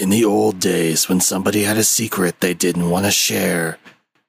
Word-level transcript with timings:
In 0.00 0.08
the 0.08 0.24
old 0.24 0.60
days, 0.60 1.10
when 1.10 1.20
somebody 1.20 1.64
had 1.64 1.76
a 1.76 1.84
secret 1.84 2.40
they 2.40 2.54
didn't 2.54 2.88
want 2.88 3.04
to 3.04 3.10
share, 3.10 3.76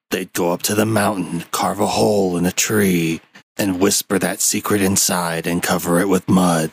they'd 0.09 0.33
go 0.33 0.51
up 0.51 0.62
to 0.63 0.75
the 0.75 0.86
mountain, 0.86 1.46
carve 1.51 1.79
a 1.79 1.88
hole 1.88 2.36
in 2.36 2.46
a 2.46 2.51
tree, 2.51 3.21
and 3.55 3.79
whisper 3.79 4.20
that 4.20 4.42
secret 4.42 4.81
inside 4.81 5.47
and 5.47 5.63
cover 5.63 6.02
it 6.02 6.10
with 6.10 6.28
mud. 6.28 6.71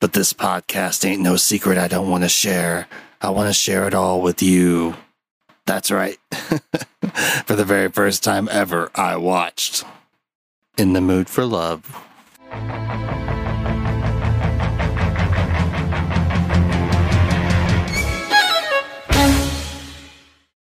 But 0.00 0.12
this 0.12 0.32
podcast 0.32 1.04
ain't 1.04 1.20
no 1.20 1.34
secret 1.34 1.76
I 1.76 1.88
don't 1.88 2.08
want 2.08 2.22
to 2.22 2.28
share. 2.28 2.86
I 3.20 3.30
want 3.30 3.48
to 3.48 3.52
share 3.52 3.88
it 3.88 3.94
all 3.94 4.22
with 4.22 4.40
you. 4.40 4.94
That's 5.66 5.90
right. 5.90 6.18
for 7.46 7.56
the 7.56 7.64
very 7.66 7.88
first 7.88 8.22
time 8.22 8.48
ever, 8.52 8.92
I 8.94 9.16
watched 9.16 9.82
In 10.78 10.92
the 10.92 11.00
Mood 11.00 11.28
for 11.28 11.44
Love. 11.44 12.00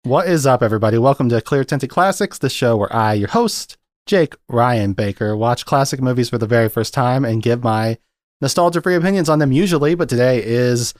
What 0.04 0.28
is 0.28 0.48
up, 0.48 0.64
everybody? 0.64 0.98
Welcome 0.98 1.30
to 1.30 1.42
Clear 1.42 1.64
Tinted 1.64 1.92
Classics, 1.92 2.40
the 2.40 2.50
show 2.50 2.76
where 2.76 2.92
I, 2.92 3.14
your 3.14 3.28
host, 3.28 3.78
Jake 4.08 4.34
Ryan 4.50 4.94
Baker, 4.94 5.38
watch 5.38 5.64
classic 5.68 6.02
movies 6.02 6.28
for 6.28 6.40
the 6.40 6.48
very 6.48 6.70
first 6.70 6.92
time 6.92 7.24
and 7.24 7.44
give 7.44 7.64
my 7.64 8.00
nostalgia 8.42 8.82
free 8.82 8.96
opinions 8.96 9.30
on 9.30 9.38
them 9.38 9.52
usually. 9.52 9.94
But 9.94 10.10
today 10.10 10.44
is 10.44 10.96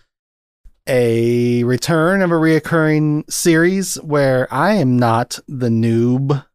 a 0.86 1.64
return 1.64 2.22
of 2.22 2.30
a 2.30 2.36
reoccurring 2.36 3.30
series 3.30 3.96
where 3.96 4.48
I 4.54 4.74
am 4.74 5.00
not 5.00 5.40
the 5.48 5.70
noob 5.70 6.46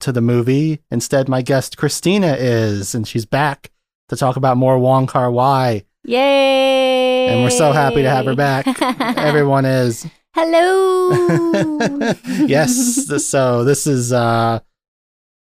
to 0.00 0.10
the 0.10 0.20
movie. 0.20 0.80
Instead, 0.90 1.28
my 1.28 1.42
guest 1.42 1.76
Christina 1.76 2.34
is, 2.36 2.96
and 2.96 3.06
she's 3.06 3.24
back 3.24 3.70
to 4.08 4.16
talk 4.16 4.34
about 4.34 4.56
more 4.56 4.80
Wong 4.80 5.06
Kar 5.06 5.30
Wai. 5.30 5.84
Yay! 6.02 7.28
And 7.28 7.44
we're 7.44 7.50
so 7.50 7.70
happy 7.70 8.02
to 8.02 8.10
have 8.10 8.26
her 8.26 8.34
back. 8.34 8.66
Everyone 9.16 9.64
is. 9.64 10.04
Hello. 10.34 11.78
yes. 12.46 13.24
So 13.24 13.62
this 13.62 13.86
is 13.86 14.12
uh 14.12 14.58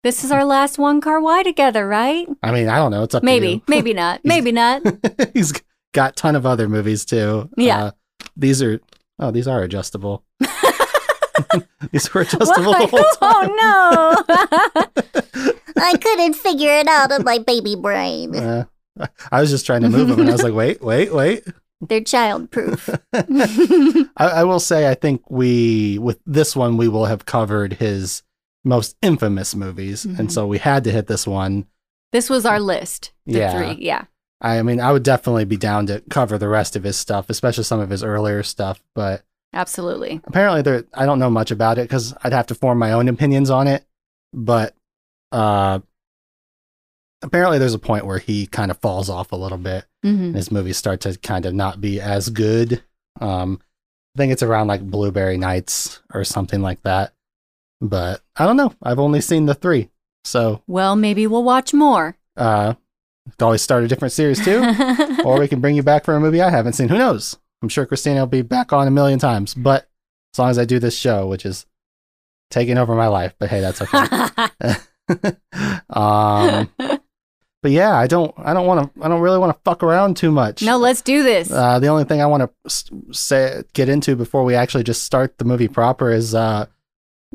this 0.02 0.22
is 0.22 0.30
our 0.30 0.44
last 0.44 0.78
Wong 0.78 1.00
Kar 1.00 1.18
Wai 1.18 1.42
together, 1.42 1.88
right? 1.88 2.28
I 2.42 2.52
mean, 2.52 2.68
I 2.68 2.76
don't 2.76 2.90
know. 2.90 3.02
It's 3.04 3.14
up 3.14 3.22
Maybe, 3.22 3.46
to 3.46 3.52
you. 3.54 3.62
maybe 3.68 3.94
not. 3.94 4.20
Maybe 4.24 4.52
not. 4.52 4.82
He's 5.34 5.54
got 5.94 6.14
ton 6.16 6.36
of 6.36 6.44
other 6.44 6.68
movies 6.68 7.06
too. 7.06 7.48
Yeah. 7.56 7.84
Uh, 7.84 7.90
these 8.36 8.60
are 8.62 8.80
oh, 9.18 9.30
these 9.30 9.48
are 9.48 9.62
adjustable. 9.62 10.24
these 11.90 12.12
were 12.12 12.20
adjustable 12.20 12.72
the 12.72 12.86
whole 12.90 13.00
time. 13.18 13.50
Oh 13.50 14.24
no. 14.26 15.56
I 15.78 15.96
couldn't 15.96 16.34
figure 16.34 16.70
it 16.70 16.86
out 16.86 17.12
of 17.12 17.24
my 17.24 17.38
baby 17.38 17.76
brain. 17.76 18.36
Uh, 18.36 18.66
I 19.30 19.40
was 19.40 19.48
just 19.48 19.64
trying 19.64 19.80
to 19.82 19.88
move 19.88 20.08
them, 20.08 20.20
and 20.20 20.28
I 20.28 20.32
was 20.32 20.42
like, 20.42 20.52
wait, 20.52 20.82
wait, 20.82 21.14
wait. 21.14 21.44
They're 21.88 22.00
childproof. 22.00 22.88
I, 24.16 24.26
I 24.26 24.44
will 24.44 24.60
say, 24.60 24.88
I 24.88 24.94
think 24.94 25.22
we 25.30 25.98
with 25.98 26.20
this 26.24 26.54
one 26.56 26.76
we 26.76 26.88
will 26.88 27.06
have 27.06 27.26
covered 27.26 27.74
his 27.74 28.22
most 28.64 28.96
infamous 29.02 29.54
movies, 29.54 30.06
Mhm. 30.06 30.18
and 30.20 30.32
so 30.32 30.46
we 30.46 30.58
had 30.58 30.84
to 30.84 30.92
hit 30.92 31.06
this 31.08 31.26
one. 31.26 31.66
this 32.12 32.28
was 32.30 32.44
our 32.46 32.60
list. 32.60 33.12
The 33.26 33.38
Yeah. 33.38 33.56
three. 33.74 33.84
Yeah. 33.84 34.04
I 34.40 34.60
mean, 34.62 34.80
I 34.80 34.92
would 34.92 35.02
definitely 35.02 35.44
be 35.46 35.56
down 35.56 35.86
to 35.86 36.02
cover 36.10 36.36
the 36.36 36.48
rest 36.48 36.76
of 36.76 36.84
his 36.84 36.96
stuff, 36.96 37.30
especially 37.30 37.64
some 37.64 37.80
of 37.80 37.88
his 37.90 38.02
earlier 38.04 38.42
stuff. 38.42 38.82
But 38.94 39.22
Absolutely. 39.54 40.20
apparently, 40.26 40.62
there 40.62 40.84
I 40.94 41.06
don't 41.06 41.18
know 41.18 41.30
much 41.30 41.50
about 41.50 41.78
it 41.78 41.82
because 41.88 42.12
I'd 42.22 42.32
have 42.34 42.46
to 42.48 42.54
form 42.54 42.78
my 42.78 42.92
own 42.92 43.08
opinions 43.08 43.50
on 43.50 43.66
it. 43.66 43.84
But 44.34 44.74
uh, 45.32 45.80
apparently, 47.22 47.58
there's 47.58 47.74
a 47.74 47.78
point 47.78 48.06
where 48.06 48.18
he 48.18 48.46
kind 48.46 48.70
of 48.70 48.78
falls 48.78 49.08
off 49.10 49.32
a 49.32 49.36
little 49.36 49.58
bit. 49.58 49.84
hmm 50.02 50.08
and 50.26 50.34
his 50.36 50.50
movies 50.50 50.76
start 50.76 51.00
to 51.02 51.16
kind 51.18 51.46
of 51.46 51.54
not 51.54 51.80
be 51.80 52.00
as 52.00 52.28
good. 52.28 52.82
Um, 53.20 53.60
I 54.14 54.18
think 54.18 54.32
it's 54.32 54.42
around 54.42 54.66
like 54.68 54.82
Blueberry 54.82 55.38
Nights 55.38 56.00
or 56.12 56.24
something 56.24 56.60
like 56.62 56.82
that. 56.82 57.12
But 57.80 58.20
I 58.36 58.46
don't 58.46 58.56
know. 58.56 58.74
I've 58.82 58.98
only 58.98 59.20
seen 59.20 59.46
the 59.46 59.54
three, 59.54 59.90
so 60.24 60.62
Well, 60.66 60.94
maybe 60.96 61.26
we'll 61.26 61.42
watch 61.44 61.72
more. 61.74 62.16
uh, 62.36 62.74
could 63.30 63.44
always 63.44 63.62
start 63.62 63.84
a 63.84 63.88
different 63.88 64.12
series 64.12 64.44
too, 64.44 64.60
or 65.24 65.38
we 65.38 65.46
can 65.48 65.60
bring 65.60 65.76
you 65.76 65.82
back 65.82 66.04
for 66.04 66.14
a 66.14 66.20
movie 66.20 66.40
I 66.42 66.50
haven't 66.50 66.72
seen. 66.74 66.88
Who 66.88 66.98
knows? 66.98 67.36
I'm 67.62 67.68
sure 67.68 67.86
Christina 67.86 68.20
will 68.20 68.26
be 68.26 68.42
back 68.42 68.72
on 68.72 68.88
a 68.88 68.90
million 68.90 69.18
times. 69.20 69.54
But 69.54 69.88
as 70.34 70.38
long 70.40 70.50
as 70.50 70.58
I 70.58 70.64
do 70.64 70.78
this 70.80 70.96
show, 70.98 71.26
which 71.28 71.46
is 71.46 71.64
taking 72.50 72.78
over 72.78 72.94
my 72.96 73.06
life, 73.06 73.34
but 73.38 73.48
hey, 73.48 73.60
that's 73.60 73.80
okay. 73.82 74.76
um, 75.90 76.68
but 77.62 77.70
yeah, 77.70 77.96
I 77.96 78.06
don't, 78.06 78.34
I 78.36 78.52
don't 78.52 78.66
want 78.66 78.94
to, 78.94 79.02
I 79.04 79.08
don't 79.08 79.20
really 79.20 79.38
want 79.38 79.56
to 79.56 79.60
fuck 79.64 79.82
around 79.82 80.16
too 80.16 80.30
much. 80.30 80.62
no, 80.62 80.76
let's 80.78 81.00
do 81.02 81.22
this. 81.22 81.50
Uh, 81.50 81.78
the 81.78 81.86
only 81.88 82.04
thing 82.04 82.20
I 82.20 82.26
want 82.26 82.50
to 82.68 82.80
say, 83.12 83.62
get 83.72 83.88
into 83.88 84.16
before 84.16 84.44
we 84.44 84.54
actually 84.54 84.84
just 84.84 85.04
start 85.04 85.38
the 85.38 85.44
movie 85.44 85.68
proper 85.68 86.10
is, 86.10 86.34
uh, 86.34 86.66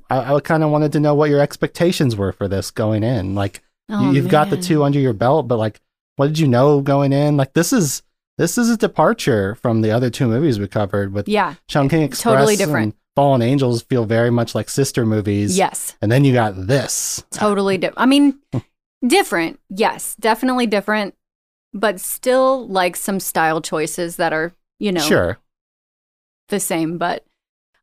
I, 0.09 0.35
I 0.35 0.39
kind 0.41 0.63
of 0.63 0.69
wanted 0.69 0.91
to 0.93 0.99
know 0.99 1.15
what 1.15 1.29
your 1.29 1.39
expectations 1.39 2.15
were 2.15 2.31
for 2.31 2.47
this 2.47 2.71
going 2.71 3.03
in. 3.03 3.33
Like, 3.35 3.61
Oh, 3.89 4.09
you, 4.11 4.17
you've 4.17 4.29
got 4.29 4.49
the 4.49 4.57
two 4.57 4.83
under 4.83 4.99
your 4.99 5.13
belt, 5.13 5.47
but 5.47 5.57
like, 5.57 5.79
what 6.17 6.27
did 6.27 6.39
you 6.39 6.47
know 6.47 6.81
going 6.81 7.13
in? 7.13 7.37
Like, 7.37 7.53
this 7.53 7.71
is 7.71 8.03
this 8.37 8.57
is 8.57 8.69
a 8.69 8.75
departure 8.77 9.55
from 9.55 9.81
the 9.81 9.91
other 9.91 10.09
two 10.09 10.27
movies 10.27 10.59
we 10.59 10.67
covered 10.67 11.13
with 11.13 11.27
Yeah. 11.29 11.55
Chungking 11.69 12.01
Express. 12.03 12.33
Totally 12.35 12.55
different. 12.57 12.83
and 12.83 12.93
Fallen 13.15 13.41
Angels 13.41 13.81
feel 13.83 14.05
very 14.05 14.29
much 14.29 14.53
like 14.53 14.69
sister 14.69 15.05
movies. 15.05 15.57
Yes. 15.57 15.95
and 16.01 16.11
then 16.11 16.23
you 16.25 16.33
got 16.33 16.67
this. 16.67 17.23
Totally 17.31 17.77
different. 17.77 17.99
I 17.99 18.05
mean, 18.07 18.37
different. 19.05 19.59
Yes, 19.69 20.15
definitely 20.19 20.67
different, 20.67 21.15
but 21.73 21.99
still 21.99 22.67
like 22.67 22.95
some 22.95 23.19
style 23.19 23.61
choices 23.61 24.15
that 24.17 24.33
are, 24.33 24.53
you 24.79 24.91
know, 24.91 25.01
Sure. 25.01 25.37
the 26.49 26.59
same. 26.59 26.97
But 26.97 27.25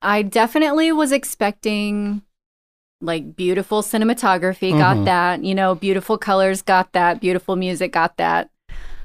I 0.03 0.23
definitely 0.23 0.93
was 0.93 1.13
expecting 1.13 2.23
like 3.01 3.37
beautiful 3.37 3.83
cinematography, 3.83 4.73
Mhm. 4.73 4.79
got 4.79 5.05
that. 5.05 5.45
You 5.45 5.55
know, 5.55 5.75
beautiful 5.75 6.17
colors, 6.17 6.63
got 6.63 6.93
that. 6.93 7.21
Beautiful 7.21 7.55
music, 7.57 7.93
got 7.93 8.17
that. 8.17 8.49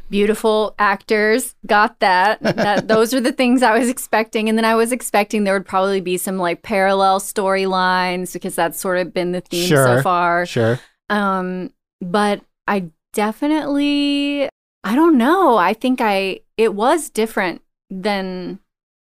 Beautiful 0.09 0.73
actors, 0.79 1.55
got 1.65 1.99
that. 1.99 2.41
that 2.41 2.87
those 2.87 3.13
are 3.13 3.19
the 3.19 3.31
things 3.33 3.61
I 3.61 3.77
was 3.77 3.89
expecting. 3.89 4.47
And 4.49 4.57
then 4.57 4.65
I 4.65 4.73
was 4.75 4.91
expecting 4.91 5.43
there 5.43 5.53
would 5.53 5.65
probably 5.67 6.01
be 6.01 6.17
some 6.17 6.37
like 6.37 6.61
parallel 6.63 7.19
storylines 7.19 8.31
because 8.33 8.55
that's 8.55 8.79
sort 8.79 8.97
of 8.97 9.13
been 9.13 9.33
the 9.33 9.41
theme 9.41 9.67
Sure. 9.67 9.97
so 9.97 10.01
far. 10.01 10.45
Sure. 10.45 10.79
Um, 11.09 11.71
but 12.01 12.41
I 12.67 12.89
definitely, 13.13 14.49
I 14.83 14.95
don't 14.95 15.17
know. 15.17 15.57
I 15.57 15.73
think 15.73 15.99
I, 16.01 16.41
it 16.57 16.73
was 16.73 17.09
different 17.09 17.61
than, 17.89 18.59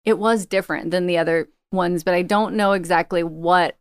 it 0.05 0.19
was 0.19 0.47
different 0.47 0.91
than 0.91 1.07
the 1.07 1.19
other 1.19 1.49
ones, 1.73 2.03
but 2.05 2.15
I 2.15 2.23
don't 2.23 2.55
know 2.55 2.73
exactly 2.73 3.23
what 3.23 3.77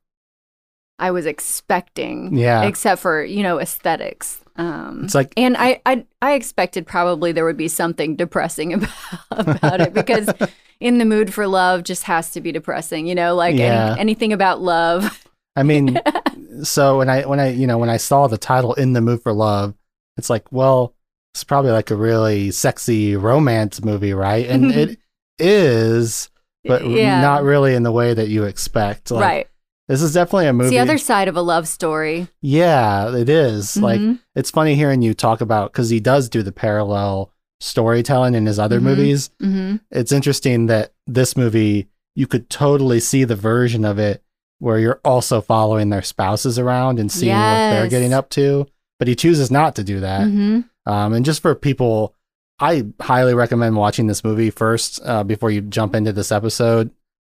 I 1.00 1.12
was 1.12 1.26
expecting. 1.26 2.36
Yeah. 2.38 2.64
Except 2.64 3.02
for, 3.02 3.24
you 3.24 3.42
know, 3.44 3.60
aesthetics. 3.60 4.42
Um, 4.58 5.06
It's 5.06 5.16
like 5.16 5.34
and 5.38 5.56
I, 5.58 5.82
I, 5.86 6.06
I 6.22 6.34
expected 6.34 6.86
probably 6.86 7.32
there 7.32 7.46
would 7.46 7.56
be 7.56 7.70
something 7.70 8.18
depressing 8.18 8.74
about, 8.74 8.90
about 9.32 9.80
it 9.82 9.94
because 9.94 10.30
in 10.82 10.98
the 10.98 11.06
mood 11.06 11.34
for 11.34 11.48
love 11.48 11.84
just 11.84 12.04
has 12.04 12.32
to 12.32 12.42
be 12.42 12.52
depressing, 12.52 13.08
you 13.08 13.16
know, 13.16 13.36
like 13.36 13.56
Yeah. 13.56 13.92
any, 13.92 14.02
anything 14.02 14.34
about 14.34 14.62
love. 14.62 15.26
I 15.56 15.64
mean, 15.64 16.00
so 16.64 16.98
when 17.00 17.10
I 17.10 17.24
when 17.26 17.40
I 17.40 17.50
you 17.52 17.68
know 17.68 17.78
when 17.78 17.90
I 17.90 17.98
saw 17.98 18.28
the 18.28 18.38
title 18.38 18.74
"In 18.74 18.94
the 18.94 19.02
Mood 19.02 19.22
for 19.22 19.34
Love," 19.34 19.74
it's 20.18 20.30
like, 20.30 20.52
well, 20.52 20.94
it's 21.34 21.44
probably 21.44 21.72
like 21.72 21.92
a 21.92 21.96
really 21.96 22.52
sexy 22.52 23.16
romance 23.16 23.84
movie, 23.84 24.14
right? 24.14 24.46
And 24.48 24.72
it 24.72 24.98
is, 25.38 26.30
but 26.66 26.86
Yeah. 26.88 27.22
not 27.22 27.44
really 27.44 27.74
in 27.76 27.84
the 27.84 27.92
way 27.92 28.14
that 28.14 28.28
you 28.30 28.44
expect. 28.44 29.12
Like, 29.12 29.22
right. 29.24 29.48
This 29.88 30.02
is 30.04 30.14
definitely 30.14 30.46
a 30.48 30.54
movie. 30.54 30.68
It's 30.68 30.72
the 30.74 30.80
other 30.80 30.98
side 31.00 31.28
of 31.28 31.36
a 31.36 31.42
love 31.42 31.68
story. 31.68 32.28
yeah, 32.42 33.16
it 33.16 33.28
is. 33.30 33.76
Like 33.76 34.00
Mhm. 34.00 34.20
it's 34.36 34.52
funny 34.52 34.76
hearing 34.76 35.02
you 35.02 35.14
talk 35.16 35.42
about 35.42 35.72
because 35.72 35.90
he 35.90 36.00
does 36.00 36.30
do 36.30 36.44
the 36.44 36.52
parallel 36.52 37.32
storytelling 37.60 38.36
in 38.36 38.46
his 38.46 38.60
other 38.60 38.80
Mhm. 38.80 38.84
movies. 38.84 39.30
Mhm. 39.42 39.80
It's 39.92 40.12
interesting 40.12 40.68
that 40.68 40.94
this 41.08 41.36
movie 41.36 41.88
you 42.16 42.28
could 42.28 42.50
totally 42.50 43.00
see 43.00 43.24
the 43.24 43.36
version 43.36 43.84
of 43.86 43.98
it 43.98 44.22
where 44.60 44.78
you're 44.80 45.00
also 45.04 45.42
following 45.42 45.90
their 45.90 46.02
spouses 46.02 46.60
around 46.60 47.00
and 47.00 47.12
seeing 47.12 47.36
what 47.36 47.42
they're 47.72 47.90
getting 47.90 48.14
up 48.14 48.30
to. 48.30 48.68
But 49.00 49.08
he 49.08 49.16
chooses 49.16 49.50
not 49.50 49.76
to 49.76 49.84
do 49.84 50.02
that. 50.02 50.28
Mhm. 50.28 50.66
Um, 50.86 51.14
and 51.14 51.24
just 51.26 51.42
for 51.42 51.56
people, 51.56 52.14
I 52.60 52.86
highly 53.02 53.34
recommend 53.34 53.78
watching 53.78 54.08
this 54.08 54.24
movie 54.24 54.50
first 54.50 55.00
uh, 55.06 55.24
before 55.24 55.50
you 55.52 55.62
jump 55.62 55.96
into 55.96 56.12
this 56.12 56.32
episode, 56.32 56.92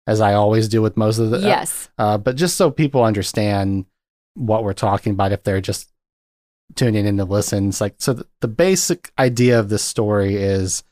as 0.06 0.20
I 0.20 0.34
always 0.34 0.68
do 0.68 0.82
with 0.82 0.98
most 0.98 1.18
of 1.20 1.30
the. 1.32 1.40
yes. 1.40 1.90
Uh, 1.98 2.18
but 2.18 2.36
just 2.36 2.58
so 2.58 2.70
people 2.70 3.04
understand 3.04 3.86
what 4.36 4.64
we're 4.66 4.74
talking 4.74 5.14
about, 5.14 5.32
if 5.32 5.44
they're 5.44 5.62
just 5.62 5.90
tuning 6.76 7.06
in 7.06 7.16
to 7.18 7.24
listen, 7.26 7.70
it's 7.70 7.80
like 7.80 7.96
so. 8.00 8.14
The, 8.14 8.28
the 8.42 8.48
basic 8.50 9.12
idea 9.18 9.60
of 9.60 9.70
this 9.70 9.84
story 9.84 10.36
is 10.36 10.84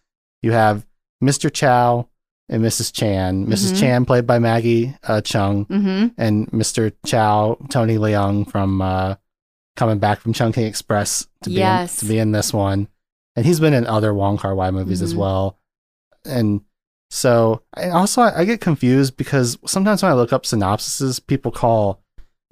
you 0.42 0.51
have 0.54 0.86
Mr. 1.22 1.51
Chow 1.51 2.07
and 2.51 2.63
Mrs. 2.63 2.94
Chan. 2.94 3.48
missus 3.50 3.71
Mhm. 3.74 3.80
Chan, 3.80 4.06
played 4.06 4.27
by 4.27 4.38
Maggie 4.38 4.95
uh, 5.03 5.21
Cheung, 5.24 5.65
hmm 5.68 6.07
and 6.18 6.48
Mr. 6.51 6.92
Chow, 7.06 7.57
Tony 7.69 7.98
Leung 7.98 8.48
from 8.50 8.81
uh, 8.81 9.15
coming 9.75 9.98
back 9.98 10.19
from 10.19 10.33
Chungking 10.33 10.65
Express 10.68 11.27
to 11.44 11.50
be 11.50 11.56
Yes. 11.56 12.01
in, 12.03 12.07
to 12.07 12.13
be 12.13 12.19
in 12.19 12.31
this 12.33 12.53
one, 12.53 12.88
and 13.36 13.45
he's 13.45 13.59
been 13.59 13.74
in 13.74 13.88
other 13.88 14.13
Wong 14.13 14.38
Kar 14.38 14.53
Wai 14.53 14.69
movies 14.69 15.01
as 15.01 15.13
Mhm. 15.13 15.18
well. 15.18 15.57
And 16.25 16.62
So, 17.09 17.63
and 17.75 17.92
also 17.92 18.21
I, 18.21 18.39
I 18.42 18.45
get 18.45 18.62
confused 18.62 19.18
because 19.18 19.57
sometimes 19.65 20.01
when 20.01 20.12
I 20.12 20.15
look 20.15 20.31
up 20.31 20.44
synopsises, 20.44 21.19
people 21.25 21.51
call 21.51 22.01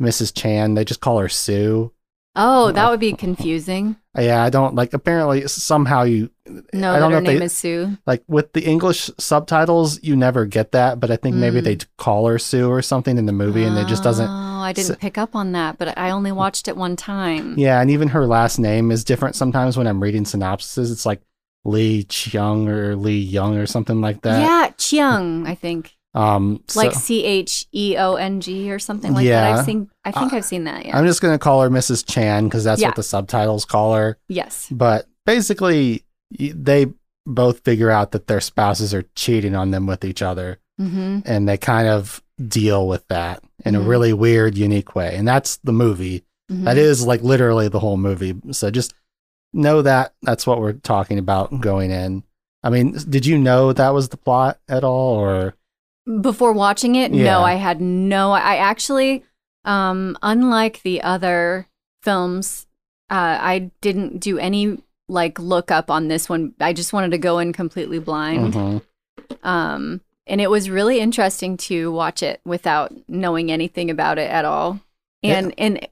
Mrs. 0.02 0.34
Chan, 0.36 0.74
they 0.74 0.84
just 0.84 1.00
call 1.00 1.20
her 1.20 1.30
Sue. 1.30 1.94
Oh, 2.36 2.72
that 2.74 2.90
would 2.90 3.00
be 3.00 3.14
confusing. 3.14 3.96
Yeah, 4.18 4.44
I 4.44 4.50
don't 4.50 4.74
like. 4.76 4.94
Apparently, 4.94 5.48
somehow 5.48 6.04
you 6.04 6.32
No, 6.74 6.94
I 6.94 7.00
don't 7.00 7.12
know 7.12 7.18
her 7.18 7.22
if 7.22 7.28
they- 7.28 7.34
name 7.34 7.44
is 7.44 7.54
Sue. 7.54 7.98
like 8.08 8.24
with 8.28 8.54
the 8.54 8.62
English 8.66 9.12
subtitles, 9.20 10.00
you 10.02 10.16
never 10.16 10.46
get 10.46 10.72
that. 10.72 11.00
But 11.00 11.12
I 11.12 11.16
think 11.16 11.36
maybe 11.36 11.62
Mm. 11.62 11.64
they 11.64 11.78
call 11.98 12.26
her 12.28 12.40
Sue 12.40 12.68
or 12.70 12.82
something 12.82 13.18
in 13.20 13.28
the 13.28 13.32
movie, 13.32 13.64
and 13.64 13.78
it 13.78 13.88
just 13.88 14.02
doesn't. 14.04 14.28
Oh, 14.28 14.62
I 14.62 14.74
didn't 14.74 14.92
s- 14.92 14.98
pick 15.00 15.18
up 15.20 15.36
on 15.36 15.52
that, 15.52 15.78
but 15.78 15.96
I 15.98 16.10
only 16.10 16.32
watched 16.32 16.68
it 16.68 16.76
one 16.76 16.96
time. 16.96 17.54
Yeah, 17.58 17.80
and 17.80 17.92
even 17.92 18.10
her 18.10 18.26
last 18.26 18.58
name 18.58 18.90
is 18.92 19.04
different 19.04 19.36
sometimes 19.36 19.78
when 19.78 19.86
I'm 19.86 20.02
reading 20.02 20.26
synopses. 20.26 20.90
It's 20.92 21.06
like 21.06 21.22
Lee 21.64 22.04
Cheung 22.06 22.68
or 22.68 22.96
Lee 22.96 23.20
Young 23.20 23.58
or 23.58 23.68
something 23.68 24.02
like 24.02 24.22
that. 24.24 24.42
Yeah, 24.42 24.72
Cheong, 24.78 25.46
I 25.46 25.54
think. 25.54 25.96
Um, 26.16 26.64
like 26.76 26.94
C 26.94 27.24
H 27.24 27.68
E 27.74 27.96
O 27.98 28.16
N 28.16 28.42
G 28.42 28.72
or 28.72 28.80
something 28.80 29.14
like 29.14 29.28
that. 29.28 29.60
I've 29.60 29.66
seen 29.66 29.90
I 30.04 30.12
think 30.12 30.34
Uh, 30.34 30.38
I've 30.38 30.46
seen 30.46 30.64
that, 30.64 30.86
yeah. 30.86 30.98
I'm 30.98 31.06
just 31.06 31.22
gonna 31.22 31.38
call 31.38 31.62
her 31.62 31.70
Mrs. 31.70 32.04
Chan 32.08 32.46
because 32.46 32.64
that's 32.64 32.82
Yeah. 32.82 32.88
what 32.88 32.96
the 32.96 33.04
subtitles 33.04 33.64
call 33.66 33.94
her. 33.94 34.18
yes. 34.28 34.68
But 34.72 35.06
basically, 35.26 36.04
they 36.40 36.88
both 37.28 37.60
figure 37.64 37.92
out 37.92 38.12
that 38.12 38.26
their 38.28 38.42
spouses 38.42 38.94
are 38.94 39.04
cheating 39.16 39.54
on 39.56 39.70
them 39.72 39.86
with 39.86 40.04
each 40.04 40.22
other, 40.24 40.58
Mm-hmm. 40.82 41.20
and 41.26 41.48
they 41.48 41.58
kind 41.58 41.88
of 41.88 42.24
deal 42.48 42.88
with 42.88 43.08
that 43.10 43.44
in 43.66 43.76
a 43.76 43.80
Mhm. 43.80 43.88
really 43.88 44.14
weird, 44.14 44.58
unique 44.58 44.96
way. 44.96 45.16
And 45.16 45.28
that's 45.28 45.58
the 45.58 45.74
movie. 45.74 46.24
Mm-hmm. 46.52 46.64
That 46.64 46.78
is 46.78 47.06
like 47.06 47.22
literally 47.22 47.68
the 47.68 47.80
whole 47.82 47.98
movie. 47.98 48.34
So 48.52 48.72
just 48.72 48.94
know 49.54 49.82
that 49.84 50.14
that's 50.24 50.48
what 50.48 50.60
we're 50.60 50.74
talking 50.74 51.20
about 51.20 51.60
going 51.62 51.92
in. 51.92 52.24
I 52.64 52.70
mean, 52.70 52.98
did 53.10 53.26
you 53.26 53.38
know 53.38 53.74
that 53.74 53.94
was 53.94 54.10
the 54.10 54.18
plot 54.18 54.58
at 54.68 54.84
all, 54.84 55.16
or 55.16 55.54
Before 56.22 56.54
watching 56.54 56.96
it, 56.96 57.14
Yeah. 57.14 57.24
no, 57.26 57.42
I 57.42 57.54
had 57.56 57.80
no. 57.82 58.32
I 58.32 58.56
actually, 58.56 59.24
um, 59.66 60.18
unlike 60.24 60.82
the 60.82 61.02
other 61.04 61.68
films, 62.02 62.66
uh, 63.12 63.38
I 63.40 63.72
didn't 63.82 64.20
do 64.20 64.38
any 64.40 64.80
like 65.08 65.40
look 65.40 65.72
up 65.72 65.90
on 65.92 66.08
this 66.08 66.30
one. 66.30 66.54
I 66.60 66.74
just 66.74 66.94
wanted 66.94 67.12
to 67.12 67.18
go 67.18 67.40
in 67.40 67.52
completely 67.54 68.00
blind. 68.00 68.54
Mhm. 68.54 68.82
Um, 69.44 70.02
and 70.28 70.40
it 70.42 70.50
was 70.50 70.70
really 70.70 71.00
interesting 71.00 71.58
to 71.58 71.92
watch 71.92 72.22
it 72.24 72.42
without 72.46 72.94
knowing 73.08 73.52
anything 73.52 73.90
about 73.90 74.18
it 74.20 74.30
at 74.30 74.46
all. 74.46 74.80
And 75.24 75.54
and 75.58 75.88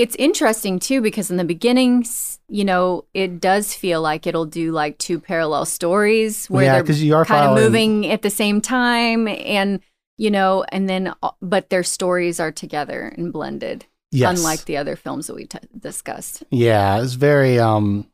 it's 0.00 0.16
interesting 0.16 0.78
too 0.78 1.02
because 1.02 1.30
in 1.30 1.36
the 1.36 1.44
beginning, 1.44 2.06
you 2.48 2.64
know, 2.64 3.04
it 3.12 3.38
does 3.40 3.74
feel 3.74 4.00
like 4.00 4.26
it'll 4.26 4.46
do 4.46 4.72
like 4.72 4.96
two 4.96 5.20
parallel 5.20 5.66
stories 5.66 6.46
where 6.46 6.64
yeah, 6.64 6.80
they're 6.80 6.94
you 6.96 7.14
are 7.14 7.26
kind 7.26 7.50
of 7.50 7.56
moving 7.62 8.06
at 8.06 8.22
the 8.22 8.30
same 8.30 8.60
time 8.62 9.28
and 9.28 9.80
you 10.16 10.30
know, 10.30 10.64
and 10.70 10.88
then 10.88 11.12
uh, 11.22 11.30
but 11.42 11.68
their 11.70 11.82
stories 11.82 12.40
are 12.40 12.52
together 12.52 13.12
and 13.16 13.32
blended, 13.32 13.84
Yes. 14.10 14.38
unlike 14.38 14.64
the 14.64 14.76
other 14.78 14.96
films 14.96 15.26
that 15.26 15.34
we 15.34 15.44
t- 15.46 15.58
discussed. 15.78 16.42
Yeah, 16.50 17.02
it's 17.02 17.12
very 17.14 17.58
um 17.58 18.06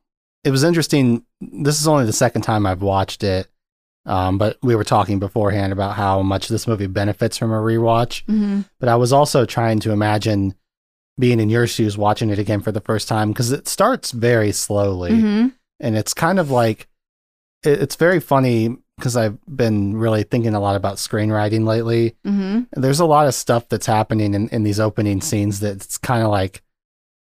it 0.43 0.51
was 0.51 0.65
interesting. 0.65 1.25
This 1.41 1.81
is 1.81 1.87
only 1.87 2.05
the 2.05 2.13
second 2.13 2.43
time 2.43 2.67
I've 2.67 2.83
watched 2.83 3.23
it. 3.23 3.47
Um, 4.07 4.39
but 4.39 4.57
we 4.63 4.77
were 4.77 4.85
talking 4.85 5.19
beforehand 5.19 5.73
about 5.73 5.95
how 5.97 6.23
much 6.23 6.49
this 6.49 6.67
movie 6.69 6.87
benefits 6.87 7.37
from 7.37 7.51
a 7.53 7.61
rewatch. 7.61 8.25
Mm-hmm. 8.27 8.61
But 8.79 8.89
I 8.89 8.95
was 8.97 9.13
also 9.13 9.45
trying 9.45 9.81
to 9.81 9.91
imagine 9.91 10.55
being 11.19 11.41
in 11.41 11.49
your 11.49 11.67
shoes 11.67 11.97
watching 11.97 12.31
it 12.31 12.39
again 12.39 12.61
for 12.61 12.73
the 12.73 12.81
first 12.81 13.09
time 13.09 13.29
because 13.31 13.51
it 13.53 13.67
starts 13.69 14.11
very 14.13 14.53
slowly 14.53 15.11
Mm-hmm. 15.13 15.49
and 15.81 15.97
it's 15.97 16.13
kind 16.15 16.39
of 16.39 16.51
like 16.51 16.89
it, 17.65 17.81
it's 17.83 17.97
very 17.97 18.21
funny 18.21 18.77
because 18.99 19.17
I've 19.17 19.39
been 19.47 19.97
really 19.97 20.23
thinking 20.23 20.55
a 20.55 20.61
lot 20.61 20.77
about 20.77 20.97
screenwriting 20.97 21.67
lately 21.67 22.17
Mm-hmm. 22.27 22.81
there's 22.81 23.01
a 23.01 23.07
lot 23.07 23.27
of 23.27 23.35
stuff 23.35 23.69
that's 23.69 23.87
happening 23.87 24.35
in, 24.35 24.49
in 24.51 24.63
these 24.63 24.79
opening 24.81 25.21
scenes 25.21 25.61
that's 25.61 25.97
kind 25.99 26.23
of 26.23 26.31
like 26.31 26.63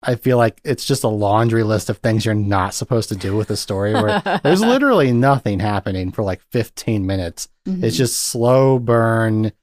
I 0.06 0.16
feel 0.16 0.36
like 0.38 0.60
it's 0.66 0.84
just 0.84 1.06
a 1.06 1.08
laundry 1.08 1.64
list 1.64 1.90
of 1.90 2.00
things 2.00 2.26
you're 2.26 2.34
not 2.36 2.74
supposed 2.74 3.08
to 3.10 3.16
do 3.16 3.38
with 3.38 3.50
a 3.52 3.56
story 3.56 3.94
where 3.94 4.22
there's 4.44 4.60
literally 4.60 5.14
nothing 5.14 5.62
happening 5.62 6.12
for 6.12 6.24
like 6.24 6.42
15 6.52 7.06
minutes. 7.06 7.48
Mm-hmm. 7.66 7.86
It's 7.86 7.96
just 7.96 8.20
slow 8.22 8.80
burn. 8.80 9.54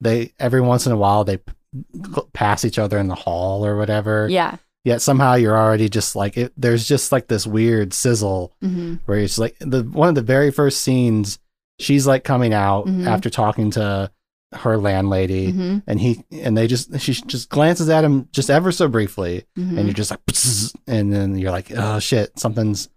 They 0.00 0.32
every 0.38 0.62
once 0.62 0.86
in 0.86 0.92
a 0.92 0.96
while 0.96 1.24
they 1.24 1.38
pass 2.32 2.64
each 2.64 2.78
other 2.78 2.98
in 2.98 3.08
the 3.08 3.14
hall 3.14 3.64
or 3.64 3.76
whatever. 3.76 4.28
yeah. 4.28 4.56
Yet 4.82 5.02
somehow 5.02 5.34
you're 5.34 5.58
already 5.58 5.90
just 5.90 6.16
like 6.16 6.38
it, 6.38 6.54
there's 6.56 6.88
just 6.88 7.12
like 7.12 7.28
this 7.28 7.46
weird 7.46 7.92
sizzle 7.92 8.54
Mm-hmm. 8.64 8.94
where 9.04 9.18
it's 9.18 9.38
like 9.38 9.56
the 9.60 9.82
one 9.82 10.08
of 10.08 10.14
the 10.14 10.22
very 10.22 10.50
first 10.50 10.80
scenes 10.80 11.38
she's 11.78 12.06
like 12.06 12.24
coming 12.24 12.54
out 12.54 12.86
Mhm. 12.86 13.06
after 13.06 13.28
talking 13.28 13.70
to 13.72 14.10
her 14.54 14.78
landlady 14.78 15.52
Mm-hmm. 15.52 15.78
and 15.86 16.00
he 16.00 16.24
and 16.32 16.56
they 16.56 16.66
just 16.66 16.98
she 16.98 17.12
just 17.12 17.50
glances 17.50 17.90
at 17.90 18.04
him 18.04 18.26
just 18.32 18.48
ever 18.48 18.72
so 18.72 18.88
briefly 18.88 19.44
Mm-hmm. 19.58 19.76
and 19.78 19.86
you're 19.86 19.92
just 19.94 20.10
like 20.12 20.20
and 20.86 21.12
then 21.12 21.36
you're 21.36 21.52
like 21.52 21.70
oh 21.76 21.98
shit 21.98 22.38
something's 22.38 22.88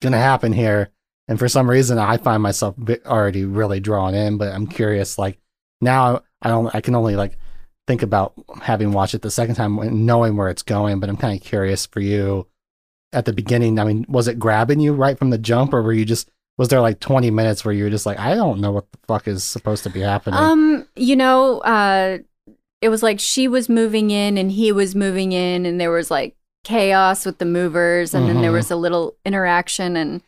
gonna 0.00 0.16
happen 0.18 0.54
here 0.54 0.88
and 1.28 1.38
for 1.38 1.48
some 1.50 1.68
reason 1.68 1.98
i 1.98 2.16
find 2.16 2.42
myself 2.42 2.74
already 3.04 3.44
really 3.44 3.78
drawn 3.80 4.14
in 4.14 4.38
but 4.38 4.54
i'm 4.54 4.66
curious 4.66 5.18
like 5.18 5.38
now 5.82 6.22
i 6.40 6.48
don't 6.48 6.74
i 6.74 6.80
can 6.80 6.94
only 6.94 7.14
like 7.14 7.36
think 7.86 8.02
about 8.02 8.32
having 8.62 8.92
watched 8.92 9.14
it 9.14 9.22
the 9.22 9.30
second 9.30 9.54
time 9.54 9.78
and 9.78 10.06
knowing 10.06 10.36
where 10.36 10.48
it's 10.48 10.62
going 10.62 10.98
but 11.00 11.08
i'm 11.08 11.16
kind 11.16 11.38
of 11.38 11.46
curious 11.46 11.86
for 11.86 12.00
you 12.00 12.46
at 13.12 13.24
the 13.24 13.32
beginning 13.32 13.78
i 13.78 13.84
mean 13.84 14.04
was 14.08 14.26
it 14.28 14.38
grabbing 14.38 14.80
you 14.80 14.92
right 14.92 15.18
from 15.18 15.30
the 15.30 15.38
jump 15.38 15.72
or 15.72 15.82
were 15.82 15.92
you 15.92 16.04
just 16.04 16.28
was 16.58 16.68
there 16.68 16.80
like 16.80 16.98
20 17.00 17.30
minutes 17.30 17.64
where 17.64 17.74
you 17.74 17.84
were 17.84 17.90
just 17.90 18.06
like 18.06 18.18
i 18.18 18.34
don't 18.34 18.60
know 18.60 18.72
what 18.72 18.90
the 18.92 18.98
fuck 19.06 19.28
is 19.28 19.44
supposed 19.44 19.84
to 19.84 19.90
be 19.90 20.00
happening 20.00 20.38
Um, 20.40 20.86
you 20.96 21.14
know, 21.16 21.58
uh, 21.60 22.18
it 22.82 22.88
was 22.88 23.02
like 23.02 23.20
she 23.20 23.46
was 23.48 23.68
moving 23.68 24.10
in 24.10 24.36
and 24.38 24.50
he 24.52 24.70
was 24.72 24.94
moving 24.94 25.32
in, 25.32 25.64
and 25.66 25.80
there 25.80 25.90
was 25.90 26.10
like 26.10 26.36
chaos 26.64 27.24
with 27.24 27.38
the 27.38 27.44
movers, 27.44 28.12
and 28.14 28.28
then 28.28 28.42
there 28.42 28.50
Mhm. 28.50 28.54
was 28.60 28.70
a 28.70 28.76
little 28.76 29.16
interaction, 29.24 29.96
and 29.96 30.22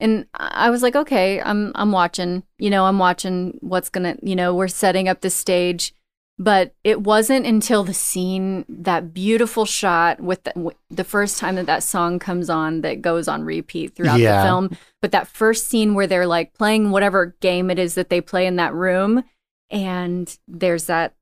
and 0.00 0.26
I 0.34 0.68
was 0.70 0.82
like, 0.82 0.96
okay, 0.96 1.40
I'm 1.40 1.72
I'm 1.74 1.92
watching. 1.92 2.42
You 2.58 2.68
know, 2.70 2.84
I'm 2.84 2.98
watching 2.98 3.56
what's 3.62 3.88
gonna. 3.88 4.16
You 4.22 4.36
know, 4.36 4.54
we're 4.54 4.68
setting 4.68 5.08
up 5.08 5.20
the 5.22 5.30
stage. 5.30 5.94
But 6.36 6.74
it 6.82 7.00
wasn't 7.02 7.46
until 7.46 7.84
the 7.84 7.94
scene, 7.94 8.64
that 8.68 9.14
beautiful 9.14 9.64
shot 9.64 10.20
with 10.20 10.42
the, 10.42 10.50
w- 10.50 10.76
the 10.90 11.04
first 11.04 11.38
time 11.38 11.54
that 11.54 11.66
that 11.66 11.84
song 11.84 12.18
comes 12.18 12.50
on 12.50 12.80
that 12.80 13.00
goes 13.02 13.28
on 13.28 13.44
repeat 13.44 13.94
throughout 13.94 14.18
Yeah. 14.18 14.38
the 14.42 14.48
film. 14.48 14.70
But 15.00 15.12
that 15.12 15.28
first 15.28 15.68
scene 15.68 15.94
where 15.94 16.08
they're 16.08 16.26
like 16.26 16.52
playing 16.54 16.90
whatever 16.90 17.36
game 17.40 17.70
it 17.70 17.78
is 17.78 17.94
that 17.94 18.08
they 18.10 18.20
play 18.20 18.46
in 18.46 18.56
that 18.56 18.74
room, 18.74 19.22
and 19.70 20.36
there's 20.48 20.86
that 20.86 21.14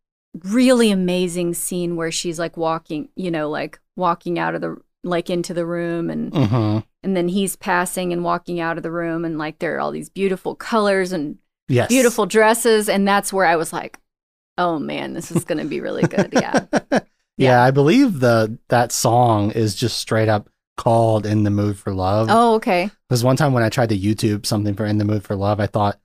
really 0.45 0.91
amazing 0.91 1.53
scene 1.55 1.95
where 1.97 2.11
she's 2.11 2.39
like 2.39 2.57
walking, 2.57 3.11
you 3.15 3.31
know, 3.31 3.51
like 3.51 3.79
walking 3.97 4.39
out 4.39 4.55
of 4.55 4.63
the 4.63 4.77
like 5.05 5.29
into 5.29 5.53
the 5.53 5.67
room 5.67 6.09
and 6.09 6.33
hmm 6.35 6.79
and 7.03 7.17
then 7.17 7.27
he's 7.27 7.57
passing 7.57 8.13
and 8.13 8.23
walking 8.23 8.61
out 8.61 8.77
of 8.77 8.85
the 8.85 8.91
room 8.91 9.25
and 9.25 9.37
like 9.37 9.59
there 9.59 9.75
are 9.77 9.81
all 9.81 9.91
these 9.91 10.09
beautiful 10.09 10.55
colors 10.55 11.11
and 11.11 11.39
yes 11.67 11.89
beautiful 11.89 12.25
dresses 12.25 12.89
and 12.89 13.07
that's 13.07 13.33
where 13.33 13.45
I 13.45 13.57
was 13.57 13.73
like, 13.73 13.99
"Oh 14.59 14.79
man, 14.79 15.15
this 15.15 15.31
is 15.33 15.45
going 15.45 15.59
to 15.59 15.65
be 15.65 15.81
really 15.81 16.03
good." 16.07 16.31
Yeah. 16.33 16.65
yeah, 16.93 17.01
Yeah. 17.37 17.63
I 17.63 17.71
believe 17.71 18.21
the 18.21 18.59
that 18.69 18.93
song 18.93 19.51
is 19.53 19.75
just 19.75 19.99
straight 19.99 20.29
up 20.29 20.49
called 20.77 21.27
"In 21.27 21.45
the 21.45 21.51
Mood 21.51 21.79
for 21.79 21.93
Love." 21.95 22.29
Oh, 22.31 22.55
okay. 22.55 22.91
Because 23.09 23.23
one 23.25 23.37
time 23.37 23.53
when 23.53 23.63
I 23.63 23.69
tried 23.69 23.91
to 23.91 23.99
YouTube 23.99 24.47
something 24.47 24.75
for 24.75 24.85
"In 24.87 24.99
the 24.99 25.05
Mood 25.05 25.25
for 25.25 25.37
Love," 25.37 25.61
I 25.61 25.67
thought, 25.67 25.99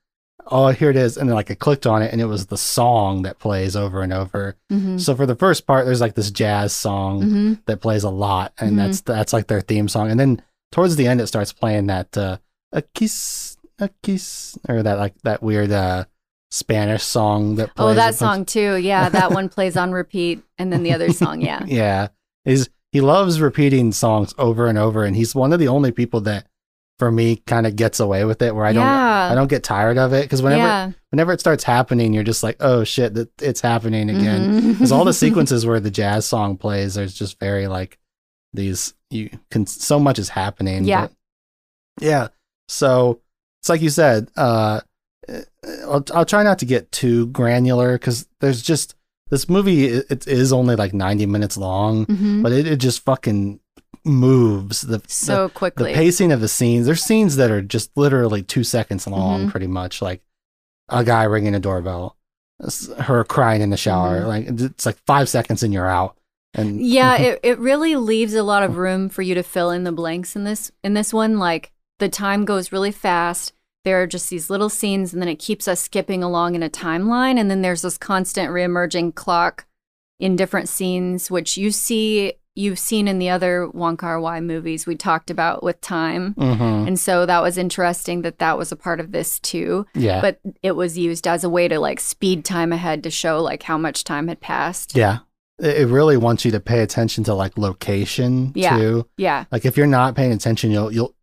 "Oh, 0.48 0.68
here 0.70 0.89
it 0.89 0.96
is," 0.96 1.18
and 1.18 1.30
then 1.30 1.36
like 1.36 1.50
I 1.51 1.56
clicked 1.56 1.86
on 1.88 2.01
it, 2.01 2.12
and 2.12 2.22
it 2.22 2.25
was 2.25 2.48
the 2.48 2.58
song 2.58 3.22
that 3.24 3.39
plays 3.39 3.75
over 3.75 4.01
and 4.01 4.13
over. 4.13 4.56
Mhm. 4.72 5.00
So 5.00 5.16
for 5.16 5.25
the 5.25 5.36
first 5.36 5.66
part, 5.68 5.86
there's 5.86 6.01
like 6.01 6.16
this 6.16 6.32
jazz 6.32 6.74
song 6.74 7.22
Mhm. 7.24 7.60
that 7.66 7.82
plays 7.82 8.04
a 8.04 8.10
lot, 8.10 8.54
and 8.60 8.74
Mhm. 8.74 8.77
that's 8.77 9.01
that's 9.01 9.34
like 9.34 9.48
their 9.48 9.62
theme 9.62 9.88
song. 9.88 10.10
And 10.12 10.20
then 10.20 10.42
towards 10.72 10.96
the 10.96 11.08
end, 11.08 11.22
it 11.22 11.27
starts 11.27 11.54
playing 11.54 11.88
that 11.88 12.18
uh, 12.18 12.38
"A 12.74 12.82
Kiss, 12.82 13.58
A 13.80 13.89
Kiss," 14.04 14.58
or 14.68 14.84
that 14.84 14.98
like 14.98 15.13
that 15.24 15.42
weird 15.44 15.72
uh, 15.72 16.06
Spanish 16.51 17.04
song 17.04 17.56
that 17.56 17.75
plays. 17.75 17.92
Oh, 17.92 17.94
that 17.94 18.16
song 18.16 18.46
too. 18.46 18.77
Yeah, 18.77 19.10
that 19.10 19.32
one 19.32 19.50
plays 19.50 19.75
on 19.77 19.92
repeat 19.92 20.42
and 20.58 20.72
then 20.72 20.84
the 20.84 20.94
other 20.94 21.12
song, 21.12 21.42
yeah. 21.42 21.63
yeah 21.68 22.08
is 22.48 22.70
he 22.92 23.01
loves 23.01 23.39
repeating 23.39 23.92
songs 23.92 24.34
over 24.39 24.66
and 24.66 24.77
over 24.77 25.04
and 25.04 25.16
he's 25.16 25.36
one 25.36 25.54
of 25.54 25.60
the 25.60 25.68
only 25.68 25.92
people 25.92 26.22
that 26.22 26.48
for 26.98 27.12
me 27.12 27.36
kind 27.46 27.68
of 27.68 27.75
gets 27.75 28.00
away 28.00 28.25
with 28.25 28.42
it 28.42 28.56
where 28.56 28.66
i 28.66 28.74
don't 28.74 28.84
yeah. 28.84 29.30
i 29.32 29.36
don't 29.36 29.50
get 29.50 29.63
tired 29.63 30.00
of 30.00 30.13
it 30.13 30.24
because 30.24 30.42
whenever 30.42 30.63
yeah. 30.63 30.92
whenever 31.12 31.32
it 31.32 31.39
starts 31.39 31.63
happening 31.63 32.13
you're 32.13 32.24
just 32.24 32.42
like 32.42 32.56
oh 32.60 32.84
shit 32.84 33.13
that 33.13 33.30
it's 33.39 33.62
happening 33.62 34.10
again 34.10 34.72
because 34.72 34.92
all 34.92 35.06
the 35.06 35.13
sequences 35.25 35.66
where 35.66 35.80
the 35.80 35.92
jazz 35.92 36.25
song 36.25 36.58
plays 36.58 36.96
there's 36.96 37.13
just 37.13 37.38
very 37.39 37.68
like 37.68 38.00
these 38.54 38.96
you 39.12 39.30
can 39.51 39.68
so 39.68 40.00
much 40.00 40.18
is 40.18 40.30
happening 40.30 40.86
Yeah. 40.86 41.10
yeah 42.00 42.30
so 42.68 43.22
it's 43.62 43.70
like 43.70 43.82
you 43.82 43.89
said 43.89 44.30
uh 44.38 44.80
I'll, 45.86 46.04
I'll 46.14 46.26
try 46.26 46.44
not 46.44 46.60
to 46.60 46.66
get 46.66 46.92
too 46.92 47.28
granular 47.28 47.94
because 47.98 48.28
there's 48.40 48.62
just 48.62 48.96
this 49.30 49.50
movie 49.50 49.86
it, 49.86 50.26
is 50.28 50.54
only 50.54 50.76
like 50.76 50.94
90 50.94 51.26
minutes 51.26 51.58
long 51.58 52.06
Mhm. 52.06 52.44
but 52.44 52.52
it, 52.54 52.66
it 52.68 52.78
just 52.78 53.04
fucking 53.04 53.60
moves 54.06 54.82
the 54.82 55.02
so 55.08 55.48
the, 55.48 55.54
quickly. 55.54 55.92
the 55.92 55.98
pacing 55.98 56.32
of 56.32 56.40
the 56.40 56.48
scenes 56.48 56.86
there's 56.86 57.04
scenes 57.04 57.36
that 57.36 57.52
are 57.52 57.62
just 57.62 57.92
literally 57.98 58.42
two 58.42 58.64
seconds 58.64 59.06
long 59.08 59.48
Mhm. 59.48 59.52
pretty 59.52 59.68
much 59.68 60.02
like 60.02 60.22
a 60.90 61.04
guy 61.04 61.24
ringing 61.24 61.54
a 61.54 61.60
doorbell, 61.60 62.16
her 63.00 63.26
crying 63.26 63.62
in 63.62 63.70
the 63.72 63.76
shower. 63.78 64.22
Mhm. 64.22 64.28
Like 64.28 64.46
it's 64.62 64.86
like 64.86 64.98
five 65.06 65.28
seconds 65.28 65.62
and 65.64 65.74
you're 65.74 65.90
out. 65.90 66.16
And 66.54 66.80
Yeah, 66.82 67.16
it, 67.18 67.40
it 67.44 67.60
really 67.60 67.98
leaves 67.98 68.34
a 68.34 68.44
lot 68.44 68.64
of 68.64 68.78
room 68.78 69.10
for 69.10 69.22
you 69.22 69.36
to 69.36 69.44
fill 69.44 69.70
in 69.72 69.84
the 69.84 69.92
blanks 69.92 70.36
in 70.38 70.46
this 70.46 70.72
in 70.86 70.94
this 70.94 71.14
one. 71.14 71.38
Like 71.40 71.74
the 72.00 72.08
time 72.08 72.46
goes 72.46 72.72
really 72.72 72.92
fast. 72.92 73.52
There 73.88 74.01
are 74.03 74.08
just 74.08 74.29
these 74.29 74.50
little 74.50 74.67
scenes, 74.67 75.13
and 75.13 75.22
then 75.22 75.29
it 75.29 75.38
keeps 75.39 75.65
us 75.65 75.79
skipping 75.79 76.22
along 76.22 76.56
in 76.56 76.62
a 76.62 76.70
timeline. 76.70 77.39
And 77.39 77.50
then 77.50 77.62
there's 77.62 77.84
this 77.84 77.98
constant 77.98 78.51
reemerging 78.51 79.15
clock 79.15 79.65
in 80.20 80.36
different 80.36 80.67
scenes, 80.67 81.32
which 81.32 81.56
you 81.56 81.72
see 81.72 82.34
you've 82.53 82.79
seen 82.79 83.08
in 83.08 83.17
the 83.17 83.29
other 83.29 83.70
Wong 83.70 83.96
Kar 83.96 84.20
Wai 84.20 84.41
movies 84.41 84.86
we 84.86 84.96
talked 84.98 85.29
about 85.29 85.63
with 85.63 85.79
time. 85.79 86.34
Mhm. 86.34 86.86
And 86.88 87.00
so 87.00 87.25
that 87.25 87.41
was 87.41 87.58
interesting 87.58 88.24
that 88.24 88.39
that 88.39 88.58
was 88.58 88.74
a 88.74 88.75
part 88.75 89.00
of 89.00 89.13
this 89.13 89.39
too. 89.39 89.86
yeah, 89.96 90.20
But 90.20 90.39
it 90.62 90.74
was 90.75 90.98
used 90.98 91.25
as 91.25 91.46
a 91.46 91.50
way 91.50 91.70
to 91.70 91.79
like 91.79 92.01
speed 92.01 92.44
time 92.44 92.74
ahead 92.74 93.03
to 93.03 93.10
show 93.10 93.41
like 93.41 93.63
how 93.63 93.77
much 93.77 94.03
time 94.03 94.27
had 94.27 94.41
passed. 94.41 94.98
yeah, 94.98 95.20
it, 95.60 95.77
it 95.84 95.88
really 95.88 96.17
wants 96.17 96.44
you 96.44 96.51
to 96.51 96.60
pay 96.60 96.82
attention 96.82 97.24
to 97.24 97.34
like 97.34 97.58
location 97.58 98.51
Yeah. 98.53 98.75
too. 98.77 99.08
Yeah. 99.17 99.46
Like 99.50 99.63
if 99.65 99.77
you're 99.77 99.88
not 99.88 100.15
paying 100.15 100.34
attention, 100.34 100.72
you'll 100.72 100.91
you'll 100.91 101.13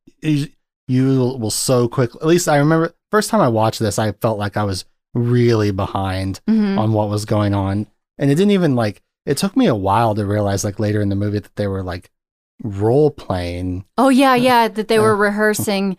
you, 0.88 1.36
will 1.40 1.50
so 1.50 1.88
quick. 1.88 2.14
At 2.16 2.26
least 2.26 2.48
I 2.48 2.56
remember 2.58 2.94
first 3.10 3.30
time 3.30 3.40
I 3.40 3.48
watched 3.48 3.80
this, 3.80 3.98
I 3.98 4.12
felt 4.12 4.38
like 4.38 4.56
I 4.56 4.64
was 4.64 4.84
really 5.14 5.70
behind 5.70 6.40
Mhm. 6.48 6.78
on 6.78 6.92
what 6.92 7.08
was 7.08 7.24
going 7.24 7.54
on, 7.54 7.86
and 8.18 8.30
it 8.30 8.34
didn't 8.34 8.50
even 8.52 8.74
like. 8.76 9.02
It 9.26 9.38
took 9.38 9.56
me 9.56 9.66
a 9.66 9.74
while 9.74 10.14
to 10.16 10.26
realize, 10.26 10.64
like 10.64 10.78
later 10.78 11.00
in 11.00 11.08
the 11.08 11.14
movie, 11.16 11.38
that 11.38 11.56
they 11.56 11.66
were 11.66 11.82
like 11.82 12.10
role 12.62 13.10
playing. 13.10 13.84
Oh 13.96 14.08
yeah, 14.10 14.34
yeah, 14.34 14.68
that 14.68 14.88
they 14.88 14.98
Uh, 14.98 15.02
were 15.02 15.16
rehearsing. 15.16 15.96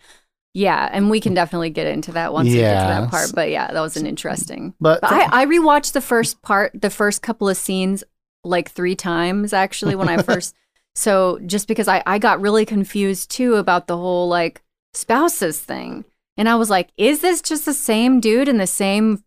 Yeah, 0.54 0.88
and 0.90 1.10
we 1.10 1.20
can 1.20 1.34
definitely 1.34 1.68
get 1.70 1.86
into 1.86 2.12
that 2.12 2.32
once 2.32 2.48
we 2.48 2.54
get 2.54 2.80
to 2.80 2.86
that 2.88 3.10
part. 3.10 3.32
But 3.34 3.50
yeah, 3.50 3.70
that 3.70 3.80
was 3.80 3.96
an 3.98 4.06
interesting. 4.06 4.72
But, 4.80 5.02
But 5.02 5.12
I, 5.12 5.42
I 5.42 5.46
rewatched 5.46 5.92
the 5.92 6.00
first 6.00 6.40
part, 6.40 6.72
the 6.80 6.88
first 6.88 7.20
couple 7.20 7.46
of 7.48 7.58
scenes, 7.58 8.04
like 8.42 8.70
three 8.70 8.94
times 8.94 9.52
actually 9.52 9.94
when 9.96 10.08
I 10.08 10.22
first. 10.22 10.54
so 10.94 11.38
just 11.44 11.68
because 11.68 11.88
I 11.88 12.02
I 12.06 12.18
got 12.18 12.40
really 12.40 12.64
confused 12.64 13.30
too 13.30 13.56
about 13.56 13.86
the 13.86 13.96
whole 13.98 14.28
like 14.28 14.62
spouses 14.94 15.58
thing, 15.60 16.04
and 16.36 16.48
I 16.48 16.56
was 16.56 16.70
like, 16.70 16.90
is 16.96 17.20
this 17.20 17.42
just 17.42 17.64
the 17.64 17.74
same 17.74 18.20
dude 18.20 18.48
and 18.48 18.60
the 18.60 18.66
same 18.66 19.22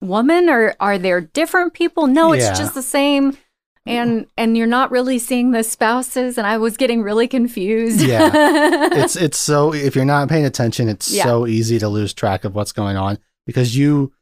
woman, 0.00 0.48
or 0.48 0.74
are 0.80 0.98
there 0.98 1.20
different 1.20 1.74
people? 1.74 2.06
No, 2.06 2.32
it's 2.32 2.44
Yeah. 2.44 2.54
just 2.54 2.74
the 2.74 2.82
same. 2.82 3.36
And 3.86 4.26
and 4.36 4.56
you're 4.58 4.66
not 4.66 4.90
really 4.90 5.18
seeing 5.18 5.52
the 5.52 5.64
spouses, 5.64 6.36
and 6.36 6.46
I 6.46 6.58
was 6.58 6.76
getting 6.76 7.02
really 7.02 7.26
confused. 7.26 8.02
Yeah. 8.02 8.30
it's 8.92 9.16
it's 9.16 9.38
so 9.38 9.72
if 9.72 9.96
you're 9.96 10.04
not 10.04 10.28
paying 10.28 10.44
attention, 10.44 10.88
it's 10.88 11.10
Yeah. 11.10 11.24
so 11.24 11.46
easy 11.46 11.78
to 11.78 11.88
lose 11.88 12.12
track 12.12 12.44
of 12.44 12.54
what's 12.54 12.72
going 12.72 12.96
on 12.98 13.18
because 13.46 13.74
you 13.76 14.12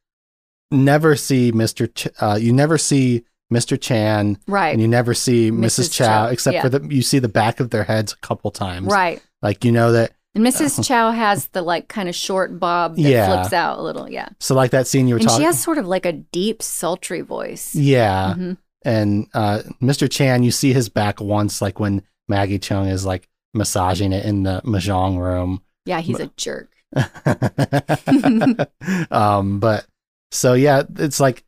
never 0.70 1.16
see 1.16 1.50
Mr. 1.50 1.92
Ch- 1.92 2.08
uh, 2.20 2.38
you 2.40 2.52
never 2.52 2.78
see 2.78 3.25
Mr. 3.52 3.78
Chan 3.80 4.38
right, 4.47 4.70
and 4.70 4.80
you 4.80 4.87
never 4.87 5.12
see 5.12 5.50
Mrs. 5.50 5.88
Mrs. 5.88 5.92
Chow, 5.92 6.06
Chow, 6.06 6.26
except 6.26 6.54
yeah. 6.54 6.62
for 6.62 6.68
the 6.68 6.94
you 6.94 7.02
see 7.02 7.18
the 7.18 7.28
back 7.28 7.58
of 7.58 7.70
their 7.70 7.85
heads 7.85 8.12
a 8.12 8.16
couple 8.26 8.50
times. 8.52 8.87
right. 8.87 9.20
Like 9.42 9.64
you 9.64 9.73
know 9.73 9.90
that 9.92 10.12
And 10.38 10.47
Mrs. 10.47 10.85
Chow 10.87 11.11
has 11.11 11.49
the 11.49 11.62
like 11.62 11.88
kind 11.88 12.09
of 12.09 12.14
short 12.14 12.59
bob 12.61 12.95
that 12.97 13.02
Yeah. 13.02 13.26
flips 13.26 13.52
out 13.52 13.78
a 13.78 13.83
little, 13.83 14.09
yeah. 14.09 14.28
so 14.38 14.54
like 14.54 14.71
that 14.71 14.87
scene 14.87 15.09
you 15.09 15.14
were 15.14 15.18
And 15.18 15.28
talking 15.28 15.42
she 15.42 15.47
has 15.47 15.61
sort 15.62 15.78
of 15.78 15.87
like 15.87 16.07
a 16.07 16.12
deep, 16.12 16.62
sultry 16.62 17.21
voice. 17.23 17.75
Yeah. 17.75 18.35
Mhm. 18.37 18.57
And 18.85 19.26
uh 19.35 19.62
Mr. 19.83 20.09
Chan, 20.11 20.45
you 20.45 20.50
see 20.52 20.73
his 20.73 20.88
back 20.88 21.21
once 21.21 21.61
like 21.61 21.80
when 21.80 22.02
Maggie 22.28 22.59
Cheung 22.61 22.88
is 22.90 23.04
like 23.04 23.28
massaging 23.54 24.12
it 24.12 24.25
in 24.25 24.45
the 24.45 24.62
mahjong 24.64 25.18
room. 25.18 25.62
Yeah, 25.85 26.00
he's 26.00 26.21
a 26.21 26.30
jerk. 26.37 26.71
um, 29.11 29.61
but 29.61 29.87
so 30.30 30.54
yeah, 30.54 30.83
it's 30.97 31.21
like 31.21 31.45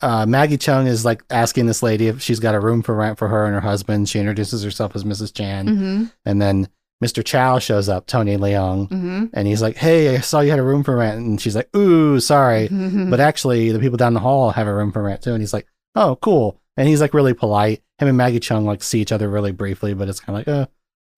uh, 0.00 0.26
Maggie 0.26 0.58
Cheung 0.58 0.86
is 0.86 1.04
like 1.04 1.22
asking 1.30 1.66
this 1.66 1.82
lady 1.82 2.08
if 2.08 2.20
she's 2.22 2.40
got 2.40 2.54
a 2.54 2.60
room 2.60 2.82
for 2.82 2.94
rent 2.94 3.18
for 3.18 3.28
her 3.28 3.44
and 3.44 3.54
her 3.54 3.60
husband. 3.60 4.08
She 4.08 4.18
introduces 4.18 4.62
herself 4.64 4.96
as 4.96 5.04
Mrs. 5.04 5.34
Chan, 5.34 5.66
Mm-hmm. 5.68 6.04
and 6.24 6.42
then 6.42 6.68
Mr. 7.02 7.24
Chow 7.24 7.58
shows 7.58 7.88
up, 7.88 8.06
Tony 8.06 8.36
Leung, 8.36 8.88
Mm-hmm. 8.88 9.24
and 9.34 9.48
he's 9.48 9.60
like, 9.60 9.76
"Hey, 9.76 10.14
I 10.16 10.20
saw 10.20 10.40
you 10.40 10.50
had 10.50 10.58
a 10.60 10.62
room 10.62 10.84
for 10.84 10.96
rent," 10.96 11.18
and 11.18 11.40
she's 11.40 11.56
like, 11.56 11.74
"Ooh, 11.76 12.20
sorry, 12.20 12.68
Mm-hmm. 12.68 13.10
but 13.10 13.18
actually, 13.20 13.72
the 13.72 13.78
people 13.80 13.96
down 13.96 14.14
the 14.14 14.20
hall 14.20 14.50
have 14.50 14.66
a 14.66 14.74
room 14.74 14.92
for 14.92 15.02
rent 15.02 15.22
too." 15.22 15.32
And 15.32 15.40
he's 15.42 15.52
like, 15.52 15.66
"Oh, 15.94 16.16
cool," 16.22 16.60
and 16.76 16.86
he's 16.88 17.00
like 17.00 17.12
really 17.14 17.34
polite. 17.34 17.82
Him 17.98 18.08
and 18.08 18.16
Maggie 18.16 18.40
Cheung 18.40 18.64
like 18.64 18.82
see 18.82 19.00
each 19.00 19.12
other 19.12 19.28
really 19.28 19.52
briefly, 19.52 19.94
but 19.94 20.08
it's 20.08 20.20
kind 20.20 20.38
of 20.38 20.46
like, 20.46 20.68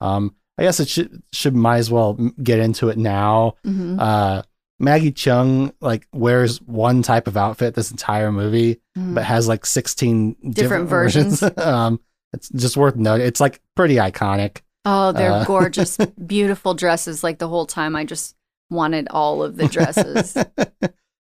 uh, 0.03 0.05
um, 0.05 0.35
I 0.59 0.63
guess 0.65 0.81
it 0.81 0.89
should 0.89 1.23
should 1.33 1.55
might 1.55 1.79
as 1.79 1.91
well 1.91 2.15
get 2.43 2.59
into 2.61 2.89
it 2.89 2.97
now 2.99 3.55
Mm-hmm. 3.67 3.99
uh 4.01 4.43
Maggie 4.81 5.13
Cheung 5.13 5.73
like 5.81 6.07
wears 6.13 6.61
one 6.63 7.03
type 7.03 7.29
of 7.29 7.37
outfit 7.37 7.75
this 7.75 7.91
entire 7.93 8.33
movie, 8.33 8.81
Mm-hmm. 8.99 9.15
but 9.15 9.25
has 9.25 9.49
like 9.49 9.67
16 9.67 10.33
different, 10.33 10.55
Different 10.57 10.89
versions. 10.97 11.41
versions. 11.41 11.59
um, 11.65 12.01
it's 12.33 12.49
just 12.49 12.77
worth 12.77 12.97
noting. 12.97 13.27
It's 13.27 13.41
like 13.41 13.61
pretty 13.77 13.97
iconic. 13.97 14.63
Oh, 14.85 15.13
they're 15.13 15.33
uh, 15.33 15.45
gorgeous, 15.47 15.97
beautiful 16.27 16.75
dresses. 16.75 17.23
Like 17.25 17.39
the 17.39 17.49
whole 17.49 17.67
time, 17.67 17.97
I 17.97 18.05
just 18.05 18.35
wanted 18.71 19.09
all 19.11 19.43
of 19.43 19.57
the 19.57 19.69
dresses. 19.69 20.35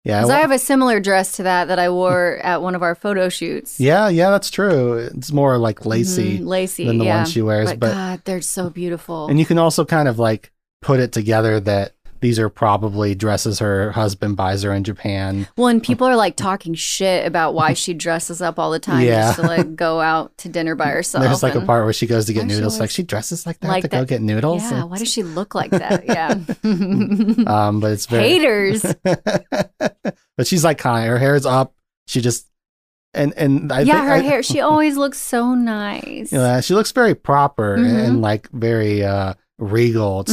yeah, 0.05 0.21
'Cause 0.21 0.31
I 0.31 0.35
well- 0.35 0.41
have 0.43 0.51
a 0.51 0.59
similar 0.59 1.01
dress 1.01 1.33
to 1.33 1.43
that 1.45 1.69
that 1.69 1.79
I 1.79 1.91
wore 1.91 2.39
at 2.43 2.63
one 2.63 2.75
of 2.75 2.83
our 2.83 2.95
photo 2.95 3.29
shoots. 3.29 3.79
yeah, 3.81 4.09
yeah, 4.09 4.31
that's 4.31 4.51
true. 4.51 4.95
It's 4.99 5.33
more 5.33 5.59
like 5.59 5.85
lacy 5.87 6.39
Mhm, 6.39 6.47
lacy, 6.47 6.87
than 6.87 6.99
the 6.99 7.05
yeah. 7.07 7.17
one 7.19 7.27
she 7.27 7.43
wears, 7.43 7.71
But, 7.71 7.81
but 7.81 7.93
God, 7.93 8.23
they're 8.25 8.41
so 8.43 8.71
beautiful. 8.71 9.29
and 9.29 9.39
you 9.39 9.47
can 9.47 9.59
also 9.59 9.85
kind 9.85 10.09
of 10.09 10.19
like 10.19 10.53
put 10.83 11.01
it 11.01 11.13
together 11.13 11.61
that 11.61 11.93
these 12.21 12.39
are 12.39 12.49
probably 12.49 13.15
dresses 13.15 13.59
her 13.59 13.93
husband 13.93 14.37
buys 14.37 14.63
her 14.63 14.73
in 14.73 14.85
Japan. 14.85 15.49
Well, 15.57 15.69
and 15.69 15.83
people 15.83 16.07
are 16.07 16.17
like 16.17 16.37
talking 16.37 16.75
shit 16.75 17.27
about 17.27 17.55
why 17.55 17.73
she 17.73 17.95
dresses 17.95 18.41
up 18.43 18.59
all 18.59 18.71
the 18.71 18.79
time 18.79 19.05
Yeah. 19.07 19.29
just 19.29 19.41
to 19.41 19.47
like 19.47 19.75
go 19.77 20.01
out 20.01 20.37
to 20.39 20.49
dinner 20.49 20.75
by 20.75 20.87
herself. 20.91 21.25
There's 21.25 21.43
like 21.43 21.55
a 21.55 21.61
part 21.65 21.85
where 21.85 21.93
she 21.93 22.07
goes 22.07 22.27
to 22.27 22.33
get 22.33 22.47
noodles. 22.47 22.79
Like 22.79 22.91
she 22.91 23.03
dresses 23.03 23.47
like 23.47 23.59
that 23.61 23.69
like 23.69 23.83
to 23.85 23.89
go 23.89 24.05
get 24.05 24.21
noodles. 24.23 24.63
Yeah, 24.63 24.83
And- 24.83 24.91
why 24.91 24.99
does 24.99 25.11
she 25.11 25.23
look 25.23 25.55
like 25.55 25.71
that? 25.71 26.05
Yeah. 26.11 26.35
um, 27.47 27.81
but 27.81 27.93
it's 27.93 28.07
very 28.07 28.23
Haters. 28.29 28.83
but 29.05 30.47
she's 30.47 30.65
like 30.65 30.79
iconic. 30.79 31.07
Her 31.09 31.19
hair's 31.19 31.47
up. 31.47 31.75
She 32.07 32.21
just 32.21 32.47
and 33.15 33.33
and 33.35 33.73
I 33.73 33.81
yeah, 33.81 33.95
think 33.95 34.05
her 34.07 34.13
I- 34.15 34.19
hair. 34.21 34.43
She 34.43 34.61
always 34.61 34.97
looks 34.97 35.19
so 35.19 35.55
nice. 35.55 36.33
Yeah, 36.33 36.61
she 36.61 36.75
looks 36.75 36.93
very 36.93 37.15
proper 37.15 37.77
Mhm. 37.77 38.05
and 38.09 38.23
like 38.23 38.49
very 38.51 39.05
uh 39.05 39.35
regal, 39.59 40.25
Mhm. 40.25 40.29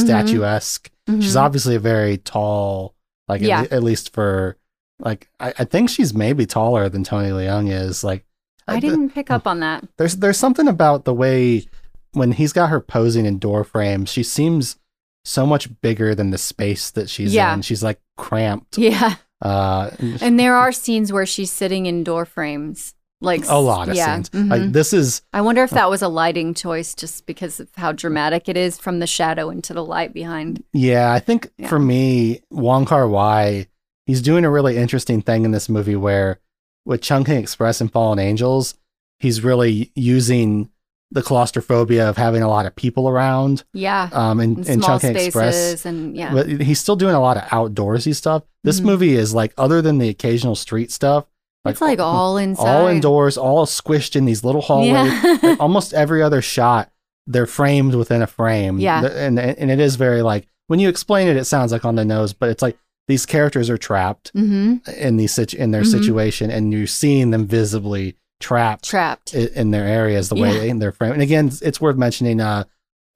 Statuesque. 1.08 1.22
She's 1.24 1.36
obviously 1.36 1.74
a 1.74 1.80
very 1.80 2.18
tall, 2.18 2.94
like 3.28 3.40
Yeah. 3.40 3.62
at, 3.62 3.72
at 3.72 3.82
least 3.82 4.12
for 4.12 4.56
like 5.00 5.28
I, 5.40 5.52
I 5.58 5.64
think 5.64 5.90
she's 5.90 6.12
maybe 6.14 6.46
taller 6.46 6.88
than 6.88 7.04
Tony 7.04 7.30
Leung 7.30 7.70
is. 7.72 8.02
Like 8.04 8.24
I 8.66 8.80
didn't 8.80 9.10
pick 9.10 9.30
up 9.30 9.46
on 9.46 9.60
that. 9.60 9.84
there's 9.96 10.16
there's 10.16 10.36
something 10.38 10.68
about 10.68 11.04
the 11.04 11.14
way 11.14 11.66
when 12.12 12.32
he's 12.32 12.52
got 12.52 12.70
her 12.70 12.80
posing 12.80 13.26
in 13.26 13.38
door 13.38 13.64
frames, 13.64 14.10
she 14.10 14.22
seems 14.22 14.76
so 15.24 15.44
much 15.46 15.68
bigger 15.82 16.14
than 16.14 16.30
the 16.30 16.38
space 16.38 16.90
that 16.92 17.08
she's 17.10 17.34
Yeah. 17.34 17.52
in. 17.54 17.62
She's 17.62 17.82
like 17.82 18.00
cramped. 18.16 18.78
Yeah. 18.78 19.16
Uh, 19.40 19.90
And 20.20 20.38
there 20.40 20.56
are 20.56 20.72
scenes 20.72 21.12
where 21.12 21.26
she's 21.26 21.52
sitting 21.52 21.86
in 21.86 22.02
door 22.02 22.24
frames. 22.24 22.94
Like 23.20 23.44
a 23.48 23.56
lot 23.56 23.88
of 23.88 23.96
yeah. 23.96 24.14
scenes. 24.14 24.30
mhm. 24.30 24.48
Like 24.50 24.72
this 24.72 24.92
is 24.92 25.22
I 25.32 25.40
wonder 25.40 25.64
if 25.64 25.70
that 25.70 25.90
was 25.90 26.02
a 26.02 26.08
lighting 26.08 26.54
choice 26.54 26.94
just 26.94 27.26
because 27.26 27.58
of 27.58 27.68
how 27.76 27.90
dramatic 27.90 28.48
it 28.48 28.56
is 28.56 28.78
from 28.78 29.00
the 29.00 29.08
shadow 29.08 29.50
into 29.50 29.74
the 29.74 29.84
light 29.84 30.12
behind. 30.14 30.62
Yeah, 30.72 31.12
I 31.12 31.18
think 31.18 31.50
Yeah. 31.58 31.68
for 31.68 31.80
me, 31.80 32.42
Wong 32.50 32.84
Kar 32.86 33.08
Wai, 33.08 33.66
he's 34.06 34.22
doing 34.22 34.44
a 34.44 34.50
really 34.50 34.76
interesting 34.76 35.20
thing 35.20 35.44
in 35.44 35.50
this 35.50 35.68
movie 35.68 35.96
where 35.96 36.38
with 36.86 37.02
Chungking 37.02 37.36
Express 37.38 37.80
and 37.80 37.90
Fallen 37.90 38.20
Angels, 38.20 38.74
he's 39.18 39.42
really 39.42 39.90
using 39.96 40.70
the 41.10 41.22
claustrophobia 41.22 42.08
of 42.08 42.16
having 42.18 42.42
a 42.42 42.48
lot 42.48 42.66
of 42.66 42.76
people 42.76 43.08
around. 43.08 43.64
Yeah. 43.72 44.10
Um, 44.12 44.38
in, 44.40 44.50
And 44.56 44.58
in 44.68 44.82
small 44.82 45.00
Chungking 45.00 45.10
spaces 45.10 45.26
Express, 45.26 45.86
and 45.86 46.16
yeah. 46.16 46.32
but 46.32 46.46
he's 46.48 46.78
still 46.78 46.96
doing 46.96 47.14
a 47.14 47.20
lot 47.20 47.36
of 47.36 47.42
outdoorsy 47.44 48.14
stuff. 48.14 48.44
This 48.62 48.78
Mhm. 48.80 48.84
movie 48.84 49.14
is 49.16 49.34
like, 49.34 49.52
other 49.58 49.80
than 49.82 49.98
the 49.98 50.08
occasional 50.10 50.54
street 50.54 50.92
stuff, 50.92 51.24
it's 51.66 51.80
like 51.80 51.98
all 51.98 52.36
inside. 52.38 52.66
all 52.68 52.86
indoors, 52.86 53.36
all 53.36 53.66
squished 53.66 54.16
in 54.16 54.24
these 54.24 54.44
little 54.44 54.60
hallways. 54.62 54.90
Yeah. 54.92 55.38
Like, 55.42 55.60
almost 55.60 55.92
every 55.94 56.22
other 56.22 56.40
shot, 56.42 56.90
they're 57.26 57.46
framed 57.46 57.94
within 57.94 58.22
a 58.22 58.26
frame. 58.26 58.78
Yeah. 58.78 59.04
And 59.04 59.38
and 59.38 59.70
it 59.70 59.80
is 59.80 59.96
very 59.96 60.22
like 60.22 60.46
when 60.68 60.78
you 60.80 60.88
explain 60.88 61.28
it, 61.28 61.36
it 61.36 61.44
sounds 61.44 61.72
like 61.72 61.84
on 61.84 61.94
the 61.96 62.04
nose, 62.04 62.32
but 62.32 62.48
it's 62.48 62.62
like 62.62 62.78
these 63.06 63.24
characters 63.26 63.70
are 63.70 63.78
trapped 63.78 64.30
hmm 64.34 64.76
in 64.96 65.16
these 65.16 65.32
situ- 65.32 65.56
in 65.56 65.70
their 65.70 65.82
Mhm. 65.82 65.90
situation, 66.00 66.50
and 66.50 66.72
you're 66.72 66.86
seeing 66.86 67.30
them 67.30 67.46
visibly 67.46 68.16
trapped 68.40 68.84
Trapped. 68.84 69.34
i- 69.34 69.48
in 69.54 69.70
their 69.70 69.86
areas, 69.86 70.28
the 70.28 70.34
way 70.36 70.68
in 70.68 70.78
their 70.78 70.92
frame. 70.92 71.12
And 71.12 71.22
again, 71.22 71.48
it's- 71.48 71.80
worth 71.80 71.96
mentioning. 71.96 72.40
Uh, 72.40 72.64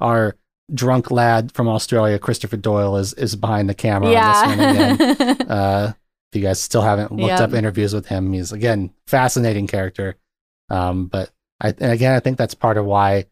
our 0.01 0.35
drunk 0.75 1.11
lad 1.11 1.53
from 1.53 1.69
Australia, 1.69 2.19
Christopher 2.19 2.57
Doyle, 2.57 2.97
is 2.97 3.13
is 3.15 3.37
behind 3.37 3.69
the 3.69 3.75
camera 3.75 4.09
on 4.15 4.15
this 4.15 4.57
one 4.57 4.71
again. 4.71 5.17
Yeah. 5.39 5.47
Uh, 5.55 5.93
if 6.33 6.37
you 6.37 6.43
guys 6.43 6.61
still 6.61 6.83
haven't 6.83 7.13
looked 7.13 7.29
Yep. 7.29 7.41
up 7.41 7.53
interviews 7.55 7.93
with 7.95 8.07
him, 8.07 8.33
he's 8.33 8.53
again 8.53 8.91
fascinating 9.07 9.67
character. 9.67 10.17
Um, 10.71 11.07
but 11.07 11.31
I 11.61 11.69
and 11.79 11.93
again, 11.93 12.15
I 12.15 12.21
think 12.21 12.39
that's 12.39 12.55
part 12.55 12.79
of 12.79 12.87
why 12.87 13.27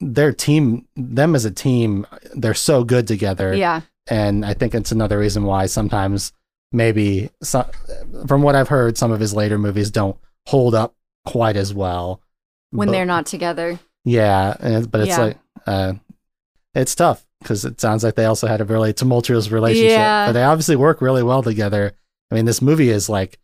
their 0.00 0.32
team, 0.32 0.86
them 0.94 1.34
as 1.34 1.46
a 1.46 1.50
team, 1.50 2.06
they're 2.34 2.52
so 2.54 2.84
good 2.84 3.06
together. 3.06 3.54
yeah. 3.54 3.80
And 4.08 4.44
I 4.44 4.54
think 4.54 4.74
it's 4.74 4.92
another 4.92 5.18
reason 5.18 5.44
why 5.44 5.66
sometimes 5.66 6.32
maybe 6.70 7.30
some, 7.42 7.64
from 8.28 8.42
what 8.42 8.54
I've 8.54 8.68
heard, 8.68 8.96
some 8.98 9.10
of 9.10 9.18
his 9.18 9.34
later 9.34 9.58
movies 9.58 9.90
don't 9.90 10.16
hold 10.46 10.74
up 10.76 10.94
quite 11.24 11.56
as 11.56 11.72
well 11.74 12.20
when 12.70 12.86
But- 12.88 12.92
they're 12.92 13.04
not 13.06 13.26
together. 13.26 13.80
Yeah, 14.04 14.54
but 14.88 15.00
it's 15.00 15.08
Yeah. 15.08 15.18
like 15.20 15.38
uh, 15.66 15.92
it's 16.74 16.94
tough 16.94 17.26
because 17.40 17.64
it 17.64 17.80
sounds 17.80 18.04
like 18.04 18.14
they 18.14 18.26
also 18.26 18.46
had 18.46 18.60
a 18.60 18.64
really 18.64 18.92
tumultuous 18.92 19.50
relationship. 19.50 19.90
Yeah. 19.98 20.26
But 20.28 20.32
they 20.32 20.44
obviously 20.44 20.76
work 20.76 21.00
really 21.00 21.22
well 21.24 21.42
together. 21.42 21.94
I 22.30 22.34
mean, 22.34 22.44
this 22.44 22.60
movie 22.62 22.90
is 22.90 23.08
like, 23.08 23.38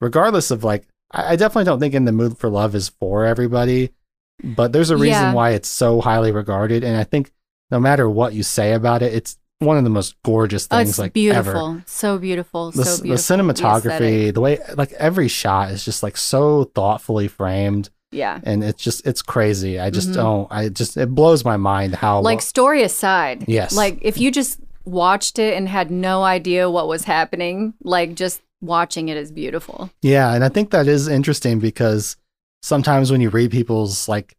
regardless 0.00 0.50
of 0.50 0.64
like, 0.64 0.86
I, 1.12 1.32
I 1.32 1.36
definitely 1.36 1.64
don't 1.64 1.80
think 1.80 1.94
In 1.94 2.04
the 2.04 2.12
Mood 2.12 2.38
for 2.38 2.48
Love 2.48 2.74
is 2.74 2.88
for 2.88 3.24
everybody, 3.24 3.90
but 4.42 4.72
there's 4.72 4.90
a 4.90 4.96
reason 4.96 5.22
Yeah. 5.22 5.32
why 5.34 5.50
it's 5.50 5.68
so 5.68 6.00
highly 6.00 6.32
regarded, 6.32 6.84
and 6.84 6.96
I 6.96 7.04
think 7.04 7.32
no 7.70 7.78
matter 7.80 8.08
what 8.08 8.32
you 8.32 8.42
say 8.42 8.72
about 8.72 9.02
it, 9.02 9.12
it's 9.14 9.36
one 9.60 9.76
of 9.76 9.84
the 9.84 9.90
most 9.90 10.16
gorgeous 10.24 10.66
Oh, 10.70 10.78
things 10.78 10.90
it's 10.90 10.98
like 10.98 11.12
beautiful. 11.12 11.50
ever. 11.72 11.82
So 11.86 12.18
beautiful. 12.18 12.70
The, 12.70 12.84
so 12.84 13.02
beautiful. 13.02 13.36
the 13.36 13.42
cinematography, 13.52 13.84
aesthetic. 14.28 14.34
the 14.34 14.40
way 14.40 14.58
like 14.74 14.92
every 14.92 15.28
shot 15.28 15.70
is 15.70 15.84
just 15.84 16.02
like 16.02 16.16
so 16.16 16.64
thoughtfully 16.74 17.28
framed 17.28 17.90
Yeah. 18.10 18.40
and 18.42 18.64
it's 18.64 18.82
just 18.82 19.06
it's 19.06 19.20
crazy. 19.20 19.78
I 19.78 19.90
just 19.90 20.08
Mhm. 20.10 20.14
don't. 20.14 20.48
I 20.50 20.70
just 20.70 20.96
it 20.96 21.14
blows 21.14 21.44
my 21.44 21.58
mind 21.58 21.94
how 21.96 22.22
Like 22.22 22.40
story 22.40 22.82
aside. 22.82 23.44
Yes. 23.48 23.76
Like 23.76 23.98
if 24.00 24.16
you 24.18 24.30
just 24.32 24.58
watched 24.84 25.38
it 25.38 25.54
and 25.56 25.68
had 25.68 25.90
no 25.90 26.22
idea 26.22 26.70
what 26.70 26.88
was 26.88 27.04
happening, 27.04 27.74
like 27.82 28.14
just 28.14 28.40
watching 28.60 29.08
it 29.08 29.16
is 29.16 29.32
beautiful. 29.32 29.90
yeah, 30.02 30.34
and 30.34 30.44
I 30.44 30.48
think 30.48 30.70
that 30.70 30.86
is 30.86 31.08
interesting 31.08 31.58
because 31.60 32.16
sometimes 32.62 33.10
when 33.10 33.20
you 33.20 33.30
read 33.30 33.50
people's 33.50 34.08
like 34.08 34.36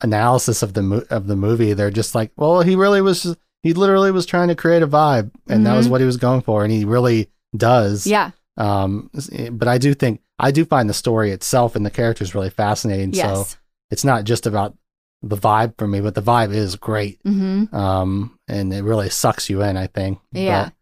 analysis 0.00 0.62
of 0.62 0.74
the 0.74 0.82
mo- 0.82 1.04
of 1.10 1.26
the 1.26 1.36
movie, 1.36 1.72
they're 1.72 1.90
just 1.90 2.14
like, 2.14 2.30
well, 2.36 2.62
he 2.62 2.76
really 2.76 3.00
was. 3.00 3.36
He 3.62 3.72
literally 3.74 4.12
was 4.12 4.24
trying 4.24 4.48
to 4.48 4.54
create 4.54 4.82
a 4.82 4.86
vibe, 4.88 5.32
and 5.48 5.66
that 5.66 5.76
was 5.76 5.88
Mhm. 5.88 5.90
what 5.90 6.00
he 6.00 6.06
was 6.06 6.16
going 6.16 6.42
for, 6.42 6.62
and 6.62 6.72
he 6.72 6.84
really 6.84 7.28
does. 7.56 8.06
Yeah. 8.06 8.30
Um, 8.56 9.10
but 9.52 9.66
I 9.68 9.78
do 9.78 9.94
think 9.94 10.20
I 10.38 10.50
do 10.52 10.64
find 10.64 10.88
the 10.88 10.94
story 10.94 11.32
itself 11.32 11.74
and 11.76 11.84
the 11.84 11.90
characters 11.90 12.34
really 12.34 12.50
fascinating. 12.50 13.12
So 13.14 13.46
it's 13.90 14.04
not 14.04 14.24
just 14.24 14.46
about 14.46 14.76
the 15.22 15.36
vibe 15.36 15.74
for 15.78 15.88
me, 15.88 16.00
but 16.00 16.14
the 16.14 16.22
vibe 16.22 16.54
is 16.54 16.76
great. 16.76 17.22
mm-hmm. 17.24 17.74
Um, 17.74 18.38
and 18.48 18.72
it 18.72 18.82
really 18.82 19.10
sucks 19.10 19.50
you 19.50 19.62
in. 19.62 19.76
I 19.76 19.86
think. 19.86 20.18
Yeah. 20.32 20.64
But, 20.64 20.72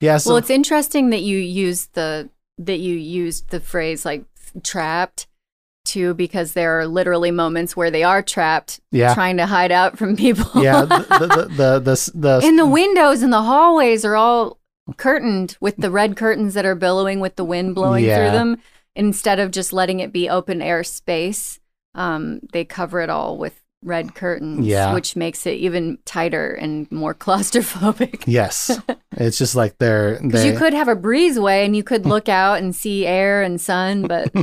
yeah. 0.00 0.16
So 0.18 0.30
well, 0.30 0.38
it's 0.38 0.50
interesting 0.50 1.10
that 1.10 1.22
you 1.22 1.38
used 1.38 1.94
the 1.94 2.28
that 2.58 2.78
you 2.78 2.94
used 2.96 3.50
the 3.50 3.60
phrase 3.60 4.04
like 4.04 4.24
trapped 4.62 5.26
too, 5.84 6.14
because 6.14 6.54
there 6.54 6.78
are 6.80 6.86
literally 6.86 7.30
moments 7.30 7.76
where 7.76 7.90
they 7.90 8.02
are 8.02 8.22
trapped, 8.22 8.80
yeah. 8.90 9.12
trying 9.12 9.36
to 9.36 9.44
hide 9.46 9.70
out 9.70 9.98
from 9.98 10.16
people. 10.16 10.62
yeah. 10.62 10.82
The 10.84 10.96
the 11.18 11.26
the 11.26 11.44
the, 11.48 11.78
the, 11.80 12.10
the 12.14 12.40
and 12.46 12.58
the 12.58 12.66
windows 12.66 13.22
and 13.22 13.32
the 13.32 13.42
hallways 13.42 14.04
are 14.04 14.16
all 14.16 14.58
curtained 14.96 15.56
with 15.60 15.76
the 15.76 15.90
red 15.90 16.16
curtains 16.16 16.54
that 16.54 16.64
are 16.66 16.74
billowing 16.74 17.20
with 17.20 17.36
the 17.36 17.44
wind 17.44 17.74
blowing 17.74 18.04
Yeah. 18.04 18.16
through 18.16 18.38
them. 18.38 18.58
Instead 18.96 19.40
of 19.40 19.50
just 19.50 19.72
letting 19.72 19.98
it 20.00 20.12
be 20.12 20.28
open 20.28 20.62
air 20.62 20.84
space, 20.84 21.58
um, 21.94 22.40
they 22.52 22.64
cover 22.64 23.00
it 23.00 23.10
all 23.10 23.36
with 23.36 23.60
red 23.84 24.14
curtains, 24.14 24.66
Yeah. 24.66 24.94
which 24.94 25.14
makes 25.14 25.46
it 25.46 25.52
even 25.58 25.98
tighter 26.04 26.52
and 26.54 26.90
more 26.90 27.14
claustrophobic. 27.24 28.24
yes. 28.26 28.70
It's 29.12 29.38
just 29.38 29.54
like 29.54 29.78
they're 29.78 30.18
Because 30.22 30.42
they. 30.42 30.50
you 30.52 30.58
could 30.58 30.72
have 30.74 30.88
a 30.88 30.96
breezeway 30.96 31.64
and 31.64 31.76
you 31.76 31.84
could 31.84 32.06
look 32.14 32.28
out 32.28 32.58
and 32.58 32.74
see 32.74 33.06
air 33.06 33.42
and 33.42 33.60
sun, 33.60 34.02
but 34.08 34.34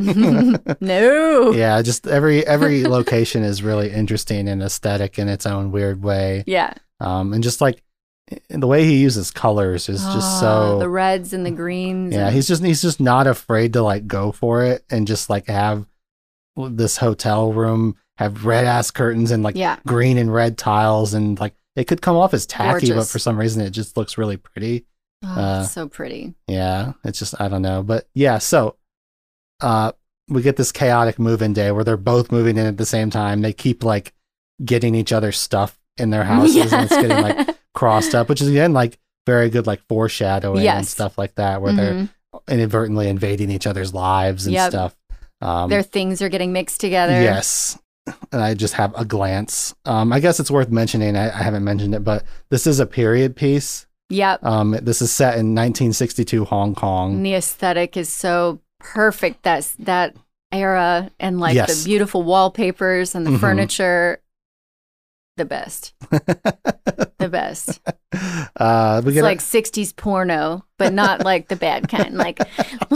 no. 0.82 1.52
yeah, 1.52 1.82
just 1.82 2.08
every 2.08 2.46
every 2.46 2.84
location 2.86 3.44
is 3.44 3.64
really 3.64 3.92
interesting 3.92 4.48
and 4.48 4.62
aesthetic 4.64 5.18
in 5.20 5.28
its 5.28 5.46
own 5.46 5.72
weird 5.72 6.04
way. 6.04 6.44
Yeah. 6.48 6.74
Um, 7.00 7.34
and 7.34 7.44
just 7.44 7.62
like 7.62 7.82
the 8.50 8.68
way 8.68 8.86
he 8.86 8.98
uses 9.02 9.30
colors 9.32 9.90
is 9.90 10.02
just 10.02 10.16
Ah, 10.18 10.40
so 10.40 10.80
the 10.80 10.88
reds 10.90 11.34
and 11.34 11.46
the 11.46 11.52
greens. 11.52 12.14
Yeah, 12.14 12.28
and- 12.28 12.36
he's 12.36 12.48
just 12.48 12.64
he's 12.64 12.82
just 12.82 13.00
not 13.00 13.28
afraid 13.28 13.74
to 13.74 13.82
like 13.82 14.08
go 14.08 14.32
for 14.32 14.64
it 14.64 14.84
and 14.90 15.08
just 15.08 15.30
like 15.30 15.48
have 15.48 15.86
this 16.58 16.98
hotel 16.98 17.54
room 17.54 17.96
have 18.18 18.46
red 18.46 18.66
ass 18.66 18.92
curtains 18.92 19.32
and 19.32 19.42
like 19.44 19.56
yeah. 19.56 19.78
green 19.88 20.18
and 20.18 20.34
red 20.34 20.58
tiles 20.58 21.14
and 21.14 21.40
like 21.40 21.56
it 21.76 21.86
could 21.88 22.02
come 22.02 22.18
off 22.18 22.34
as 22.34 22.46
tacky, 22.46 22.92
but 22.94 23.08
for 23.08 23.20
some 23.20 23.40
reason 23.40 23.62
it 23.62 23.70
just 23.72 23.96
looks 23.98 24.18
really 24.18 24.38
pretty. 24.38 24.86
Oh, 25.24 25.28
uh, 25.40 25.64
so 25.64 25.88
pretty. 25.88 26.34
Yeah, 26.48 26.94
it's 27.04 27.20
just 27.20 27.40
I 27.40 27.48
don't 27.48 27.62
know, 27.62 27.84
but 27.84 28.08
yeah. 28.14 28.40
So, 28.40 28.76
uh, 29.62 29.92
we 30.28 30.42
get 30.42 30.56
this 30.56 30.72
chaotic 30.72 31.20
move-in 31.20 31.54
day 31.54 31.72
where 31.72 31.84
they're 31.84 31.98
both 31.98 32.32
moving 32.32 32.58
in 32.58 32.66
at 32.66 32.78
the 32.78 32.86
same 32.86 33.10
time. 33.10 33.42
They 33.42 33.54
keep 33.54 33.84
like 33.84 34.14
getting 34.64 34.96
each 34.96 35.12
other's 35.12 35.38
stuff 35.38 35.80
in 35.98 36.10
their 36.10 36.24
houses, 36.34 36.74
and 36.74 36.84
it's 36.86 36.96
getting 36.96 37.22
like 37.22 37.56
crossed 37.74 38.16
up, 38.16 38.30
which 38.30 38.42
is 38.42 38.48
again 38.50 38.74
like 38.74 38.98
very 39.26 39.50
good 39.50 39.68
like 39.68 39.82
foreshadowing 39.88 40.68
and 40.68 40.88
stuff 40.88 41.18
like 41.18 41.36
that, 41.36 41.62
where 41.62 41.74
they're 41.74 41.94
Mhm. 41.94 42.10
inadvertently 42.50 43.08
invading 43.08 43.52
each 43.52 43.68
other's 43.68 43.94
lives 43.94 44.46
and 44.46 44.54
Yep. 44.54 44.72
stuff. 44.72 44.96
Um, 45.42 45.70
Their 45.70 45.84
things 45.84 46.22
are 46.22 46.30
getting 46.30 46.54
mixed 46.54 46.80
together. 46.82 47.14
Yes. 47.22 47.78
And 48.32 48.42
I 48.42 48.54
just 48.56 48.74
have 48.76 48.94
a 48.96 49.06
glance. 49.06 49.74
Um, 49.86 50.12
I 50.12 50.20
guess 50.20 50.40
it's 50.40 50.52
worth 50.52 50.70
mentioning. 50.70 51.16
I, 51.16 51.28
I 51.30 51.44
haven't 51.44 51.64
mentioned 51.64 51.94
it, 51.96 52.04
but 52.04 52.24
this 52.50 52.66
is 52.68 52.80
a 52.80 52.86
period 52.86 53.36
piece. 53.36 53.86
Yep. 54.10 54.44
Um, 54.44 54.72
this 54.82 55.02
is 55.02 55.12
set 55.12 55.34
in 55.36 55.56
1962 55.56 56.46
Hong 56.46 56.76
Kong. 56.76 57.16
And 57.18 57.26
the 57.26 57.36
aesthetic 57.36 57.96
is 57.96 58.12
so 58.12 58.60
perfect. 58.80 59.44
That's 59.44 59.74
that 59.76 60.16
era 60.52 61.12
and 61.20 61.40
like 61.40 61.56
Yes. 61.56 61.84
the 61.84 61.88
beautiful 61.90 62.24
wallpapers 62.24 63.16
and 63.16 63.26
the 63.26 63.32
Mhm. 63.32 63.40
furniture. 63.40 64.20
The 65.38 65.46
best. 65.46 65.94
Best. 67.32 67.80
uh, 68.58 69.02
we 69.04 69.14
It's 69.14 69.22
like 69.22 69.40
60s 69.40 69.96
porno, 69.96 70.66
but 70.78 70.94
not 70.94 71.24
like 71.26 71.48
the 71.48 71.56
bad 71.56 71.88
kind. 71.90 72.16
Like, 72.16 72.40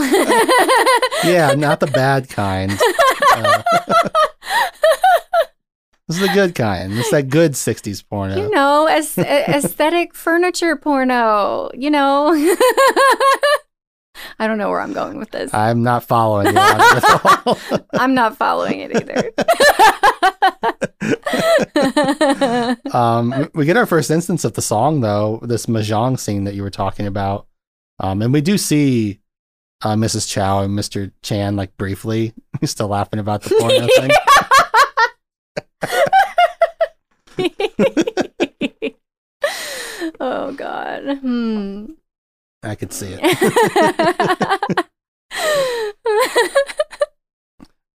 yeah, 1.24 1.54
not 1.56 1.80
the 1.80 1.90
bad 1.92 2.28
kind. 2.28 2.72
Uh, 3.32 3.62
this 6.08 6.16
is 6.16 6.20
the 6.20 6.32
good 6.34 6.54
kind. 6.54 6.92
It's 6.92 7.10
that 7.10 7.28
good 7.28 7.52
60s 7.52 8.04
porno. 8.08 8.36
you 8.36 8.50
know, 8.50 8.86
as, 8.86 9.18
aesthetic 9.18 10.14
furniture 10.14 10.76
porno, 10.76 11.70
you 11.74 11.90
know. 11.90 12.32
I 14.38 14.46
don't 14.46 14.58
know 14.58 14.70
where 14.70 14.80
I'm 14.80 14.92
going 14.92 15.18
with 15.18 15.30
this. 15.30 15.52
I'm 15.54 15.82
not 15.82 16.04
following 16.04 16.46
you 16.48 16.58
on 16.58 16.80
it 16.80 17.04
at 17.04 17.26
all. 17.26 17.58
I'm 17.94 18.14
not 18.14 18.36
following 18.36 18.80
it 18.80 18.96
either. 18.96 19.32
um, 22.96 23.48
we 23.54 23.64
get 23.64 23.76
our 23.76 23.86
first 23.86 24.10
instance 24.10 24.44
of 24.44 24.54
the 24.54 24.62
song 24.62 25.00
though, 25.00 25.40
this 25.42 25.66
mahjong 25.66 26.18
scene 26.18 26.44
that 26.44 26.54
you 26.54 26.62
were 26.62 26.70
talking 26.70 27.06
about, 27.06 27.46
um, 28.00 28.22
and 28.22 28.32
we 28.32 28.40
do 28.40 28.58
see 28.58 29.20
uh, 29.82 29.94
Mrs. 29.94 30.28
Chow 30.28 30.62
and 30.62 30.78
Mr. 30.78 31.12
Chan 31.22 31.56
like 31.56 31.76
briefly. 31.76 32.32
He's 32.60 32.70
still 32.70 32.88
laughing 32.88 33.18
about 33.18 33.42
the 33.42 33.50
porno 33.58 33.86
thing. 33.96 34.10
oh 40.20 40.52
God. 40.52 41.18
Hmm. 41.18 41.86
I 42.62 42.74
could 42.74 42.92
see 42.92 43.16
it. 43.18 44.86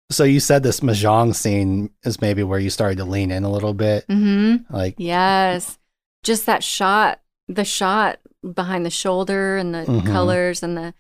So 0.09 0.23
you 0.23 0.39
said 0.39 0.63
this 0.63 0.79
mahjong 0.79 1.35
scene 1.35 1.89
is 2.05 2.21
maybe 2.21 2.41
where 2.41 2.59
you 2.59 2.69
started 2.69 2.97
to 2.99 3.03
lean 3.03 3.29
in 3.29 3.43
a 3.43 3.51
little 3.51 3.73
bit, 3.73 4.05
hmm 4.07 4.55
like 4.69 4.95
Yes. 4.97 5.77
Just 6.23 6.45
that 6.45 6.63
shot, 6.63 7.19
the 7.49 7.65
shot 7.65 8.19
behind 8.53 8.85
the 8.85 8.89
shoulder 8.89 9.57
and 9.57 9.75
the 9.75 9.79
Mhm. 9.83 10.05
colors 10.05 10.63
and 10.63 10.77
the 10.77 10.93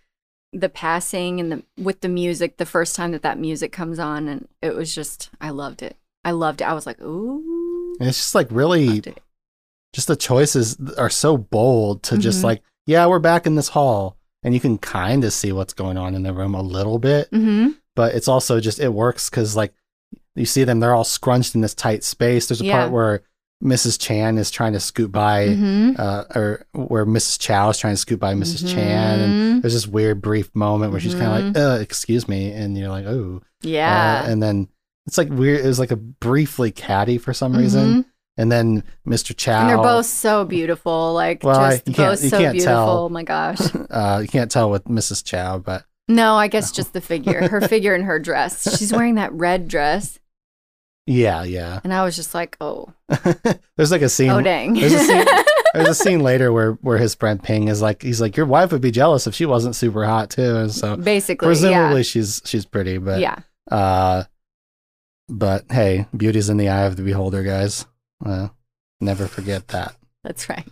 the 0.51 0.67
passing 0.69 1.39
and 1.39 1.51
the 1.51 1.63
with 1.81 2.01
the 2.01 2.09
music 2.09 2.57
the 2.57 2.65
first 2.65 2.95
time 2.97 3.11
that 3.13 3.21
that 3.21 3.39
music 3.39 3.71
comes 3.71 3.97
on 3.97 4.27
and 4.27 4.47
it 4.61 4.75
was 4.75 4.93
just 4.93 5.29
I 5.39 5.51
loved 5.51 5.81
it. 5.81 5.95
I 6.25 6.31
loved 6.31 6.59
it. 6.61 6.65
I 6.65 6.73
was 6.73 6.85
like, 6.85 6.99
"Ooh." 7.01 7.95
and 8.01 8.09
it's 8.09 8.17
just 8.17 8.35
like 8.35 8.47
really 8.51 9.01
just 9.93 10.07
the 10.09 10.15
choices 10.17 10.75
are 10.97 11.09
so 11.09 11.37
bold 11.37 12.03
to 12.03 12.17
just 12.17 12.41
Mhm. 12.41 12.43
like 12.43 12.61
yeah 12.87 13.05
we're 13.05 13.19
back 13.19 13.45
in 13.45 13.53
this 13.55 13.69
hall 13.69 14.17
and 14.43 14.53
you 14.55 14.59
can 14.59 14.77
kind 14.79 15.23
of 15.23 15.31
see 15.33 15.51
what's 15.51 15.73
going 15.73 15.97
on 15.97 16.15
in 16.15 16.23
the 16.23 16.33
room 16.33 16.55
a 16.55 16.61
little 16.61 16.97
bit 16.97 17.29
Mhm. 17.31 17.75
but 17.95 18.15
it's 18.15 18.27
also 18.27 18.59
just 18.59 18.79
it 18.79 18.93
works 18.93 19.29
because 19.29 19.55
like 19.55 19.73
you 20.35 20.45
see 20.45 20.63
them 20.63 20.79
they're 20.79 20.95
all 20.95 21.03
scrunched 21.03 21.53
in 21.53 21.61
this 21.61 21.75
tight 21.75 22.03
space 22.03 22.47
there's 22.47 22.61
a 22.61 22.65
Yeah. 22.65 22.79
part 22.79 22.91
where 22.91 23.21
mrs 23.63 23.99
chan 23.99 24.37
is 24.37 24.51
trying 24.51 24.73
to 24.73 24.79
scoot 24.79 25.11
by 25.11 25.47
Mhm. 25.47 25.99
uh, 25.99 26.25
or 26.35 26.65
where 26.73 27.05
mrs 27.07 27.39
chow 27.39 27.69
is 27.69 27.77
trying 27.79 27.93
to 27.93 27.97
scoot 27.97 28.19
by 28.19 28.33
mrs 28.35 28.71
chan 28.71 29.19
and 29.19 29.61
there's 29.63 29.73
this 29.73 29.87
weird 29.87 30.21
brief 30.21 30.49
moment 30.55 30.91
where 30.91 31.01
she's 31.01 31.15
kind 31.15 31.25
of 31.25 31.55
like 31.55 31.57
uh, 31.63 31.79
excuse 31.81 32.27
me 32.27 32.51
and 32.51 32.77
you're 32.77 32.89
like 32.89 33.05
oh 33.05 33.41
Yeah. 33.63 34.23
Uh, 34.23 34.29
and 34.31 34.43
then 34.43 34.67
it's 35.07 35.17
like 35.17 35.29
weird 35.29 35.61
it 35.61 35.67
was 35.67 35.79
like 35.79 35.89
a 35.91 35.95
briefly 35.95 36.69
catty 36.69 37.17
for 37.17 37.33
some 37.33 37.55
reason 37.57 38.03
Mhm. 38.03 38.05
And 38.37 38.51
then 38.51 38.83
mr 39.07 39.35
chow 39.35 39.61
And 39.61 39.69
they're 39.69 39.77
both 39.77 40.05
so 40.05 40.45
beautiful. 40.45 41.13
Like 41.13 41.43
Well, 41.43 41.59
I- 41.59 41.71
just 41.77 41.85
can't- 41.85 41.97
both 41.97 42.19
so 42.19 42.37
beautiful. 42.51 42.61
tell. 42.65 42.89
Oh 43.05 43.09
my 43.09 43.23
gosh. 43.23 43.59
uh, 43.89 44.19
you 44.21 44.27
can't 44.27 44.51
tell 44.51 44.69
with 44.69 44.85
Mrs. 44.85 45.23
Chow, 45.23 45.57
but 45.57 45.83
No, 46.07 46.35
I 46.35 46.47
guess 46.47 46.71
just 46.71 46.93
the 46.93 47.01
figure. 47.01 47.47
Her 47.47 47.61
figure 47.67 47.93
and 47.95 48.03
her 48.05 48.19
dress. 48.19 48.77
She's 48.77 48.93
wearing 48.93 49.15
that 49.15 49.33
red 49.33 49.67
dress. 49.67 50.19
yeah, 51.05 51.43
yeah. 51.43 51.79
And 51.83 51.93
I 51.93 52.03
was 52.03 52.15
just 52.15 52.33
like, 52.33 52.57
oh, 52.61 52.93
there's 53.77 53.91
like 53.91 54.01
a 54.01 54.09
scene. 54.09 54.29
oh 54.29 54.41
dang. 54.41 54.73
there's 54.73 54.93
a 54.93 54.99
scene- 54.99 55.25
There's 55.73 55.89
a 55.89 55.95
scene 55.95 56.21
later 56.21 56.51
where 56.51 56.73
where 56.81 56.97
his 56.97 57.13
friend 57.13 57.41
Ping 57.43 57.67
is 57.67 57.81
like, 57.81 58.01
he's 58.01 58.19
like, 58.21 58.35
your 58.37 58.45
wife 58.45 58.71
would 58.71 58.81
be 58.81 58.89
jealous 58.91 59.27
if 59.27 59.35
she 59.35 59.45
wasn't 59.45 59.75
super 59.75 60.05
hot 60.05 60.29
too, 60.29 60.55
and 60.55 60.71
so 60.71 60.95
Basically, 60.95 61.45
presumably 61.45 62.03
she's 62.03 62.41
she's 62.45 62.65
pretty, 62.65 62.97
but 62.97 63.19
yeah. 63.19 63.39
uh, 63.69 64.23
but 65.29 65.65
hey, 65.69 66.07
beauty's 66.15 66.49
in 66.49 66.57
the 66.57 66.69
eye 66.69 66.85
of 66.85 66.95
the 66.95 67.03
beholder, 67.03 67.43
guys. 67.43 67.85
Uh, 68.25 68.49
never 69.01 69.27
forget 69.27 69.67
that. 69.69 69.95
That's 70.23 70.49
right. 70.49 70.67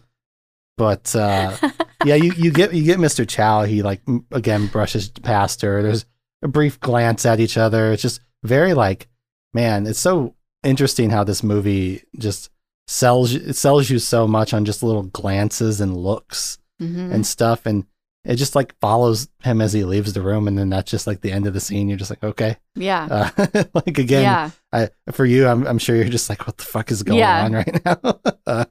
But 0.78 1.16
uh, 1.16 1.56
yeah, 2.06 2.16
you, 2.16 2.34
you 2.34 2.52
get 2.52 2.74
you 2.74 2.84
get 2.84 3.00
Mr. 3.00 3.28
Chow. 3.28 3.64
He 3.64 3.82
like 3.82 4.02
again 4.32 4.68
brushes 4.68 5.10
past 5.10 5.62
her. 5.62 5.82
There's 5.82 6.06
a 6.42 6.48
brief 6.48 6.80
glance 6.80 7.26
at 7.26 7.40
each 7.40 7.58
other. 7.58 7.92
It's 7.94 8.02
just 8.02 8.20
very 8.44 8.74
like, 8.74 9.08
man, 9.54 9.88
it's 9.88 10.00
so 10.00 10.36
interesting 10.64 11.10
how 11.12 11.24
this 11.24 11.44
movie 11.44 12.04
just 12.18 12.50
sells 12.88 13.32
you- 13.34 13.42
it 13.42 13.56
sells 13.56 13.90
you 13.90 14.00
so 14.00 14.28
much 14.28 14.54
on 14.54 14.66
just 14.66 14.84
little 14.84 15.04
glances 15.04 15.80
and 15.82 15.96
looks 15.96 16.58
Mhm. 16.82 17.12
and 17.14 17.26
stuff, 17.26 17.66
and 17.66 17.86
it 18.26 18.36
just 18.38 18.56
like 18.56 18.76
follows 18.80 19.28
him 19.44 19.62
as 19.62 19.72
he 19.72 19.84
leaves 19.84 20.14
the 20.14 20.22
room, 20.22 20.48
and 20.48 20.58
then 20.58 20.70
that's 20.70 20.90
just 20.92 21.06
like 21.08 21.22
the 21.22 21.32
end 21.32 21.46
of 21.48 21.54
the 21.54 21.60
scene. 21.60 21.88
You're 21.88 21.98
just 21.98 22.10
like, 22.12 22.24
okay, 22.24 22.58
yeah. 22.76 23.30
uh, 23.38 23.64
like 23.74 23.98
again, 24.00 24.24
yeah. 24.24 24.50
I, 24.74 24.90
for 25.12 25.26
you, 25.26 25.48
I'm, 25.48 25.66
I'm 25.68 25.78
sure 25.78 25.96
you're 25.96 26.06
just 26.06 26.30
like, 26.30 26.46
what 26.48 26.58
the 26.58 26.64
fuck 26.64 26.92
is 26.92 27.04
going 27.04 27.20
Yeah. 27.20 27.46
on 27.46 27.54
right 27.54 27.86
now? 27.86 28.20
uh, 28.48 28.66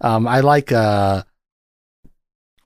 um, 0.00 0.26
I 0.26 0.40
like, 0.40 0.72
uh, 0.72 1.22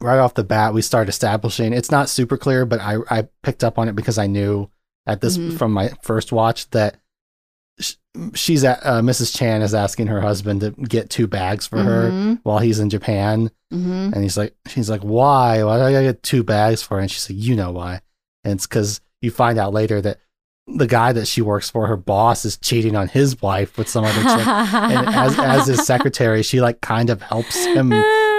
right 0.00 0.18
off 0.18 0.34
the 0.34 0.44
bat, 0.44 0.74
we 0.74 0.82
start 0.82 1.08
establishing, 1.08 1.72
it's 1.72 1.90
not 1.90 2.08
super 2.08 2.36
clear, 2.36 2.66
but 2.66 2.80
I, 2.80 2.96
I 3.10 3.28
picked 3.42 3.64
up 3.64 3.78
on 3.78 3.88
it 3.88 3.94
because 3.96 4.18
I 4.18 4.26
knew 4.26 4.70
at 5.06 5.20
this, 5.20 5.36
Mhm. 5.38 5.56
from 5.58 5.72
my 5.72 5.90
first 6.02 6.32
watch 6.32 6.68
that 6.70 6.96
she's 8.34 8.62
at, 8.64 8.78
uh, 8.84 9.00
Mrs. 9.00 9.36
Chan 9.36 9.62
is 9.62 9.74
asking 9.74 10.06
her 10.06 10.20
husband 10.20 10.60
to 10.60 10.70
get 10.70 11.10
two 11.10 11.26
bags 11.26 11.66
for 11.66 11.78
her 11.82 12.10
Mhm. 12.10 12.38
while 12.44 12.58
he's 12.58 12.78
in 12.78 12.88
Japan. 12.90 13.50
Mhm. 13.72 14.12
And 14.12 14.22
he's 14.22 14.36
like, 14.36 14.54
she's 14.68 14.88
like, 14.88 15.00
why? 15.02 15.64
Why 15.64 15.76
do 15.78 15.82
I 15.82 15.92
gotta 15.92 16.04
get 16.04 16.22
two 16.22 16.44
bags 16.44 16.80
for? 16.82 16.94
her? 16.96 17.00
And 17.00 17.10
she's 17.10 17.28
like, 17.28 17.42
you 17.42 17.56
know 17.56 17.72
why? 17.72 18.00
And 18.44 18.54
it's 18.54 18.66
because 18.66 19.00
you 19.20 19.30
find 19.32 19.58
out 19.58 19.72
later 19.72 20.00
that 20.00 20.18
the 20.66 20.86
guy 20.86 21.12
that 21.12 21.26
she 21.26 21.42
works 21.42 21.68
for, 21.68 21.86
her 21.88 21.96
boss, 21.96 22.44
is 22.44 22.56
cheating 22.56 22.96
on 22.96 23.08
his 23.08 23.42
wife 23.42 23.76
with 23.76 23.88
some 23.88 24.04
other 24.04 24.22
chick. 24.22 24.46
And 24.46 25.08
as 25.08 25.38
as 25.38 25.66
his 25.66 25.84
secretary, 25.86 26.42
she 26.42 26.60
like 26.60 26.80
kind 26.80 27.10
of 27.10 27.20
helps 27.20 27.64
him. 27.66 27.88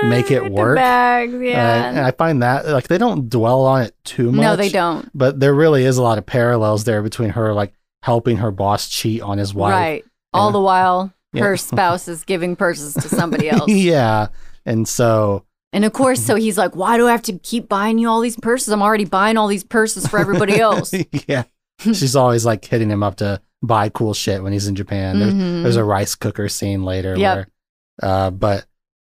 make 0.10 0.30
it 0.32 0.52
work. 0.52 0.76
bags, 0.78 1.34
Uh, 1.34 1.38
yeah. 1.38 1.90
and 1.90 2.00
I 2.00 2.12
find 2.12 2.42
that 2.44 2.68
like 2.68 2.88
they 2.88 2.98
don't 2.98 3.30
dwell 3.30 3.62
on 3.66 3.82
it 3.84 3.94
too 4.06 4.32
much. 4.32 4.42
no, 4.44 4.56
they 4.56 4.70
don't. 4.70 5.10
But 5.14 5.40
there 5.40 5.54
really 5.54 5.84
is 5.86 5.98
a 5.98 6.02
lot 6.04 6.18
of 6.18 6.26
parallels 6.26 6.84
there 6.86 7.02
between 7.04 7.30
her 7.30 7.54
like 7.54 7.74
helping 8.06 8.38
her 8.38 8.52
boss 8.52 8.88
cheat 8.88 9.20
on 9.22 9.40
his 9.40 9.52
wife. 9.54 9.72
Right. 9.72 10.06
All 10.32 10.48
And- 10.50 10.56
the 10.56 10.62
while, 10.62 11.12
Yeah. 11.34 11.44
her 11.46 11.58
spouse 11.58 12.08
is 12.08 12.24
giving 12.24 12.56
purses 12.56 12.94
to 12.94 13.10
somebody 13.10 13.50
else. 13.50 13.68
yeah. 13.72 14.28
And 14.66 14.88
so 14.88 15.44
And 15.74 15.84
of 15.84 15.92
course, 15.92 16.22
so 16.24 16.36
he's 16.36 16.58
like, 16.58 16.76
why 16.76 16.98
do 16.98 17.08
I 17.08 17.12
have 17.12 17.24
to 17.24 17.38
keep 17.40 17.68
buying 17.68 17.98
you 17.98 18.08
all 18.08 18.22
these 18.22 18.38
purses? 18.38 18.70
I'm 18.70 18.82
already 18.84 19.06
buying 19.06 19.38
all 19.38 19.48
these 19.48 19.64
purses 19.64 20.08
for 20.08 20.20
everybody 20.20 20.60
else. 20.70 20.94
yeah. 21.28 21.44
She's 21.80 22.16
always 22.16 22.46
like 22.46 22.64
hitting 22.64 22.90
him 22.92 23.02
up 23.04 23.16
to 23.18 23.42
buy 23.64 23.90
cool 23.90 24.14
shit 24.14 24.44
when 24.44 24.54
he's 24.54 24.68
in 24.68 24.76
Japan. 24.76 25.20
There's, 25.20 25.34
Mhm. 25.34 25.64
there's 25.64 25.76
a 25.76 25.84
rice 25.84 26.14
cooker 26.16 26.48
scene 26.48 26.84
later 26.86 27.16
Yep. 27.18 27.36
where 27.36 27.48
uh 28.04 28.30
but 28.30 28.66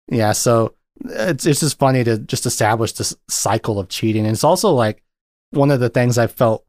yeah, 0.10 0.34
so 0.34 0.76
it's 1.06 1.46
it's 1.46 1.60
just 1.62 1.80
funny 1.80 2.04
to 2.04 2.18
just 2.20 2.46
establish 2.46 2.94
this 2.94 3.16
cycle 3.28 3.80
of 3.80 3.90
cheating. 3.90 4.26
And 4.26 4.34
it's 4.34 4.44
also 4.44 4.72
like 4.72 5.02
one 5.52 5.72
of 5.72 5.80
the 5.80 5.90
things 5.90 6.18
I 6.18 6.28
felt 6.28 6.64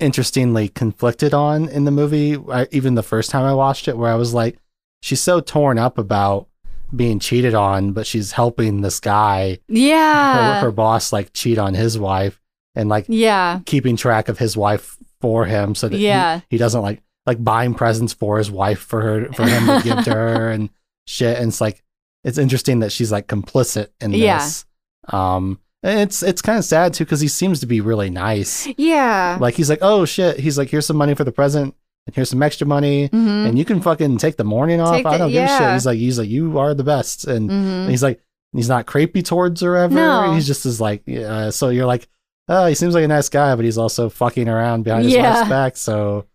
interestingly 0.00 0.68
conflicted 0.68 1.32
on 1.34 1.68
in 1.68 1.84
the 1.84 1.90
movie, 1.90 2.36
I, 2.50 2.66
even 2.72 2.94
the 2.94 3.02
first 3.02 3.30
time 3.30 3.44
I 3.44 3.54
watched 3.54 3.88
it, 3.88 3.96
where 3.96 4.10
I 4.10 4.16
was 4.16 4.34
like, 4.34 4.58
she's 5.02 5.20
so 5.22 5.40
torn 5.40 5.78
up 5.78 5.98
about 5.98 6.48
being 6.94 7.18
cheated 7.18 7.54
on, 7.54 7.92
but 7.92 8.06
she's 8.06 8.32
helping 8.32 8.80
this 8.80 9.00
guy, 9.00 9.58
yeah. 9.68 10.60
her 10.60 10.70
boss, 10.70 11.12
like 11.12 11.32
cheat 11.32 11.58
on 11.58 11.74
his 11.74 11.98
wife 11.98 12.40
and 12.74 12.88
like 12.88 13.06
yeah. 13.08 13.60
keeping 13.66 13.96
track 13.96 14.28
of 14.28 14.38
his 14.38 14.56
wife 14.56 14.96
for 15.20 15.44
him 15.46 15.74
so 15.74 15.88
that 15.88 15.98
Yeah. 15.98 16.40
he, 16.50 16.58
doesn't 16.58 16.82
like 16.82 17.02
like 17.26 17.42
buying 17.42 17.72
presents 17.74 18.12
for 18.12 18.36
his 18.36 18.50
wife 18.50 18.78
for 18.80 19.00
her 19.00 19.32
for 19.32 19.46
him 19.46 19.66
to 19.66 19.80
give 19.82 20.04
to 20.04 20.10
her 20.14 20.50
and 20.50 20.68
shit 21.06 21.38
and 21.38 21.48
it's 21.48 21.60
like 21.60 21.82
it's 22.22 22.36
interesting 22.36 22.80
that 22.80 22.92
she's 22.92 23.10
like 23.10 23.26
complicit 23.28 23.88
in 24.00 24.12
Yeah. 24.12 24.38
this 24.40 24.66
um 25.08 25.58
it's 25.84 26.22
it's 26.22 26.40
kind 26.42 26.58
of 26.58 26.64
sad 26.64 26.94
too 26.94 27.04
because 27.04 27.20
he 27.20 27.28
seems 27.28 27.60
to 27.60 27.66
be 27.66 27.80
really 27.80 28.10
nice. 28.10 28.66
Yeah. 28.78 29.36
like 29.40 29.54
he's 29.54 29.68
like 29.70 29.80
oh 29.82 30.04
shit. 30.04 30.38
He's 30.40 30.56
like 30.58 30.70
here's 30.70 30.86
some 30.86 30.96
money 30.96 31.14
for 31.14 31.24
the 31.24 31.32
present 31.32 31.74
and 32.06 32.14
here's 32.16 32.30
some 32.30 32.42
extra 32.42 32.66
money 32.66 33.08
Mhm. 33.10 33.48
and 33.48 33.58
you 33.58 33.64
can 33.64 33.80
fucking 33.80 34.18
take 34.18 34.36
the 34.36 34.44
morning 34.44 34.80
off. 34.80 34.94
Take 34.96 35.06
i 35.06 35.18
don't 35.18 35.30
give 35.30 35.44
a 35.44 35.48
shit. 35.58 35.72
he's 35.72 35.86
like 35.86 35.98
he's 35.98 36.18
like 36.18 36.28
you 36.28 36.58
are 36.58 36.74
the 36.74 36.84
best. 36.84 37.26
And 37.26 37.50
Mhm. 37.50 37.88
he's 37.90 38.02
like 38.02 38.20
he's 38.52 38.68
not 38.68 38.86
creepy 38.86 39.22
towards 39.22 39.60
her 39.60 39.76
ever. 39.76 39.94
No. 39.94 40.32
he's 40.34 40.46
just 40.46 40.64
as 40.66 40.80
like 40.80 41.02
uh, 41.08 41.50
so 41.50 41.68
you're 41.68 41.86
like 41.86 42.08
oh 42.48 42.66
he 42.66 42.74
seems 42.74 42.94
like 42.94 43.04
a 43.04 43.08
nice 43.08 43.28
guy 43.28 43.54
but 43.54 43.64
he's 43.64 43.78
also 43.78 44.08
fucking 44.08 44.48
around 44.48 44.84
behind 44.84 45.04
his 45.04 45.14
Yeah. 45.14 45.34
wife's 45.38 45.48
back. 45.50 45.76
So 45.76 46.26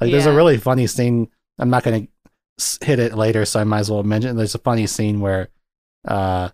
like 0.00 0.10
there's 0.10 0.26
a 0.26 0.32
really 0.34 0.56
funny 0.56 0.86
scene. 0.86 1.28
I'm 1.58 1.70
not 1.70 1.82
gonna 1.84 2.06
hit 2.82 3.00
it 3.00 3.14
later 3.14 3.44
so 3.44 3.58
i 3.58 3.64
might 3.64 3.80
as 3.80 3.90
well 3.90 4.04
mention 4.04 4.36
there's 4.36 4.54
a 4.54 4.58
funny 4.60 4.86
scene 4.86 5.18
where 5.20 5.48
uh 6.06 6.48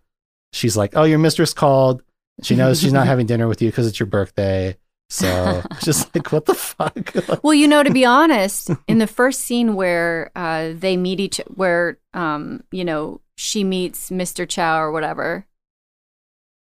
she's 0.54 0.74
like 0.74 0.92
oh 0.96 1.02
your 1.04 1.18
mistress 1.18 1.52
called 1.52 2.02
she 2.42 2.54
knows 2.56 2.80
she's 2.80 2.92
not 2.92 3.06
having 3.12 3.26
dinner 3.26 3.48
with 3.48 3.60
you 3.62 3.68
because 3.70 3.86
it's 3.86 3.98
your 4.00 4.06
birthday 4.06 4.76
so 5.08 5.62
just 5.82 6.14
like 6.14 6.30
what 6.32 6.46
the 6.46 6.54
fuck 6.54 7.42
Well, 7.42 7.54
you 7.54 7.66
know, 7.66 7.82
to 7.82 7.90
be 7.92 8.04
honest, 8.04 8.70
in 8.86 8.98
the 8.98 9.06
first 9.08 9.40
scene 9.40 9.74
where 9.74 10.30
uh, 10.36 10.70
they 10.74 10.96
meet 10.96 11.18
each, 11.20 11.38
where 11.54 11.98
um, 12.14 12.62
you 12.70 12.84
know, 12.84 13.20
she 13.36 13.64
meets 13.64 14.10
Mr. 14.10 14.48
Chow 14.48 14.80
or 14.80 14.92
whatever, 14.92 15.46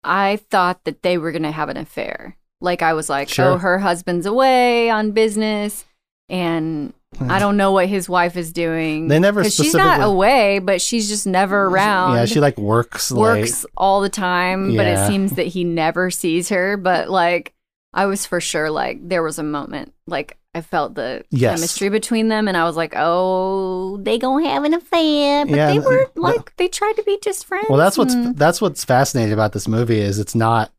I 0.04 0.36
thought 0.50 0.84
that 0.84 1.02
they 1.02 1.18
were 1.18 1.32
gonna 1.32 1.52
have 1.52 1.68
an 1.68 1.76
affair. 1.76 2.36
Like 2.60 2.82
I 2.82 2.94
was 2.94 3.08
like, 3.10 3.28
Sure. 3.28 3.44
oh, 3.52 3.58
her 3.58 3.78
husband's 3.80 4.26
away 4.26 4.88
on 4.90 5.12
business, 5.12 5.84
and 6.28 6.94
I 7.20 7.38
don't 7.38 7.56
know 7.56 7.72
what 7.72 7.88
his 7.88 8.08
wife 8.08 8.36
is 8.36 8.52
doing. 8.52 9.08
They 9.08 9.18
never 9.18 9.44
she's 9.48 9.74
not 9.74 10.02
away, 10.02 10.58
but 10.60 10.80
she's 10.80 11.08
just 11.08 11.26
never 11.26 11.64
around. 11.64 12.14
yeah 12.16 12.24
she 12.26 12.40
like 12.40 12.56
works 12.58 13.10
late. 13.10 13.40
works 13.40 13.66
all 13.76 14.00
the 14.00 14.08
time, 14.08 14.76
but 14.76 14.86
it 14.86 15.06
seems 15.06 15.32
that 15.32 15.46
he 15.46 15.64
never 15.64 16.10
sees 16.10 16.48
her. 16.50 16.76
But 16.76 17.08
like, 17.10 17.54
I 17.92 18.06
was 18.06 18.26
for 18.26 18.40
sure 18.40 18.70
like 18.70 19.06
there 19.08 19.22
was 19.22 19.38
a 19.38 19.42
moment 19.42 19.94
like 20.06 20.36
I 20.54 20.60
felt 20.62 20.94
the 20.94 21.24
Yes. 21.30 21.56
chemistry 21.58 21.88
between 21.88 22.28
them, 22.28 22.48
and 22.48 22.56
I 22.56 22.64
was 22.64 22.74
like, 22.76 22.94
oh, 22.96 23.98
they 23.98 24.18
gonna 24.18 24.48
have 24.48 24.64
an 24.64 24.74
affair. 24.74 25.44
But 25.46 25.54
Yeah, 25.56 25.70
they 25.72 25.78
were 25.78 26.10
no. 26.16 26.22
like 26.22 26.56
they 26.56 26.68
tried 26.68 26.94
to 26.94 27.02
be 27.02 27.18
just 27.22 27.46
friends. 27.46 27.66
Well, 27.68 27.78
that's 27.78 27.98
what's 27.98 28.14
and- 28.14 28.36
that's 28.36 28.60
what's 28.60 28.84
fascinating 28.84 29.32
about 29.34 29.52
this 29.52 29.68
movie 29.68 30.00
is 30.00 30.18
it's 30.18 30.34
not 30.34 30.72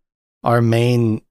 our 0.43 0.61
main 0.61 1.21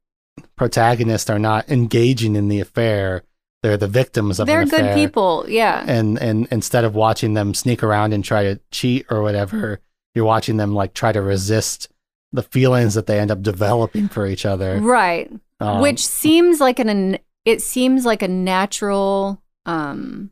protagonists 0.57 1.31
are 1.31 1.39
not 1.39 1.69
engaging 1.69 2.37
in 2.37 2.49
the 2.49 2.61
affair; 2.61 3.23
they're 3.63 3.77
the 3.77 3.89
victims 3.89 4.39
of 4.39 4.47
they're 4.47 4.65
good 4.65 4.81
affair. 4.81 4.95
people. 4.95 5.45
Yeah, 5.49 5.85
And 5.87 6.19
and 6.19 6.47
instead 6.51 6.85
of 6.85 6.95
watching 6.95 7.35
them 7.35 7.55
sneak 7.55 7.83
around 7.83 8.13
and 8.13 8.25
try 8.25 8.43
to 8.45 8.61
cheat 8.71 9.07
or 9.11 9.23
whatever, 9.23 9.81
you're 10.15 10.25
watching 10.25 10.57
them 10.57 10.75
like 10.75 10.95
try 10.95 11.13
to 11.13 11.21
resist 11.21 11.89
the 12.33 12.43
feelings 12.43 12.95
that 12.95 13.07
they 13.07 13.19
end 13.19 13.31
up 13.31 13.43
developing 13.43 14.09
for 14.09 14.27
each 14.27 14.45
other. 14.47 14.79
right. 14.81 15.33
Um, 15.61 15.81
Which 15.81 16.07
seems 16.07 16.61
like 16.61 16.79
an, 16.79 16.89
an 16.89 17.19
it 17.45 17.61
seems 17.63 18.05
like 18.05 18.23
a 18.23 18.29
natural 18.29 19.43
um 19.67 20.31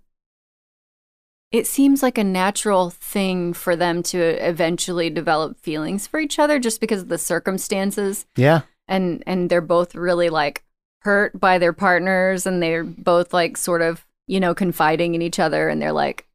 it 1.52 1.66
seems 1.66 2.02
like 2.02 2.18
a 2.18 2.24
natural 2.24 2.90
thing 2.90 3.52
for 3.52 3.74
them 3.76 4.02
to 4.02 4.18
eventually 4.46 5.10
develop 5.10 5.58
feelings 5.58 6.06
for 6.06 6.20
each 6.20 6.38
other 6.38 6.58
just 6.58 6.80
because 6.80 7.02
of 7.02 7.08
the 7.08 7.18
circumstances 7.18 8.26
yeah, 8.36 8.62
and 8.86 9.22
and 9.26 9.48
they're 9.50 9.60
both 9.60 9.94
really 9.94 10.28
like 10.28 10.62
hurt 11.06 11.38
by 11.40 11.56
their 11.58 11.72
partners 11.72 12.46
and 12.46 12.60
they're 12.62 12.84
both 12.84 13.32
like 13.32 13.56
sort 13.56 13.80
of 13.80 14.04
you 14.26 14.40
know 14.40 14.54
confiding 14.54 15.14
in 15.14 15.22
each 15.22 15.38
other 15.38 15.68
and 15.70 15.80
they're 15.80 15.92
like 16.04 16.26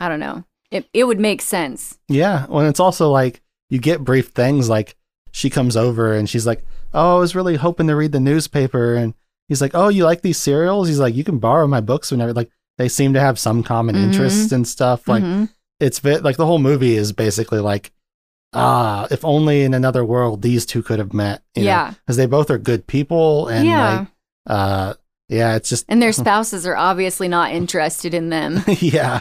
i 0.00 0.08
don't 0.08 0.20
know 0.20 0.42
it, 0.72 0.84
it 0.92 1.04
would 1.04 1.18
make 1.20 1.40
sense 1.42 1.98
Yeah. 2.08 2.46
Well, 2.48 2.66
it's 2.68 2.78
also 2.80 3.10
like 3.10 3.40
you 3.70 3.78
get 3.78 4.04
brief 4.04 4.28
things 4.28 4.68
like 4.68 4.94
she 5.32 5.48
comes 5.50 5.76
over 5.76 6.12
and 6.12 6.28
she's 6.30 6.46
like, 6.46 6.62
Oh, 6.94 7.16
I 7.16 7.18
was 7.20 7.34
really 7.34 7.56
hoping 7.56 7.86
to 7.88 7.94
read 7.96 8.12
the 8.12 8.20
newspaper. 8.20 8.94
And 8.94 9.14
he's 9.48 9.60
like, 9.60 9.74
Oh, 9.74 9.88
you 9.88 10.04
like 10.04 10.22
these 10.22 10.38
cereals? 10.38 10.86
He's 10.88 11.00
like, 11.00 11.14
You 11.16 11.24
can 11.24 11.38
borrow 11.38 11.66
my 11.66 11.80
books 11.80 12.10
whenever. 12.12 12.32
Like, 12.32 12.50
they 12.78 12.88
seem 12.88 13.14
to 13.14 13.20
have 13.20 13.36
some 13.38 13.62
common 13.64 13.94
Mhm. 13.96 14.04
interests 14.04 14.52
and 14.52 14.66
stuff. 14.66 15.06
Like, 15.08 15.22
Mhm. 15.24 15.48
it's 15.80 15.98
bit 16.00 16.22
like 16.22 16.36
the 16.36 16.46
whole 16.46 16.58
movie 16.60 16.94
is 16.96 17.10
basically 17.12 17.58
like, 17.60 17.90
Ah, 18.52 19.06
if 19.10 19.24
only 19.24 19.62
in 19.62 19.74
another 19.74 20.04
world 20.04 20.42
these 20.42 20.66
two 20.66 20.82
could 20.82 20.98
have 20.98 21.12
met. 21.12 21.42
yeah 21.54 21.94
Because 22.04 22.16
they 22.16 22.26
both 22.26 22.50
are 22.50 22.58
good 22.58 22.86
people. 22.86 23.48
And 23.48 23.66
yeah 23.66 23.98
like, 24.00 24.08
uh, 24.46 24.94
yeah, 25.28 25.54
it's 25.54 25.68
just, 25.68 25.84
and 25.88 26.02
their 26.02 26.12
spouses 26.12 26.66
are 26.66 26.76
obviously 26.76 27.28
not 27.28 27.52
interested 27.52 28.14
in 28.14 28.30
them 28.30 28.62
yeah. 28.80 29.20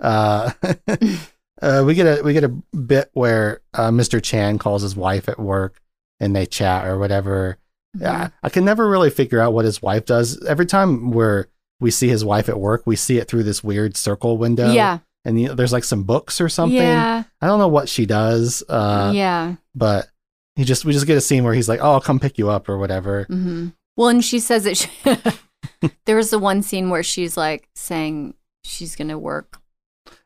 Uh, 0.00 0.50
uh, 1.62 1.84
we 1.86 1.94
get 1.94 2.18
a 2.18 2.22
we 2.22 2.32
get 2.32 2.42
a 2.42 2.48
bit 2.48 3.10
where 3.12 3.60
uh, 3.74 3.90
Mr. 3.90 4.20
Chan 4.22 4.58
calls 4.58 4.82
his 4.82 4.96
wife 4.96 5.28
at 5.28 5.38
work 5.38 5.80
and 6.18 6.34
they 6.34 6.46
chat 6.46 6.86
or 6.86 6.98
whatever. 6.98 7.58
Yeah, 7.96 8.30
I 8.42 8.48
can 8.48 8.64
never 8.64 8.88
really 8.88 9.10
figure 9.10 9.40
out 9.40 9.52
what 9.52 9.64
his 9.64 9.80
wife 9.80 10.04
does. 10.04 10.44
Every 10.46 10.66
time 10.66 11.12
where 11.12 11.46
we 11.78 11.92
see 11.92 12.08
his 12.08 12.24
wife 12.24 12.48
at 12.48 12.58
work, 12.58 12.82
we 12.86 12.96
see 12.96 13.18
it 13.18 13.28
through 13.28 13.44
this 13.44 13.62
weird 13.62 13.96
circle 13.96 14.36
window. 14.36 14.72
yeah 14.72 14.98
and 15.24 15.40
you 15.40 15.48
know, 15.48 15.54
there's 15.54 15.72
like 15.72 15.84
some 15.84 16.04
books 16.04 16.40
or 16.40 16.48
something. 16.48 16.76
Yeah. 16.76 17.24
I 17.40 17.46
don't 17.46 17.58
know 17.58 17.68
what 17.68 17.88
she 17.88 18.06
does, 18.06 18.62
uh, 18.68 19.12
yeah. 19.14 19.56
but 19.74 20.08
he 20.56 20.64
just 20.64 20.84
we 20.84 20.92
just 20.92 21.06
get 21.06 21.16
a 21.16 21.20
scene 21.20 21.44
where 21.44 21.54
he's 21.54 21.68
like, 21.68 21.80
"Oh, 21.82 21.92
I'll 21.92 22.00
come 22.00 22.20
pick 22.20 22.38
you 22.38 22.50
up" 22.50 22.68
or 22.68 22.78
whatever. 22.78 23.24
hmm 23.24 23.68
Well, 23.96 24.08
and 24.08 24.24
she 24.24 24.38
says 24.38 24.64
that 24.64 24.76
she, 24.76 24.88
there 26.06 26.16
was 26.16 26.30
the 26.30 26.38
one 26.38 26.62
scene 26.62 26.90
where 26.90 27.02
she's 27.02 27.36
like 27.36 27.68
saying 27.74 28.34
she's 28.64 28.96
gonna 28.96 29.18
work 29.18 29.60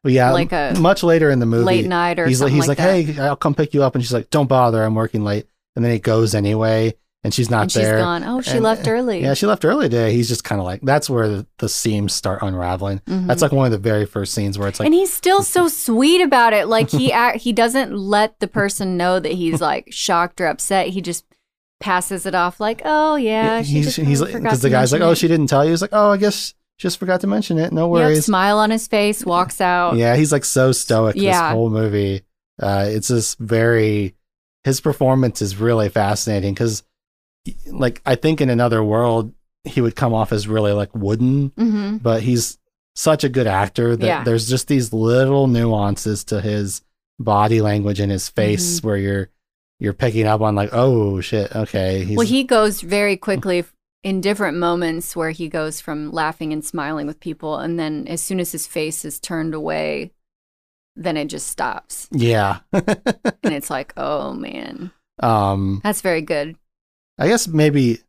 But 0.03 0.13
yeah, 0.13 0.31
Like 0.33 0.53
a 0.53 0.75
much 0.79 1.03
later 1.03 1.31
in 1.31 1.39
the 1.39 1.47
movie, 1.47 1.65
late 1.65 1.87
night 1.87 2.19
or 2.19 2.27
he's 2.27 2.41
like, 2.43 2.53
he's 2.53 2.69
like, 2.69 2.79
that. 2.79 3.05
"Hey, 3.05 3.19
I'll 3.21 3.37
come 3.37 3.55
pick 3.55 3.75
you 3.75 3.83
up," 3.83 3.95
and 3.95 4.05
she's 4.05 4.13
like, 4.13 4.31
"Don't 4.31 4.49
bother, 4.49 4.83
I'm 4.83 4.95
working 4.95 5.25
late." 5.25 5.47
And 5.77 5.85
then 5.85 5.93
he 5.93 5.99
goes 6.01 6.35
anyway, 6.35 6.95
and 7.29 7.35
she's 7.35 7.51
not 7.51 7.63
and 7.63 7.73
she's 7.73 7.83
there. 7.83 7.99
gone. 7.99 8.25
Oh, 8.25 8.41
she 8.41 8.53
And- 8.53 8.63
left 8.63 8.89
early. 8.89 9.23
Yeah, 9.23 9.35
she 9.35 9.45
left 9.47 9.65
early 9.65 9.89
today. 9.89 10.13
He's 10.15 10.29
just 10.29 10.45
kind 10.45 10.61
of 10.61 10.65
like 10.65 10.81
that's 10.83 11.09
where 11.11 11.29
the, 11.29 11.47
the 11.59 11.69
seams 11.69 12.15
start 12.15 12.41
unraveling. 12.43 13.01
Mhm. 13.07 13.27
That's 13.27 13.43
like 13.43 13.53
one 13.53 13.67
of 13.67 13.73
the 13.73 13.79
very 13.79 14.07
first 14.07 14.33
scenes 14.35 14.59
where 14.59 14.69
it's 14.69 14.81
like, 14.81 14.87
and 14.87 14.95
he's 14.95 15.13
still 15.13 15.43
so 15.43 15.69
sweet 15.69 16.21
about 16.23 16.53
it. 16.55 16.67
Like 16.69 16.91
he 16.91 17.13
act, 17.13 17.39
he 17.39 17.53
doesn't 17.53 17.95
let 17.97 18.41
the 18.41 18.49
person 18.49 18.97
know 18.97 19.21
that 19.21 19.33
he's 19.33 19.61
like 19.61 19.89
shocked 19.91 20.41
or 20.41 20.47
upset. 20.47 20.89
He 20.89 21.01
just 21.03 21.25
passes 21.81 22.27
it 22.27 22.35
off 22.35 22.59
like, 22.61 22.83
"Oh 22.85 23.17
yeah, 23.17 23.63
she 23.63 23.75
he's 23.75 23.95
just 23.95 23.99
he's 23.99 24.23
because 24.25 24.63
the 24.63 24.71
guy's 24.71 24.91
like, 24.93 25.01
"Oh, 25.03 25.15
she 25.15 25.29
didn't 25.29 25.47
tell 25.49 25.65
you." 25.65 25.71
He's 25.71 25.83
like, 25.83 25.93
"Oh, 25.93 26.11
I 26.11 26.17
guess 26.17 26.55
just 26.77 26.99
forgot 26.99 27.21
to 27.21 27.27
mention 27.27 27.59
it. 27.59 27.73
No 27.73 27.85
Yep, 27.87 27.91
worries." 28.05 28.25
smile 28.27 28.59
on 28.59 28.71
his 28.71 28.89
face, 28.89 29.25
walks 29.25 29.61
out. 29.61 29.97
Yeah, 29.97 30.17
he's 30.17 30.33
like 30.33 30.45
so 30.45 30.73
stoic 30.73 31.17
Yeah. 31.17 31.33
this 31.51 31.53
whole 31.53 31.71
movie. 31.71 32.23
Uh, 32.61 32.87
it's 32.89 33.09
just 33.09 33.39
very 33.39 34.15
his 34.65 34.81
performance 34.81 35.41
is 35.41 35.57
really 35.57 35.89
fascinating 35.89 36.53
because, 36.53 36.83
like, 37.67 38.01
I 38.07 38.15
think 38.15 38.41
in 38.41 38.51
another 38.51 38.83
world 38.83 39.33
he 39.65 39.81
would 39.81 39.97
come 39.97 40.15
off 40.15 40.33
as 40.33 40.49
really 40.49 40.73
like 40.73 40.95
wooden, 40.95 41.53
hmm 41.57 41.97
but 41.99 42.23
he's 42.23 42.59
such 42.95 43.23
a 43.25 43.29
good 43.29 43.47
actor 43.47 43.95
that 43.97 44.07
Yeah. 44.07 44.25
there's 44.25 44.49
just 44.49 44.67
these 44.69 44.93
little 44.93 45.47
nuances 45.47 46.25
to 46.25 46.41
his 46.41 46.83
body 47.21 47.61
language 47.61 48.01
and 48.01 48.11
his 48.11 48.29
face 48.29 48.79
Mm-hmm. 48.79 48.87
where 48.87 48.97
you're 48.97 49.29
you're 49.81 49.93
picking 49.93 50.27
up 50.27 50.41
on 50.41 50.55
like, 50.57 50.71
oh 50.73 51.21
shit, 51.21 51.55
okay, 51.55 52.05
he's 52.05 52.17
Well, 52.17 52.27
he 52.27 52.43
goes 52.45 52.81
very 52.81 53.17
quickly 53.17 53.65
in 54.03 54.21
different 54.21 54.57
moments 54.59 55.15
where 55.15 55.31
he 55.31 55.49
goes 55.49 55.81
from 55.81 56.11
laughing 56.13 56.53
and 56.53 56.65
smiling 56.65 57.07
with 57.07 57.21
people, 57.21 57.57
and 57.59 57.79
then 57.79 58.07
as 58.09 58.21
soon 58.23 58.41
as 58.41 58.51
his 58.53 58.67
face 58.67 59.05
is 59.05 59.21
turned 59.21 59.55
away, 59.55 60.13
then 60.97 61.17
it 61.17 61.27
just 61.27 61.47
stops, 61.49 62.09
yeah. 62.11 62.59
and 62.73 63.53
it's 63.55 63.71
like, 63.71 63.93
oh 63.97 64.33
man, 64.33 64.91
um, 65.21 65.81
that's 65.85 66.01
very 66.01 66.23
good. 66.23 66.57
I 67.19 67.29
guess 67.29 67.49
maybe 67.49 68.01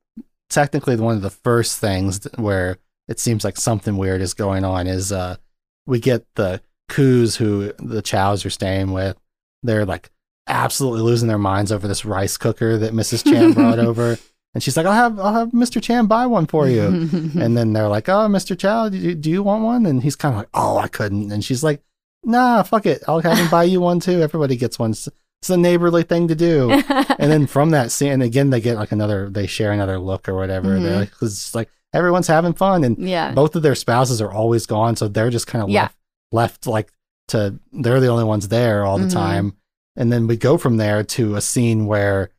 technically 0.50 0.96
one 0.96 1.16
of 1.16 1.22
the 1.22 1.30
first 1.30 1.80
things 1.80 2.28
where 2.36 2.78
it 3.08 3.20
seems 3.20 3.44
like 3.44 3.58
something 3.58 3.98
weird 3.98 4.22
is 4.22 4.34
going 4.34 4.64
on 4.64 4.88
is 4.88 5.12
uh 5.12 5.38
we 5.86 6.00
get 6.00 6.26
the 6.36 6.62
Koos 6.88 7.36
who 7.36 7.72
the 7.80 8.02
Chows 8.02 8.46
are 8.46 8.50
staying 8.50 8.92
with. 8.92 9.18
They're 9.64 9.86
like 9.86 10.10
absolutely 10.48 11.02
losing 11.02 11.28
their 11.28 11.38
minds 11.38 11.72
over 11.72 11.88
this 11.88 12.06
rice 12.06 12.38
cooker 12.38 12.78
that 12.78 12.94
Mrs. 12.94 13.24
Chan 13.24 13.54
brought 13.54 13.80
over. 13.80 14.18
And 14.54 14.64
she's 14.64 14.76
like, 14.76 14.86
I'll 14.86 14.94
have 14.94 15.20
I'll 15.20 15.34
have 15.34 15.50
Mr. 15.52 15.82
Chan 15.82 16.08
buy 16.08 16.26
one 16.26 16.48
for 16.48 16.68
you. 16.68 16.82
and 17.40 17.56
then 17.56 17.74
they're 17.74 17.88
like, 17.88 18.10
Oh, 18.10 18.28
Mr. 18.28 18.58
Chow, 18.58 18.90
do 18.90 18.98
you, 18.98 19.16
do 19.16 19.30
you 19.30 19.44
want 19.44 19.64
one? 19.64 19.86
And 19.86 20.02
he's 20.04 20.16
kind 20.16 20.34
of 20.34 20.40
like, 20.40 20.50
Oh, 20.54 20.78
I 20.78 20.88
couldn't. 20.88 21.32
And 21.32 21.44
she's 21.44 21.64
like, 21.64 21.82
Nah, 22.24 22.64
fuck 22.64 22.86
it. 22.86 23.04
I'll 23.08 23.22
have 23.22 23.38
him 23.38 23.50
buy 23.50 23.64
you 23.64 23.80
one 23.82 24.00
too. 24.00 24.22
Everybody 24.22 24.56
gets 24.56 24.78
one. 24.78 24.94
It's, 25.42 25.50
a 25.50 25.58
neighborly 25.58 26.04
thing 26.04 26.28
to 26.28 26.36
do 26.36 26.70
and 27.20 27.32
then 27.32 27.48
from 27.48 27.70
that 27.72 27.92
scene, 27.92 28.12
and 28.12 28.24
again, 28.24 28.50
they 28.50 28.60
get 28.62 28.76
like 28.78 28.92
another, 28.92 29.30
they 29.30 29.48
share 29.48 29.72
another 29.72 29.98
look 29.98 30.28
or 30.28 30.36
whatever. 30.36 30.70
Mhm. 30.78 30.84
They're 30.84 31.00
like, 31.00 31.12
it's 31.22 31.56
like 31.56 31.70
everyone's 31.94 32.28
having 32.28 32.54
fun, 32.54 32.84
and 32.84 32.98
yeah, 32.98 33.32
both 33.34 33.56
of 33.56 33.62
their 33.64 33.76
spouses 33.76 34.22
are 34.22 34.32
always 34.32 34.66
gone, 34.66 34.96
so 34.96 35.08
they're 35.08 35.30
just 35.30 35.48
kind 35.48 35.64
of 35.64 35.70
Yeah. 35.70 35.84
left, 35.84 35.96
left 36.32 36.68
like 36.68 36.92
to, 37.30 37.58
they're 37.72 38.00
the 38.02 38.08
only 38.08 38.24
ones 38.26 38.48
there 38.50 38.84
all 38.86 38.98
the 38.98 39.06
Mhm. 39.06 39.14
time. 39.14 39.54
And 39.96 40.12
then 40.12 40.28
we 40.28 40.36
go 40.38 40.58
from 40.58 40.78
there 40.78 41.04
to 41.04 41.36
a 41.36 41.42
scene 41.42 41.86
where 41.86 42.30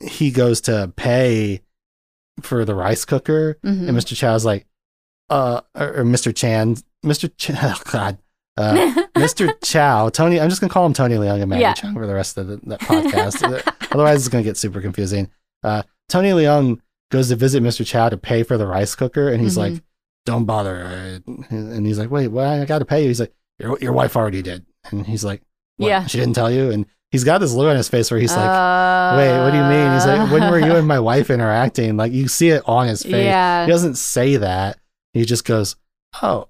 he 0.00 0.30
goes 0.30 0.60
to 0.62 0.92
pay 0.96 1.60
for 2.40 2.64
the 2.64 2.74
rice 2.74 3.04
cooker, 3.04 3.58
Mhm. 3.64 3.88
and 3.88 3.96
Mr. 3.98 4.14
Chow's 4.16 4.44
like, 4.44 4.66
uh, 5.30 5.60
or, 5.74 6.00
or 6.00 6.04
Mr. 6.04 6.34
Chan, 6.34 6.76
Mr. 7.04 7.30
Ch- 7.36 7.50
oh 7.62 7.80
God, 7.90 8.18
uh, 8.56 8.74
Mr. 9.16 9.52
Chow, 9.64 10.08
Tony, 10.10 10.40
I'm 10.40 10.48
just 10.48 10.60
gonna 10.60 10.72
call 10.72 10.84
him 10.86 10.92
Tony 10.92 11.14
Leung 11.16 11.40
and 11.40 11.48
Maggie 11.50 11.62
Yeah. 11.62 11.74
Cheung 11.74 11.94
for 11.94 12.06
the 12.06 12.14
rest 12.14 12.36
of 12.38 12.46
the, 12.48 12.60
that 12.64 12.80
podcast. 12.80 13.42
Otherwise, 13.92 14.18
it's 14.20 14.28
gonna 14.28 14.44
get 14.44 14.56
super 14.56 14.80
confusing. 14.80 15.30
Uh, 15.62 15.82
Tony 16.08 16.30
Leung 16.30 16.80
goes 17.10 17.28
to 17.28 17.36
visit 17.36 17.62
Mr. 17.62 17.86
Chow 17.86 18.08
to 18.08 18.16
pay 18.16 18.42
for 18.42 18.56
the 18.58 18.66
rice 18.66 18.94
cooker, 18.94 19.28
and 19.28 19.40
he's 19.42 19.54
Mhm. 19.54 19.72
like, 19.74 19.82
"Don't 20.26 20.44
bother." 20.44 21.20
And 21.50 21.86
he's 21.86 21.98
like, 21.98 22.10
"Wait, 22.10 22.28
what? 22.28 22.46
I 22.46 22.64
got 22.64 22.78
to 22.80 22.84
pay 22.84 23.02
you." 23.02 23.08
He's 23.08 23.20
like, 23.20 23.32
"Your 23.58 23.78
your 23.80 23.92
wife 23.92 24.16
already 24.16 24.42
did," 24.42 24.64
and 24.90 25.06
he's 25.06 25.24
like, 25.24 25.42
what? 25.76 25.88
Yeah. 25.88 26.06
she 26.06 26.18
didn't 26.18 26.34
tell 26.34 26.50
you." 26.50 26.70
And 26.70 26.86
he's 27.10 27.24
got 27.24 27.38
this 27.38 27.52
look 27.52 27.68
on 27.68 27.76
his 27.76 27.88
face 27.88 28.10
where 28.10 28.20
he's 28.20 28.32
like, 28.34 28.48
Uh, 28.48 29.14
"Wait, 29.18 29.38
what 29.38 29.50
do 29.52 29.56
you 29.58 29.64
mean?" 29.64 29.92
He's 29.94 30.06
like, 30.06 30.30
"When 30.30 30.50
were 30.50 30.58
you 30.58 30.76
and 30.76 30.86
my 30.88 31.00
wife 31.10 31.30
interacting?" 31.30 31.96
Like 31.96 32.12
you 32.12 32.28
see 32.28 32.48
it 32.50 32.62
on 32.66 32.88
his 32.88 33.02
face. 33.02 33.24
Yeah, 33.26 33.64
He 33.64 33.70
doesn't 33.70 33.96
say 33.96 34.36
that. 34.36 34.78
He 35.12 35.24
just 35.24 35.44
goes, 35.44 35.76
"Oh, 36.22 36.48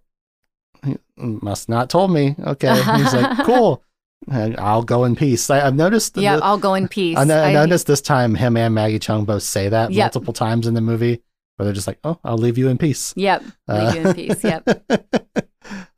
must 1.16 1.68
not 1.68 1.90
told 1.90 2.10
me." 2.12 2.34
Okay. 2.38 2.74
He's 2.74 3.14
like, 3.14 3.38
"Cool, 3.46 3.82
and 4.30 4.56
I'll 4.58 4.82
go 4.82 5.04
in 5.04 5.16
peace." 5.16 5.48
I, 5.50 5.66
I've 5.66 5.74
noticed. 5.74 6.16
yeah. 6.16 6.36
the- 6.36 6.44
I'll 6.44 6.58
go 6.58 6.74
in 6.74 6.88
peace. 6.88 7.16
I, 7.18 7.24
no- 7.24 7.42
I 7.42 7.50
I- 7.50 7.52
noticed 7.52 7.86
this 7.86 8.00
time 8.00 8.34
him 8.34 8.56
and 8.56 8.74
Maggie 8.74 8.98
Cheung 8.98 9.26
both 9.26 9.42
say 9.42 9.68
that 9.68 9.92
Yep. 9.92 10.04
multiple 10.14 10.32
times 10.34 10.66
in 10.66 10.74
the 10.74 10.80
movie, 10.80 11.22
where 11.56 11.64
they're 11.64 11.74
just 11.74 11.86
like, 11.86 11.98
"Oh, 12.04 12.18
I'll 12.24 12.38
leave 12.38 12.58
you 12.58 12.68
in 12.68 12.78
peace." 12.78 13.12
Yep, 13.16 13.42
leave 13.68 13.94
you 13.94 14.00
in 14.08 14.14
peace. 14.14 14.42
Yep. 14.44 14.84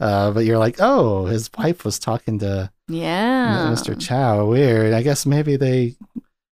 uh, 0.00 0.30
but 0.32 0.44
you're 0.44 0.58
like, 0.58 0.76
"Oh, 0.80 1.26
his 1.26 1.50
wife 1.56 1.84
was 1.84 1.98
talking 1.98 2.38
to 2.40 2.70
Yeah, 2.88 3.70
Mr. 3.72 3.98
Chow. 3.98 4.46
Weird. 4.46 4.92
I 4.92 5.02
guess 5.02 5.24
maybe 5.26 5.56
they 5.56 5.96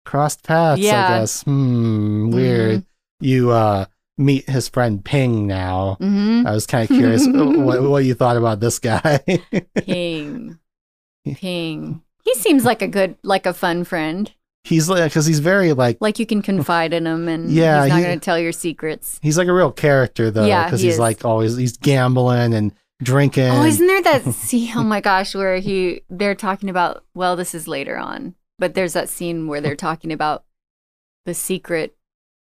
crossed 0.05 0.43
paths. 0.45 0.81
Yeah. 0.81 1.05
I 1.07 1.19
guess. 1.21 1.43
Hmm. 1.43 2.31
Weird. 2.31 2.85
You 3.21 3.51
uh 3.51 3.87
meet 4.19 4.49
his 4.49 4.69
friend 4.69 5.05
Ping 5.05 5.47
now. 5.47 5.97
Mm-hmm. 6.01 6.47
I 6.47 6.53
was 6.53 6.67
kind 6.67 6.89
of 6.89 6.97
curious 6.97 7.27
what, 7.31 7.83
what 7.83 8.05
you 8.05 8.15
thought 8.15 8.37
about 8.37 8.61
this 8.61 8.79
guy. 8.79 9.21
Ping, 9.75 10.59
ping. 11.25 12.03
He 12.25 12.35
seems 12.35 12.65
like 12.65 12.83
a 12.83 12.89
good, 12.89 13.17
like 13.23 13.47
a 13.47 13.55
fun 13.55 13.85
friend. 13.85 14.33
he's 14.65 14.89
like, 14.89 15.05
because 15.11 15.27
he's 15.27 15.39
very 15.41 15.73
like, 15.73 15.99
Like 16.01 16.19
you 16.19 16.27
can 16.27 16.43
confide 16.43 16.93
in 16.93 17.07
him, 17.07 17.29
and 17.29 17.51
Yeah, 17.51 17.83
he's 17.85 17.91
not 17.91 17.99
he- 17.99 18.05
going 18.05 18.19
to 18.19 18.25
tell 18.25 18.39
your 18.39 18.53
secrets. 18.53 19.21
he's 19.23 19.39
like 19.39 19.49
a 19.49 19.53
real 19.53 19.71
character 19.73 20.31
though, 20.31 20.47
Yeah, 20.47 20.65
because 20.65 20.81
he 20.81 20.87
he's 20.89 20.95
is. 20.95 21.01
like 21.01 21.25
always 21.25 21.57
he's 21.57 21.77
gambling 21.77 22.53
and 22.55 22.73
drinking. 23.03 23.45
Oh, 23.51 23.65
isn't 23.65 23.87
there 23.87 24.03
that 24.03 24.25
scene? 24.35 24.73
Oh 24.77 24.83
my 24.83 25.01
gosh, 25.01 25.35
where 25.35 25.59
he 25.59 26.03
they're 26.11 26.35
talking 26.35 26.69
about. 26.71 27.05
Well, 27.15 27.37
this 27.37 27.55
is 27.55 27.69
later 27.69 27.97
on, 27.97 28.35
but 28.59 28.75
there's 28.75 28.95
that 28.95 29.09
scene 29.09 29.47
where 29.47 29.61
they're 29.61 29.77
talking 29.77 30.11
about 30.13 30.45
the 31.27 31.35
secret. 31.35 31.95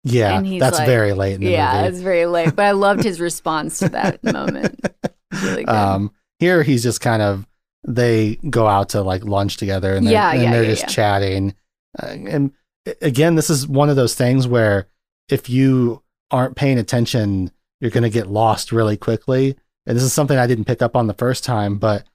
Yeah, 0.04 0.42
that's 0.60 0.80
like- 0.80 0.88
very 0.88 1.14
late 1.14 1.36
in 1.36 1.42
the 1.42 1.52
Yeah, 1.52 1.82
movie. 1.84 1.88
it's 1.90 2.00
very 2.02 2.26
late, 2.26 2.56
but 2.56 2.66
I 2.66 2.72
loved 2.72 3.04
his 3.04 3.20
response 3.20 3.80
to 3.80 3.90
that 3.90 4.24
moment. 4.24 4.84
Really 5.44 5.64
good. 5.64 5.70
Um, 5.76 6.12
here 6.40 6.64
he's 6.64 6.82
just 6.84 7.02
kind 7.02 7.22
of 7.22 7.48
they 7.88 8.36
go 8.50 8.68
out 8.68 8.90
to 8.90 9.02
like 9.02 9.24
lunch 9.24 9.58
together 9.58 9.96
and 9.96 10.06
they're, 10.06 10.14
Yeah, 10.14 10.32
and 10.34 10.44
yeah, 10.44 10.52
they're 10.52 10.64
yeah, 10.64 10.70
just 10.70 10.88
chatting. 10.90 11.54
Uh, 12.02 12.06
and 12.08 12.52
again, 13.02 13.36
this 13.36 13.50
is 13.50 13.68
one 13.68 13.90
of 13.90 13.96
those 13.96 14.16
things 14.16 14.48
where 14.48 14.88
if 15.30 15.50
you 15.50 16.02
aren't 16.32 16.56
paying 16.56 16.78
attention, 16.80 17.52
you're 17.80 17.92
going 17.92 18.04
to 18.04 18.10
get 18.10 18.28
lost 18.28 18.72
really 18.72 18.98
quickly. 18.98 19.56
And 19.86 19.96
this 19.98 20.04
is 20.04 20.14
something 20.14 20.38
I 20.38 20.46
didn't 20.48 20.66
pick 20.66 20.82
up 20.82 20.96
on 20.96 21.08
the 21.08 21.14
first 21.14 21.44
time, 21.44 21.78
but 21.78 22.06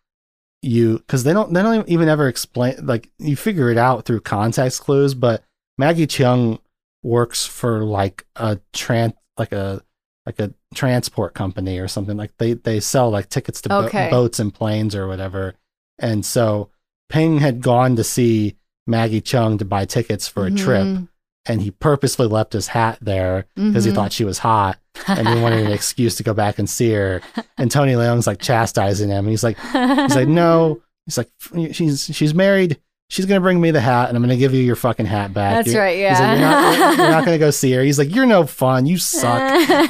you 0.62 0.98
because 0.98 1.22
they 1.24 1.32
don't 1.32 1.52
they 1.52 1.62
don't 1.62 1.88
even 1.88 2.08
ever 2.08 2.26
explain 2.28 2.74
like 2.86 3.10
you 3.18 3.36
figure 3.36 3.70
it 3.70 3.78
out 3.78 4.04
through 4.04 4.20
context 4.20 4.80
clues. 4.82 5.14
But 5.14 5.42
Maggie 5.78 6.06
Cheung 6.06 6.58
works 7.06 7.46
for 7.46 7.84
like 7.84 8.26
a 8.36 8.58
tran 8.72 9.14
like 9.38 9.52
a 9.52 9.80
like 10.26 10.40
a 10.40 10.52
transport 10.74 11.34
company 11.34 11.78
or 11.78 11.86
something 11.88 12.16
like 12.16 12.32
they 12.38 12.54
they 12.54 12.80
sell 12.80 13.10
like 13.10 13.28
tickets 13.28 13.60
to 13.62 13.68
bo- 13.68 13.88
boats 14.10 14.38
and 14.40 14.52
planes 14.52 14.94
or 14.94 15.06
whatever. 15.06 15.54
And 15.98 16.26
so 16.26 16.70
ping 17.08 17.38
had 17.38 17.60
gone 17.62 17.96
to 17.96 18.04
see 18.04 18.56
maggie 18.86 19.20
cheung 19.20 19.58
to 19.58 19.64
buy 19.64 19.84
tickets 19.84 20.26
for 20.28 20.46
a 20.46 20.50
trip 20.50 20.84
Mhm, 20.86 21.08
and 21.46 21.62
he 21.62 21.70
purposely 21.70 22.26
left 22.26 22.52
his 22.52 22.68
hat 22.68 22.98
there 23.00 23.46
because 23.54 23.84
he 23.84 23.92
mhm. 23.92 23.94
thought 23.94 24.12
she 24.12 24.24
was 24.24 24.38
hot 24.38 24.78
and 25.06 25.28
he 25.28 25.40
wanted 25.40 25.64
an 25.64 25.72
excuse 25.72 26.16
to 26.16 26.22
go 26.24 26.34
back 26.34 26.58
and 26.58 26.68
see 26.68 26.90
her. 26.90 27.20
And 27.56 27.70
tony 27.70 27.92
leung's 27.94 28.26
like 28.26 28.40
chastising 28.40 29.10
him. 29.10 29.26
He's 29.28 29.44
like 29.44 29.58
he's 29.58 30.16
like 30.16 30.28
no. 30.28 30.82
He's 31.06 31.18
like 31.18 31.30
she's 31.72 32.10
she's 32.12 32.34
married 32.34 32.80
she's 33.08 33.26
gonna 33.26 33.40
bring 33.40 33.60
me 33.60 33.70
the 33.70 33.80
hat 33.80 34.08
and 34.08 34.16
i'm 34.16 34.22
gonna 34.22 34.36
give 34.36 34.52
you 34.54 34.62
your 34.62 34.76
fucking 34.76 35.06
hat 35.06 35.32
back 35.32 35.54
That's 35.64 35.68
You're- 35.68 35.80
right. 35.80 35.96
He's 35.96 36.18
like, 36.20 36.38
you're, 36.38 36.48
Yeah. 36.48 36.60
not, 36.78 36.96
you're 36.98 37.10
not 37.10 37.24
gonna 37.24 37.38
go 37.38 37.50
see 37.50 37.72
her. 37.72 37.82
He's 37.82 37.98
like, 37.98 38.14
you're 38.14 38.26
no 38.26 38.46
fun. 38.46 38.86
You 38.86 38.98
suck. 38.98 39.40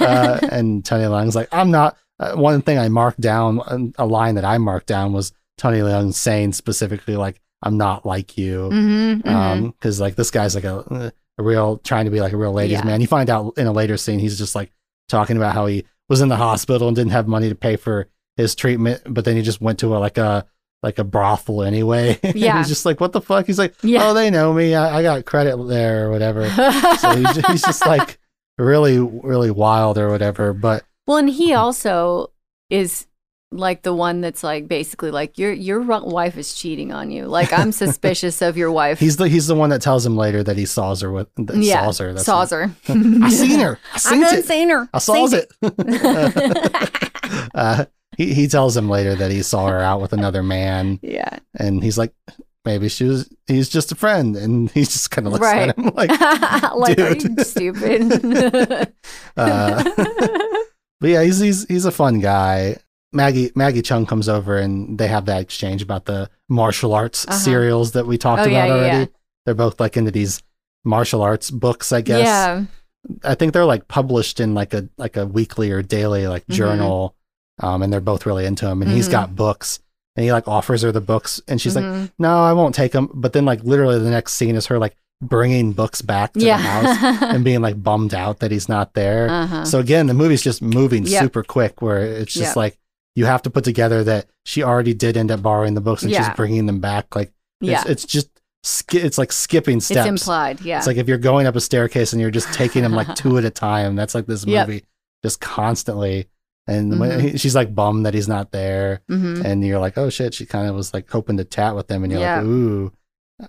Uh, 0.00 0.38
and 0.50 0.84
Tony 0.84 1.04
Leung's 1.04 1.34
like, 1.34 1.48
I'm 1.52 1.70
not. 1.70 1.96
Uh, 2.18 2.34
one 2.34 2.62
thing 2.62 2.78
I 2.78 2.88
marked 2.88 3.20
down, 3.20 3.60
um, 3.66 3.92
a 3.98 4.06
line 4.06 4.36
that 4.36 4.44
I 4.44 4.56
marked 4.58 4.86
down 4.86 5.12
was 5.12 5.32
Tony 5.58 5.78
Leung 5.80 6.14
saying 6.14 6.52
specifically, 6.54 7.14
like, 7.16 7.40
I'm 7.62 7.76
not 7.76 8.06
like 8.06 8.38
you. 8.38 8.68
Mhm, 8.72 9.22
mhm. 9.22 9.26
Um, 9.30 9.74
cause 9.80 10.00
like 10.00 10.14
this 10.16 10.30
guy's 10.30 10.54
like 10.54 10.64
a, 10.64 11.12
a 11.38 11.42
real, 11.42 11.78
trying 11.78 12.04
to 12.06 12.10
be 12.10 12.20
like 12.20 12.32
a 12.32 12.36
real 12.36 12.52
ladies 12.52 12.78
Yeah. 12.78 12.84
man. 12.84 13.00
You 13.00 13.06
find 13.06 13.28
out 13.30 13.54
in 13.58 13.66
a 13.66 13.72
later 13.72 13.96
scene, 13.96 14.18
he's 14.18 14.38
just 14.38 14.54
like 14.54 14.72
talking 15.08 15.36
about 15.36 15.54
how 15.54 15.66
he 15.66 15.84
was 16.08 16.20
in 16.20 16.28
the 16.28 16.36
hospital 16.36 16.88
and 16.88 16.96
didn't 16.96 17.12
have 17.12 17.26
money 17.28 17.48
to 17.48 17.54
pay 17.54 17.76
for 17.76 18.06
his 18.36 18.54
treatment, 18.54 19.02
but 19.06 19.24
then 19.24 19.36
he 19.36 19.42
just 19.42 19.60
went 19.60 19.78
to 19.80 19.96
a, 19.96 19.98
like 19.98 20.18
a 20.18 20.46
like 20.82 20.98
a 20.98 21.04
brothel 21.04 21.62
anyway. 21.62 22.18
Yeah. 22.34 22.58
he's 22.58 22.68
just 22.68 22.84
like, 22.86 23.00
what 23.00 23.12
the 23.12 23.20
fuck? 23.20 23.46
He's 23.46 23.58
like, 23.58 23.74
Yeah. 23.82 24.08
oh, 24.08 24.14
they 24.14 24.30
know 24.30 24.52
me. 24.52 24.74
I, 24.74 24.98
I 24.98 25.02
got 25.02 25.24
credit 25.24 25.56
there 25.68 26.06
or 26.06 26.10
whatever. 26.10 26.48
so 27.00 27.16
he's, 27.16 27.46
he's 27.46 27.62
just 27.62 27.86
like 27.86 28.18
really, 28.58 28.98
really 28.98 29.50
wild 29.50 29.98
or 29.98 30.10
whatever. 30.10 30.52
But 30.52 30.84
well, 31.06 31.16
and 31.18 31.30
he 31.30 31.54
also 31.54 32.32
is 32.70 33.06
like 33.52 33.82
the 33.82 33.94
one 33.94 34.20
that's 34.20 34.42
like 34.42 34.66
basically 34.66 35.10
like 35.12 35.38
your 35.38 35.52
your 35.52 35.80
wife 35.80 36.36
is 36.36 36.52
cheating 36.54 36.92
on 36.92 37.10
you. 37.10 37.26
Like 37.26 37.52
I'm 37.52 37.70
suspicious 37.84 38.42
of 38.42 38.56
your 38.56 38.72
wife. 38.72 38.98
he's 38.98 39.16
the 39.16 39.28
he's 39.28 39.46
the 39.46 39.54
one 39.54 39.70
that 39.70 39.80
tells 39.80 40.04
him 40.04 40.16
later 40.16 40.42
that 40.42 40.56
he 40.56 40.66
saws 40.66 41.00
her 41.00 41.12
with 41.12 41.28
that 41.36 41.56
yeah, 41.56 41.84
saws 41.84 41.98
her. 41.98 42.12
That's 42.12 42.26
saws 42.26 42.50
her. 42.50 42.70
I 42.88 43.28
seen 43.30 43.60
her. 43.60 43.78
I 43.92 43.94
I 43.94 43.98
seen 43.98 44.20
done 44.20 44.34
it. 44.34 44.44
seen 44.46 44.68
her. 44.70 44.88
I 44.92 44.98
saws 44.98 45.30
Seen 45.30 45.40
it. 45.62 47.50
uh, 47.54 47.84
he 48.16 48.34
he 48.34 48.48
tells 48.48 48.76
him 48.76 48.88
later 48.88 49.14
that 49.14 49.30
he 49.30 49.42
saw 49.42 49.66
her 49.68 49.80
out 49.80 50.00
with 50.00 50.12
another 50.12 50.42
man, 50.42 50.98
yeah. 51.02 51.38
and 51.58 51.82
he's 51.82 51.98
like, 51.98 52.12
maybe 52.64 52.88
she 52.88 53.04
was. 53.04 53.28
He's 53.46 53.68
just 53.68 53.92
a 53.92 53.94
friend, 53.94 54.36
and 54.36 54.70
he 54.74 54.82
just 54.82 55.10
kind 55.10 55.26
of 55.26 55.32
looks 55.32 55.42
Right. 55.42 55.68
at 55.68 55.78
him 55.78 55.90
like, 55.94 56.10
like, 56.76 56.96
dude. 56.96 57.22
you 57.38 57.44
stupid? 57.44 58.92
Uh, 59.36 59.84
But 60.98 61.10
yeah, 61.10 61.22
he's 61.22 61.38
he's 61.40 61.66
he's 61.68 61.84
a 61.84 61.92
fun 61.92 62.20
guy. 62.20 62.78
Maggie 63.12 63.52
Maggie 63.54 63.82
Cheung 63.82 64.08
comes 64.08 64.28
over 64.28 64.56
and 64.56 64.98
they 64.98 65.08
have 65.08 65.26
that 65.26 65.42
exchange 65.42 65.82
about 65.82 66.06
the 66.06 66.30
martial 66.48 66.94
arts 66.94 67.26
Uh-huh. 67.28 67.38
serials 67.38 67.92
that 67.92 68.06
we 68.06 68.16
talked 68.18 68.40
Oh, 68.40 68.44
about 68.46 68.52
yeah, 68.68 68.74
already. 68.74 68.98
yeah. 69.00 69.06
They're 69.44 69.54
both 69.54 69.78
like 69.78 69.96
into 69.96 70.10
these 70.10 70.42
martial 70.84 71.20
arts 71.22 71.50
books, 71.50 71.92
I 71.92 72.00
guess. 72.00 72.24
Yeah. 72.24 72.64
I 73.22 73.34
think 73.34 73.52
they're 73.52 73.64
like 73.66 73.88
published 73.88 74.40
in 74.40 74.54
like 74.54 74.72
a 74.74 74.88
like 74.96 75.16
a 75.18 75.26
weekly 75.26 75.70
or 75.70 75.82
daily 75.82 76.26
like 76.28 76.46
Mhm. 76.46 76.54
journal. 76.54 77.14
Um, 77.60 77.82
and 77.82 77.92
they're 77.92 78.00
both 78.00 78.26
really 78.26 78.44
into 78.46 78.66
him. 78.68 78.82
And 78.82 78.90
he's 78.90 79.08
Mhm. 79.08 79.12
got 79.12 79.36
books, 79.36 79.78
and 80.14 80.24
he 80.24 80.32
like 80.32 80.46
offers 80.48 80.82
her 80.82 80.92
the 80.92 81.00
books, 81.00 81.40
and 81.48 81.60
she's 81.60 81.74
like, 81.76 81.84
Mhm. 81.84 82.10
"No, 82.18 82.42
I 82.42 82.52
won't 82.52 82.74
take 82.74 82.92
them." 82.92 83.08
But 83.14 83.32
then 83.32 83.44
like 83.44 83.62
literally 83.64 83.98
the 83.98 84.10
next 84.10 84.34
scene 84.34 84.56
is 84.56 84.66
her 84.66 84.78
like 84.78 84.96
bringing 85.22 85.72
books 85.72 86.02
back 86.02 86.34
to 86.34 86.40
yeah. 86.40 86.58
the 86.58 86.62
house 86.94 87.22
and 87.34 87.42
being 87.44 87.62
like 87.62 87.82
bummed 87.82 88.12
out 88.12 88.40
that 88.40 88.50
he's 88.50 88.68
not 88.68 88.92
there. 88.92 89.30
uh-huh. 89.30 89.64
So 89.64 89.78
again, 89.78 90.06
the 90.06 90.14
movie's 90.14 90.42
just 90.42 90.60
moving 90.60 91.06
Yep. 91.06 91.22
super 91.22 91.42
quick, 91.42 91.80
where 91.80 92.02
it's 92.02 92.34
just 92.34 92.48
Yep. 92.50 92.56
like 92.56 92.78
you 93.14 93.24
have 93.24 93.40
to 93.42 93.50
put 93.50 93.64
together 93.64 94.04
that 94.04 94.26
she 94.44 94.62
already 94.62 94.92
did 94.92 95.16
end 95.16 95.30
up 95.30 95.40
borrowing 95.40 95.72
the 95.72 95.80
books 95.80 96.02
and 96.02 96.12
Yeah. 96.12 96.26
she's 96.28 96.36
bringing 96.36 96.66
them 96.66 96.80
back. 96.80 97.16
Like 97.16 97.32
yeah. 97.62 97.80
it's, 97.86 97.90
it's 97.90 98.04
just 98.04 98.28
it's 98.92 99.16
like 99.16 99.32
skipping 99.32 99.80
steps. 99.80 100.00
It's 100.00 100.08
implied. 100.22 100.60
Yeah. 100.60 100.76
It's 100.78 100.86
like 100.86 100.98
if 100.98 101.08
you're 101.08 101.16
going 101.16 101.46
up 101.46 101.56
a 101.56 101.60
staircase 101.60 102.12
and 102.12 102.20
you're 102.20 102.30
just 102.32 102.52
taking 102.52 102.82
them 102.82 102.92
like 102.92 103.14
two 103.14 103.38
at 103.38 103.44
a 103.46 103.50
time. 103.50 103.96
That's 103.96 104.14
like 104.14 104.26
this 104.26 104.44
Yep. 104.44 104.68
movie, 104.68 104.84
just 105.24 105.40
constantly. 105.40 106.26
And 106.68 106.98
when 106.98 107.10
Mhm. 107.10 107.20
he, 107.32 107.38
she's 107.38 107.54
like 107.54 107.74
bummed 107.74 108.06
that 108.06 108.14
he's 108.14 108.26
not 108.28 108.50
there, 108.50 109.00
Mhm. 109.10 109.44
and 109.44 109.64
you're 109.64 109.78
like, 109.78 109.96
oh 109.96 110.10
shit, 110.10 110.34
she 110.34 110.46
kind 110.46 110.68
of 110.68 110.74
was 110.74 110.92
like 110.92 111.08
hoping 111.10 111.36
to 111.36 111.44
chat 111.44 111.76
with 111.76 111.88
him, 111.90 112.02
and 112.02 112.12
you're 112.12 112.20
Yeah. 112.20 112.36
like, 112.38 112.46
ooh. 112.46 112.92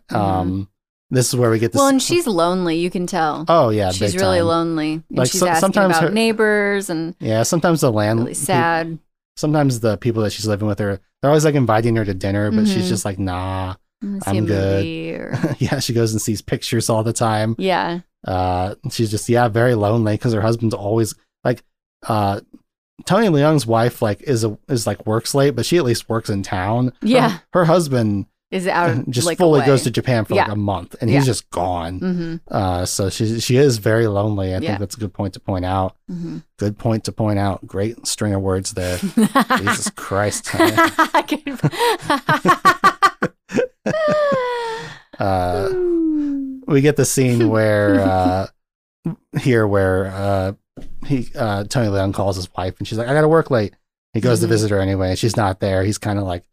Um, 0.09 0.69
this 1.09 1.29
is 1.29 1.35
where 1.35 1.49
we 1.49 1.59
get 1.59 1.71
this. 1.71 1.79
Well, 1.79 1.87
and 1.87 2.01
she's 2.01 2.27
lonely. 2.27 2.77
You 2.77 2.89
can 2.89 3.07
tell. 3.07 3.45
oh 3.47 3.69
yeah, 3.69 3.91
she's 3.91 4.15
really 4.15 4.39
time. 4.39 4.47
lonely. 4.47 4.91
And 4.93 5.03
Like, 5.09 5.31
she's 5.31 5.39
so- 5.39 5.47
asking 5.47 5.61
sometimes 5.61 5.97
about 5.97 6.09
her- 6.09 6.13
neighbors 6.13 6.89
and 6.89 7.15
Yeah, 7.19 7.43
sometimes 7.43 7.81
the 7.81 7.91
land 7.91 8.19
really 8.19 8.33
sad. 8.33 8.99
sometimes 9.37 9.79
the 9.79 9.97
people 9.97 10.23
that 10.23 10.31
she's 10.31 10.47
living 10.47 10.67
with 10.67 10.79
her 10.79 10.99
they're 11.21 11.29
always 11.31 11.45
like 11.45 11.53
inviting 11.55 11.95
her 11.95 12.03
to 12.03 12.13
dinner 12.13 12.49
but 12.51 12.67
she's 12.67 12.85
Mhm. 12.85 12.89
just 12.89 13.05
like 13.05 13.17
nah 13.19 13.75
I'm, 14.03 14.19
I'm 14.25 14.45
good. 14.47 14.83
Or, 15.21 15.55
yeah 15.59 15.79
she 15.79 15.93
goes 15.93 16.11
and 16.11 16.19
sees 16.21 16.41
pictures 16.41 16.89
all 16.89 17.03
the 17.03 17.13
time 17.13 17.55
yeah. 17.59 17.99
uh 18.27 18.73
she's 18.91 19.11
just 19.11 19.29
yeah 19.29 19.47
very 19.47 19.75
lonely 19.75 20.13
because 20.15 20.33
her 20.33 20.41
husband's 20.41 20.73
always 20.73 21.13
like 21.43 21.63
uh 22.07 22.39
tony 23.05 23.29
leung's 23.29 23.65
wife 23.67 24.01
like 24.01 24.21
is 24.23 24.43
a 24.43 24.57
is 24.67 24.87
like 24.87 25.05
works 25.05 25.33
late 25.35 25.51
but 25.51 25.65
she 25.65 25.77
at 25.77 25.83
least 25.83 26.09
works 26.09 26.29
in 26.29 26.41
town 26.43 26.91
Yeah. 27.01 27.37
her, 27.53 27.65
husband 27.65 28.25
Is 28.49 28.65
out 28.67 29.07
just 29.09 29.27
like 29.27 29.37
fully 29.37 29.59
away. 29.59 29.67
goes 29.67 29.83
to 29.83 29.91
japan 29.91 30.25
for 30.25 30.33
like 30.35 30.47
a 30.47 30.55
month 30.55 30.95
and 30.99 31.09
he's 31.09 31.19
Yeah. 31.23 31.25
just 31.25 31.49
gone 31.51 31.99
Mm-hmm. 31.99 32.35
uh 32.49 32.85
so 32.85 33.09
she 33.09 33.39
she 33.39 33.57
is 33.57 33.77
very 33.77 34.07
lonely 34.07 34.47
i 34.53 34.57
Yeah. 34.57 34.69
think 34.69 34.79
that's 34.79 34.95
a 34.95 34.99
good 34.99 35.13
point 35.13 35.33
to 35.35 35.39
point 35.39 35.63
out 35.65 35.95
Mm-hmm. 36.11 36.37
good 36.57 36.77
point 36.79 37.03
to 37.03 37.11
point 37.11 37.37
out 37.39 37.65
great 37.67 38.07
string 38.07 38.33
of 38.33 38.41
words 38.41 38.71
there 38.73 38.97
jesus 39.57 39.89
christ 39.91 40.49
uh 45.19 45.69
we 46.67 46.81
get 46.81 46.95
the 46.95 47.05
scene 47.05 47.49
where 47.49 47.99
uh 48.01 48.47
here 49.39 49.67
where 49.67 50.07
uh 50.07 50.51
he 51.05 51.29
uh 51.35 51.63
Tony 51.65 51.87
Leung 51.89 52.13
calls 52.13 52.35
his 52.35 52.49
wife 52.55 52.75
and 52.79 52.87
she's 52.87 52.97
like, 52.97 53.07
I 53.07 53.13
gotta 53.13 53.27
work 53.27 53.49
late. 53.51 53.73
He 54.13 54.21
goes 54.21 54.39
Mhm. 54.39 54.43
to 54.43 54.47
visit 54.47 54.71
her 54.71 54.79
anyway, 54.79 55.09
and 55.09 55.19
she's 55.19 55.35
not 55.37 55.59
there. 55.59 55.83
He's 55.83 55.97
kinda 55.97 56.23
like 56.23 56.43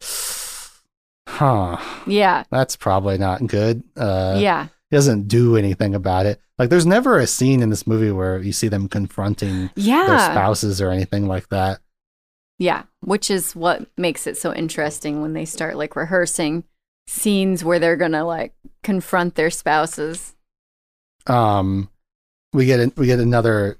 Huh. 1.26 1.78
yeah. 2.06 2.44
That's 2.50 2.76
probably 2.76 3.18
not 3.18 3.46
good. 3.46 3.82
Uh 3.96 4.36
yeah. 4.38 4.68
he 4.90 4.96
doesn't 4.96 5.26
do 5.28 5.56
anything 5.56 5.94
about 5.94 6.26
it. 6.26 6.40
Like 6.58 6.68
there's 6.70 6.86
never 6.86 7.18
a 7.18 7.26
scene 7.26 7.62
in 7.62 7.70
this 7.70 7.86
movie 7.86 8.10
where 8.12 8.38
you 8.40 8.52
see 8.52 8.68
them 8.68 8.88
confronting 8.88 9.70
their 9.74 9.84
Yeah. 9.84 10.30
spouses 10.32 10.80
or 10.80 10.90
anything 10.90 11.26
like 11.26 11.48
that. 11.48 11.80
Yeah. 12.58 12.84
Which 13.00 13.30
is 13.30 13.56
what 13.56 13.86
makes 13.96 14.26
it 14.26 14.36
so 14.36 14.54
interesting 14.54 15.20
when 15.22 15.32
they 15.32 15.44
start 15.46 15.76
like 15.76 15.96
rehearsing 15.96 16.64
scenes 17.08 17.64
where 17.64 17.78
they're 17.78 17.96
going 17.96 18.12
to 18.12 18.22
like 18.24 18.54
confront 18.84 19.34
their 19.34 19.50
spouses. 19.50 20.34
Um 21.26 21.88
we 22.54 22.64
get 22.66 22.80
a, 22.80 22.92
we 22.96 23.06
get 23.06 23.18
another 23.20 23.76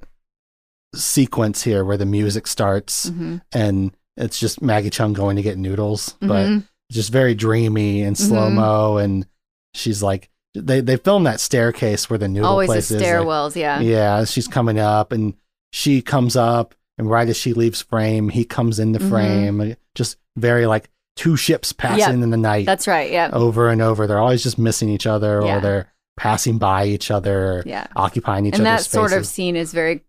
sequence 0.94 1.62
here 1.62 1.84
where 1.84 1.96
the 1.96 2.06
music 2.06 2.46
starts 2.46 3.10
Mhm. 3.10 3.40
and 3.52 3.96
it's 4.16 4.38
just 4.38 4.62
Maggie 4.62 4.90
Cheung 4.90 5.12
going 5.12 5.36
to 5.36 5.42
get 5.42 5.58
noodles, 5.58 6.14
but 6.20 6.46
Mhm. 6.46 6.68
just 6.92 7.10
very 7.10 7.34
dreamy 7.34 8.02
and 8.02 8.16
slow 8.16 8.48
mo. 8.50 8.96
And 8.98 9.26
she's 9.74 10.02
like, 10.02 10.30
they 10.54 10.80
they 10.80 10.96
film 10.96 11.24
that 11.24 11.40
staircase 11.40 12.08
where 12.08 12.18
the 12.18 12.28
noodle 12.28 12.48
Always 12.48 12.68
the 12.68 12.72
place 12.74 12.90
is. 12.92 13.00
like- 13.02 13.10
stairwells. 13.10 13.56
yeah. 13.56 13.80
yeah, 13.80 14.24
she's 14.24 14.46
coming 14.46 14.78
up, 14.78 15.10
and 15.10 15.34
she 15.72 16.00
comes 16.00 16.36
up, 16.36 16.76
and 16.96 17.10
right 17.10 17.28
as 17.28 17.36
she 17.36 17.52
leaves 17.54 17.82
frame, 17.82 18.28
he 18.28 18.44
comes 18.44 18.78
into 18.78 19.00
Mhm. 19.00 19.08
frame. 19.08 19.76
Just 19.96 20.16
very 20.36 20.66
like 20.66 20.90
two 21.16 21.36
ships 21.36 21.72
passing 21.72 22.22
in 22.22 22.30
the 22.30 22.36
night 22.36 22.66
That's 22.66 22.86
right. 22.86 23.10
Yeah. 23.10 23.30
over 23.32 23.68
and 23.70 23.82
over. 23.82 24.06
They're 24.06 24.18
always 24.20 24.44
just 24.44 24.58
missing 24.58 24.88
each 24.90 25.06
other, 25.08 25.42
Yeah. 25.44 25.56
or 25.56 25.60
they're 25.60 25.86
passing 26.16 26.58
by 26.58 26.86
each 26.86 27.10
other, 27.10 27.62
Yeah. 27.66 27.86
occupying 27.96 28.46
each 28.46 28.54
other. 28.54 28.62
and 28.62 28.66
that 28.66 28.84
sort 28.84 29.12
of 29.12 29.26
scene 29.26 29.56
is 29.56 29.72
very 29.72 30.02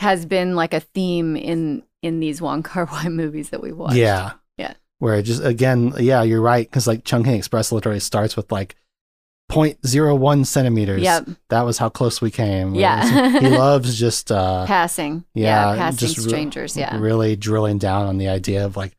has 0.00 0.26
been 0.26 0.54
like 0.56 0.74
a 0.74 0.80
theme 0.80 1.36
in 1.36 1.82
in 2.02 2.20
these 2.20 2.40
Wong 2.42 2.62
Kar 2.62 2.84
Wai 2.86 3.08
movies 3.08 3.50
that 3.50 3.62
we've 3.62 3.76
watched. 3.76 3.96
Yeah. 3.96 4.32
Yeah. 4.58 4.74
Where 4.98 5.14
it 5.16 5.22
just 5.22 5.42
again, 5.44 5.92
yeah, 5.98 6.22
you're 6.22 6.40
right 6.40 6.66
because 6.68 6.86
like 6.86 7.04
Chungking 7.04 7.34
Express 7.34 7.72
literally 7.72 8.00
starts 8.00 8.36
with 8.36 8.50
like 8.52 8.76
0.01 9.50 10.46
centimeters. 10.46 11.02
Yep. 11.02 11.28
That 11.50 11.62
was 11.62 11.78
how 11.78 11.88
close 11.88 12.20
we 12.20 12.30
came. 12.30 12.74
Yeah. 12.74 13.38
he 13.40 13.48
loves 13.56 13.98
just 13.98 14.30
uh 14.32 14.66
Passing. 14.66 15.24
yeah, 15.34 15.72
Yeah. 15.72 15.76
passing 15.78 15.98
just 15.98 16.18
re- 16.18 16.24
strangers. 16.24 16.76
yeah. 16.76 16.96
really 16.98 17.36
drilling 17.36 17.78
down 17.78 18.06
on 18.06 18.18
the 18.18 18.28
idea 18.28 18.64
of 18.64 18.76
like 18.76 18.96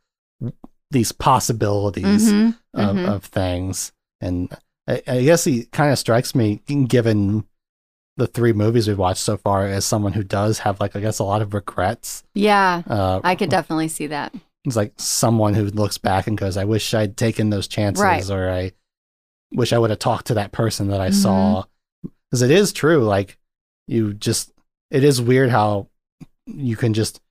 these 0.92 1.12
possibilities 1.12 2.32
Mhm, 2.32 2.58
of, 2.74 2.96
mhm. 2.96 3.08
of 3.10 3.24
things. 3.26 3.92
And 4.22 4.50
I, 4.88 5.02
I 5.08 5.22
guess 5.24 5.44
he 5.44 5.66
kind 5.66 5.92
of 5.92 6.00
strikes 6.00 6.36
me, 6.36 6.58
given 6.88 7.46
the 8.18 8.28
three 8.28 8.54
movies 8.54 8.88
we've 8.88 8.98
watched 8.98 9.22
so 9.24 9.36
far, 9.38 9.66
as 9.68 9.84
someone 9.86 10.14
who 10.14 10.24
does 10.24 10.60
have 10.60 10.80
like 10.80 10.96
I 10.96 11.00
guess 11.02 11.20
a 11.20 11.24
lot 11.24 11.42
of 11.42 11.54
regrets. 11.54 12.24
Yeah. 12.34 12.82
Uh, 12.88 13.20
I 13.24 13.36
could 13.36 13.50
definitely 13.50 13.88
see 13.90 14.08
that. 14.08 14.34
It's 14.64 14.76
like 14.76 14.94
someone 14.98 15.54
who 15.54 15.66
looks 15.66 15.98
back 15.98 16.26
and 16.28 16.38
goes, 16.38 16.58
I 16.58 16.64
wish 16.66 16.94
I'd 16.94 17.18
taken 17.18 17.50
those 17.50 17.68
chances, 17.68 18.02
Right. 18.04 18.30
or 18.30 18.50
I 18.50 18.72
wish 19.54 19.74
I 19.74 19.78
would 19.78 19.90
have 19.92 20.00
talked 20.00 20.28
to 20.28 20.34
that 20.36 20.52
person 20.52 20.88
that 20.90 21.02
I 21.02 21.10
Mhm. 21.10 21.14
saw. 21.14 21.64
Because 22.32 22.42
it 22.42 22.52
is 22.52 22.74
true. 22.74 23.04
Like, 23.04 23.38
you 23.88 24.14
just, 24.16 24.52
it 24.90 25.04
is 25.04 25.22
weird 25.22 25.50
how 25.52 25.88
you 26.48 26.76
can 26.76 26.94
just 26.96 27.22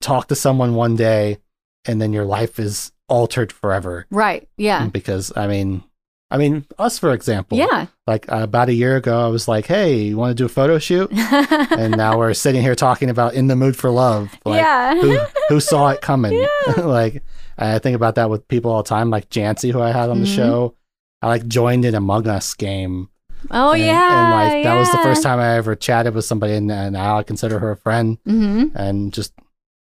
talk 0.00 0.26
to 0.28 0.34
someone 0.34 0.74
one 0.74 0.96
day 0.96 1.38
and 1.84 2.00
then 2.02 2.12
your 2.12 2.24
life 2.24 2.58
is 2.58 2.90
altered 3.08 3.52
forever. 3.52 4.06
Right. 4.10 4.48
Yeah. 4.56 4.88
Because, 4.88 5.32
I 5.36 5.46
mean, 5.46 5.84
I 6.30 6.38
mean, 6.38 6.66
us, 6.78 6.98
for 6.98 7.12
example, 7.12 7.56
Yeah. 7.56 7.86
like 8.06 8.30
uh, 8.32 8.38
about 8.38 8.68
a 8.68 8.72
year 8.74 8.96
ago, 8.96 9.24
I 9.24 9.28
was 9.28 9.46
like, 9.46 9.66
hey, 9.66 9.96
you 9.96 10.16
want 10.16 10.30
to 10.30 10.34
do 10.34 10.44
a 10.46 10.48
photo 10.48 10.78
shoot? 10.78 11.08
and 11.12 11.96
now 11.96 12.18
we're 12.18 12.34
sitting 12.34 12.62
here 12.62 12.74
talking 12.74 13.10
about 13.10 13.34
In 13.34 13.46
the 13.46 13.54
Mood 13.54 13.76
for 13.76 13.90
Love. 13.90 14.34
Like, 14.44 14.56
yeah. 14.60 14.94
who 15.00 15.18
who 15.48 15.60
saw 15.60 15.88
it 15.90 16.00
coming. 16.00 16.32
Yeah. 16.66 16.80
like 16.84 17.22
I 17.58 17.78
think 17.78 17.94
about 17.96 18.16
that 18.16 18.28
with 18.28 18.46
people 18.48 18.72
all 18.72 18.82
the 18.82 18.88
time, 18.88 19.08
like 19.08 19.30
Jancy, 19.30 19.70
who 19.72 19.80
I 19.80 19.92
had 19.92 20.10
on 20.10 20.20
the 20.20 20.26
Mhm. 20.26 20.34
show. 20.36 20.74
I 21.22 21.28
like 21.28 21.46
joined 21.46 21.84
an 21.84 21.94
Among 21.94 22.26
Us 22.28 22.54
game. 22.54 23.08
oh 23.50 23.72
and, 23.72 23.82
yeah. 23.84 24.24
and 24.46 24.54
like 24.54 24.64
that 24.64 24.74
was 24.78 24.90
the 24.90 24.98
first 24.98 25.22
time 25.22 25.38
I 25.38 25.56
ever 25.56 25.76
chatted 25.76 26.14
with 26.14 26.24
somebody, 26.24 26.54
and, 26.54 26.70
and 26.72 26.92
now 26.94 27.18
I 27.18 27.22
consider 27.22 27.58
her 27.60 27.70
a 27.70 27.76
friend, 27.76 28.18
Mhm. 28.26 28.72
and 28.74 29.12
just 29.12 29.32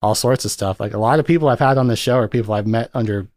all 0.03 0.15
sorts 0.17 0.45
of 0.45 0.51
stuff. 0.51 0.81
Like 0.81 0.93
a 0.95 0.99
lot 0.99 1.19
of 1.21 1.25
people 1.27 1.49
I've 1.49 1.61
had 1.61 1.79
on 1.79 1.87
the 1.87 1.97
show 1.97 2.17
are 2.19 2.29
people 2.29 2.53
I've 2.55 2.67
met 2.67 2.91
under 2.93 3.29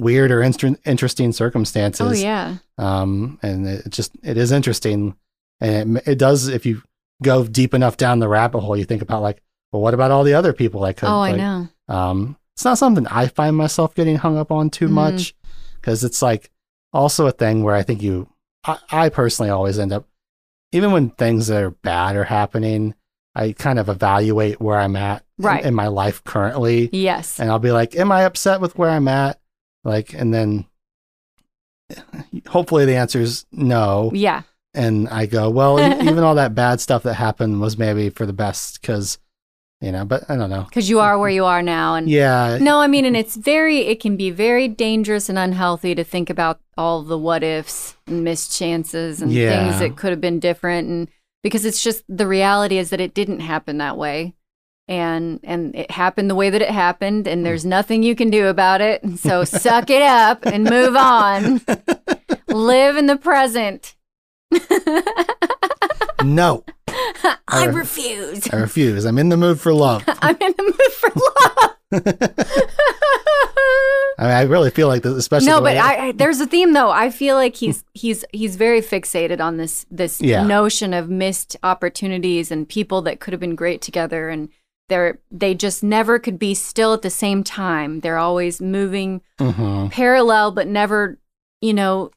weird 0.00 0.30
or 0.30 0.42
inter- 0.42 0.76
interesting 0.84 1.32
circumstances. 1.32 2.06
Oh 2.06 2.12
yeah. 2.24 2.56
Um, 2.78 3.38
and 3.42 3.66
it 3.66 3.90
just 3.90 4.12
it 4.22 4.36
is 4.36 4.52
interesting, 4.52 5.14
and 5.60 5.98
it, 5.98 6.08
it 6.08 6.18
does 6.18 6.48
if 6.48 6.64
you 6.66 6.82
go 7.22 7.44
deep 7.46 7.74
enough 7.74 7.96
down 7.96 8.18
the 8.18 8.28
rabbit 8.28 8.60
hole, 8.60 8.76
you 8.76 8.84
think 8.84 9.02
about 9.02 9.22
like, 9.22 9.42
well, 9.72 9.82
what 9.82 9.94
about 9.94 10.10
all 10.10 10.24
the 10.24 10.34
other 10.34 10.52
people 10.52 10.84
I 10.84 10.92
could? 10.94 11.08
Oh, 11.08 11.20
I 11.20 11.32
know. 11.36 11.68
um, 11.88 12.36
it's 12.56 12.64
not 12.64 12.78
something 12.78 13.06
I 13.06 13.26
find 13.28 13.56
myself 13.56 13.94
getting 13.94 14.16
hung 14.16 14.36
up 14.36 14.50
on 14.50 14.70
too 14.70 14.88
Mhm. 14.88 14.92
much 14.92 15.34
because 15.80 16.04
it's 16.04 16.20
like 16.22 16.50
also 16.92 17.26
a 17.26 17.32
thing 17.32 17.62
where 17.62 17.74
I 17.74 17.82
think 17.82 18.02
you, 18.02 18.28
I, 18.64 18.78
I 18.90 19.08
personally 19.08 19.50
always 19.50 19.78
end 19.78 19.92
up, 19.92 20.06
even 20.72 20.92
when 20.92 21.10
things 21.10 21.46
that 21.46 21.62
are 21.62 21.70
bad 21.70 22.16
are 22.16 22.24
happening, 22.24 22.94
I 23.34 23.52
kind 23.52 23.78
of 23.78 23.88
evaluate 23.88 24.60
where 24.60 24.78
I'm 24.78 24.96
at 24.96 25.24
in- 25.38 25.44
Right. 25.44 25.64
in, 25.64 25.74
my 25.74 25.86
life 25.86 26.22
currently. 26.24 26.90
Yes. 26.92 27.38
And 27.40 27.48
I'll 27.50 27.58
be 27.60 27.70
like, 27.70 27.96
am 27.96 28.12
I 28.12 28.24
upset 28.24 28.60
with 28.60 28.76
where 28.76 28.90
I'm 28.90 29.08
at? 29.08 29.39
Like, 29.84 30.12
and 30.14 30.32
then 30.34 30.66
hopefully 32.48 32.84
the 32.84 32.96
answer 32.96 33.20
is 33.20 33.46
no. 33.52 34.10
yeah. 34.14 34.42
And 34.72 35.08
I 35.08 35.26
go, 35.26 35.50
well, 35.50 35.80
even 36.02 36.18
all 36.20 36.36
that 36.36 36.54
bad 36.54 36.80
stuff 36.80 37.02
that 37.02 37.14
happened 37.14 37.60
was 37.60 37.76
maybe 37.76 38.08
for 38.10 38.24
the 38.24 38.32
best 38.32 38.80
because, 38.80 39.18
you 39.80 39.90
know, 39.90 40.04
but 40.04 40.30
I 40.30 40.36
don't 40.36 40.50
know. 40.50 40.62
Because 40.62 40.88
you 40.88 41.00
are 41.00 41.18
where 41.18 41.30
you 41.30 41.44
are 41.44 41.62
now. 41.62 41.96
And 41.96 42.08
Yeah. 42.08 42.58
no, 42.60 42.78
I 42.80 42.86
mean, 42.86 43.04
and 43.04 43.16
it's 43.16 43.34
very, 43.34 43.78
it 43.78 43.98
can 44.00 44.16
be 44.16 44.30
very 44.30 44.68
dangerous 44.68 45.28
and 45.28 45.36
unhealthy 45.38 45.94
to 45.96 46.04
think 46.04 46.30
about 46.30 46.60
all 46.78 47.02
the 47.02 47.18
what 47.18 47.42
ifs 47.42 47.96
and 48.06 48.22
missed 48.22 48.56
chances 48.56 49.20
and 49.20 49.32
Yeah. 49.32 49.48
things 49.70 49.80
that 49.80 49.96
could 49.96 50.10
have 50.10 50.20
been 50.20 50.38
different. 50.38 50.88
And 50.88 51.08
because 51.42 51.64
it's 51.64 51.82
just 51.82 52.04
the 52.08 52.26
reality 52.28 52.78
is 52.78 52.90
that 52.90 53.00
it 53.00 53.12
didn't 53.14 53.40
happen 53.40 53.78
that 53.78 53.96
way. 53.96 54.34
And 54.90 55.38
and 55.44 55.74
it 55.76 55.90
happened 55.90 56.28
the 56.28 56.34
way 56.34 56.50
that 56.50 56.60
it 56.60 56.68
happened, 56.70 57.28
and 57.28 57.46
there's 57.46 57.64
nothing 57.64 58.02
you 58.02 58.16
can 58.16 58.28
do 58.28 58.48
about 58.48 58.80
it. 58.80 59.02
So 59.20 59.44
suck 59.64 59.88
it 59.88 60.02
up 60.02 60.44
and 60.44 60.64
move 60.64 60.96
on. 60.96 61.60
Live 62.48 62.96
in 62.96 63.06
the 63.06 63.16
present. 63.16 63.94
no, 66.24 66.64
I 67.46 67.68
Uh, 67.68 67.72
refuse. 67.72 68.52
I 68.52 68.56
refuse. 68.56 69.04
I'm 69.04 69.16
in 69.18 69.28
the 69.28 69.36
mood 69.36 69.60
for 69.60 69.72
love. 69.72 70.02
I'm 70.08 70.36
in 70.40 70.54
the 70.56 70.62
mood 70.64 70.92
for 70.92 71.10
love. 71.14 71.76
I, 74.18 74.22
mean, 74.24 74.30
I 74.32 74.42
really 74.42 74.70
feel 74.70 74.86
like 74.88 75.02
this, 75.02 75.14
especially 75.14 75.46
no, 75.46 75.60
but 75.60 75.76
I, 75.76 76.08
I 76.08 76.12
there's 76.12 76.40
a 76.40 76.46
theme 76.46 76.72
though. 76.72 76.90
I 76.90 77.10
feel 77.10 77.36
like 77.36 77.56
he's 77.56 77.84
he's 77.94 78.24
he's 78.32 78.56
very 78.56 78.80
fixated 78.82 79.40
on 79.40 79.56
this 79.56 79.86
this 79.90 80.20
Yeah. 80.20 80.42
notion 80.46 80.92
of 80.92 81.08
missed 81.08 81.56
opportunities 81.62 82.50
and 82.50 82.68
people 82.68 83.02
that 83.02 83.18
could 83.20 83.32
have 83.32 83.40
been 83.40 83.54
great 83.54 83.80
together 83.80 84.28
and 84.28 84.48
they're 84.90 85.18
they 85.30 85.54
just 85.54 85.82
never 85.82 86.18
could 86.18 86.38
be 86.38 86.52
still 86.54 86.92
at 86.92 87.00
the 87.00 87.08
same 87.08 87.42
time. 87.42 88.00
They're 88.00 88.18
always 88.18 88.60
moving 88.60 89.22
Mhm. 89.38 89.90
parallel 89.90 90.50
but 90.52 90.66
never, 90.68 91.18
you 91.62 91.72
know, 91.72 92.10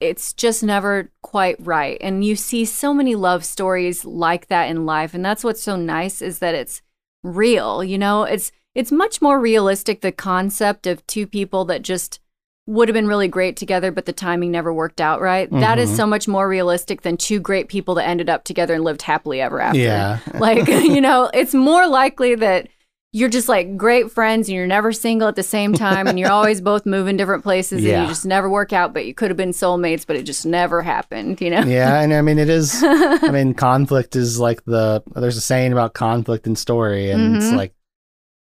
it's 0.00 0.32
just 0.32 0.62
never 0.62 1.10
quite 1.22 1.56
right. 1.60 1.96
And 2.00 2.24
you 2.24 2.36
see 2.36 2.64
so 2.64 2.92
many 2.92 3.14
love 3.14 3.44
stories 3.44 4.04
like 4.04 4.48
that 4.48 4.68
in 4.68 4.84
life 4.84 5.14
and 5.14 5.24
that's 5.24 5.44
what's 5.44 5.62
so 5.62 5.76
nice 5.76 6.20
is 6.20 6.40
that 6.40 6.54
it's 6.54 6.82
real, 7.22 7.84
you 7.84 7.98
know? 7.98 8.24
It's 8.24 8.50
it's 8.74 8.92
much 8.92 9.22
more 9.22 9.40
realistic 9.40 10.00
the 10.00 10.12
concept 10.12 10.86
of 10.86 11.06
two 11.06 11.26
people 11.26 11.64
that 11.66 11.80
just 11.82 12.20
would 12.66 12.88
have 12.88 12.94
been 12.94 13.06
really 13.06 13.28
great 13.28 13.56
together 13.56 13.92
but 13.92 14.06
the 14.06 14.12
timing 14.12 14.50
never 14.50 14.72
worked 14.74 15.00
out 15.00 15.20
right. 15.20 15.48
That 15.50 15.78
is 15.78 15.90
Mhm. 15.90 15.96
so 15.96 16.06
much 16.06 16.26
more 16.26 16.48
realistic 16.48 17.02
than 17.02 17.16
two 17.16 17.38
great 17.38 17.68
people 17.68 17.94
that 17.94 18.08
ended 18.08 18.28
up 18.28 18.42
together 18.44 18.74
and 18.74 18.82
lived 18.84 19.02
happily 19.02 19.40
ever 19.40 19.60
after. 19.60 19.78
Yeah. 19.78 20.18
Like, 20.34 20.66
you 20.68 21.00
know, 21.00 21.30
it's 21.32 21.54
more 21.54 21.86
likely 21.86 22.34
that 22.34 22.68
you're 23.12 23.28
just 23.30 23.48
like 23.48 23.76
great 23.78 24.10
friends 24.10 24.48
and 24.48 24.56
you're 24.56 24.66
never 24.66 24.92
single 24.92 25.26
at 25.28 25.36
the 25.36 25.42
same 25.42 25.72
time 25.72 26.06
and 26.08 26.18
you're 26.18 26.30
always 26.38 26.60
both 26.60 26.84
moving 26.84 27.16
different 27.16 27.44
places 27.44 27.82
and 27.84 28.02
you 28.02 28.08
just 28.08 28.26
never 28.26 28.50
work 28.50 28.72
out, 28.74 28.92
but 28.92 29.06
you 29.06 29.14
could 29.14 29.30
have 29.30 29.36
been 29.38 29.52
soulmates, 29.52 30.04
but 30.06 30.16
it 30.16 30.24
just 30.24 30.44
never 30.44 30.82
happened, 30.82 31.40
you 31.40 31.48
know? 31.50 31.60
yeah, 31.62 32.00
and 32.00 32.12
I 32.12 32.20
mean 32.20 32.38
it 32.38 32.50
is. 32.50 32.82
I 32.84 33.30
mean, 33.30 33.54
conflict 33.54 34.16
is 34.16 34.38
like 34.40 34.64
the 34.64 35.02
there's 35.14 35.36
a 35.38 35.40
saying 35.40 35.72
about 35.72 35.94
conflict 35.94 36.46
in 36.46 36.56
story, 36.56 37.10
and 37.10 37.36
it's 37.36 37.46
Mhm. 37.46 37.56
like 37.56 37.72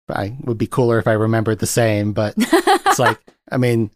I 0.09 0.35
would 0.41 0.57
be 0.57 0.67
cooler 0.67 0.97
if 0.97 1.07
I 1.07 1.13
remembered 1.13 1.59
the 1.59 1.67
same, 1.67 2.11
but 2.13 2.33
it's 2.37 2.99
like 2.99 3.19
I 3.51 3.57
mean, 3.57 3.91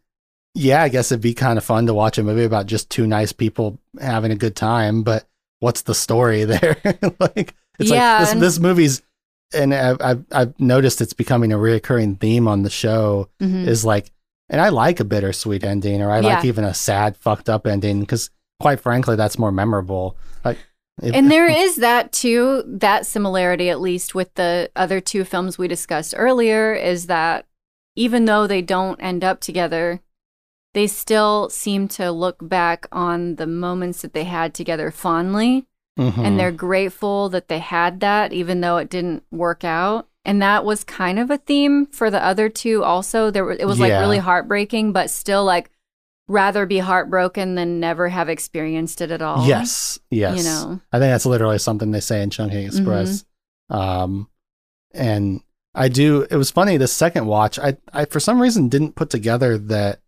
yeah, 0.56 0.84
I 0.84 0.90
guess 0.90 1.12
it'd 1.12 1.22
be 1.22 1.34
kind 1.34 1.58
of 1.58 1.64
fun 1.64 1.86
to 1.88 1.94
watch 1.94 2.18
a 2.18 2.24
movie 2.24 2.44
about 2.44 2.66
just 2.68 2.90
two 2.90 3.08
nice 3.08 3.32
people 3.32 3.80
having 4.00 4.32
a 4.32 4.36
good 4.36 4.56
time, 4.56 5.04
but 5.04 5.26
what's 5.60 5.82
the 5.84 5.96
story 5.96 6.44
there? 6.46 6.78
like 7.20 7.56
it's 7.80 7.90
Yeah, 7.92 8.14
like 8.14 8.20
this 8.22 8.32
and- 8.34 8.42
this 8.42 8.60
movie's 8.60 9.02
and 9.56 9.74
I've, 9.74 10.02
I've 10.02 10.24
I've 10.32 10.60
noticed 10.60 11.00
it's 11.00 11.14
becoming 11.14 11.54
a 11.54 11.58
reoccurring 11.58 12.20
theme 12.20 12.48
on 12.48 12.64
the 12.64 12.70
show 12.72 13.30
Mhm. 13.42 13.68
is 13.68 13.86
like, 13.86 14.12
and 14.50 14.60
I 14.60 14.70
like 14.70 15.00
a 15.00 15.06
bittersweet 15.06 15.64
ending, 15.64 16.02
or 16.02 16.10
I 16.12 16.22
like 16.22 16.44
even 16.46 16.64
a 16.64 16.74
sad, 16.74 17.16
fucked 17.18 17.50
up 17.50 17.68
ending, 17.68 18.00
because 18.00 18.30
quite 18.60 18.80
frankly, 18.80 19.16
that's 19.16 19.38
more 19.38 19.52
memorable. 19.52 20.18
Like, 20.44 20.58
if- 21.04 21.14
And 21.14 21.30
there 21.30 21.48
is 21.66 21.76
that 21.78 22.12
too, 22.12 22.64
that 22.66 23.06
similarity, 23.06 23.70
at 23.70 23.80
least 23.80 24.16
with 24.16 24.34
the 24.36 24.72
other 24.76 25.00
two 25.00 25.24
films 25.24 25.58
we 25.60 25.68
discussed 25.68 26.16
earlier, 26.18 26.74
is 26.74 27.06
that 27.08 27.46
even 27.96 28.26
though 28.26 28.48
they 28.48 28.62
don't 28.64 29.00
end 29.04 29.24
up 29.24 29.40
together, 29.40 30.02
they 30.74 30.88
still 30.88 31.50
seem 31.50 31.88
to 31.88 32.12
look 32.12 32.38
back 32.42 32.88
on 32.92 33.36
the 33.36 33.48
moments 33.48 34.02
that 34.02 34.14
they 34.14 34.24
had 34.24 34.54
together 34.54 34.92
fondly. 34.92 35.66
Mhm. 36.00 36.18
and 36.26 36.40
they're 36.40 36.52
grateful 36.52 37.30
that 37.30 37.50
they 37.50 37.60
had 37.60 38.00
that 38.00 38.34
even 38.34 38.62
though 38.62 38.78
it 38.78 38.90
didn't 38.90 39.22
work 39.32 39.64
out 39.64 40.08
and 40.26 40.42
that 40.42 40.66
was 40.66 40.84
kind 40.84 41.20
of 41.20 41.30
a 41.30 41.38
theme 41.38 41.86
for 41.86 42.10
the 42.10 42.26
other 42.26 42.50
two 42.50 42.84
also 42.84 43.30
there 43.30 43.52
it 43.52 43.68
was 43.68 43.80
like 43.80 43.92
really 43.92 44.18
heartbreaking 44.18 44.92
but 44.92 45.12
still 45.12 45.46
like 45.46 45.70
rather 46.28 46.66
be 46.66 46.80
heartbroken 46.80 47.54
than 47.54 47.80
never 47.80 48.10
have 48.10 48.28
experienced 48.28 49.02
it 49.02 49.12
at 49.12 49.22
all 49.22 49.46
yes, 49.48 50.00
yes. 50.10 50.36
you 50.36 50.44
know 50.44 50.80
I 50.92 50.98
think 50.98 51.12
that's 51.12 51.28
literally 51.28 51.60
something 51.60 51.92
they 51.92 52.00
say 52.00 52.24
in 52.24 52.32
Chungking 52.32 52.66
Express. 52.66 53.24
Mm-hmm. 53.72 53.76
Um, 53.76 54.30
and 54.96 55.42
I 55.76 55.90
do. 55.90 56.26
It 56.30 56.38
was 56.38 56.50
funny. 56.52 56.78
The 56.78 56.88
second 56.88 57.26
watch, 57.28 57.60
I, 57.60 57.78
I 57.92 58.06
for 58.06 58.20
some 58.20 58.42
reason 58.42 58.70
didn't 58.70 58.96
put 58.96 59.10
together 59.10 59.58
that 59.58 60.00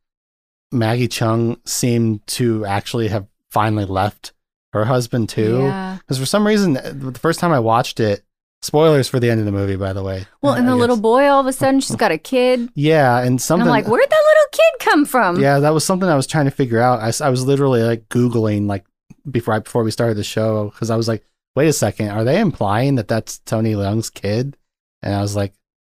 Maggie 0.72 1.08
Cheung 1.08 1.58
seemed 1.68 2.26
to 2.28 2.66
actually 2.66 3.08
have 3.10 3.28
finally 3.52 3.86
left 3.86 4.34
her 4.74 4.86
husband 4.86 5.30
too. 5.30 5.60
yeah 5.64 5.98
Because 6.00 6.18
for 6.20 6.26
some 6.26 6.46
reason, 6.46 6.74
the 6.74 7.18
first 7.20 7.40
time 7.40 7.52
I 7.54 7.60
watched 7.60 8.00
it, 8.00 8.24
spoilers 8.62 9.08
for 9.08 9.20
the 9.20 9.30
end 9.30 9.40
of 9.40 9.46
the 9.46 9.52
movie, 9.52 9.76
by 9.76 9.94
the 9.94 10.04
way. 10.04 10.26
well 10.42 10.54
I- 10.54 10.58
and 10.58 10.68
the 10.68 10.74
I 10.74 10.76
little 10.76 10.98
boy 10.98 11.28
all 11.28 11.40
of 11.40 11.46
a 11.48 11.54
sudden 11.54 11.80
she's 11.80 11.96
got 11.96 12.12
a 12.12 12.18
kid 12.18 12.70
Yeah, 12.76 13.20
and 13.20 13.28
and 13.28 13.42
something. 13.42 13.68
i'm 13.68 13.72
like 13.72 13.88
where'd 13.88 14.10
that 14.10 14.24
little 14.30 14.50
kid 14.52 14.90
come 14.90 15.06
from 15.06 15.40
Yeah, 15.40 15.60
that 15.60 15.70
was 15.74 15.86
something 15.86 16.10
I 16.10 16.16
was 16.16 16.28
trying 16.28 16.46
to 16.46 16.52
figure 16.52 16.82
out. 16.82 17.00
I 17.22 17.30
was 17.30 17.46
literally 17.46 17.84
like 17.84 18.10
Googling 18.10 18.68
like 18.68 18.86
before, 19.30 19.54
right 19.54 19.64
before 19.64 19.84
we 19.84 19.92
started 19.92 20.18
the 20.18 20.24
show 20.24 20.70
because 20.70 20.90
I 20.90 20.96
was 20.98 21.08
like, 21.08 21.24
wait 21.56 21.68
a 21.68 21.74
second, 21.74 22.10
are 22.10 22.24
they 22.24 22.40
implying 22.40 22.96
that 22.96 23.08
that's 23.08 23.38
Tony 23.40 23.74
Leung's 23.76 24.10
kid? 24.10 24.58
And 25.02 25.14
I 25.16 25.22
was 25.22 25.36
like, 25.36 25.54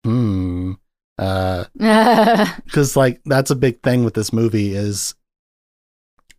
hmm. 0.04 0.72
Uh, 1.18 1.64
because 2.64 2.96
like 2.96 3.20
that's 3.24 3.50
a 3.50 3.56
big 3.56 3.82
thing 3.82 4.04
with 4.04 4.14
this 4.14 4.32
movie 4.32 4.74
is 4.74 5.14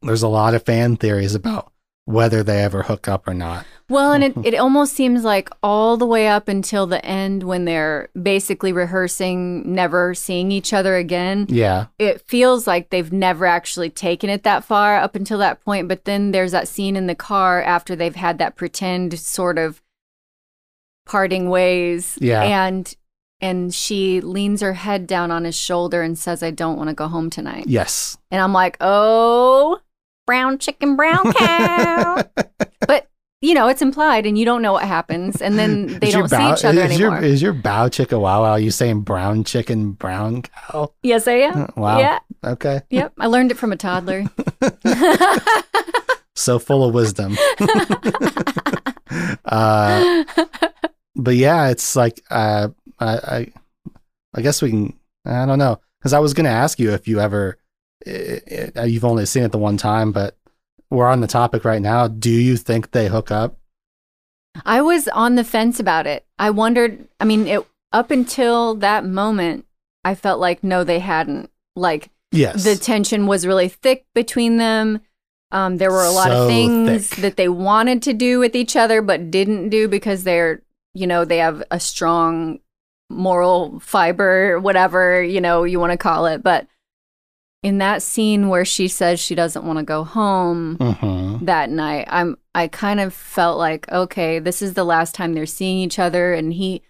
there's 0.01 0.23
a 0.23 0.27
lot 0.27 0.53
of 0.53 0.63
fan 0.63 0.95
theories 0.95 1.33
about 1.33 1.71
whether 2.05 2.41
they 2.41 2.63
ever 2.63 2.83
hook 2.83 3.09
up 3.09 3.27
or 3.27 3.33
not. 3.33 3.65
Well, 3.89 4.13
and 4.13 4.23
it, 4.23 4.33
it 4.45 4.55
almost 4.55 4.93
seems 4.93 5.25
like 5.25 5.49
all 5.61 5.97
the 5.97 6.05
way 6.05 6.27
up 6.29 6.47
until 6.47 6.87
the 6.87 7.03
end 7.05 7.43
when 7.43 7.65
they're 7.65 8.07
basically 8.19 8.71
rehearsing 8.71 9.73
never 9.73 10.13
seeing 10.13 10.51
each 10.51 10.71
other 10.71 10.95
again, 10.95 11.47
Yeah, 11.49 11.87
it 11.99 12.21
feels 12.21 12.65
like 12.65 12.89
they've 12.89 13.11
never 13.11 13.45
actually 13.45 13.89
taken 13.89 14.29
it 14.29 14.43
that 14.43 14.63
far 14.63 14.97
up 14.97 15.15
until 15.15 15.37
that 15.39 15.63
point. 15.65 15.89
But 15.89 16.05
then 16.05 16.31
there's 16.31 16.53
that 16.53 16.69
scene 16.69 16.95
in 16.95 17.07
the 17.07 17.15
car 17.15 17.61
after 17.61 17.93
they've 17.95 18.15
had 18.15 18.37
that 18.37 18.55
pretend 18.55 19.19
sort 19.19 19.57
of 19.57 19.81
parting 21.05 21.49
ways. 21.49 22.17
Yeah. 22.21 22.43
And 22.43 22.95
and 23.41 23.73
she 23.73 24.21
leans 24.21 24.61
her 24.61 24.73
head 24.73 25.07
down 25.07 25.31
on 25.31 25.43
his 25.43 25.55
shoulder 25.55 26.01
and 26.01 26.17
says, 26.17 26.41
I 26.43 26.51
don't 26.51 26.77
want 26.77 26.89
to 26.89 26.93
go 26.93 27.07
home 27.07 27.29
tonight. 27.29 27.65
yes. 27.67 28.17
And 28.31 28.41
I'm 28.41 28.53
like, 28.53 28.77
oh, 28.81 29.79
brown 30.25 30.57
chicken, 30.57 30.95
brown 30.95 31.31
cow. 31.37 32.23
but 32.87 33.09
you 33.39 33.53
know, 33.53 33.67
it's 33.67 33.83
implied, 33.83 34.25
and 34.25 34.35
you 34.35 34.45
don't 34.45 34.63
know 34.63 34.73
what 34.73 34.83
happens, 34.83 35.43
and 35.43 35.59
then 35.59 35.99
they 35.99 36.07
Is 36.07 36.13
don't 36.15 36.27
see 36.27 36.51
each 36.53 36.65
other 36.65 36.81
is 36.81 36.91
anymore. 36.91 37.19
Your, 37.19 37.23
is 37.23 37.39
your 37.39 37.53
bow 37.53 37.87
chicka 37.87 38.19
wow 38.19 38.41
wow? 38.41 38.55
You 38.55 38.71
saying 38.71 39.01
brown 39.01 39.43
chicken, 39.43 39.91
brown 39.91 40.41
cow? 40.41 40.91
yes, 41.03 41.27
I 41.27 41.33
am. 41.33 41.71
Wow. 41.77 41.99
Yeah. 41.99 42.19
Okay. 42.43 42.81
Yep. 42.89 43.13
I 43.19 43.27
learned 43.27 43.51
it 43.51 43.57
from 43.57 43.71
a 43.71 43.77
toddler. 43.77 44.23
So 46.39 46.59
full 46.59 46.83
of 46.87 46.93
wisdom. 46.93 47.35
uh, 49.45 50.23
but 51.15 51.35
yeah, 51.35 51.69
it's 51.69 51.95
like 51.95 52.21
uh, 52.29 52.67
I, 52.99 53.17
I, 53.17 53.53
I 54.35 54.41
guess 54.41 54.61
we 54.61 54.69
can. 54.71 54.99
I 55.25 55.45
don't 55.45 55.59
know 55.59 55.79
because 55.99 56.13
I 56.13 56.19
was 56.19 56.33
going 56.33 56.45
to 56.45 56.49
ask 56.51 56.79
you 56.79 56.91
if 56.91 57.07
you 57.07 57.19
ever, 57.19 57.57
i 58.05 58.71
i 58.75 58.83
you've 58.85 59.05
only 59.05 59.25
seen 59.25 59.43
it 59.43 59.51
the 59.51 59.57
one 59.57 59.77
time, 59.77 60.11
but 60.11 60.37
we're 60.89 61.07
on 61.07 61.21
the 61.21 61.27
topic 61.27 61.65
right 61.65 61.81
now. 61.81 62.07
Do 62.07 62.29
you 62.29 62.55
think 62.57 62.91
they 62.91 63.07
hook 63.07 63.29
up? 63.31 63.57
I 64.65 64.81
was 64.81 65.07
on 65.09 65.35
the 65.35 65.43
fence 65.43 65.79
about 65.79 66.07
it. 66.07 66.25
I 66.39 66.49
wondered. 66.49 67.07
I 67.19 67.25
mean, 67.25 67.47
it 67.47 67.65
up 67.91 68.09
until 68.11 68.75
that 68.75 69.05
moment, 69.05 69.65
I 70.03 70.15
felt 70.15 70.39
like 70.39 70.63
no, 70.63 70.83
they 70.83 70.99
hadn't. 70.99 71.49
Like 71.75 72.09
Yes. 72.31 72.63
the 72.63 72.75
tension 72.75 73.27
was 73.27 73.45
really 73.47 73.69
thick 73.69 74.05
between 74.15 74.57
them. 74.57 75.01
Um, 75.51 75.77
there 75.77 75.91
were 75.91 76.03
a 76.03 76.11
lot 76.11 76.27
So 76.27 76.43
of 76.43 76.47
things 76.49 77.07
thick. 77.07 77.19
that 77.21 77.37
they 77.37 77.47
wanted 77.47 78.01
to 78.03 78.13
do 78.13 78.39
with 78.39 78.55
each 78.55 78.75
other, 78.75 79.01
but 79.01 79.31
didn't 79.31 79.69
do 79.69 79.87
because 79.87 80.23
they're, 80.25 80.61
you 80.93 81.07
know, 81.07 81.23
they 81.23 81.37
have 81.37 81.63
a 81.71 81.79
strong 81.79 82.59
moral 83.09 83.79
fiber, 83.79 84.59
whatever, 84.59 85.21
you 85.23 85.41
know, 85.41 85.63
you 85.63 85.79
want 85.79 85.91
to 85.91 85.97
call 85.97 86.25
it. 86.25 86.43
But 86.43 86.67
in 87.63 87.79
that 87.79 88.01
scene 88.03 88.49
where 88.49 88.65
she 88.65 88.87
says 88.87 89.19
she 89.19 89.33
doesn't 89.35 89.65
want 89.65 89.79
to 89.79 89.83
go 89.85 90.03
home 90.03 90.75
hmm 90.77 91.43
that 91.45 91.69
night, 91.69 92.05
I'm 92.09 92.37
I 92.55 92.67
kind 92.67 92.99
of 92.99 93.13
felt 93.13 93.57
like, 93.59 93.89
okay, 93.91 94.39
this 94.39 94.61
is 94.61 94.73
the 94.73 94.83
last 94.83 95.13
time 95.13 95.33
they're 95.33 95.45
seeing 95.45 95.77
each 95.79 95.99
other 95.99 96.33
and 96.33 96.51
he 96.53 96.81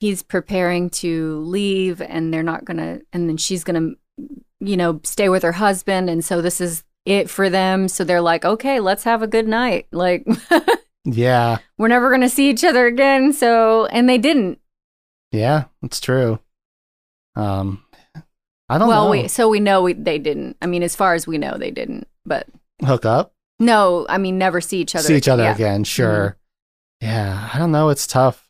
he's 0.00 0.22
preparing 0.22 0.90
to 0.90 1.38
leave 1.40 2.00
and 2.00 2.32
they're 2.32 2.42
not 2.42 2.64
gonna 2.64 3.00
and 3.12 3.28
then 3.28 3.36
she's 3.36 3.64
gonna 3.64 3.90
you 4.60 4.76
know, 4.76 5.00
stay 5.02 5.28
with 5.28 5.42
her 5.42 5.52
husband 5.52 6.08
and 6.08 6.24
so 6.24 6.40
this 6.40 6.60
is 6.60 6.84
it 7.04 7.28
for 7.28 7.50
them. 7.50 7.88
So 7.88 8.04
they're 8.04 8.20
like, 8.20 8.44
okay, 8.44 8.78
let's 8.78 9.02
have 9.02 9.22
a 9.22 9.26
good 9.26 9.48
night. 9.48 9.88
Like 9.90 10.24
Yeah. 11.04 11.58
we're 11.78 11.88
never 11.88 12.10
gonna 12.10 12.28
see 12.28 12.48
each 12.50 12.62
other 12.64 12.86
again. 12.86 13.32
So 13.32 13.86
and 13.86 14.08
they 14.08 14.18
didn't. 14.18 14.60
Yeah. 15.32 15.64
It's 15.82 15.98
true. 16.00 16.38
Um, 17.34 17.82
I 18.68 18.78
don't 18.78 18.88
well, 18.88 19.04
know. 19.06 19.10
we 19.10 19.28
so 19.28 19.48
we 19.48 19.60
know 19.60 19.82
we, 19.82 19.92
they 19.94 20.18
didn't. 20.18 20.56
I 20.62 20.66
mean, 20.66 20.82
as 20.82 20.94
far 20.96 21.14
as 21.14 21.26
we 21.26 21.38
know, 21.38 21.56
they 21.58 21.70
didn't. 21.70 22.06
But 22.24 22.46
Hook 22.84 23.04
up, 23.04 23.32
no, 23.58 24.06
I 24.08 24.18
mean, 24.18 24.38
never 24.38 24.60
see 24.60 24.78
each 24.80 24.94
other. 24.94 25.06
see 25.08 25.16
each 25.16 25.28
other 25.28 25.42
Yeah. 25.42 25.52
Mm-hmm. 25.54 25.62
again. 25.62 25.84
Sure. 25.84 26.36
Yeah. 27.00 27.50
I 27.52 27.58
don't 27.58 27.72
know. 27.72 27.88
It's 27.88 28.06
tough. 28.06 28.48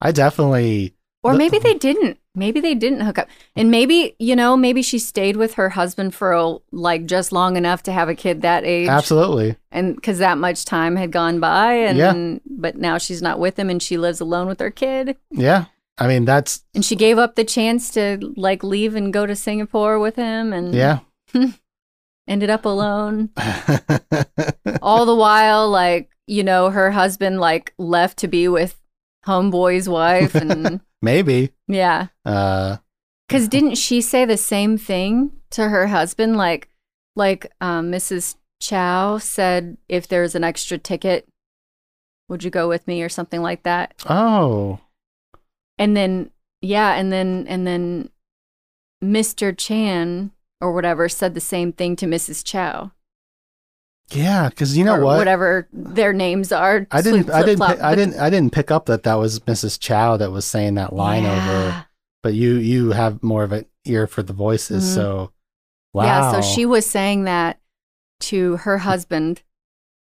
I 0.00 0.12
definitely. 0.12 0.94
Or 1.22 1.32
The- 1.32 1.38
maybe 1.38 1.58
they 1.60 1.74
didn't. 1.74 2.18
Maybe 2.36 2.60
they 2.60 2.74
didn't 2.74 3.02
hook 3.02 3.18
up. 3.20 3.28
And 3.54 3.70
maybe, 3.70 4.16
you 4.18 4.34
know, 4.34 4.56
maybe 4.56 4.82
she 4.82 4.98
stayed 4.98 5.36
with 5.36 5.54
her 5.54 5.68
husband 5.70 6.16
for 6.16 6.32
a, 6.32 6.56
like 6.72 7.06
just 7.06 7.30
long 7.30 7.56
enough 7.56 7.84
to 7.84 7.92
have 7.92 8.08
a 8.08 8.14
kid 8.16 8.42
that 8.42 8.64
age. 8.64 8.88
Absolutely. 8.88 9.56
And 9.70 9.94
because 9.94 10.18
that 10.18 10.36
much 10.36 10.64
time 10.64 10.96
had 10.96 11.12
gone 11.12 11.38
by. 11.38 11.74
And, 11.74 11.96
Yeah. 11.96 12.38
but 12.44 12.76
now 12.76 12.98
she's 12.98 13.22
not 13.22 13.38
with 13.38 13.56
him 13.56 13.70
and 13.70 13.80
she 13.80 13.96
lives 13.98 14.20
alone 14.20 14.48
with 14.48 14.58
her 14.58 14.72
kid. 14.72 15.16
Yeah. 15.30 15.66
I 15.98 16.08
mean, 16.08 16.24
that's. 16.24 16.64
And 16.74 16.84
she 16.84 16.96
gave 16.96 17.18
up 17.18 17.34
the 17.36 17.44
chance 17.44 17.90
to 17.92 18.18
like 18.36 18.64
leave 18.64 18.94
and 18.96 19.12
go 19.12 19.26
to 19.26 19.36
Singapore 19.36 19.98
with 19.98 20.16
him 20.16 20.52
and 20.52 20.74
Yeah. 20.74 21.00
ended 22.28 22.50
up 22.50 22.64
alone. 22.64 23.30
All 24.82 25.06
the 25.06 25.14
while, 25.14 25.68
like, 25.70 26.10
you 26.26 26.42
know, 26.42 26.70
her 26.70 26.90
husband 26.90 27.40
like 27.40 27.72
left 27.78 28.18
to 28.18 28.28
be 28.28 28.48
with 28.48 28.80
homeboy's 29.26 29.88
wife. 29.88 30.34
And 30.34 30.80
maybe. 31.02 31.50
yeah. 31.68 32.08
Uh, 32.24 32.78
Because 33.28 33.48
didn't 33.48 33.76
she 33.76 34.00
say 34.00 34.24
the 34.24 34.36
same 34.36 34.76
thing 34.78 35.32
to 35.50 35.68
her 35.68 35.86
husband? 35.88 36.36
Like, 36.36 36.68
like 37.14 37.52
um, 37.60 37.92
Mrs. 37.92 38.36
Chow 38.60 39.18
said, 39.18 39.76
if 39.88 40.08
there's 40.08 40.34
an 40.34 40.42
extra 40.44 40.78
ticket, 40.78 41.28
would 42.28 42.42
you 42.42 42.50
go 42.50 42.68
with 42.68 42.86
me 42.88 43.02
or 43.02 43.08
something 43.08 43.42
like 43.42 43.62
that? 43.62 43.94
oh. 44.08 44.80
And 45.78 45.96
then, 45.96 46.30
yeah, 46.60 46.94
and 46.94 47.12
then, 47.12 47.46
and 47.48 47.66
then 47.66 48.10
Mr. 49.02 49.56
Chan 49.56 50.30
or 50.60 50.72
whatever 50.72 51.08
said 51.08 51.34
the 51.34 51.40
same 51.40 51.72
thing 51.72 51.96
to 51.96 52.06
Mrs. 52.06 52.44
Chow. 52.44 52.92
Yeah. 54.10 54.48
Because 54.50 54.76
you 54.76 54.84
know 54.84 55.00
what? 55.00 55.16
Whatever 55.18 55.66
their 55.72 56.12
names 56.12 56.52
are. 56.52 56.86
I 56.90 57.00
didn't. 57.02 57.30
I 57.30 57.42
didn't. 57.42 57.62
I 57.62 57.94
didn't. 57.94 58.18
I 58.18 58.30
didn't 58.30 58.52
pick 58.52 58.70
up 58.70 58.86
that 58.86 59.02
that 59.04 59.14
was 59.14 59.40
Mrs. 59.40 59.80
Chow 59.80 60.16
that 60.18 60.30
was 60.30 60.44
saying 60.44 60.74
that 60.74 60.92
line 60.92 61.24
over. 61.24 61.86
But 62.22 62.34
you 62.34 62.54
you 62.56 62.92
have 62.92 63.22
more 63.22 63.44
of 63.44 63.52
an 63.52 63.64
ear 63.86 64.06
for 64.06 64.22
the 64.22 64.32
voices, 64.34 64.84
Mhm. 64.84 64.94
so 64.94 65.32
wow. 65.92 66.04
Yeah, 66.04 66.32
so 66.32 66.40
she 66.42 66.64
was 66.66 66.86
saying 66.86 67.24
that 67.24 67.60
to 68.20 68.56
her 68.58 68.78
husband. 68.78 69.42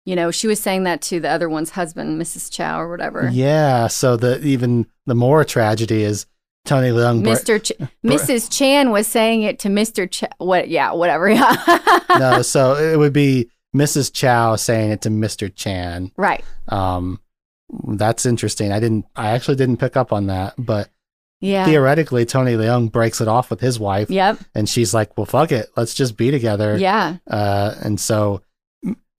You 0.06 0.16
know, 0.16 0.32
she 0.32 0.48
was 0.48 0.60
saying 0.60 0.84
that 0.86 1.02
to 1.04 1.20
the 1.20 1.30
other 1.30 1.48
one's 1.48 1.70
husband, 1.72 2.20
Mrs. 2.20 2.52
Chow 2.52 2.80
or 2.82 2.90
whatever. 2.90 3.30
Yeah. 3.32 3.88
So 3.88 4.18
the 4.18 4.44
even 4.44 4.88
the 5.06 5.14
more 5.16 5.44
tragedy 5.46 6.04
is 6.04 6.26
Tony 6.66 6.90
Leung. 6.90 7.24
Mr. 7.24 7.62
Ch- 7.64 7.72
Mrs. 8.04 8.52
Chan 8.52 8.90
was 8.92 9.08
saying 9.08 9.44
it 9.44 9.60
to 9.60 9.68
Mr. 9.70 10.10
Ch- 10.10 10.24
what? 10.38 10.70
Yeah, 10.70 10.94
whatever. 10.94 11.30
Yeah. 11.30 12.00
no, 12.20 12.42
so 12.42 12.76
it 12.76 12.98
would 12.98 13.14
be 13.14 13.50
Mrs. 13.76 14.12
Chow 14.14 14.56
saying 14.56 14.92
it 14.92 15.02
to 15.02 15.10
Mr. 15.10 15.54
Chan. 15.54 16.12
right. 16.18 16.44
Um, 16.68 17.20
that's 17.88 18.26
interesting. 18.26 18.72
I 18.72 18.80
didn't. 18.80 19.06
I 19.16 19.32
actually 19.32 19.56
didn't 19.56 19.78
pick 19.78 19.96
up 19.96 20.12
on 20.12 20.28
that, 20.28 20.56
but 20.58 20.90
Yeah. 21.40 21.64
theoretically, 21.66 22.26
Tony 22.26 22.54
Leung 22.54 22.92
breaks 22.92 23.22
it 23.22 23.28
off 23.28 23.50
with 23.50 23.62
his 23.62 23.80
wife, 23.80 24.10
Yep. 24.10 24.40
and 24.56 24.68
she's 24.68 24.94
like, 24.94 25.16
"Well, 25.18 25.26
fuck 25.26 25.52
it, 25.52 25.70
let's 25.78 25.94
just 25.94 26.18
be 26.18 26.32
together." 26.32 26.76
Yeah. 26.78 27.18
Uh, 27.30 27.74
and 27.82 28.00
so 28.00 28.42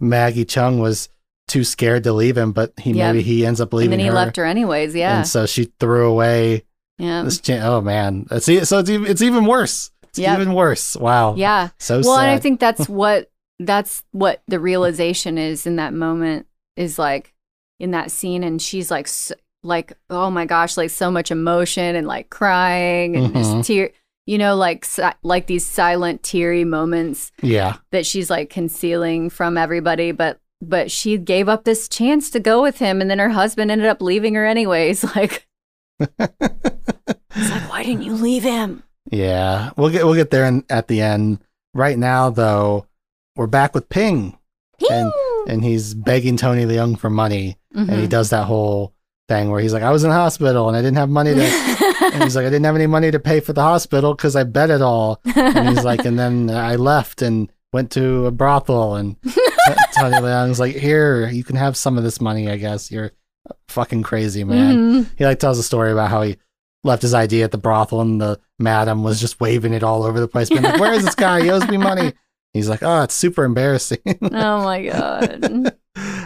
Maggie 0.02 0.44
Cheung 0.44 0.80
was 0.80 1.08
too 1.48 1.64
scared 1.64 2.04
to 2.04 2.12
leave 2.12 2.36
him, 2.36 2.52
but 2.52 2.72
he 2.78 2.92
Yep. 2.92 3.14
maybe 3.14 3.22
he 3.22 3.46
ends 3.46 3.60
up 3.60 3.72
leaving. 3.72 3.92
And 3.92 4.00
then 4.00 4.00
he 4.00 4.06
her. 4.08 4.14
left 4.14 4.36
her 4.36 4.44
anyways. 4.44 4.94
Yeah. 4.94 5.18
And 5.18 5.26
so 5.26 5.46
she 5.46 5.70
threw 5.80 6.08
away 6.10 6.64
Yeah. 6.98 7.22
this. 7.22 7.40
Oh 7.48 7.80
man, 7.80 8.26
so 8.40 8.78
it's 8.78 8.90
even 8.90 9.06
it's 9.10 9.22
even 9.22 9.46
worse. 9.46 9.90
It's 10.04 10.18
Yep. 10.18 10.40
even 10.40 10.54
worse. 10.54 10.96
Wow. 10.96 11.34
Yeah. 11.36 11.68
So 11.78 12.00
well, 12.04 12.16
sad. 12.16 12.22
and 12.28 12.30
I 12.30 12.38
think 12.38 12.60
that's 12.60 12.88
what 12.88 13.30
that's 13.58 14.02
what 14.12 14.42
the 14.48 14.58
realization 14.60 15.38
is 15.38 15.66
in 15.66 15.76
that 15.76 15.94
moment 15.94 16.46
is 16.76 16.98
like 16.98 17.32
in 17.80 17.90
that 17.92 18.10
scene, 18.10 18.42
and 18.44 18.60
she's 18.60 18.90
like, 18.90 19.06
s 19.06 19.32
like, 19.64 19.92
oh 20.10 20.28
my 20.30 20.44
gosh, 20.44 20.76
like 20.76 20.90
so 20.90 21.10
much 21.10 21.30
emotion 21.30 21.94
and 21.96 22.06
like 22.06 22.28
crying 22.30 23.14
and 23.16 23.32
Mhm. 23.32 23.34
just 23.34 23.66
tear, 23.68 23.90
you 24.26 24.38
know, 24.38 24.54
like 24.56 24.84
si- 24.84 25.02
like 25.22 25.46
these 25.46 25.66
silent 25.66 26.22
teary 26.22 26.64
moments 26.64 27.32
yeah. 27.42 27.76
that 27.90 28.06
she's 28.06 28.30
like 28.30 28.50
concealing 28.50 29.30
from 29.30 29.56
everybody, 29.58 30.12
but 30.12 30.38
but 30.60 30.90
she 30.92 31.18
gave 31.18 31.48
up 31.48 31.64
this 31.64 31.88
chance 31.88 32.30
to 32.30 32.38
go 32.40 32.62
with 32.62 32.78
him, 32.78 33.00
and 33.00 33.10
then 33.10 33.18
her 33.18 33.30
husband 33.30 33.70
ended 33.70 33.88
up 33.88 34.00
leaving 34.00 34.34
her 34.34 34.46
anyways. 34.46 35.04
Like, 35.16 35.46
it's 36.00 37.50
like, 37.50 37.70
why 37.70 37.82
didn't 37.84 38.02
you 38.02 38.14
leave 38.14 38.42
him? 38.42 38.82
Yeah, 39.10 39.70
we'll 39.76 39.90
get 39.90 40.04
we'll 40.04 40.14
get 40.14 40.30
there 40.30 40.46
in, 40.46 40.64
at 40.70 40.88
the 40.88 41.00
end. 41.00 41.38
Right 41.74 41.98
now, 41.98 42.30
though, 42.30 42.86
we're 43.36 43.46
back 43.46 43.74
with 43.74 43.88
Ping, 43.88 44.38
and 44.90 45.12
and 45.48 45.64
he's 45.64 45.94
begging 45.94 46.36
Tony 46.36 46.64
Leung 46.64 46.98
for 46.98 47.10
money, 47.10 47.56
and 47.74 47.90
he 47.90 48.06
Mhm. 48.06 48.10
does 48.10 48.30
that 48.30 48.44
whole 48.44 48.94
thing 49.32 49.50
where 49.50 49.60
he's 49.60 49.72
like, 49.72 49.82
"I 49.82 49.90
was 49.90 50.04
in 50.04 50.10
the 50.10 50.16
hospital 50.16 50.68
and 50.68 50.76
I 50.76 50.80
didn't 50.82 50.98
have 50.98 51.08
money 51.08 51.34
to," 51.34 51.40
and 52.12 52.22
he's 52.22 52.36
like, 52.36 52.44
"I 52.46 52.50
didn't 52.50 52.64
have 52.64 52.74
any 52.76 52.86
money 52.86 53.10
to 53.10 53.18
pay 53.18 53.40
for 53.40 53.52
the 53.52 53.62
hospital 53.62 54.14
because 54.14 54.36
I 54.36 54.44
bet 54.44 54.70
it 54.70 54.82
all," 54.82 55.20
and 55.34 55.68
he's 55.70 55.84
like, 55.84 56.04
"And 56.04 56.18
then 56.18 56.50
I 56.50 56.76
left 56.76 57.22
and 57.22 57.50
went 57.72 57.90
to 57.92 58.26
a 58.26 58.30
brothel," 58.30 58.96
and 58.96 59.16
Tony 59.98 60.16
Leung's 60.20 60.60
like, 60.60 60.74
"Here, 60.76 61.28
you 61.28 61.44
can 61.44 61.56
have 61.56 61.76
some 61.76 61.96
of 61.98 62.04
this 62.04 62.20
money, 62.20 62.50
I 62.50 62.56
guess. 62.56 62.90
You're 62.90 63.12
fucking 63.68 64.02
crazy, 64.02 64.44
man." 64.44 64.76
Mhm. 65.04 65.06
He 65.16 65.24
like 65.24 65.38
tells 65.38 65.58
a 65.58 65.62
story 65.62 65.92
about 65.92 66.10
how 66.10 66.22
he 66.22 66.36
left 66.84 67.02
his 67.02 67.14
ID 67.14 67.42
at 67.42 67.52
the 67.52 67.58
brothel 67.58 68.00
and 68.00 68.20
the 68.20 68.40
madam 68.58 69.04
was 69.04 69.20
just 69.20 69.40
waving 69.40 69.72
it 69.72 69.84
all 69.84 70.02
over 70.02 70.18
the 70.20 70.28
place, 70.28 70.48
being 70.48 70.62
like, 70.62 70.80
"Where 70.80 70.92
is 70.92 71.04
this 71.04 71.14
guy? 71.14 71.42
He 71.42 71.50
owes 71.50 71.66
me 71.68 71.76
money." 71.78 72.12
He's 72.52 72.68
like, 72.68 72.82
"Oh, 72.82 73.02
it's 73.02 73.14
super 73.14 73.44
embarrassing." 73.44 73.98
oh 74.20 74.62
my 74.64 74.82
god. 74.84 75.74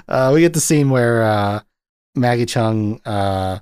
uh, 0.08 0.30
we 0.34 0.40
get 0.40 0.54
the 0.54 0.60
scene 0.60 0.90
where 0.90 1.22
uh, 1.22 1.60
Maggie 2.16 2.46
Cheung 2.46 3.00
uh, 3.04 3.58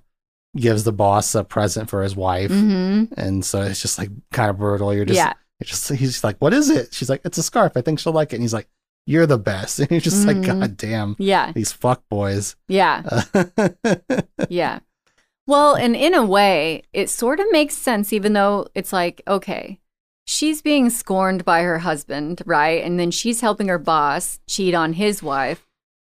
gives 0.56 0.84
the 0.84 0.92
boss 0.92 1.34
a 1.34 1.44
present 1.44 1.90
for 1.90 2.02
his 2.02 2.14
wife, 2.16 2.50
hmm 2.50 3.04
and 3.16 3.44
so 3.44 3.62
it's 3.62 3.82
just 3.82 3.98
like 3.98 4.10
kind 4.32 4.50
of 4.50 4.58
brutal. 4.58 4.94
You're 4.94 5.04
just, 5.04 5.16
yeah. 5.16 5.32
you're 5.60 5.66
just, 5.66 5.88
he's 5.92 6.22
like, 6.24 6.36
"What 6.38 6.54
is 6.54 6.70
it?" 6.70 6.94
She's 6.94 7.10
like, 7.10 7.22
"It's 7.24 7.38
a 7.38 7.42
scarf. 7.42 7.72
I 7.76 7.80
think 7.80 7.98
she'll 7.98 8.12
like 8.12 8.32
it." 8.32 8.36
And 8.36 8.42
he's 8.42 8.54
like, 8.54 8.68
"You're 9.06 9.26
the 9.26 9.38
best." 9.38 9.78
And 9.80 9.90
you're 9.90 10.00
just 10.00 10.26
like, 10.26 10.36
Mhm. 10.38 10.60
"God 10.60 10.76
damn, 10.76 11.16
Yeah. 11.18 11.52
these 11.52 11.72
fuck 11.72 12.02
boys." 12.08 12.56
Yeah. 12.68 13.02
Yeah. 14.48 14.80
Well, 15.46 15.74
and 15.74 15.94
in 15.94 16.14
a 16.14 16.24
way, 16.24 16.84
it 16.92 17.10
sort 17.10 17.38
of 17.40 17.46
makes 17.50 17.76
sense, 17.76 18.12
even 18.14 18.32
though 18.32 18.66
it's 18.74 18.92
like, 18.94 19.20
okay, 19.28 19.78
she's 20.26 20.62
being 20.62 20.88
scorned 20.88 21.44
by 21.44 21.62
her 21.62 21.80
husband, 21.80 22.40
right? 22.46 22.82
And 22.82 22.98
then 22.98 23.10
she's 23.10 23.42
helping 23.42 23.68
her 23.68 23.78
boss 23.78 24.40
cheat 24.46 24.74
on 24.74 24.94
his 24.94 25.22
wife. 25.22 25.63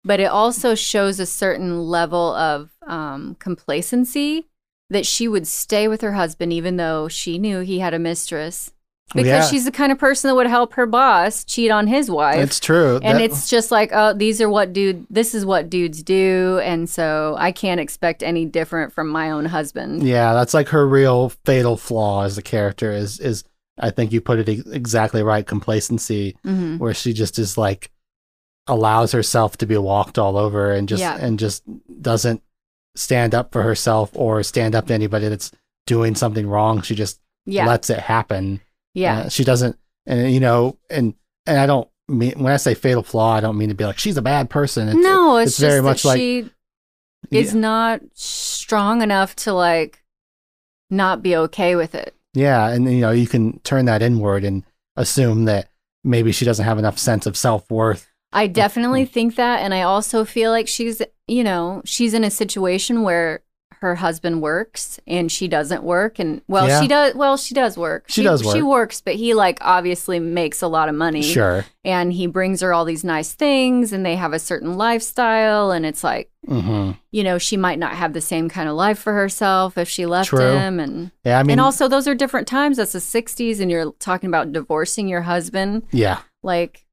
But 0.05 0.19
it 0.19 0.25
also 0.25 0.75
shows 0.75 1.19
a 1.19 1.25
certain 1.25 1.79
level 1.87 2.33
of 2.35 2.71
um, 2.85 3.35
complacency 3.39 4.47
that 4.89 5.05
she 5.05 5.27
would 5.27 5.47
stay 5.47 5.87
with 5.87 6.01
her 6.01 6.13
husband, 6.13 6.51
even 6.53 6.75
though 6.77 7.07
she 7.07 7.37
knew 7.39 7.61
he 7.61 7.79
had 7.79 7.93
a 7.93 7.99
mistress. 7.99 8.71
Because 9.13 9.27
Yeah. 9.27 9.41
she's 9.49 9.65
the 9.65 9.71
kind 9.71 9.91
of 9.91 9.99
person 9.99 10.27
that 10.29 10.35
would 10.35 10.47
help 10.47 10.73
her 10.73 10.85
boss 10.85 11.43
cheat 11.43 11.69
on 11.71 11.87
his 11.87 12.09
wife 12.09 12.39
it's 12.39 12.59
true. 12.59 12.95
and 13.03 13.19
That- 13.19 13.25
it's 13.25 13.47
just 13.49 13.69
like 13.69 13.91
oh 13.93 14.13
these 14.13 14.41
are 14.41 14.49
what 14.49 14.73
dude 14.73 15.05
this 15.09 15.35
is 15.35 15.45
what 15.45 15.69
dudes 15.69 16.01
do 16.01 16.59
and 16.63 16.89
so 16.89 17.35
i 17.37 17.51
can't 17.51 17.79
expect 17.81 18.23
any 18.23 18.45
different 18.45 18.91
from 18.93 19.09
my 19.09 19.29
own 19.29 19.45
husband 19.45 20.01
Yeah, 20.07 20.33
that's 20.33 20.53
like 20.53 20.69
her 20.69 20.87
real 20.87 21.29
fatal 21.45 21.75
flaw 21.77 22.23
as 22.23 22.37
a 22.37 22.41
character 22.41 22.91
is 22.91 23.19
is 23.19 23.43
I 23.77 23.89
think 23.91 24.13
you 24.13 24.21
put 24.21 24.39
it 24.39 24.49
ex- 24.49 24.67
exactly 24.69 25.21
right 25.21 25.45
complacency 25.45 26.35
hmm 26.43 26.77
where 26.77 26.93
she 26.93 27.13
just 27.13 27.37
is 27.37 27.55
like 27.57 27.91
allows 28.67 29.11
herself 29.11 29.57
to 29.57 29.65
be 29.65 29.77
walked 29.77 30.17
all 30.17 30.37
over 30.37 30.71
and 30.71 30.87
just 30.87 31.01
Yeah. 31.01 31.17
and 31.19 31.37
just 31.39 31.63
doesn't 32.01 32.41
stand 32.95 33.35
up 33.35 33.51
for 33.51 33.63
herself 33.63 34.09
or 34.13 34.41
stand 34.43 34.75
up 34.75 34.87
to 34.87 34.93
anybody 34.93 35.27
that's 35.27 35.51
doing 35.85 36.15
something 36.15 36.47
wrong. 36.47 36.81
She 36.81 36.95
just 36.95 37.19
yeah 37.45 37.65
lets 37.67 37.89
it 37.89 37.99
happen. 37.99 38.61
yeah 38.93 39.21
Uh, 39.21 39.29
she 39.29 39.43
doesn't 39.43 39.77
and 40.05 40.31
you 40.33 40.39
know 40.39 40.77
and 40.89 41.13
and 41.45 41.57
I 41.59 41.65
don't 41.65 41.89
mean 42.07 42.33
when 42.37 42.53
I 42.53 42.57
say 42.57 42.73
fatal 42.73 43.03
flaw 43.03 43.33
I 43.33 43.41
don't 43.41 43.57
mean 43.57 43.69
to 43.69 43.75
be 43.75 43.85
like 43.85 43.99
she's 43.99 44.17
a 44.17 44.21
bad 44.21 44.49
person. 44.49 44.87
It's, 44.87 44.97
no 44.97 45.37
it's, 45.37 45.51
it's 45.51 45.59
very 45.59 45.81
much 45.81 46.05
like- 46.05 46.19
she 46.19 46.49
is 47.31 47.53
not 47.55 48.01
strong 48.13 49.01
enough 49.01 49.35
to 49.37 49.53
like 49.53 50.03
not 50.89 51.21
be 51.23 51.35
okay 51.35 51.75
with 51.75 51.95
it. 51.95 52.15
Yeah, 52.33 52.67
and 52.69 52.85
you 52.91 52.99
know, 53.01 53.11
you 53.11 53.27
can 53.27 53.59
turn 53.59 53.85
that 53.85 54.01
inward 54.01 54.43
and 54.43 54.63
assume 54.95 55.45
that 55.45 55.69
maybe 56.03 56.31
she 56.31 56.45
doesn't 56.45 56.65
have 56.65 56.77
enough 56.79 56.97
sense 56.99 57.25
of 57.25 57.37
self-worth. 57.37 58.09
I 58.33 58.47
definitely 58.47 59.05
think 59.05 59.35
that. 59.35 59.59
And 59.61 59.73
I 59.73 59.83
also 59.83 60.25
feel 60.25 60.51
like 60.51 60.67
she's, 60.67 61.01
you 61.27 61.43
know, 61.43 61.81
she's 61.85 62.13
in 62.13 62.23
a 62.23 62.31
situation 62.31 63.03
where 63.03 63.43
her 63.79 63.95
husband 63.95 64.41
works 64.41 64.97
and 65.05 65.29
she 65.29 65.45
doesn't 65.49 65.83
work. 65.83 66.17
And 66.17 66.41
well, 66.47 66.69
Yeah. 66.69 66.81
she 66.81 66.87
does, 66.87 67.15
well, 67.15 67.35
she 67.35 67.53
does 67.53 67.77
work. 67.77 68.05
She 68.07 68.23
does 68.23 68.41
She 68.53 68.61
works, 68.61 69.01
but 69.01 69.15
he 69.15 69.33
like 69.33 69.57
obviously 69.59 70.19
makes 70.19 70.61
a 70.61 70.67
lot 70.69 70.87
of 70.87 70.95
money. 70.95 71.21
Sure. 71.21 71.65
And 71.83 72.13
he 72.13 72.25
brings 72.27 72.61
her 72.61 72.73
all 72.73 72.85
these 72.85 73.03
nice 73.03 73.33
things 73.33 73.91
and 73.91 74.05
they 74.05 74.15
have 74.15 74.31
a 74.31 74.39
certain 74.39 74.77
lifestyle. 74.77 75.71
And 75.71 75.85
it's 75.85 76.01
like, 76.03 76.31
hmm 76.47 76.91
you 77.11 77.23
know, 77.23 77.37
she 77.37 77.57
might 77.57 77.77
not 77.77 77.93
have 77.93 78.13
the 78.13 78.21
same 78.21 78.49
kind 78.49 78.67
of 78.69 78.75
life 78.75 78.97
for 78.97 79.13
herself 79.13 79.77
if 79.77 79.87
she 79.89 80.05
left 80.05 80.29
True. 80.29 80.55
him. 80.57 80.79
And, 80.79 81.11
Yeah, 81.25 81.39
I 81.39 81.43
mean, 81.43 81.51
and 81.51 81.61
also, 81.61 81.87
those 81.87 82.07
are 82.07 82.15
different 82.15 82.47
times. 82.47 82.77
That's 82.77 82.93
the 82.93 82.99
60s. 82.99 83.59
And 83.59 83.69
you're 83.69 83.91
talking 83.99 84.29
about 84.29 84.51
divorcing 84.53 85.07
your 85.09 85.21
husband. 85.21 85.83
yeah, 85.91 86.19
Like, 86.41 86.85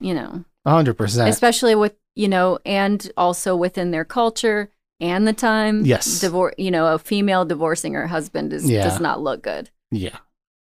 you 0.00 0.14
know, 0.14 0.44
hundred 0.70 0.94
percent. 0.98 1.28
especially 1.28 1.74
with 1.74 1.94
you 2.16 2.28
know 2.28 2.58
and 2.66 3.10
also 3.16 3.54
within 3.56 3.90
their 3.90 4.04
culture 4.04 4.70
and 5.00 5.26
the 5.26 5.32
time 5.32 5.84
Yes. 5.84 6.20
divorce 6.20 6.54
you 6.58 6.70
know 6.70 6.94
a 6.94 6.98
female 6.98 7.44
divorcing 7.44 7.94
her 7.94 8.06
husband 8.06 8.52
is 8.52 8.68
Yeah. 8.68 8.84
does 8.84 9.00
not 9.00 9.20
look 9.22 9.42
good 9.42 9.70
Yeah, 9.90 10.18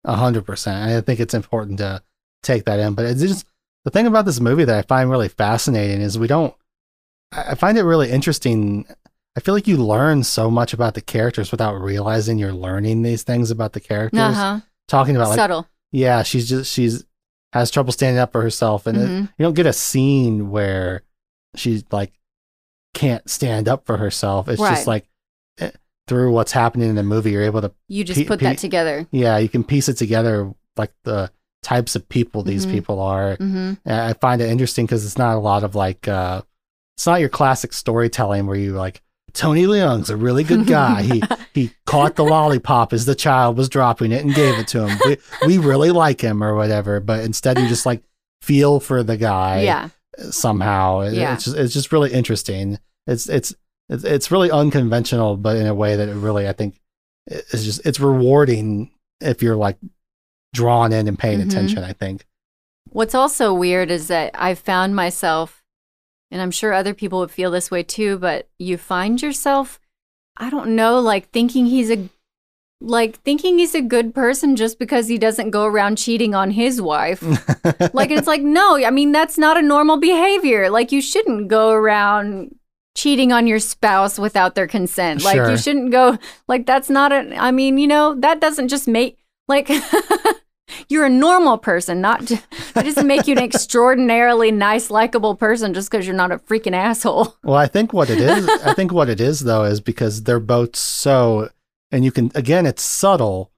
a 0.04 0.14
hundred 0.16 0.44
percent. 0.46 0.90
I 0.90 1.00
think 1.00 1.20
it's 1.20 1.34
important 1.34 1.78
to 1.78 2.02
take 2.42 2.64
that 2.66 2.78
in. 2.78 2.94
But 2.94 3.06
it's 3.06 3.20
just 3.20 3.46
the 3.84 3.90
thing 3.90 4.06
about 4.06 4.24
this 4.26 4.40
movie 4.40 4.64
that 4.64 4.78
I 4.78 4.82
find 4.82 5.10
really 5.10 5.28
fascinating 5.28 6.00
is 6.02 6.18
we 6.18 6.26
don't. 6.28 6.54
I 7.32 7.52
I 7.52 7.54
find 7.54 7.76
it 7.78 7.82
really 7.84 8.10
interesting. 8.10 8.86
I 9.36 9.40
feel 9.40 9.54
like 9.54 9.66
you 9.68 9.76
learn 9.76 10.24
so 10.24 10.50
much 10.50 10.72
about 10.72 10.94
the 10.94 11.00
characters 11.00 11.50
without 11.50 11.74
realizing 11.80 12.38
you're 12.38 12.52
learning 12.52 13.02
these 13.02 13.22
things 13.22 13.50
about 13.50 13.72
the 13.72 13.80
characters. 13.80 14.20
uh-huh 14.20 14.60
Talking 14.88 15.16
about 15.16 15.28
like, 15.30 15.36
subtle 15.36 15.66
yeah, 15.92 16.22
she's 16.22 16.48
just 16.48 16.72
she's 16.72 17.04
has 17.52 17.70
trouble 17.70 17.92
standing 17.92 18.18
up 18.20 18.32
for 18.32 18.42
herself, 18.42 18.86
and 18.86 18.98
it- 18.98 19.08
Mhm. 19.08 19.22
you 19.38 19.42
don't 19.44 19.54
get 19.54 19.66
a 19.66 19.72
scene 19.72 20.50
where 20.50 21.02
she 21.56 21.82
like 21.90 22.12
can't 22.94 23.28
stand 23.28 23.68
up 23.68 23.86
for 23.86 23.96
herself. 23.96 24.48
It's 24.48 24.60
Right. 24.60 24.74
just 24.74 24.86
like 24.86 25.08
eh, 25.58 25.70
through 26.06 26.32
what's 26.32 26.52
happening 26.52 26.88
in 26.88 26.94
the 26.94 27.02
movie, 27.02 27.32
you're 27.32 27.42
able 27.42 27.60
to 27.62 27.72
you 27.88 28.04
just 28.04 28.20
Pe- 28.20 28.24
put 28.26 28.38
pe- 28.40 28.46
that 28.46 28.58
together 28.58 29.06
yeah, 29.10 29.38
you 29.38 29.48
can 29.48 29.64
piece 29.64 29.88
it 29.88 29.94
together 29.96 30.52
like 30.76 30.92
the 31.04 31.30
types 31.62 31.96
of 31.96 32.08
people 32.08 32.42
these 32.42 32.64
Mhm. 32.66 32.70
people 32.70 33.00
are. 33.00 33.34
hmm 33.36 33.72
And 33.84 34.00
I 34.00 34.12
find 34.12 34.40
it 34.40 34.48
interesting 34.48 34.86
because 34.86 35.04
it's 35.04 35.18
not 35.18 35.36
a 35.36 35.40
lot 35.40 35.64
of 35.64 35.74
like, 35.74 36.06
uh, 36.06 36.42
it's 36.96 37.06
not 37.06 37.20
your 37.20 37.28
classic 37.28 37.72
storytelling 37.72 38.46
where 38.46 38.56
you 38.56 38.72
like, 38.74 39.02
Tony 39.32 39.66
Leung's 39.66 40.10
a 40.10 40.16
really 40.16 40.44
good 40.44 40.66
guy. 40.66 41.02
he 41.02 41.22
he 41.54 41.70
caught 41.86 42.16
the 42.16 42.24
lollipop 42.24 42.92
as 42.92 43.04
the 43.04 43.14
child 43.14 43.56
was 43.56 43.68
dropping 43.68 44.12
it 44.12 44.24
and 44.24 44.34
gave 44.34 44.58
it 44.58 44.68
to 44.68 44.86
him. 44.86 44.98
We, 45.04 45.16
we 45.46 45.58
really 45.58 45.90
like 45.90 46.20
him 46.20 46.42
or 46.42 46.54
whatever. 46.54 47.00
But 47.00 47.24
instead, 47.24 47.58
you 47.58 47.68
just 47.68 47.86
like 47.86 48.02
feel 48.42 48.80
for 48.80 49.02
the 49.02 49.16
guy 49.16 49.62
yeah 49.62 49.88
somehow. 50.30 51.00
It- 51.00 51.14
Yeah. 51.14 51.34
It's 51.34 51.44
just 51.44 51.56
it's 51.56 51.72
just 51.74 51.92
really 51.92 52.12
interesting. 52.12 52.78
It's 53.06 53.28
it's 53.28 53.54
it's 53.90 54.30
really 54.30 54.50
unconventional, 54.50 55.36
but 55.36 55.56
in 55.56 55.66
a 55.66 55.74
way 55.74 55.96
that 55.96 56.08
it 56.08 56.14
really 56.14 56.46
I 56.48 56.52
think 56.52 56.80
is 57.28 57.64
just 57.64 57.84
it's 57.86 58.00
rewarding 58.00 58.90
if 59.20 59.42
you're 59.42 59.56
like 59.56 59.76
drawn 60.54 60.92
in 60.92 61.08
and 61.08 61.18
paying 61.18 61.40
Mhm. 61.40 61.46
attention. 61.48 61.84
I 61.84 61.92
think. 61.92 62.24
what's 62.90 63.14
also 63.14 63.52
weird 63.52 63.90
is 63.90 64.08
that 64.08 64.30
i 64.34 64.54
found 64.54 64.96
myself 64.96 65.57
and 66.30 66.40
i'm 66.42 66.50
sure 66.50 66.72
other 66.72 66.94
people 66.94 67.18
would 67.20 67.30
feel 67.30 67.50
this 67.50 67.70
way 67.70 67.82
too 67.82 68.18
but 68.18 68.48
you 68.58 68.76
find 68.76 69.20
yourself 69.22 69.78
i 70.36 70.48
don't 70.50 70.74
know 70.74 70.98
like 71.00 71.30
thinking 71.30 71.66
he's 71.66 71.90
a 71.90 72.08
like 72.80 73.16
thinking 73.22 73.58
he's 73.58 73.74
a 73.74 73.82
good 73.82 74.14
person 74.14 74.54
just 74.54 74.78
because 74.78 75.08
he 75.08 75.18
doesn't 75.18 75.50
go 75.50 75.64
around 75.64 75.98
cheating 75.98 76.32
on 76.32 76.52
his 76.52 76.80
wife. 76.80 77.20
Like 77.92 78.12
it's 78.12 78.28
like 78.28 78.40
no 78.42 78.76
i 78.76 78.90
mean 78.92 79.10
that's 79.10 79.36
not 79.36 79.56
a 79.56 79.62
normal 79.62 79.96
behavior. 79.98 80.70
Like 80.70 80.92
you 80.92 81.00
shouldn't 81.02 81.48
go 81.48 81.70
around 81.70 82.54
cheating 82.96 83.32
on 83.32 83.48
your 83.48 83.58
spouse 83.58 84.16
without 84.18 84.54
their 84.54 84.68
consent. 84.68 85.24
Like 85.24 85.34
Sure. 85.36 85.50
you 85.50 85.56
shouldn't 85.56 85.90
go 85.90 86.18
like 86.46 86.66
that's 86.66 86.88
not 86.88 87.10
a 87.10 87.34
i 87.36 87.50
mean 87.50 87.78
you 87.78 87.88
know 87.88 88.14
that 88.14 88.40
doesn't 88.40 88.68
just 88.68 88.86
make 88.86 89.18
like 89.48 89.68
you're 90.88 91.04
a 91.06 91.10
normal 91.10 91.58
person 91.58 92.00
not 92.00 92.24
ju- 92.24 92.38
that 92.74 92.84
doesn't 92.84 93.06
make 93.06 93.26
you 93.26 93.32
an 93.36 93.42
extraordinarily 93.42 94.50
nice 94.50 94.90
likable 94.90 95.34
person 95.34 95.74
just 95.74 95.90
because 95.90 96.06
you're 96.06 96.16
not 96.16 96.32
a 96.32 96.38
freaking 96.38 96.74
asshole 96.74 97.36
Well, 97.44 97.56
I 97.56 97.66
think 97.66 97.92
what 97.92 98.10
it 98.10 98.20
is, 98.20 98.48
I 98.62 98.74
think 98.74 98.92
what 98.92 99.08
it 99.08 99.20
is 99.20 99.40
though, 99.40 99.64
is 99.64 99.80
because 99.80 100.22
they're 100.24 100.40
both 100.40 100.76
so, 100.76 101.48
and 101.90 102.04
you 102.04 102.12
can 102.12 102.30
again, 102.34 102.66
it's 102.66 102.82
subtle. 102.82 103.50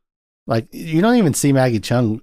Like 0.47 0.69
you 0.73 1.01
don't 1.01 1.17
even 1.17 1.35
see 1.35 1.53
Maggie 1.53 1.81
Cheung 1.81 2.21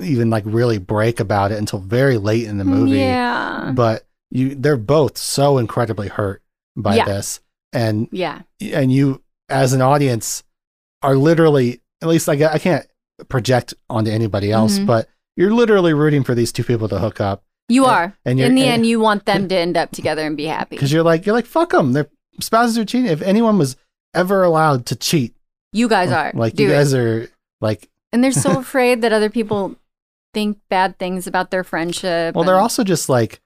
even 0.00 0.30
like 0.30 0.44
really 0.46 0.78
break 0.78 1.20
about 1.20 1.52
it 1.52 1.58
until 1.58 1.78
very 1.78 2.18
late 2.18 2.44
in 2.46 2.58
the 2.58 2.64
mm, 2.64 2.68
movie. 2.68 2.98
yeah 2.98 3.72
But 3.74 4.06
you, 4.30 4.54
they're 4.54 4.76
both 4.76 5.16
so 5.18 5.58
incredibly 5.58 6.08
hurt 6.08 6.42
by 6.76 6.96
Yeah. 6.96 7.04
this, 7.06 7.40
and 7.72 8.08
yeah 8.12 8.42
and 8.60 8.92
you 8.92 9.22
as 9.48 9.72
an 9.72 9.82
audience 9.82 10.42
are 11.02 11.16
literally, 11.16 11.80
at 12.02 12.08
least 12.08 12.28
I, 12.28 12.34
I 12.52 12.58
can't 12.58 12.86
project 13.28 13.74
onto 13.88 14.10
anybody 14.10 14.50
else, 14.52 14.78
Mhm. 14.78 14.86
but 14.86 15.08
you're 15.36 15.52
literally 15.52 15.92
rooting 15.94 16.24
for 16.24 16.34
these 16.34 16.52
two 16.52 16.64
people 16.64 16.88
to 16.88 16.98
hook 16.98 17.20
up. 17.20 17.42
you 17.68 17.84
And- 17.84 17.92
are 17.92 18.16
and 18.24 18.38
you're, 18.40 18.48
in 18.48 18.56
the 18.56 18.62
and- 18.64 18.72
end 18.72 18.86
you 18.86 18.98
want 18.98 19.26
them 19.26 19.46
to 19.46 19.54
end 19.54 19.76
up 19.76 19.90
together 19.98 20.26
and 20.26 20.36
be 20.36 20.46
happy 20.46 20.74
because 20.74 20.90
you're 20.92 21.04
like 21.04 21.24
you're 21.24 21.34
like 21.36 21.46
fuck 21.46 21.70
them 21.70 21.92
their 21.92 22.08
spouses 22.40 22.76
are 22.76 22.84
cheating 22.84 23.06
if 23.08 23.22
anyone 23.22 23.58
was 23.58 23.76
ever 24.12 24.42
allowed 24.42 24.84
to 24.86 24.96
cheat 24.96 25.36
you 25.72 25.86
guys 25.88 26.10
are 26.10 26.32
like 26.34 26.54
Do 26.54 26.64
you 26.64 26.68
it. 26.68 26.72
guys 26.72 26.92
are 26.92 27.30
like 27.60 27.88
And 28.12 28.24
they're 28.24 28.32
so 28.32 28.58
afraid 28.64 29.02
that 29.02 29.12
other 29.12 29.30
people 29.30 29.76
think 30.34 30.58
bad 30.68 30.98
things 30.98 31.28
about 31.28 31.52
their 31.52 31.62
friendship. 31.62 32.34
well 32.34 32.42
they're 32.42 32.58
also 32.58 32.82
just 32.82 33.08
like 33.08 33.40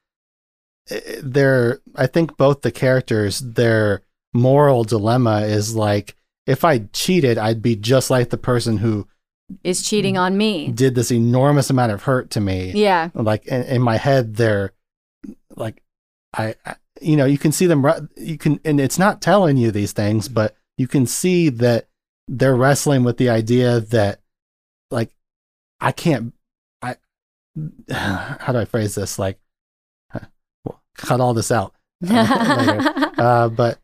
eh, 0.91 1.21
they're 1.23 1.81
i 1.95 2.07
think 2.07 2.39
both 2.39 2.63
the 2.63 2.73
characters 2.73 3.41
their 3.41 4.01
moral 4.33 4.85
dilemma 4.85 5.43
is 5.43 5.75
like 5.77 6.17
if 6.47 6.65
i 6.65 6.79
cheated 6.95 7.37
i'd 7.37 7.61
be 7.61 7.77
just 7.77 8.09
like 8.09 8.31
the 8.31 8.39
person 8.39 8.79
who 8.79 9.07
is 9.63 9.83
cheating 9.83 10.17
on 10.19 10.37
me. 10.37 10.69
did 10.73 10.95
this 10.95 11.11
enormous 11.13 11.71
amount 11.71 11.93
of 11.93 12.03
hurt 12.03 12.31
to 12.31 12.41
me 12.41 12.73
Yeah. 12.75 13.11
like 13.15 13.47
in, 13.47 13.63
in 13.63 13.83
my 13.83 13.97
head 13.97 14.37
they're 14.37 14.73
like 15.57 15.83
I, 16.37 16.55
I 16.67 16.75
you 17.01 17.17
know 17.17 17.25
you 17.27 17.39
can 17.39 17.53
see 17.53 17.67
them 17.67 17.85
you 18.17 18.37
can 18.39 18.61
and 18.65 18.81
it's 18.81 18.99
not 18.99 19.21
telling 19.23 19.57
you 19.57 19.71
these 19.71 19.93
things 19.93 20.29
but 20.29 20.57
you 20.79 20.89
can 20.89 21.07
see 21.07 21.49
that 21.49 21.89
they're 22.29 22.57
wrestling 22.57 23.05
with 23.05 23.17
the 23.19 23.29
idea 23.29 23.81
that 23.81 24.21
like 24.91 25.15
i 25.81 25.93
can't 25.93 26.33
i 26.83 26.97
how 27.91 28.53
do 28.53 28.59
i 28.59 28.65
phrase 28.65 28.95
this 28.95 29.19
like 29.19 29.39
well, 30.65 30.81
cut 30.97 31.21
all 31.21 31.35
this 31.35 31.51
out 31.53 31.75
later. 32.01 33.11
uh, 33.19 33.49
but 33.49 33.79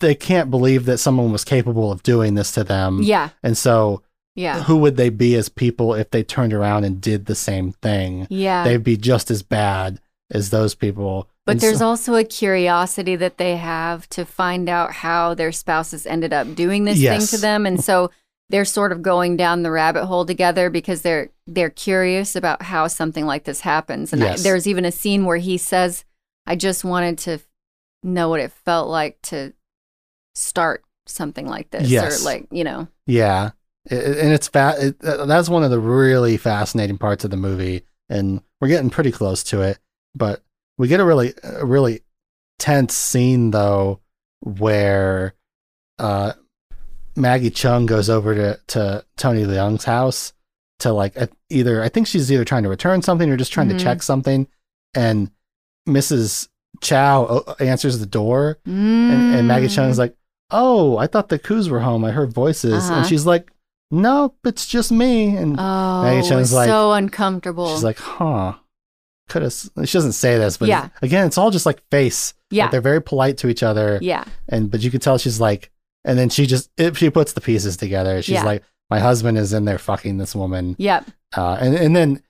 they 0.00 0.14
can't 0.14 0.50
believe 0.50 0.84
that 0.86 0.98
someone 0.98 1.30
was 1.32 1.44
capable 1.44 1.92
of 1.92 2.02
doing 2.02 2.34
this 2.34 2.52
to 2.52 2.64
them 2.64 3.00
yeah. 3.02 3.30
and 3.42 3.56
so 3.56 4.02
Yeah. 4.40 4.62
who 4.64 4.76
would 4.78 4.96
they 4.96 5.10
be 5.10 5.34
as 5.36 5.48
people 5.48 5.94
if 5.94 6.10
they 6.10 6.22
turned 6.22 6.52
around 6.52 6.84
and 6.84 7.00
did 7.00 7.26
the 7.26 7.34
same 7.34 7.72
thing 7.72 8.26
Yeah. 8.30 8.64
they'd 8.64 8.82
be 8.84 8.96
just 8.96 9.30
as 9.30 9.42
bad 9.42 10.00
as 10.30 10.50
those 10.50 10.74
people. 10.74 11.28
But 11.46 11.52
And 11.52 11.60
there's 11.60 11.78
so- 11.78 11.88
also 11.88 12.14
a 12.14 12.24
curiosity 12.24 13.16
that 13.16 13.36
they 13.38 13.56
have 13.56 14.08
to 14.10 14.24
find 14.24 14.68
out 14.68 14.92
how 14.92 15.34
their 15.34 15.50
spouses 15.52 16.06
ended 16.06 16.32
up 16.32 16.54
doing 16.54 16.84
this 16.84 16.98
Yes. 16.98 17.30
thing 17.30 17.36
to 17.38 17.42
them. 17.42 17.66
And 17.66 17.82
so 17.82 18.10
they're 18.48 18.64
sort 18.64 18.92
of 18.92 19.02
going 19.02 19.36
down 19.36 19.62
the 19.62 19.70
rabbit 19.70 20.06
hole 20.06 20.24
together 20.26 20.70
because 20.70 21.02
they're 21.02 21.30
they're 21.46 21.70
curious 21.70 22.36
about 22.36 22.62
how 22.62 22.86
something 22.86 23.26
like 23.26 23.42
this 23.44 23.60
happens. 23.62 24.12
And 24.12 24.22
I- 24.22 24.36
there's 24.36 24.68
even 24.68 24.84
a 24.84 24.92
scene 24.92 25.24
where 25.24 25.38
he 25.38 25.58
says, 25.58 26.04
"I 26.46 26.54
just 26.54 26.84
wanted 26.84 27.18
to 27.18 27.38
know 28.04 28.28
what 28.28 28.38
it 28.40 28.52
felt 28.64 28.88
like 28.88 29.20
to 29.22 29.52
start 30.34 30.84
something 31.06 31.46
like 31.46 31.70
this 31.70 31.88
Yes. 31.88 32.20
or 32.20 32.24
like, 32.24 32.46
you 32.52 32.62
know." 32.64 32.86
yeah, 33.06 33.50
I- 33.90 33.94
I- 33.94 33.98
and 33.98 34.32
it's 34.32 34.48
fa- 34.48 34.76
it, 34.78 34.98
that's 35.00 35.48
one 35.48 35.64
of 35.64 35.70
the 35.70 35.80
really 35.80 36.36
fascinating 36.36 36.98
parts 36.98 37.24
of 37.24 37.30
the 37.30 37.36
movie, 37.36 37.82
and 38.08 38.42
we're 38.60 38.68
getting 38.68 38.90
pretty 38.90 39.12
close 39.12 39.42
to 39.44 39.62
it. 39.62 39.78
But 40.14 40.42
we 40.78 40.88
get 40.88 41.00
a 41.00 41.04
really 41.04 41.34
a 41.42 41.64
really 41.66 42.02
tense 42.58 42.94
scene 42.94 43.50
though, 43.50 44.00
where 44.40 45.34
uh, 45.98 46.32
Maggie 47.16 47.50
Cheung 47.50 47.86
goes 47.86 48.08
over 48.10 48.34
to 48.34 48.60
to 48.68 49.04
Tony 49.16 49.44
Leung's 49.44 49.84
house 49.84 50.32
to 50.80 50.92
like 50.92 51.16
either 51.50 51.82
I 51.82 51.88
think 51.88 52.06
she's 52.06 52.30
either 52.32 52.44
trying 52.44 52.62
to 52.62 52.68
return 52.68 53.02
something 53.02 53.28
or 53.30 53.36
just 53.36 53.52
trying 53.52 53.68
Mhm. 53.68 53.78
to 53.78 53.84
check 53.84 54.02
something, 54.02 54.46
and 54.94 55.30
Mrs. 55.88 56.48
Chow 56.80 57.24
uh, 57.24 57.54
answers 57.60 57.98
the 57.98 58.06
door, 58.06 58.58
and, 58.64 59.34
and 59.34 59.48
Maggie 59.48 59.66
Cheung's 59.66 59.98
like, 59.98 60.14
"Oh, 60.50 60.96
I 60.96 61.06
thought 61.06 61.28
the 61.28 61.38
Koos 61.38 61.68
were 61.68 61.80
home. 61.80 62.04
I 62.04 62.10
heard 62.12 62.32
voices." 62.32 62.84
Uh-huh. 62.84 62.94
And 63.00 63.06
she's 63.06 63.26
like, 63.26 63.50
"Nope, 63.90 64.36
it's 64.44 64.66
just 64.66 64.90
me." 64.92 65.36
And 65.36 65.56
Oh, 65.58 66.02
Maggie 66.02 66.28
Cheung's 66.28 66.52
like- 66.52 66.68
so 66.68 66.92
uncomfortable. 66.92 67.72
she's 67.74 67.84
like, 67.84 67.98
"Huh." 67.98 68.54
Could 69.28 69.42
have. 69.42 69.52
She 69.52 69.92
doesn't 69.98 70.12
say 70.12 70.38
this, 70.38 70.56
but 70.56 70.68
Yeah. 70.68 70.88
again, 71.02 71.26
it's 71.26 71.38
all 71.38 71.50
just 71.52 71.66
like 71.66 71.80
face. 71.90 72.34
Like, 72.50 72.56
yeah. 72.56 72.68
they're 72.68 72.80
very 72.80 73.00
polite 73.00 73.38
to 73.38 73.48
each 73.48 73.62
other, 73.62 73.98
Yeah. 74.02 74.24
and 74.48 74.70
but 74.70 74.80
you 74.82 74.90
could 74.90 75.02
tell 75.02 75.18
she's 75.18 75.38
like, 75.40 75.70
and 76.04 76.18
then 76.18 76.28
she 76.30 76.46
just 76.46 76.68
if 76.76 76.98
she 76.98 77.10
puts 77.10 77.32
the 77.32 77.40
pieces 77.40 77.76
together. 77.76 78.22
She's 78.22 78.34
Yeah. 78.34 78.44
like, 78.44 78.64
my 78.90 78.98
husband 78.98 79.38
is 79.38 79.52
in 79.52 79.66
there 79.66 79.78
fucking 79.78 80.18
this 80.18 80.34
woman, 80.34 80.74
Yep. 80.78 81.04
uh, 81.36 81.58
and 81.60 81.76
and 81.76 81.94
then 81.94 82.22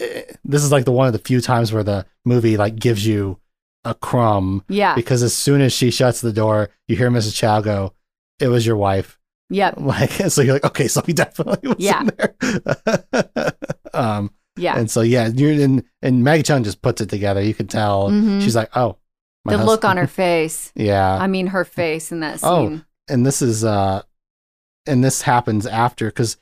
eh, 0.00 0.22
this 0.44 0.62
is 0.62 0.70
like 0.70 0.84
the 0.84 0.92
one 0.92 1.08
of 1.08 1.12
the 1.12 1.18
few 1.18 1.40
times 1.40 1.72
where 1.72 1.82
the 1.82 2.06
movie 2.24 2.56
like 2.56 2.76
gives 2.76 3.04
you 3.04 3.38
a 3.84 3.94
crumb 3.94 4.62
Yeah. 4.68 4.94
because 4.94 5.24
as 5.24 5.34
soon 5.34 5.60
as 5.60 5.72
she 5.72 5.90
shuts 5.90 6.20
the 6.20 6.32
door, 6.32 6.70
you 6.86 6.94
hear 6.96 7.10
Mrs. 7.10 7.34
Chow 7.34 7.60
go, 7.62 7.94
"It 8.38 8.46
was 8.48 8.64
your 8.64 8.76
wife." 8.76 9.18
Yep. 9.50 9.74
Like 9.80 10.10
so, 10.28 10.42
you're 10.42 10.54
like, 10.54 10.64
okay, 10.64 10.88
so 10.88 11.02
he 11.02 11.12
definitely 11.12 11.68
was 11.74 11.76
Yeah. 11.78 12.00
in 12.00 12.10
there. 12.16 13.52
um, 13.92 14.30
Yeah. 14.56 14.76
and 14.78 14.90
so 14.90 15.00
yeah, 15.02 15.28
you're 15.28 15.52
in, 15.52 15.84
and 16.02 16.24
Maggie 16.24 16.42
Cheung 16.42 16.64
just 16.64 16.82
puts 16.82 17.00
it 17.00 17.08
together. 17.08 17.42
You 17.42 17.54
can 17.54 17.66
tell 17.66 18.10
Mhm. 18.10 18.40
she's 18.42 18.56
like, 18.56 18.70
oh, 18.76 18.96
my 19.44 19.56
the 19.56 19.64
look 19.64 19.84
on 19.84 19.96
her 19.98 20.06
face. 20.06 20.72
yeah. 20.74 21.16
I 21.20 21.26
mean, 21.26 21.48
her 21.48 21.64
face 21.64 22.10
in 22.12 22.20
that 22.20 22.40
scene. 22.40 22.48
Oh, 22.48 22.80
and 23.12 23.26
this 23.26 23.42
is 23.42 23.64
uh, 23.64 24.00
and 24.86 25.04
this 25.04 25.20
happens 25.22 25.66
after 25.66 26.06
because 26.06 26.38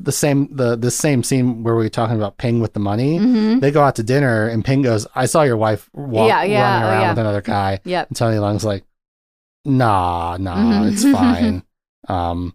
the 0.00 0.10
same 0.10 0.48
the 0.56 0.74
the 0.76 0.90
same 0.90 1.22
scene 1.22 1.62
where 1.62 1.76
we 1.76 1.84
were 1.84 1.88
talking 1.90 2.16
about 2.16 2.38
Ping 2.38 2.58
with 2.60 2.72
the 2.72 2.80
money. 2.80 3.18
hmm 3.18 3.60
They 3.60 3.70
go 3.70 3.82
out 3.82 3.94
to 3.96 4.02
dinner, 4.02 4.48
and 4.48 4.64
Ping 4.64 4.82
goes, 4.82 5.06
"I 5.14 5.26
saw 5.26 5.42
your 5.42 5.56
wife 5.58 5.88
walk, 5.92 6.26
Yeah, 6.28 6.42
yeah, 6.42 6.62
running 6.72 6.82
oh, 6.82 6.88
around 6.88 7.00
yeah. 7.02 7.10
with 7.10 7.18
another 7.18 7.42
guy." 7.42 7.80
Yep. 7.84 8.08
And 8.08 8.16
Tony 8.16 8.36
Leung's 8.38 8.64
like, 8.64 8.82
nah, 9.64 10.36
nah, 10.38 10.56
Mhm. 10.56 10.92
it's 10.92 11.04
fine. 11.04 11.62
Um, 12.08 12.54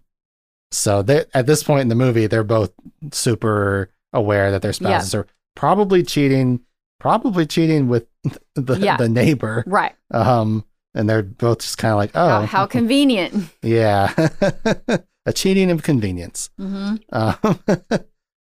so 0.71 1.01
they 1.01 1.25
at 1.33 1.45
this 1.45 1.63
point 1.63 1.81
in 1.81 1.87
the 1.89 1.95
movie, 1.95 2.27
they're 2.27 2.43
both 2.43 2.71
super 3.11 3.91
aware 4.13 4.51
that 4.51 4.61
their 4.61 4.69
Yeah. 4.71 4.99
spouses 4.99 5.15
are 5.15 5.27
probably 5.55 6.03
cheating, 6.03 6.61
probably 6.99 7.45
cheating 7.45 7.87
with 7.87 8.07
the 8.55 8.77
Yeah. 8.79 8.97
the 8.97 9.09
neighbor. 9.09 9.63
Right. 9.67 9.95
Um, 10.11 10.65
and 10.93 11.09
they're 11.09 11.23
both 11.23 11.59
just 11.59 11.77
kind 11.77 11.91
of 11.91 11.97
like, 11.97 12.11
oh, 12.15 12.41
How, 12.41 12.45
how 12.45 12.65
convenient. 12.65 13.49
yeah, 13.61 14.13
a 15.25 15.33
cheating 15.33 15.71
of 15.71 15.83
convenience. 15.83 16.49
hmm 16.57 16.95
Um, 17.11 17.37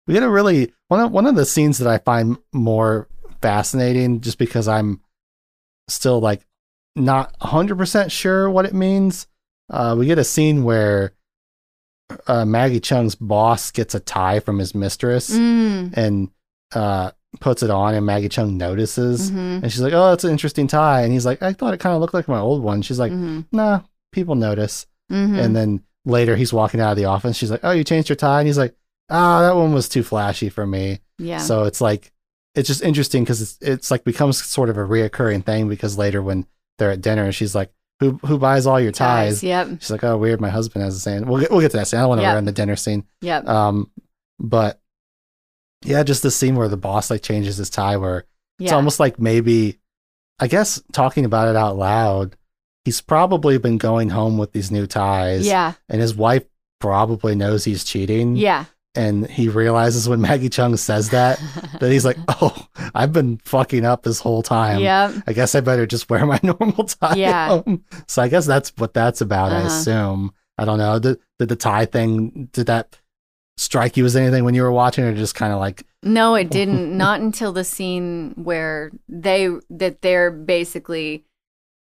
we 0.07 0.15
get 0.15 0.23
a 0.23 0.31
really 0.31 0.73
one 0.89 1.01
of 1.01 1.13
one 1.13 1.27
of 1.27 1.35
the 1.37 1.45
scenes 1.47 1.79
that 1.79 1.89
I 1.89 1.99
find 1.99 2.39
more 2.53 3.09
fascinating, 3.43 4.21
just 4.21 4.39
because 4.39 4.67
I'm 4.69 5.01
still 5.89 6.21
like 6.21 6.47
not 6.97 7.35
100 7.41 7.77
percent 7.79 8.11
sure 8.13 8.51
what 8.51 8.65
it 8.67 8.75
means. 8.75 9.27
Uh, 9.71 9.95
we 9.99 10.07
get 10.07 10.19
a 10.19 10.25
scene 10.25 10.65
where 10.65 11.13
uh, 12.27 12.45
Maggie 12.45 12.81
Cheung's 12.81 13.15
boss 13.15 13.71
gets 13.71 13.95
a 13.95 14.01
tie 14.01 14.41
from 14.41 14.59
his 14.59 14.75
mistress 14.75 15.31
Mm. 15.31 15.95
and 15.97 16.31
uh, 16.75 17.11
puts 17.41 17.63
it 17.63 17.71
on, 17.71 17.95
and 17.95 18.07
Maggie 18.07 18.29
Cheung 18.29 18.55
notices, 18.57 19.31
hmm 19.31 19.59
and 19.63 19.71
she's 19.73 19.81
like, 19.81 19.93
"Oh, 19.93 20.11
that's 20.11 20.25
an 20.25 20.31
interesting 20.31 20.67
tie," 20.67 21.03
and 21.03 21.13
he's 21.13 21.27
like, 21.27 21.43
"I 21.43 21.53
thought 21.53 21.75
it 21.75 21.81
kind 21.81 21.95
of 21.95 22.01
looked 22.01 22.15
like 22.15 22.29
my 22.29 22.39
old 22.39 22.63
one." 22.63 22.83
She's 22.83 22.99
like, 22.99 23.13
hmm 23.13 23.41
"Nah, 23.53 23.81
people 24.13 24.35
notice." 24.35 24.87
hmm 25.11 25.39
And 25.39 25.55
then 25.57 25.83
later 26.05 26.37
he's 26.37 26.53
walking 26.53 26.81
out 26.81 26.93
of 26.93 26.97
the 26.97 27.05
office. 27.07 27.37
She's 27.37 27.51
like, 27.51 27.61
"Oh, 27.63 27.71
you 27.73 27.85
changed 27.85 28.09
your 28.09 28.17
tie," 28.17 28.41
and 28.41 28.47
he's 28.47 28.59
like, 28.59 28.75
"Ah, 29.11 29.41
that 29.43 29.57
one 29.57 29.73
was 29.75 29.89
too 29.89 30.03
flashy 30.03 30.49
for 30.49 30.67
me." 30.67 31.01
yeah. 31.19 31.39
So 31.39 31.65
it's 31.65 31.81
like 31.81 32.13
it's 32.55 32.69
just 32.69 32.83
interesting 32.83 33.25
because 33.25 33.43
it's 33.43 33.59
it's 33.61 33.91
like 33.91 34.05
becomes 34.05 34.43
sort 34.43 34.69
of 34.71 34.77
a 34.79 34.83
reoccurring 34.85 35.45
thing 35.45 35.69
because 35.69 35.99
later 35.99 36.23
when 36.23 36.47
they're 36.79 36.91
at 36.93 37.01
dinner, 37.03 37.31
she's 37.33 37.55
like, 37.55 37.71
"Who 38.01 38.19
who 38.25 38.39
buys 38.39 38.67
all 38.67 38.81
your 38.81 38.93
ties?" 38.93 39.43
Yep. 39.43 39.69
She's 39.81 39.91
like, 39.91 40.05
"Oh, 40.05 40.17
weird. 40.17 40.41
My 40.41 40.51
husband 40.51 40.85
has 40.85 40.95
the 40.95 41.01
same." 41.01 41.27
We'll 41.27 41.41
get 41.41 41.51
we'll 41.51 41.61
get 41.61 41.71
to 41.73 41.77
that 41.79 41.89
scene. 41.89 41.99
I 41.99 42.03
don't 42.03 42.11
want 42.11 42.21
to 42.21 42.23
Yeah. 42.25 42.35
run 42.35 42.45
the 42.45 42.53
dinner 42.53 42.77
scene. 42.77 43.05
Yep. 43.23 43.47
Um, 43.49 43.91
but 44.39 44.81
yeah, 45.85 46.03
just 46.03 46.23
the 46.23 46.31
scene 46.31 46.57
where 46.57 46.69
the 46.69 46.77
boss 46.77 47.11
like 47.11 47.23
changes 47.23 47.57
his 47.57 47.71
tie, 47.71 47.97
where 47.97 48.25
it's 48.59 48.73
almost 48.73 48.99
like 48.99 49.21
maybe, 49.21 49.79
I 50.41 50.49
guess, 50.49 50.83
talking 50.93 51.25
about 51.25 51.49
it 51.49 51.57
out 51.57 51.77
loud. 51.77 52.37
He's 52.85 53.01
probably 53.01 53.59
been 53.59 53.79
going 53.79 54.11
home 54.11 54.39
with 54.39 54.53
these 54.53 54.71
new 54.71 54.87
ties 54.87 55.47
yeah. 55.47 55.75
and 55.89 56.01
his 56.01 56.15
wife 56.15 56.45
probably 56.81 57.35
knows 57.35 57.65
he's 57.65 57.85
cheating. 57.85 58.35
Yeah. 58.37 58.65
And 58.99 59.27
he 59.29 59.49
realizes 59.49 60.09
when 60.09 60.21
Maggie 60.21 60.49
Cheung 60.51 60.77
says 60.79 61.11
that, 61.11 61.41
that 61.81 61.91
he's 61.91 62.05
like, 62.05 62.17
oh, 62.29 62.67
I've 62.95 63.13
been 63.13 63.39
fucking 63.45 63.85
up 63.85 64.03
this 64.03 64.19
whole 64.21 64.43
time. 64.43 64.81
Yep. 64.81 65.13
I 65.27 65.33
guess 65.33 65.55
I 65.55 65.61
better 65.61 65.87
just 65.87 66.11
wear 66.11 66.27
my 66.27 66.41
normal 66.43 66.85
tie. 66.85 67.15
Yeah. 67.15 67.49
home." 67.49 67.85
So 68.09 68.23
I 68.23 68.29
guess 68.29 68.45
that's 68.47 68.71
what 68.77 68.95
that's 68.95 69.21
about, 69.21 69.53
I 69.53 69.59
Uh-huh. 69.59 69.67
assume. 69.69 70.33
I 70.59 70.65
don't 70.65 70.79
know. 70.79 70.99
Did, 70.99 71.19
did 71.39 71.49
the 71.49 71.57
tie 71.57 71.85
thing, 71.87 72.49
did 72.53 72.67
that 72.67 72.99
strike 73.57 73.97
you 73.97 74.05
as 74.05 74.17
anything 74.17 74.45
when 74.45 74.55
you 74.55 74.63
were 74.63 74.73
watching 74.73 75.05
or 75.05 75.15
just 75.15 75.35
kind 75.37 75.53
of 75.53 75.61
like, 75.61 75.85
No, 76.03 76.35
it 76.35 76.51
didn't. 76.59 76.97
Not 76.97 77.21
until 77.21 77.53
the 77.53 77.65
scene 77.65 78.33
where 78.37 78.91
they 79.09 79.49
that 79.71 80.03
they're 80.03 80.31
basically 80.33 81.25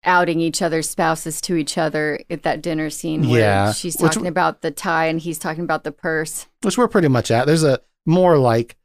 outing 0.05 0.41
each 0.41 0.63
other's 0.63 0.89
spouses 0.89 1.41
to 1.43 1.57
each 1.57 1.77
other 1.77 2.21
at 2.31 2.43
that 2.45 2.63
dinner 2.63 2.89
scene 2.91 3.29
where 3.29 3.41
Yeah, 3.41 3.73
she's 3.73 3.97
which- 3.99 4.13
talking 4.13 4.27
about 4.29 4.63
the 4.63 4.71
tie 4.71 5.07
and 5.07 5.21
he's 5.21 5.39
talking 5.39 5.65
about 5.65 5.85
the 5.85 5.93
purse. 5.93 6.47
which 6.63 6.79
we're 6.79 6.89
pretty 6.89 7.09
much 7.09 7.31
at. 7.31 7.47
There's 7.47 7.65
a 7.65 7.81
more 8.07 8.39
like 8.39 8.77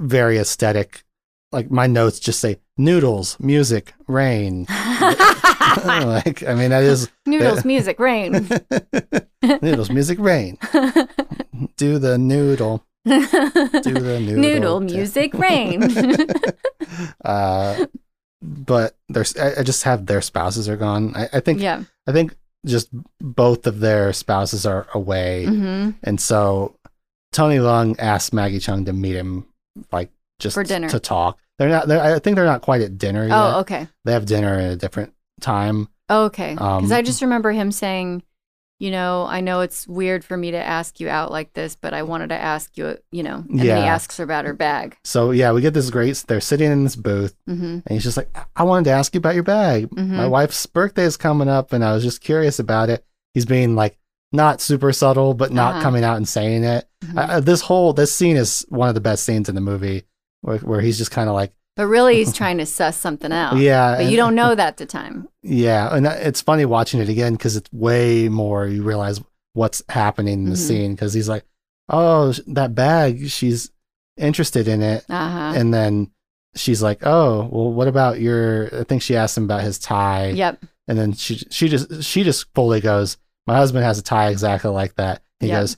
very 0.00 0.38
aesthetic, 0.38 1.04
like 1.52 1.70
my 1.70 1.86
notes 1.86 2.18
just 2.18 2.40
say 2.40 2.58
noodles, 2.76 3.38
music, 3.38 3.92
rain. 4.08 4.66
like, 5.84 6.42
I 6.42 6.54
mean, 6.54 6.70
that 6.70 6.82
is 6.82 7.10
Noodles, 7.26 7.64
music, 7.64 7.98
rain. 8.00 8.48
noodles, 9.62 9.90
music, 9.90 10.18
rain. 10.18 10.58
Do 11.76 11.98
the 11.98 12.18
noodle. 12.18 12.84
Do 13.04 13.20
the 13.20 14.20
noodle. 14.20 14.36
Noodle, 14.40 14.80
music, 14.80 15.34
rain. 15.34 15.82
uh, 17.24 17.86
but 18.42 18.96
there's, 19.08 19.36
I, 19.36 19.60
I 19.60 19.62
just 19.62 19.84
have 19.84 20.06
their 20.06 20.20
spouses 20.20 20.68
are 20.68 20.76
gone. 20.76 21.14
I, 21.16 21.28
I 21.34 21.40
think, 21.40 21.60
yeah. 21.60 21.84
I 22.06 22.12
think 22.12 22.34
just 22.66 22.88
both 23.20 23.66
of 23.66 23.80
their 23.80 24.12
spouses 24.12 24.66
are 24.66 24.86
away. 24.94 25.46
hmm 25.46 25.90
And 26.02 26.20
so 26.20 26.74
Tony 27.32 27.56
Leung 27.56 27.96
asked 27.98 28.32
Maggie 28.32 28.58
Cheung 28.58 28.86
to 28.86 28.92
meet 28.92 29.14
him, 29.16 29.46
like 29.90 30.10
just 30.38 30.54
For 30.54 30.64
dinner. 30.64 30.88
to 30.88 31.00
talk. 31.00 31.38
They're 31.58 31.68
not. 31.68 31.86
They're, 31.86 32.00
I 32.02 32.18
think 32.18 32.34
they're 32.36 32.44
not 32.44 32.62
quite 32.62 32.80
at 32.80 32.98
dinner 32.98 33.22
yet. 33.26 33.32
Oh, 33.36 33.60
okay. 33.60 33.86
They 34.04 34.12
have 34.12 34.26
dinner 34.26 34.54
at 34.58 34.72
a 34.72 34.76
different 34.76 35.12
time. 35.40 35.88
Oh, 36.08 36.24
okay. 36.24 36.54
Because 36.54 36.90
Um, 36.90 36.92
I 36.92 37.02
just 37.02 37.22
remember 37.22 37.52
him 37.52 37.70
saying, 37.70 38.22
you 38.82 38.90
know, 38.90 39.24
I 39.26 39.40
know 39.40 39.60
it's 39.60 39.86
weird 39.86 40.24
for 40.24 40.36
me 40.36 40.50
to 40.50 40.56
ask 40.58 40.98
you 40.98 41.08
out 41.08 41.30
like 41.30 41.52
this, 41.52 41.76
but 41.76 41.94
I 41.94 42.02
wanted 42.02 42.30
to 42.30 42.34
ask 42.52 42.76
you, 42.76 42.98
you 43.12 43.22
know, 43.22 43.44
and 43.48 43.58
then 43.60 43.66
Yeah. 43.66 43.76
he 43.80 43.86
asks 43.86 44.16
her 44.16 44.24
about 44.24 44.44
her 44.44 44.54
bag. 44.54 44.96
So 45.04 45.30
yeah, 45.30 45.52
we 45.52 45.60
get 45.60 45.72
this 45.72 45.88
great. 45.90 46.16
They're 46.26 46.40
sitting 46.40 46.70
in 46.72 46.82
this 46.82 46.96
booth, 46.96 47.34
hmm 47.46 47.78
and 47.86 47.90
he's 47.90 48.02
just 48.02 48.16
like, 48.16 48.28
"I 48.56 48.64
wanted 48.64 48.84
to 48.90 48.96
ask 48.98 49.14
you 49.14 49.18
about 49.18 49.34
your 49.34 49.44
bag. 49.44 49.88
hmm 49.90 50.16
My 50.16 50.26
wife's 50.26 50.66
birthday 50.66 51.04
is 51.04 51.16
coming 51.16 51.48
up, 51.48 51.72
and 51.72 51.84
I 51.84 51.92
was 51.94 52.02
just 52.02 52.20
curious 52.20 52.58
about 52.58 52.90
it." 52.90 53.04
He's 53.34 53.46
being 53.46 53.76
like 53.76 53.98
not 54.32 54.60
super 54.60 54.92
subtle, 54.92 55.34
but 55.34 55.52
not 55.52 55.74
Uh-huh. 55.74 55.82
coming 55.82 56.02
out 56.04 56.16
and 56.16 56.26
saying 56.26 56.64
it. 56.64 56.88
Mhm. 57.04 57.18
Uh, 57.30 57.40
this 57.40 57.60
whole 57.62 57.92
this 57.92 58.12
scene 58.12 58.36
is 58.36 58.66
one 58.68 58.88
of 58.88 58.94
the 58.96 59.00
best 59.00 59.22
scenes 59.24 59.48
in 59.48 59.54
the 59.54 59.60
movie, 59.60 60.04
where, 60.40 60.58
where 60.58 60.80
he's 60.80 60.98
just 60.98 61.10
kind 61.12 61.28
of 61.28 61.34
like, 61.36 61.52
But 61.76 61.86
really, 61.86 62.16
he's 62.16 62.32
trying 62.34 62.58
to 62.58 62.66
suss 62.66 62.96
something 62.96 63.32
out. 63.32 63.56
"Yeah,". 63.56 63.92
But 63.96 64.00
and- 64.02 64.10
you 64.10 64.16
don't 64.16 64.34
know 64.34 64.54
that 64.54 64.66
at 64.68 64.76
the 64.76 64.86
time. 64.86 65.28
Yeah, 65.42 65.94
and 65.94 66.04
that- 66.06 66.26
it's 66.26 66.40
funny 66.42 66.64
watching 66.64 67.00
it 67.00 67.08
again 67.08 67.32
because 67.34 67.56
it's 67.56 67.72
way 67.72 68.28
more. 68.28 68.66
You 68.66 68.82
realize 68.82 69.20
what's 69.54 69.82
happening 69.88 70.44
in 70.44 70.50
the 70.50 70.56
Mhm. 70.56 70.66
scene 70.66 70.94
because 70.94 71.12
he's 71.14 71.28
like, 71.28 71.44
"Oh, 71.88 72.32
that 72.46 72.74
bag, 72.74 73.28
she's 73.28 73.70
interested 74.18 74.68
in 74.68 74.82
it," 74.82 75.04
Uh 75.08 75.28
huh. 75.30 75.52
and 75.56 75.72
then 75.72 76.10
she's 76.54 76.82
like, 76.82 77.00
"Oh, 77.06 77.48
well, 77.50 77.72
what 77.72 77.88
about 77.88 78.20
your?" 78.20 78.68
I 78.80 78.84
think 78.84 79.00
she 79.02 79.16
asked 79.16 79.36
him 79.38 79.44
about 79.44 79.62
his 79.62 79.78
tie, 79.78 80.28
Yep. 80.30 80.62
and 80.88 80.98
then 80.98 81.12
she 81.14 81.36
she 81.50 81.68
just 81.68 82.02
she 82.02 82.22
just 82.22 82.46
fully 82.54 82.80
goes, 82.80 83.16
"My 83.46 83.56
husband 83.56 83.84
has 83.84 83.98
a 83.98 84.02
tie 84.02 84.28
exactly 84.28 84.70
like 84.70 84.94
that." 84.96 85.22
He 85.40 85.48
Yep. 85.48 85.60
goes, 85.62 85.76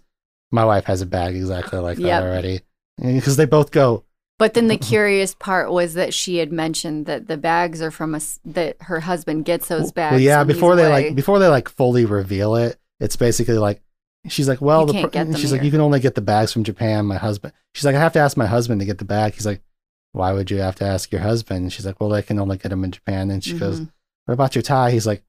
"My 0.51 0.65
wife 0.65 0.85
has 0.87 1.01
a 1.03 1.07
bag 1.07 1.37
exactly 1.37 1.79
like 1.79 1.99
that 1.99 2.03
Yep. 2.05 2.23
already," 2.25 2.61
because 3.01 3.37
they 3.37 3.45
both 3.47 3.71
go, 3.71 4.05
But 4.39 4.55
then 4.55 4.69
the 4.69 4.77
curious 4.93 5.35
part 5.35 5.71
was 5.71 5.95
that 5.95 6.13
she 6.15 6.39
had 6.39 6.53
mentioned 6.53 7.07
that 7.07 7.29
the 7.29 7.37
bags 7.37 7.81
are 7.81 7.91
from 7.91 8.15
us, 8.15 8.41
that 8.45 8.77
her 8.83 9.01
husband 9.01 9.45
gets 9.45 9.69
those 9.69 9.93
bags. 9.93 10.13
Well, 10.13 10.21
yeah, 10.21 10.45
before 10.45 10.77
they 10.77 10.87
away. 10.87 11.07
like 11.09 11.15
before 11.15 11.39
they 11.39 11.49
like 11.49 11.69
fully 11.69 12.05
reveal 12.05 12.57
it, 12.57 12.77
it's 13.01 13.17
basically 13.17 13.59
like 13.59 13.81
she's 14.29 14.49
like, 14.49 14.61
well, 14.61 14.87
You 14.93 15.03
the 15.03 15.09
pr- 15.09 15.37
she's 15.37 15.53
like, 15.53 15.63
you 15.63 15.71
can 15.71 15.81
only 15.81 16.01
get 16.01 16.15
the 16.15 16.21
bags 16.21 16.53
from 16.53 16.65
Japan. 16.65 17.07
My 17.07 17.17
husband, 17.17 17.53
she's 17.75 17.85
like, 17.85 17.95
I 17.95 18.01
have 18.01 18.13
to 18.15 18.19
ask 18.21 18.37
my 18.37 18.47
husband 18.47 18.81
to 18.81 18.87
get 18.87 18.99
the 18.99 19.05
bag. 19.05 19.35
He's 19.35 19.47
like, 19.47 19.61
why 20.13 20.33
would 20.33 20.51
you 20.51 20.59
have 20.59 20.77
to 20.77 20.85
ask 20.85 21.13
your 21.13 21.21
husband? 21.21 21.63
And 21.65 21.73
she's 21.73 21.85
like, 21.87 22.01
well, 22.01 22.09
they 22.11 22.23
can 22.23 22.39
only 22.39 22.57
get 22.57 22.69
them 22.71 22.85
in 22.85 22.91
Japan. 22.93 23.31
And 23.31 23.43
she 23.45 23.59
goes, 23.59 23.81
Mhm. 23.81 23.91
what 24.27 24.35
about 24.35 24.55
your 24.55 24.63
tie? 24.63 24.91
He's 24.93 25.07
like, 25.07 25.23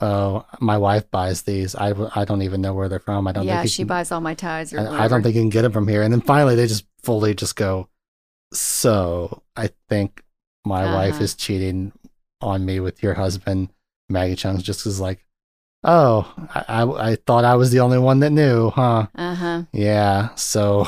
oh, 0.00 0.44
my 0.60 0.78
wife 0.78 1.10
buys 1.10 1.42
these. 1.42 1.74
I, 1.74 1.94
I 2.14 2.24
don't 2.24 2.42
even 2.42 2.60
know 2.60 2.74
where 2.74 2.88
they're 2.88 2.98
from. 2.98 3.26
I 3.26 3.32
don't. 3.32 3.44
yeah, 3.46 3.60
think 3.62 3.70
she 3.72 3.82
can- 3.82 3.88
buys 3.88 4.12
all 4.12 4.20
my 4.20 4.34
ties. 4.34 4.72
Or 4.72 4.80
I, 4.80 5.04
I 5.04 5.08
don't 5.08 5.22
think 5.22 5.34
you 5.36 5.42
can 5.42 5.48
get 5.48 5.62
them 5.62 5.72
from 5.72 5.88
here. 5.88 6.02
And 6.02 6.12
then 6.12 6.20
finally, 6.20 6.54
they 6.54 6.66
just 6.66 6.84
fully 7.02 7.34
just 7.34 7.56
go. 7.56 7.88
So 8.52 9.42
I 9.56 9.70
think 9.88 10.22
my 10.64 10.84
wife 10.94 11.14
Uh-huh. 11.14 11.24
is 11.24 11.34
cheating 11.34 11.92
on 12.40 12.64
me 12.64 12.80
with 12.80 13.02
your 13.02 13.14
husband. 13.14 13.70
Maggie 14.08 14.36
Cheung's 14.36 14.62
just 14.62 14.86
is 14.86 15.00
like, 15.00 15.24
oh, 15.84 16.32
I, 16.54 16.64
I 16.82 17.10
I 17.10 17.16
thought 17.16 17.44
I 17.44 17.54
was 17.56 17.70
the 17.70 17.80
only 17.80 17.98
one 17.98 18.20
that 18.20 18.30
knew, 18.30 18.70
huh? 18.70 19.06
Uh 19.14 19.34
huh. 19.34 19.62
Yeah. 19.72 20.34
So 20.34 20.86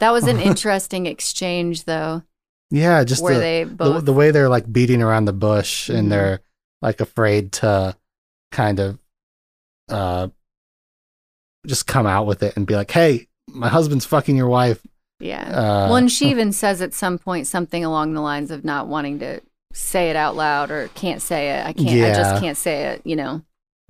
That 0.00 0.10
was 0.12 0.26
an 0.26 0.40
interesting 0.50 1.06
exchange, 1.06 1.84
though, 1.84 2.22
yeah, 2.70 3.04
just 3.04 3.22
where 3.22 3.34
the, 3.34 3.40
they 3.40 3.64
the 3.64 3.74
both. 3.74 4.04
the 4.04 4.12
way 4.12 4.30
they're 4.30 4.48
like 4.48 4.70
beating 4.72 5.02
around 5.02 5.26
the 5.26 5.32
bush 5.32 5.90
Mhm. 5.90 5.98
and 5.98 6.12
they're 6.12 6.40
like 6.82 7.00
afraid 7.00 7.52
to 7.52 7.96
kind 8.50 8.78
of 8.80 8.98
uh 9.88 10.28
just 11.66 11.86
come 11.86 12.06
out 12.06 12.26
with 12.26 12.42
it 12.42 12.56
and 12.56 12.66
be 12.66 12.74
like, 12.74 12.90
"Hey, 12.90 13.28
my 13.48 13.68
husband's 13.68 14.04
fucking 14.06 14.36
your 14.36 14.48
wife." 14.48 14.80
Yeah. 15.20 15.42
Uh, 15.48 15.86
well, 15.88 15.96
and 15.96 16.10
she 16.10 16.30
even 16.30 16.52
says 16.52 16.82
at 16.82 16.92
some 16.94 17.18
point 17.18 17.46
something 17.46 17.84
along 17.84 18.14
the 18.14 18.20
lines 18.20 18.50
of 18.50 18.64
not 18.64 18.88
wanting 18.88 19.18
to 19.20 19.40
say 19.72 20.10
it 20.10 20.16
out 20.16 20.36
loud 20.36 20.70
or 20.70 20.88
can't 20.94 21.22
say 21.22 21.50
it. 21.50 21.66
I 21.66 21.72
can't. 21.72 22.04
I 22.04 22.14
just 22.18 22.42
can't 22.42 22.56
say 22.56 22.84
it. 22.86 23.02
You 23.04 23.16
know. 23.16 23.42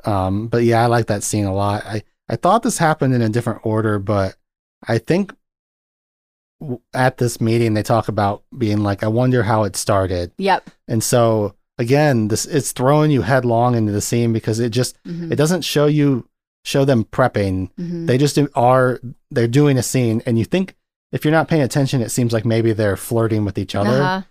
Um, 0.05 0.49
but 0.49 0.65
yeah, 0.65 0.83
I 0.83 0.87
like 0.87 1.07
that 1.07 1.23
scene 1.23 1.47
a 1.47 1.55
lot. 1.55 1.85
I, 1.87 2.03
I 2.29 2.37
thought 2.37 2.63
this 2.63 2.79
happened 2.79 3.15
in 3.15 3.23
a 3.23 3.29
different 3.29 3.65
order, 3.65 3.99
but 3.99 4.37
I 4.87 4.99
think 4.99 5.35
at 6.93 7.19
this 7.19 7.41
meeting 7.41 7.75
they 7.75 7.83
talk 7.83 8.09
about 8.09 8.43
being 8.57 8.83
like, 8.83 9.03
I 9.03 9.09
wonder 9.09 9.43
how 9.43 9.65
it 9.65 9.77
started. 9.77 10.33
Yep. 10.39 10.71
And 10.89 11.03
so 11.03 11.55
again, 11.79 12.29
this 12.29 12.47
it's 12.47 12.73
throwing 12.73 13.11
you 13.11 13.23
headlong 13.23 13.75
into 13.75 13.93
the 13.93 14.01
scene 14.01 14.33
because 14.33 14.61
it 14.61 14.71
just 14.71 15.03
Mhm. 15.05 15.33
it 15.33 15.37
doesn't 15.37 15.63
show 15.63 15.87
you 15.87 16.29
show 16.65 16.85
them 16.85 17.05
prepping. 17.05 17.71
Mhm. 17.79 18.07
They 18.07 18.17
just 18.17 18.39
are 18.55 19.01
they're 19.31 19.49
doing 19.49 19.77
a 19.77 19.83
scene 19.83 20.23
and 20.25 20.39
you 20.39 20.45
think 20.45 20.77
if 21.15 21.25
you're 21.25 21.33
not 21.33 21.49
paying 21.49 21.63
attention, 21.63 22.03
it 22.03 22.11
seems 22.11 22.33
like 22.33 22.45
maybe 22.45 22.73
they're 22.73 22.97
flirting 22.97 23.45
with 23.45 23.57
each 23.57 23.75
other. 23.75 24.03
Uh-huh. 24.03 24.23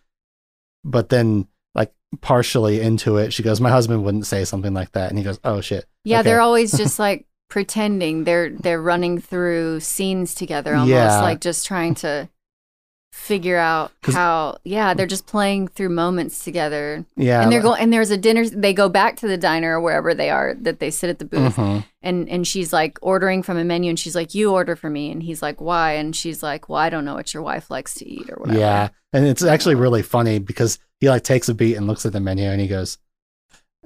But 0.83 1.09
then 1.09 1.47
like 1.73 1.93
partially 2.21 2.81
into 2.81 3.17
it, 3.17 3.31
she 3.33 3.41
goes, 3.41 3.61
My 3.61 3.69
husband 3.71 4.03
wouldn't 4.03 4.27
say 4.27 4.43
something 4.45 4.73
like 4.73 4.91
that. 4.91 5.09
And 5.09 5.17
he 5.17 5.23
goes, 5.23 5.39
Oh 5.43 5.61
shit. 5.61 5.85
Yeah, 6.03 6.19
Okay. 6.19 6.29
they're 6.29 6.41
always 6.41 6.71
just 6.77 6.99
like 6.99 7.25
pretending 7.49 8.23
they're 8.23 8.49
they're 8.49 8.81
running 8.81 9.19
through 9.21 9.79
scenes 9.79 10.33
together 10.35 10.73
almost 10.73 10.89
Yeah. 10.89 11.21
like 11.21 11.39
just 11.39 11.65
trying 11.67 11.93
to 11.95 12.27
figure 13.15 13.59
out 13.59 13.91
how 14.05 14.57
yeah, 14.63 14.95
they're 14.95 15.05
just 15.05 15.27
playing 15.27 15.67
through 15.67 15.89
moments 15.89 16.43
together. 16.43 17.05
Yeah. 17.15 17.43
and 17.43 17.51
they're 17.51 17.61
going 17.61 17.79
and 17.79 17.93
there's 17.93 18.09
a 18.09 18.17
dinner 18.17 18.43
they 18.49 18.73
go 18.73 18.89
back 18.89 19.17
to 19.17 19.27
the 19.27 19.37
diner 19.37 19.77
or 19.77 19.81
wherever 19.81 20.15
they 20.15 20.31
are 20.31 20.55
that 20.61 20.79
they 20.79 20.89
sit 20.89 21.11
at 21.11 21.19
the 21.19 21.25
booth 21.25 21.55
Mhm. 21.55 21.85
and 22.01 22.27
and 22.27 22.47
she's 22.47 22.73
like 22.73 22.97
ordering 23.03 23.43
from 23.43 23.57
a 23.57 23.63
menu 23.63 23.89
and 23.89 23.99
she's 23.99 24.15
like 24.15 24.33
you 24.33 24.51
order 24.51 24.75
for 24.75 24.89
me 24.89 25.11
and 25.11 25.21
he's 25.21 25.43
like 25.43 25.61
why 25.61 25.91
and 25.93 26.15
she's 26.15 26.41
like 26.41 26.67
well 26.69 26.79
I 26.79 26.89
don't 26.89 27.05
know 27.05 27.13
what 27.13 27.35
your 27.35 27.43
wife 27.43 27.69
likes 27.69 27.93
to 27.95 28.09
eat 28.09 28.29
or 28.31 28.37
whatever. 28.37 28.59
Yeah. 28.59 28.89
And 29.13 29.27
it's 29.27 29.43
actually 29.43 29.75
really 29.75 30.01
funny 30.01 30.39
because 30.39 30.79
he 30.99 31.07
like 31.07 31.23
takes 31.23 31.47
a 31.49 31.53
beat 31.53 31.75
and 31.75 31.85
looks 31.85 32.07
at 32.07 32.13
the 32.13 32.19
menu 32.19 32.45
and 32.49 32.59
he 32.59 32.67
goes, 32.67 32.97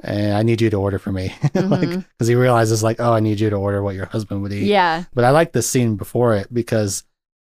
and 0.01 0.33
I 0.35 0.43
need 0.43 0.61
you 0.61 0.69
to 0.69 0.77
order 0.77 0.99
for 0.99 1.11
me. 1.11 1.35
like, 1.53 1.81
Mhm. 1.89 2.05
because 2.17 2.27
he 2.29 2.35
realizes, 2.35 2.81
like, 2.81 3.01
oh, 3.01 3.11
I 3.11 3.19
need 3.19 3.39
you 3.41 3.49
to 3.49 3.55
order 3.57 3.83
what 3.83 3.95
your 3.95 4.05
husband 4.05 4.41
would 4.43 4.53
eat. 4.53 4.67
Yeah. 4.67 5.03
But 5.13 5.25
I 5.25 5.31
like 5.31 5.51
the 5.51 5.61
scene 5.61 5.95
before 5.97 6.35
it 6.35 6.47
because 6.53 7.03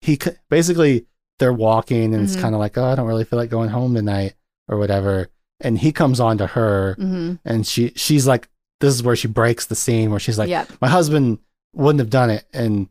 he 0.01 0.19
basically 0.49 1.07
they're 1.41 1.53
walking 1.53 2.15
and 2.15 2.23
it's 2.23 2.37
Mhm. 2.37 2.41
kind 2.43 2.55
of 2.55 2.61
like, 2.61 2.79
oh, 2.79 2.85
I 2.85 2.95
don't 2.95 3.09
really 3.09 3.25
feel 3.25 3.39
like 3.39 3.51
going 3.51 3.71
home 3.71 3.95
tonight 3.95 4.35
or 4.69 4.79
whatever. 4.79 5.29
And 5.61 5.77
he 5.79 5.91
comes 5.91 6.21
on 6.21 6.39
to 6.39 6.47
her 6.47 6.95
hmm 6.95 7.35
and 7.45 7.67
she 7.67 7.93
she's 7.97 8.27
like, 8.27 8.49
this 8.81 8.95
is 8.95 9.03
where 9.03 9.17
she 9.17 9.27
breaks 9.29 9.67
the 9.67 9.75
scene 9.75 10.11
where 10.11 10.21
she's 10.21 10.39
like, 10.39 10.49
yeah. 10.49 10.65
my 10.81 10.89
husband 10.89 11.39
wouldn't 11.75 11.99
have 12.01 12.09
done 12.11 12.31
it. 12.31 12.45
And 12.55 12.89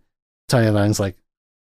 Tony 0.49 0.67
Leung's 0.69 0.99
like, 0.99 1.15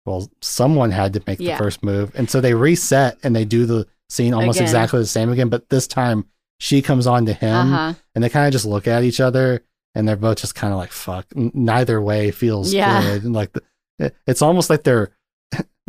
well, 0.07 0.29
someone 0.41 0.91
had 0.91 1.13
to 1.13 1.23
make 1.27 1.39
Yeah. 1.39 1.57
the 1.59 1.63
first 1.65 1.85
move. 1.85 2.13
And 2.15 2.29
so 2.31 2.41
they 2.41 2.55
reset 2.55 3.19
and 3.23 3.37
they 3.37 3.45
do 3.45 3.67
the 3.67 3.87
scene 4.09 4.33
almost 4.35 4.57
Again. 4.59 4.69
exactly 4.69 5.01
the 5.01 5.07
same 5.07 5.31
again. 5.31 5.49
But 5.51 5.69
this 5.69 5.87
time 5.87 6.25
she 6.59 6.81
comes 6.83 7.07
on 7.07 7.27
to 7.27 7.33
him 7.33 7.73
Uh-huh. 7.73 7.95
and 8.15 8.25
they 8.25 8.29
kind 8.31 8.47
of 8.47 8.53
just 8.53 8.65
look 8.65 8.89
at 8.89 9.05
each 9.05 9.21
other 9.21 9.63
and 9.95 10.09
they're 10.09 10.17
both 10.17 10.39
just 10.39 10.55
kind 10.55 10.73
of 10.73 10.79
like, 10.79 10.91
fuck, 10.93 11.27
neither 11.37 12.01
way 12.01 12.31
feels 12.31 12.73
Yeah. 12.73 13.03
good. 13.03 13.25
And 13.25 13.33
like, 13.35 13.53
the, 13.53 14.13
it's 14.27 14.43
almost 14.43 14.71
like 14.71 14.83
they're, 14.85 15.11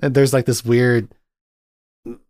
there's 0.02 0.34
like 0.34 0.46
this 0.46 0.64
weird 0.66 1.10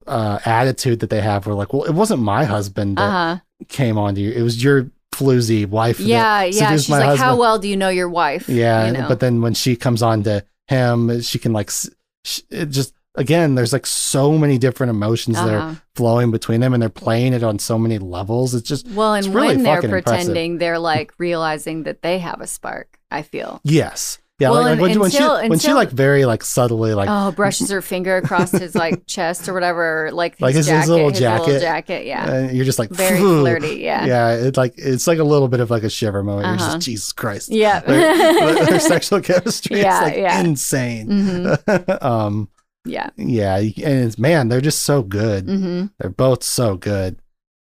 uh, 0.07 0.39
attitude 0.45 0.99
that 1.01 1.09
they 1.09 1.21
have 1.21 1.45
where 1.45 1.55
like, 1.55 1.73
well, 1.73 1.83
it 1.83 1.93
wasn't 1.93 2.21
my 2.21 2.43
husband 2.45 2.97
that 2.97 3.03
Uh-huh. 3.03 3.39
came 3.67 3.97
on 3.97 4.15
to 4.15 4.21
you. 4.21 4.31
It 4.31 4.41
was 4.41 4.63
your 4.63 4.89
floozy 5.13 5.65
wife. 5.67 5.97
that 5.97 6.03
Yeah, 6.03 6.43
yeah. 6.43 6.71
She's 6.71 6.89
my 6.89 6.99
like, 7.05 7.19
how 7.19 7.35
well 7.35 7.59
do 7.59 7.67
you 7.67 7.77
know 7.77 7.89
your 7.89 8.09
wife? 8.09 8.47
Yeah, 8.49 8.87
You 8.87 8.93
know? 8.93 9.07
but 9.07 9.19
then 9.19 9.41
when 9.41 9.53
she 9.53 9.75
comes 9.75 10.01
on 10.01 10.23
to 10.23 10.43
him, 10.67 11.21
she 11.21 11.39
can 11.39 11.53
like 11.53 11.67
s- 11.69 11.89
sh- 12.23 12.41
it 12.49 12.67
just 12.69 12.93
again. 13.15 13.55
There's 13.55 13.73
like 13.73 13.85
so 13.85 14.37
many 14.37 14.57
different 14.57 14.91
emotions 14.91 15.35
that 15.37 15.53
Uh-huh. 15.53 15.67
are 15.71 15.81
flowing 15.95 16.31
between 16.31 16.61
them, 16.61 16.73
and 16.73 16.81
they're 16.81 16.89
playing 16.89 17.33
it 17.33 17.43
on 17.43 17.59
so 17.59 17.77
many 17.77 17.97
levels. 17.99 18.53
It's 18.55 18.67
just 18.67 18.87
Well, 18.87 19.13
and 19.13 19.25
It's 19.25 19.33
really 19.33 19.47
when 19.55 19.63
they're 19.63 19.75
fucking 19.77 19.89
impressive. 19.89 20.17
pretending, 20.27 20.57
they're 20.57 20.79
like 20.79 21.11
realizing 21.17 21.83
that 21.83 22.01
they 22.01 22.19
have 22.19 22.39
a 22.41 22.47
spark. 22.47 22.97
I 23.11 23.23
feel. 23.23 23.59
yes, 23.63 24.19
yeah. 24.39 24.49
Well, 24.49 24.61
like, 24.63 24.71
and 24.71 24.81
like 24.81 24.89
when, 24.91 24.99
when 24.99 25.11
she 25.11 25.17
until- 25.17 25.49
when 25.49 25.59
she 25.59 25.73
like 25.73 25.89
very 25.91 26.25
like 26.25 26.43
subtly 26.43 26.93
like 26.93 27.09
oh, 27.11 27.31
brushes 27.31 27.69
her 27.69 27.81
finger 27.81 28.17
across 28.17 28.51
his 28.51 28.73
like 28.75 29.05
chest 29.07 29.47
or 29.49 29.53
whatever, 29.53 30.07
or, 30.07 30.11
like 30.11 30.33
his, 30.35 30.41
Like 30.41 30.55
his- 30.55 30.65
his 30.67 30.73
jacket, 30.75 30.89
little 30.89 31.05
little 31.07 31.19
jacket. 31.19 31.59
jacket. 31.61 32.05
Yeah, 32.05 32.31
uh, 32.31 32.51
you're 32.51 32.65
just 32.65 32.79
like 32.79 32.89
very 32.89 33.17
"Phew." 33.17 33.41
flirty. 33.41 33.75
Yeah, 33.81 34.05
Yeah, 34.05 34.31
it's 34.35 34.57
like 34.57 34.73
it's 34.77 35.05
like 35.07 35.19
a 35.19 35.23
little 35.23 35.47
bit 35.47 35.59
of 35.59 35.69
like 35.69 35.83
a 35.83 35.89
shiver 35.89 36.23
moment. 36.23 36.47
You're 36.47 36.55
Uh-huh. 36.55 36.73
just 36.75 36.85
Jesus 36.85 37.11
Christ. 37.11 37.49
yeah, 37.51 37.81
their, 37.81 38.65
their 38.65 38.79
sexual 38.79 39.21
chemistry 39.21 39.79
Yeah, 39.81 39.97
is 40.01 40.07
like 40.09 40.17
yeah. 40.17 40.41
insane. 40.41 41.07
Mhm. 41.07 42.03
um, 42.03 42.49
yeah. 42.85 43.09
yeah, 43.17 43.57
and 43.57 44.05
it's 44.05 44.17
man, 44.17 44.47
they're 44.47 44.61
just 44.61 44.83
so 44.83 45.03
good. 45.03 45.45
hmm 45.45 45.85
They're 45.99 46.09
both 46.09 46.43
so 46.43 46.75
good. 46.77 47.19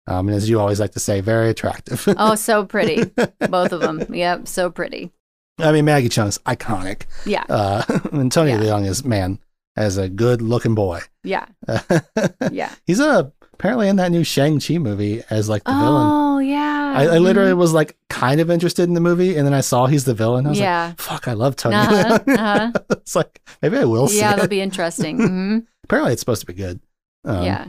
Um, 0.05 0.27
and 0.27 0.35
as 0.35 0.49
you 0.49 0.59
always 0.59 0.81
like 0.81 0.91
to 0.93 0.99
say, 0.99 1.21
very 1.21 1.49
attractive. 1.49 2.03
Oh, 2.17 2.35
so 2.35 2.65
pretty, 2.65 3.05
both 3.49 3.71
of 3.71 3.79
them. 3.79 4.03
Yep, 4.13 4.49
so 4.49 4.69
pretty. 4.69 5.11
I 5.59 5.71
mean, 5.71 5.85
Maggie 5.85 6.09
Cheung's 6.09 6.37
iconic. 6.39 7.03
Yeah, 7.25 7.43
Uh, 7.49 7.83
and 8.11 8.31
Tony 8.31 8.51
Yeah. 8.51 8.59
Leung 8.59 8.87
is 8.87 9.03
man 9.05 9.39
as 9.75 9.97
a 9.97 10.09
good 10.09 10.41
looking 10.41 10.75
boy. 10.75 11.01
yeah, 11.23 11.45
yeah. 12.51 12.73
He's 12.85 12.99
uh, 12.99 13.29
apparently 13.53 13.87
in 13.87 13.95
that 13.97 14.11
new 14.11 14.23
Shang 14.23 14.59
Chi 14.59 14.77
movie 14.77 15.23
as 15.29 15.49
like 15.49 15.63
the 15.63 15.71
villain. 15.73 16.07
Oh, 16.11 16.39
yeah. 16.39 16.93
I, 16.95 17.03
I 17.15 17.17
literally 17.17 17.53
Mhm. 17.53 17.57
was 17.57 17.73
like 17.73 17.97
kind 18.09 18.39
of 18.41 18.49
interested 18.51 18.83
in 18.83 18.93
the 18.93 18.99
movie, 18.99 19.35
and 19.35 19.45
then 19.47 19.53
I 19.53 19.61
saw 19.61 19.85
he's 19.87 20.05
the 20.05 20.13
villain. 20.13 20.45
I 20.45 20.49
was 20.49 20.59
yeah. 20.59 20.87
like, 20.89 21.01
"Fuck, 21.01 21.27
I 21.27 21.33
love 21.33 21.55
Tony 21.55 21.75
Uh-huh, 21.75 22.19
uh-huh. 22.27 22.71
it's 22.91 23.15
like 23.15 23.41
maybe 23.61 23.77
I 23.77 23.85
will 23.85 24.07
see 24.07 24.19
yeah, 24.19 24.29
it. 24.33 24.35
that'll 24.35 24.47
be 24.49 24.61
interesting. 24.61 25.17
hmm 25.17 25.59
Apparently, 25.85 26.13
it's 26.13 26.21
supposed 26.21 26.41
to 26.41 26.47
be 26.47 26.53
good. 26.53 26.79
Um, 27.25 27.43
yeah, 27.43 27.67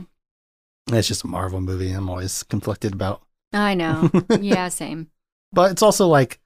it's 0.91 1.07
just 1.07 1.23
a 1.23 1.27
Marvel 1.27 1.59
movie. 1.61 1.91
I'm 1.91 2.09
always 2.09 2.43
conflicted 2.43 2.93
about, 2.93 3.21
I 3.53 3.73
know. 3.73 4.09
Yeah, 4.39 4.69
same. 4.69 5.07
but 5.51 5.71
it's 5.71 5.81
also 5.81 6.07
like 6.07 6.39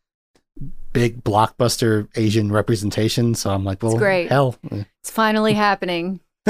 big 0.94 1.24
blockbuster 1.24 2.08
Asian 2.16 2.52
representation. 2.52 3.36
So 3.36 3.50
I'm 3.52 3.64
like, 3.64 3.82
well, 3.84 3.98
great. 3.98 4.30
hell, 4.30 4.56
It's 5.02 5.12
finally 5.12 5.54
happening. 5.54 6.20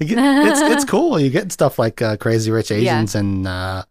It's 0.00 0.60
it's 0.60 0.84
cool. 0.84 1.18
You 1.18 1.30
get 1.30 1.50
stuff 1.50 1.78
like 1.78 2.02
uh, 2.02 2.16
Crazy 2.18 2.50
Rich 2.50 2.70
Yeah. 2.70 2.76
Asians 2.76 3.14
and 3.14 3.46
uh, 3.48 3.84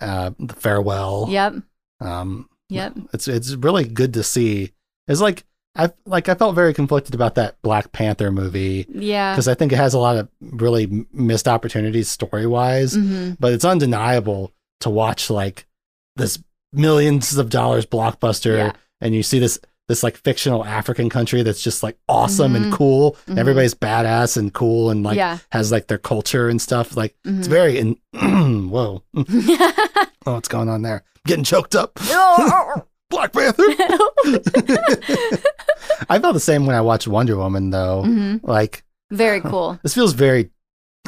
uh, 0.00 0.30
The 0.38 0.54
Farewell. 0.54 1.26
Yep, 1.28 1.54
Um, 2.00 2.48
yep. 2.68 2.94
it's 3.12 3.26
it's 3.28 3.54
really 3.54 3.84
good 3.84 4.14
to 4.14 4.22
see. 4.22 4.72
It's 5.08 5.20
like 5.20 5.44
I 5.76 5.90
like 6.06 6.28
I 6.28 6.34
felt 6.34 6.54
very 6.54 6.72
conflicted 6.72 7.14
about 7.16 7.34
that 7.34 7.60
Black 7.62 7.90
Panther 7.92 8.30
movie 8.30 8.86
Yeah. 8.90 9.32
because 9.34 9.48
I 9.48 9.54
think 9.54 9.72
it 9.72 9.76
has 9.76 9.92
a 9.92 9.98
lot 9.98 10.16
of 10.16 10.28
really 10.40 11.04
missed 11.12 11.48
opportunities 11.48 12.08
story 12.08 12.46
wise, 12.46 12.94
hmm 12.94 13.32
but 13.40 13.52
it's 13.52 13.64
undeniable 13.64 14.52
to 14.80 14.90
watch 14.90 15.30
like 15.30 15.66
this 16.16 16.38
millions 16.76 17.36
of 17.36 17.50
dollars 17.50 17.86
blockbuster 17.86 18.56
Yeah. 18.56 18.72
and 19.00 19.14
you 19.14 19.22
see 19.22 19.38
this 19.38 19.58
this 19.86 20.02
like 20.02 20.16
fictional 20.16 20.64
African 20.64 21.10
country 21.10 21.42
that's 21.42 21.60
just 21.62 21.82
like 21.82 21.98
awesome 22.08 22.56
and 22.56 22.66
Mhm. 22.66 22.72
cool. 22.72 23.16
and 23.26 23.36
Mhm. 23.36 23.40
Everybody's 23.40 23.74
badass 23.74 24.38
and 24.38 24.50
cool 24.52 24.88
and 24.90 25.02
like 25.02 25.16
yeah. 25.18 25.38
has 25.52 25.70
like 25.70 25.88
their 25.88 25.98
culture 25.98 26.48
and 26.48 26.60
stuff. 26.60 26.96
Like 26.96 27.14
it's 27.24 27.46
Mhm. 27.48 27.50
very 27.50 27.78
in 27.78 27.96
whoa. 28.70 29.02
Oh, 29.14 30.04
what's 30.34 30.48
going 30.48 30.68
on 30.70 30.80
there? 30.82 31.02
getting 31.26 31.44
choked 31.44 31.74
up. 31.74 31.94
Black 33.10 33.32
Panther. 33.32 33.62
I 36.08 36.18
felt 36.18 36.34
the 36.34 36.40
same 36.40 36.66
when 36.66 36.74
I 36.76 36.80
watched 36.80 37.06
Wonder 37.08 37.36
Woman 37.36 37.70
though. 37.70 38.02
hmm 38.02 38.36
Like 38.42 38.84
Very 39.10 39.40
cool. 39.40 39.78
this 39.82 39.94
feels 39.94 40.12
very 40.12 40.50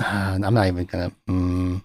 uh, 0.02 0.38
I'm 0.42 0.52
not 0.54 0.66
even 0.66 0.84
gonna 0.84 1.12
mm, 1.28 1.82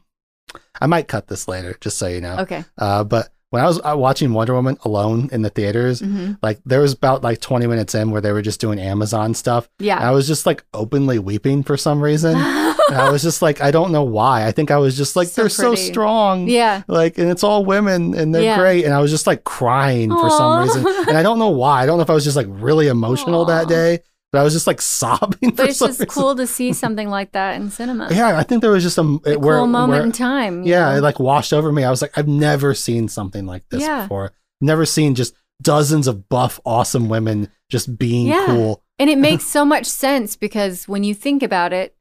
I 0.82 0.86
might 0.88 1.08
cut 1.08 1.28
this 1.28 1.48
later, 1.48 1.78
just 1.80 1.98
so 1.98 2.08
you 2.08 2.20
know. 2.22 2.40
Okay. 2.40 2.66
Uh, 2.78 3.04
but 3.06 3.30
when 3.52 3.62
I 3.64 3.68
was 3.68 3.80
uh, 3.84 3.96
watching 3.96 4.34
Wonder 4.34 4.54
Woman 4.56 4.78
alone 4.84 5.30
in 5.32 5.44
the 5.44 5.50
theaters, 5.50 6.00
hmm 6.00 6.32
like 6.42 6.60
there 6.66 6.82
was 6.82 6.94
about 6.94 7.22
like 7.24 7.40
20 7.40 7.68
minutes 7.68 7.94
in 7.94 8.10
where 8.12 8.20
they 8.22 8.32
were 8.32 8.42
just 8.42 8.60
doing 8.60 8.80
Amazon 8.80 9.34
stuff. 9.36 9.70
And 9.80 9.86
Yeah. 9.88 10.00
I 10.00 10.12
was 10.12 10.26
just 10.28 10.46
like 10.46 10.64
openly 10.74 11.20
weeping 11.20 11.62
for 11.64 11.78
some 11.78 12.02
reason. 12.02 12.36
And 12.38 12.98
I 13.00 13.10
was 13.12 13.22
just 13.22 13.42
like, 13.42 13.62
I 13.62 13.70
don't 13.72 13.92
know 13.92 14.04
why. 14.04 14.46
I 14.48 14.52
think 14.52 14.72
I 14.72 14.78
was 14.78 14.98
just 14.98 15.16
like, 15.16 15.28
So 15.28 15.44
they're 15.44 15.50
so 15.50 15.76
strong. 15.76 16.48
yeah. 16.48 16.82
Like, 16.88 17.18
and 17.18 17.30
it's 17.30 17.44
all 17.44 17.64
women 17.64 18.14
and 18.16 18.34
they're 18.34 18.42
Yeah. 18.44 18.58
great. 18.58 18.84
And 18.86 18.94
I 18.94 19.00
was 19.00 19.12
just 19.12 19.28
like 19.28 19.44
crying 19.44 20.10
for 20.10 20.30
some 20.30 20.60
reason. 20.62 20.86
And 21.08 21.18
I 21.18 21.24
don't 21.24 21.40
know 21.40 21.50
why. 21.50 21.84
I 21.84 21.86
don't 21.86 21.98
know 21.98 22.04
if 22.04 22.10
I 22.10 22.14
was 22.14 22.24
just 22.24 22.36
like 22.38 22.48
really 22.50 22.88
emotional 22.88 23.46
that 23.46 23.68
day, 23.68 24.00
but 24.32 24.40
I 24.40 24.44
was 24.44 24.54
just 24.54 24.68
like 24.68 24.82
sobbing 25.00 25.52
But 25.52 25.70
it's 25.70 25.80
just 25.80 26.00
reason. 26.00 26.06
cool 26.08 26.36
to 26.36 26.48
see 26.48 26.74
something 26.74 27.10
like 27.10 27.32
that 27.34 27.56
in 27.56 27.70
cinema. 27.70 28.08
Yeah, 28.12 28.38
I 28.38 28.44
think 28.44 28.62
there 28.62 28.72
was 28.72 28.84
just 28.84 28.98
a, 28.98 29.02
A 29.02 29.32
it, 29.34 29.42
cool 29.42 29.68
moment 29.68 29.90
where- 30.00 30.04
in 30.04 30.12
time. 30.12 30.64
yeah, 30.64 30.92
know? 30.92 30.98
it 30.98 31.02
like 31.02 31.20
washed 31.20 31.54
over 31.54 31.72
me. 31.72 31.84
I 31.84 31.90
was 31.90 32.02
like, 32.02 32.18
I've 32.18 32.28
never 32.28 32.74
seen 32.74 33.08
something 33.08 33.46
like 33.46 33.64
this 33.70 33.82
Yeah. 33.82 34.04
before. 34.04 34.32
Never 34.62 34.86
seen 34.86 35.16
just 35.16 35.34
dozens 35.62 36.08
of 36.08 36.28
buff, 36.30 36.60
awesome 36.66 37.10
women 37.10 37.50
just 37.70 37.98
being 37.98 38.28
Yeah. 38.28 38.46
cool. 38.48 38.84
And 39.00 39.10
it 39.10 39.18
makes 39.30 39.46
so 39.46 39.66
much 39.66 39.86
sense 39.86 40.36
because 40.36 40.88
when 40.88 41.04
you 41.04 41.14
think 41.14 41.44
about 41.44 41.74
it, 41.74 41.96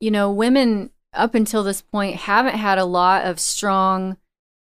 you 0.00 0.10
know, 0.10 0.30
women 0.30 0.90
up 1.14 1.34
until 1.34 1.62
this 1.62 1.82
point 1.82 2.16
haven't 2.16 2.54
had 2.56 2.78
a 2.78 2.84
lot 2.84 3.24
of 3.24 3.38
strong 3.40 4.16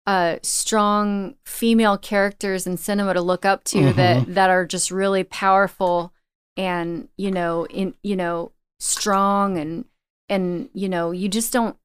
uh, 0.08 0.38
strong 0.42 1.36
female 1.46 1.96
characters 1.98 2.66
in 2.66 2.78
cinema 2.78 3.14
to 3.14 3.22
look 3.22 3.46
up 3.46 3.64
to 3.64 3.94
that 3.94 4.34
that 4.34 4.50
are 4.50 4.66
just 4.66 4.90
really 4.90 5.24
powerful 5.24 6.12
and 6.60 7.08
you 7.18 7.32
know 7.32 7.66
in 7.68 7.94
you 8.04 8.16
know 8.18 8.52
strong 8.80 9.58
and 9.58 9.86
and 10.28 10.70
you 10.74 10.90
know 10.90 11.12
you 11.12 11.28
just 11.30 11.54
don't 11.54 11.78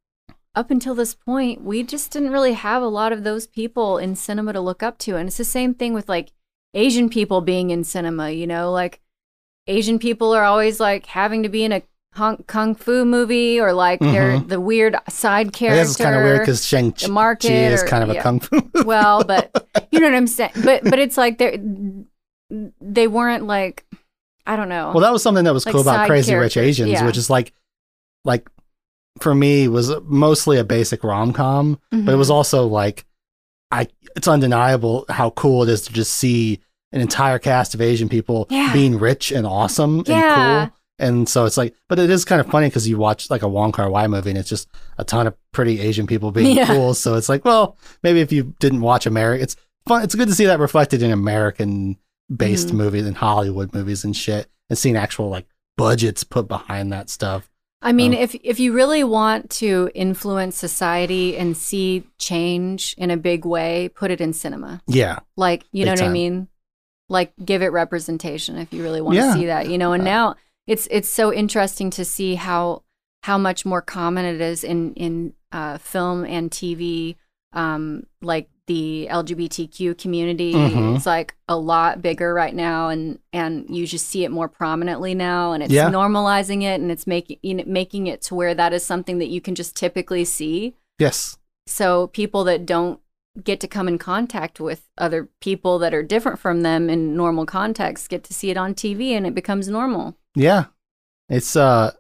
up 0.57 0.71
until 0.71 0.95
this 0.95 1.15
point 1.15 1.63
we 1.63 1.83
just 1.83 2.11
didn't 2.13 2.31
really 2.33 2.53
have 2.55 2.83
a 2.83 2.87
lot 3.01 3.13
of 3.13 3.23
those 3.25 3.47
people 3.47 3.99
in 3.99 4.17
cinema 4.17 4.53
to 4.53 4.61
look 4.61 4.83
up 4.83 4.99
to 4.99 5.17
and 5.17 5.29
it's 5.29 5.37
the 5.37 5.45
same 5.45 5.73
thing 5.75 5.95
with 5.95 6.09
like 6.09 6.33
asian 6.75 7.09
people 7.09 7.41
being 7.41 7.71
in 7.71 7.85
cinema 7.85 8.31
you 8.31 8.47
know 8.47 8.71
like 8.73 9.01
asian 9.69 9.99
people 9.99 10.33
are 10.35 10.45
always 10.45 10.81
like 10.81 11.07
having 11.07 11.43
to 11.45 11.49
be 11.49 11.63
in 11.65 11.73
a 11.73 11.83
hung, 12.15 12.37
kung 12.47 12.75
fu 12.75 13.05
movie 13.05 13.61
or 13.61 13.73
like 13.73 13.99
they're 14.01 14.39
Mhm. 14.39 14.49
the 14.49 14.61
weird 14.61 14.97
side 15.09 15.53
character 15.53 15.81
guess 15.83 15.91
it's 15.95 15.97
kind 16.05 16.17
of 16.17 16.23
weird 16.23 16.41
because 16.41 16.65
Shang 16.67 16.93
Chi 16.93 17.07
is 17.49 17.83
or- 17.83 17.87
kind 17.87 18.03
of 18.05 18.11
a 18.17 18.21
kung 18.23 18.39
fu. 18.41 18.57
movie. 18.57 18.83
well, 18.87 19.25
but 19.25 19.51
you 19.91 19.99
know 20.01 20.07
what 20.11 20.15
I'm 20.17 20.29
saying. 20.29 20.53
But 20.65 20.85
but 20.85 20.99
it's 21.01 21.17
like 21.17 21.39
they 21.39 21.59
they 22.81 23.09
weren't 23.09 23.47
like 23.47 23.85
I 24.47 24.57
don't 24.57 24.69
know. 24.69 24.93
Well, 24.93 25.01
that 25.01 25.13
was 25.13 25.23
something 25.23 25.45
that 25.45 25.55
was 25.55 25.65
Like 25.67 25.73
cool 25.73 25.81
about 25.83 26.07
Crazy 26.07 26.35
Rich 26.35 26.57
Asians, 26.57 26.91
yeah. 26.91 27.07
which 27.07 27.17
is 27.17 27.31
like, 27.31 27.53
like 28.25 28.49
for 29.21 29.35
me 29.35 29.69
was 29.69 29.93
mostly 30.05 30.59
a 30.59 30.65
basic 30.65 31.03
rom 31.05 31.33
com, 31.33 31.79
but 31.91 32.13
it 32.13 32.17
was 32.17 32.29
Mhm. 32.29 32.35
also 32.35 32.67
like, 32.67 33.05
I 33.71 33.89
it's 34.17 34.29
undeniable 34.29 35.05
how 35.09 35.31
cool 35.31 35.63
it 35.63 35.69
is 35.69 35.83
to 35.83 35.93
just 35.93 36.15
see 36.15 36.61
an 36.93 37.01
entire 37.01 37.39
cast 37.39 37.75
of 37.75 37.81
Asian 37.81 38.09
people 38.09 38.47
Yeah. 38.51 38.73
being 38.73 38.99
rich 38.99 39.33
and 39.33 39.47
awesome 39.47 40.05
Yeah. 40.07 40.61
and 40.63 40.71
cool. 40.71 40.79
And 41.01 41.29
so 41.29 41.45
it's 41.45 41.57
like, 41.57 41.75
but 41.89 41.99
it 41.99 42.09
is 42.09 42.25
kind 42.25 42.41
of 42.41 42.47
funny 42.49 42.69
because 42.69 42.87
you 42.89 42.99
watch 42.99 43.29
like 43.31 43.43
a 43.43 43.49
Wong 43.49 43.73
Kar 43.73 43.91
Wai 43.91 44.07
movie 44.07 44.31
and 44.31 44.39
it's 44.39 44.49
just 44.49 44.69
a 44.99 45.05
ton 45.05 45.27
of 45.27 45.35
pretty 45.53 45.81
Asian 45.81 46.07
people 46.07 46.31
being 46.31 46.65
cool. 46.67 46.95
So 46.95 47.15
it's 47.15 47.29
like, 47.29 47.45
well, 47.45 47.77
maybe 48.05 48.21
if 48.21 48.31
you 48.31 48.55
didn't 48.61 48.81
watch 48.81 49.07
America, 49.07 49.43
it's 49.43 49.57
fun. 49.89 50.05
It's 50.05 50.15
good 50.15 50.29
to 50.29 50.35
see 50.35 50.47
that 50.47 50.61
reflected 50.61 51.03
in 51.03 51.11
American 51.11 51.97
based 52.35 52.69
Mhm. 52.69 52.75
movies 52.75 53.07
and 53.07 53.17
Hollywood 53.17 53.75
movies 53.75 54.05
and 54.05 54.17
shit, 54.17 54.49
and 54.69 54.79
seeing 54.79 54.97
actual 54.97 55.29
like 55.29 55.47
budgets 55.77 56.25
put 56.25 56.49
behind 56.49 56.93
that 56.93 57.11
stuff. 57.11 57.51
I 57.83 57.93
mean, 57.93 58.15
um, 58.15 58.19
if 58.21 58.35
if 58.43 58.59
you 58.59 58.73
really 58.73 59.05
want 59.05 59.51
to 59.51 59.91
influence 59.95 60.57
society 60.57 61.37
and 61.37 61.57
see 61.57 62.05
change 62.19 62.95
in 62.97 63.11
a 63.11 63.17
big 63.17 63.45
way, 63.45 63.91
put 63.95 64.11
it 64.11 64.21
in 64.21 64.33
cinema. 64.33 64.83
Yeah, 64.87 65.19
Like, 65.37 65.65
you 65.73 65.85
know 65.85 65.93
what 65.93 66.01
I 66.01 66.09
mean? 66.09 66.49
Like 67.11 67.33
give 67.45 67.61
it 67.61 67.69
representation 67.73 68.57
if 68.57 68.73
you 68.73 68.83
really 68.83 69.03
want 69.03 69.17
Yeah. 69.17 69.27
to 69.35 69.39
see 69.39 69.47
that, 69.47 69.69
you 69.69 69.77
know. 69.77 69.93
And 69.93 70.03
Uh, 70.03 70.07
now 70.07 70.37
it's 70.67 70.89
it's 70.91 71.11
so 71.11 71.33
interesting 71.33 71.91
to 71.91 72.05
see 72.05 72.37
how 72.37 72.83
how 73.25 73.37
much 73.37 73.67
more 73.67 73.83
common 73.83 74.25
it 74.25 74.41
is 74.41 74.65
in 74.65 74.95
in 74.95 75.35
uh, 75.53 75.77
film 75.79 76.25
and 76.25 76.51
TV 76.51 77.17
um 77.53 78.05
like 78.23 78.49
the 78.67 79.07
LGBTQ 79.11 79.95
community 79.99 80.55
Mhm. 80.55 80.97
it's 80.97 81.05
like 81.07 81.35
a 81.49 81.57
lot 81.57 82.01
bigger 82.01 82.33
right 82.33 82.55
now 82.55 82.89
and 82.89 83.19
and 83.33 83.67
you 83.69 83.87
just 83.87 84.09
see 84.09 84.25
it 84.25 84.31
more 84.31 84.49
prominently 84.49 85.15
now 85.15 85.53
and 85.53 85.63
it's 85.63 85.73
Yeah. 85.73 85.91
normalizing 85.91 86.63
it 86.63 86.81
and 86.81 86.91
it's 86.91 87.07
making 87.07 87.39
you 87.43 87.55
know, 87.55 87.65
making 87.67 88.07
it 88.07 88.23
to 88.23 88.35
where 88.35 88.55
that 88.55 88.73
is 88.73 88.83
something 88.83 89.19
that 89.19 89.29
you 89.29 89.41
can 89.41 89.55
just 89.55 89.77
typically 89.77 90.25
see 90.25 90.75
yes, 90.99 91.37
so 91.67 92.07
people 92.09 92.45
that 92.45 92.65
don't 92.65 93.01
get 93.43 93.59
to 93.61 93.67
come 93.69 93.89
in 93.89 93.99
contact 93.99 94.61
with 94.61 94.89
other 94.97 95.29
people 95.41 95.79
that 95.81 95.93
are 95.93 96.03
different 96.05 96.39
from 96.39 96.63
them 96.63 96.89
in 96.89 97.17
normal 97.17 97.45
contexts 97.45 98.07
get 98.09 98.23
to 98.25 98.33
see 98.33 98.49
it 98.51 98.57
on 98.57 98.73
TV 98.75 99.11
and 99.17 99.27
it 99.27 99.35
becomes 99.35 99.69
normal. 99.69 100.17
yeah. 100.35 100.67
It's 101.29 101.57
uh, 101.57 101.93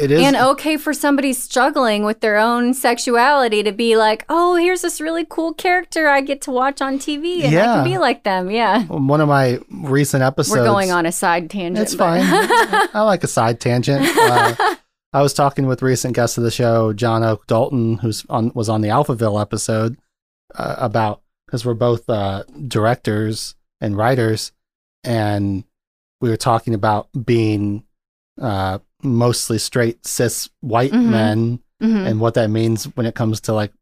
it 0.00 0.10
is. 0.10 0.20
and 0.22 0.36
okay 0.36 0.76
for 0.76 0.92
somebody 0.94 1.32
struggling 1.32 2.04
with 2.04 2.20
their 2.20 2.36
own 2.38 2.74
sexuality 2.74 3.62
to 3.62 3.72
be 3.72 3.96
like, 3.96 4.24
"Oh, 4.28 4.56
here's 4.56 4.82
this 4.82 5.00
really 5.00 5.24
cool 5.28 5.52
character 5.54 6.08
I 6.08 6.20
get 6.20 6.40
to 6.42 6.50
watch 6.50 6.80
on 6.80 6.98
TV 6.98 7.42
and 7.44 7.56
I 7.56 7.64
can 7.64 7.84
be 7.84 7.98
like 7.98 8.24
them." 8.24 8.50
Yeah. 8.50 8.84
one 8.84 9.20
of 9.20 9.28
my 9.28 9.58
recent 9.70 10.22
episodes. 10.22 10.58
We're 10.58 10.64
going 10.64 10.90
on 10.90 11.06
a 11.06 11.12
side 11.12 11.50
tangent. 11.50 11.78
It's 11.78 11.94
but- 11.94 12.20
fine. 12.20 12.88
I 12.94 13.02
like 13.02 13.22
a 13.24 13.28
side 13.28 13.60
tangent. 13.60 14.06
Uh, 14.16 14.76
I 15.12 15.22
was 15.22 15.34
talking 15.34 15.66
with 15.66 15.82
recent 15.82 16.14
guest 16.14 16.38
of 16.38 16.44
the 16.44 16.50
show, 16.50 16.92
John 16.92 17.22
Oak 17.24 17.46
Dalton, 17.46 17.98
who's 17.98 18.24
on 18.30 18.52
was 18.54 18.68
on 18.68 18.80
the 18.80 18.88
Alphaville 18.88 19.40
episode 19.40 19.96
uh, 20.54 20.76
about 20.78 21.22
because 21.46 21.64
we're 21.64 21.74
both 21.74 22.08
uh, 22.08 22.44
directors 22.68 23.56
and 23.80 23.96
writers, 23.96 24.52
and 25.02 25.64
we 26.20 26.28
were 26.28 26.36
talking 26.36 26.74
about 26.74 27.08
being 27.24 27.82
uh, 28.40 28.78
mostly 29.02 29.58
straight 29.58 30.06
cis 30.06 30.48
white 30.60 30.92
Mhm. 30.92 31.08
men 31.10 31.60
Mhm. 31.82 32.06
and 32.06 32.20
what 32.20 32.34
that 32.34 32.50
means 32.50 32.84
when 32.96 33.06
it 33.06 33.14
comes 33.14 33.40
to 33.42 33.52
like 33.52 33.72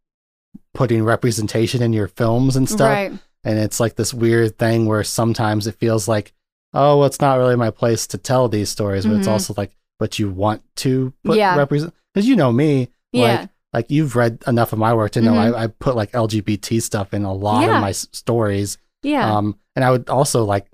putting 0.75 1.03
representation 1.05 1.83
in 1.83 1.93
your 1.93 2.09
films 2.09 2.57
and 2.57 2.69
stuff 2.69 2.89
Right. 2.89 3.13
and 3.45 3.59
it's 3.59 3.81
like 3.81 3.97
this 3.97 4.15
weird 4.15 4.59
thing 4.59 4.87
where 4.87 5.03
sometimes 5.05 5.67
it 5.67 5.75
feels 5.77 6.07
like 6.09 6.33
oh 6.75 6.99
well, 6.99 7.07
it's 7.07 7.21
not 7.21 7.39
really 7.39 7.57
my 7.57 7.71
place 7.71 8.07
to 8.09 8.19
tell 8.19 8.49
these 8.49 8.69
stories 8.69 9.05
but 9.07 9.17
it's 9.17 9.27
Mhm. 9.29 9.33
also 9.33 9.55
like 9.57 9.73
but 9.99 10.19
you 10.19 10.31
want 10.31 10.63
to 10.77 11.13
put 11.25 11.37
Yeah. 11.39 11.57
represent 11.57 11.93
because 12.15 12.29
you 12.29 12.37
know 12.37 12.53
me 12.53 12.89
Yeah. 13.13 13.23
like 13.41 13.49
like 13.75 13.91
you've 13.91 14.17
read 14.17 14.39
enough 14.47 14.73
of 14.73 14.79
my 14.79 14.95
work 14.95 15.13
to 15.13 15.21
know 15.21 15.33
Mhm. 15.33 15.55
I, 15.55 15.65
I 15.65 15.67
put 15.67 15.97
like 15.97 16.13
lgbt 16.13 16.81
stuff 16.83 17.13
in 17.13 17.25
a 17.25 17.33
lot 17.33 17.63
Yeah. 17.67 17.77
of 17.77 17.81
my 17.83 17.91
s- 17.91 18.07
stories 18.13 18.79
yeah. 19.03 19.37
um 19.37 19.57
and 19.75 19.85
i 19.85 19.91
would 19.91 20.09
also 20.09 20.45
like 20.45 20.67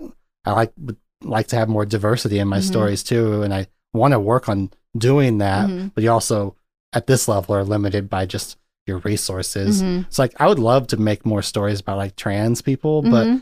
i 0.45 0.51
like 0.51 0.71
would 0.79 0.97
like 1.23 1.47
to 1.47 1.55
have 1.55 1.69
more 1.69 1.85
diversity 1.85 2.37
in 2.39 2.47
my 2.47 2.59
Mhm. 2.59 2.63
stories 2.63 3.03
too 3.03 3.41
and 3.41 3.53
i 3.53 3.67
want 3.95 4.11
to 4.13 4.19
work 4.19 4.47
on 4.49 4.69
doing 4.97 5.39
that 5.39 5.67
Mhm. 5.69 5.91
but 5.93 6.03
you 6.03 6.11
also 6.11 6.55
at 6.93 7.07
this 7.07 7.27
level 7.27 7.55
are 7.55 7.63
limited 7.63 8.09
by 8.09 8.25
just 8.25 8.57
your 8.87 8.99
resources 8.99 9.81
Mhm. 9.81 10.05
it's 10.07 10.19
like 10.19 10.33
I 10.39 10.47
would 10.47 10.59
love 10.59 10.87
to 10.87 10.97
make 10.97 11.25
more 11.25 11.41
stories 11.41 11.79
about 11.79 11.97
like 11.97 12.15
trans 12.15 12.61
people, 12.61 13.01
but 13.01 13.25
Mhm. 13.27 13.41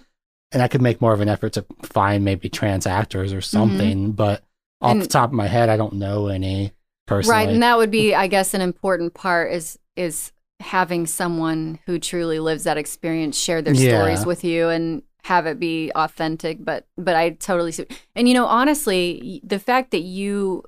and 0.52 0.62
I 0.64 0.68
could 0.68 0.82
make 0.82 1.02
more 1.02 1.14
of 1.14 1.20
an 1.22 1.28
effort 1.30 1.54
to 1.54 1.66
find 1.84 2.24
maybe 2.24 2.48
trans 2.50 2.88
actors 2.88 3.34
or 3.34 3.42
something. 3.42 4.12
But 4.14 4.44
off 4.82 4.90
Mm-hmm. 4.90 4.92
And- 4.92 5.02
the 5.02 5.08
top 5.08 5.30
of 5.30 5.34
my 5.34 5.48
head, 5.48 5.70
I 5.70 5.78
don't 5.78 5.94
know 5.94 6.28
any 6.28 6.72
personally. 7.08 7.38
Right, 7.38 7.50
and 7.50 7.62
that 7.64 7.78
would 7.78 7.92
be, 7.92 8.16
I 8.16 8.28
guess, 8.28 8.54
an 8.54 8.62
important 8.62 9.14
part 9.14 9.52
is 9.52 9.78
is 9.96 10.32
having 10.60 11.06
someone 11.06 11.78
who 11.86 12.00
truly 12.00 12.40
lives 12.40 12.64
that 12.64 12.78
experience 12.78 13.38
share 13.38 13.62
their 13.62 13.74
Yeah. 13.76 13.90
stories 13.90 14.26
with 14.26 14.44
you 14.44 14.70
and 14.70 15.04
have 15.24 15.46
it 15.46 15.60
be 15.60 15.92
authentic. 15.96 16.64
But 16.64 16.88
but 16.98 17.16
I 17.16 17.32
totally 17.32 17.72
see, 17.72 17.86
and 18.16 18.28
you 18.28 18.34
know, 18.34 18.46
honestly, 18.46 19.42
the 19.44 19.60
fact 19.60 19.92
that 19.92 20.02
you 20.02 20.64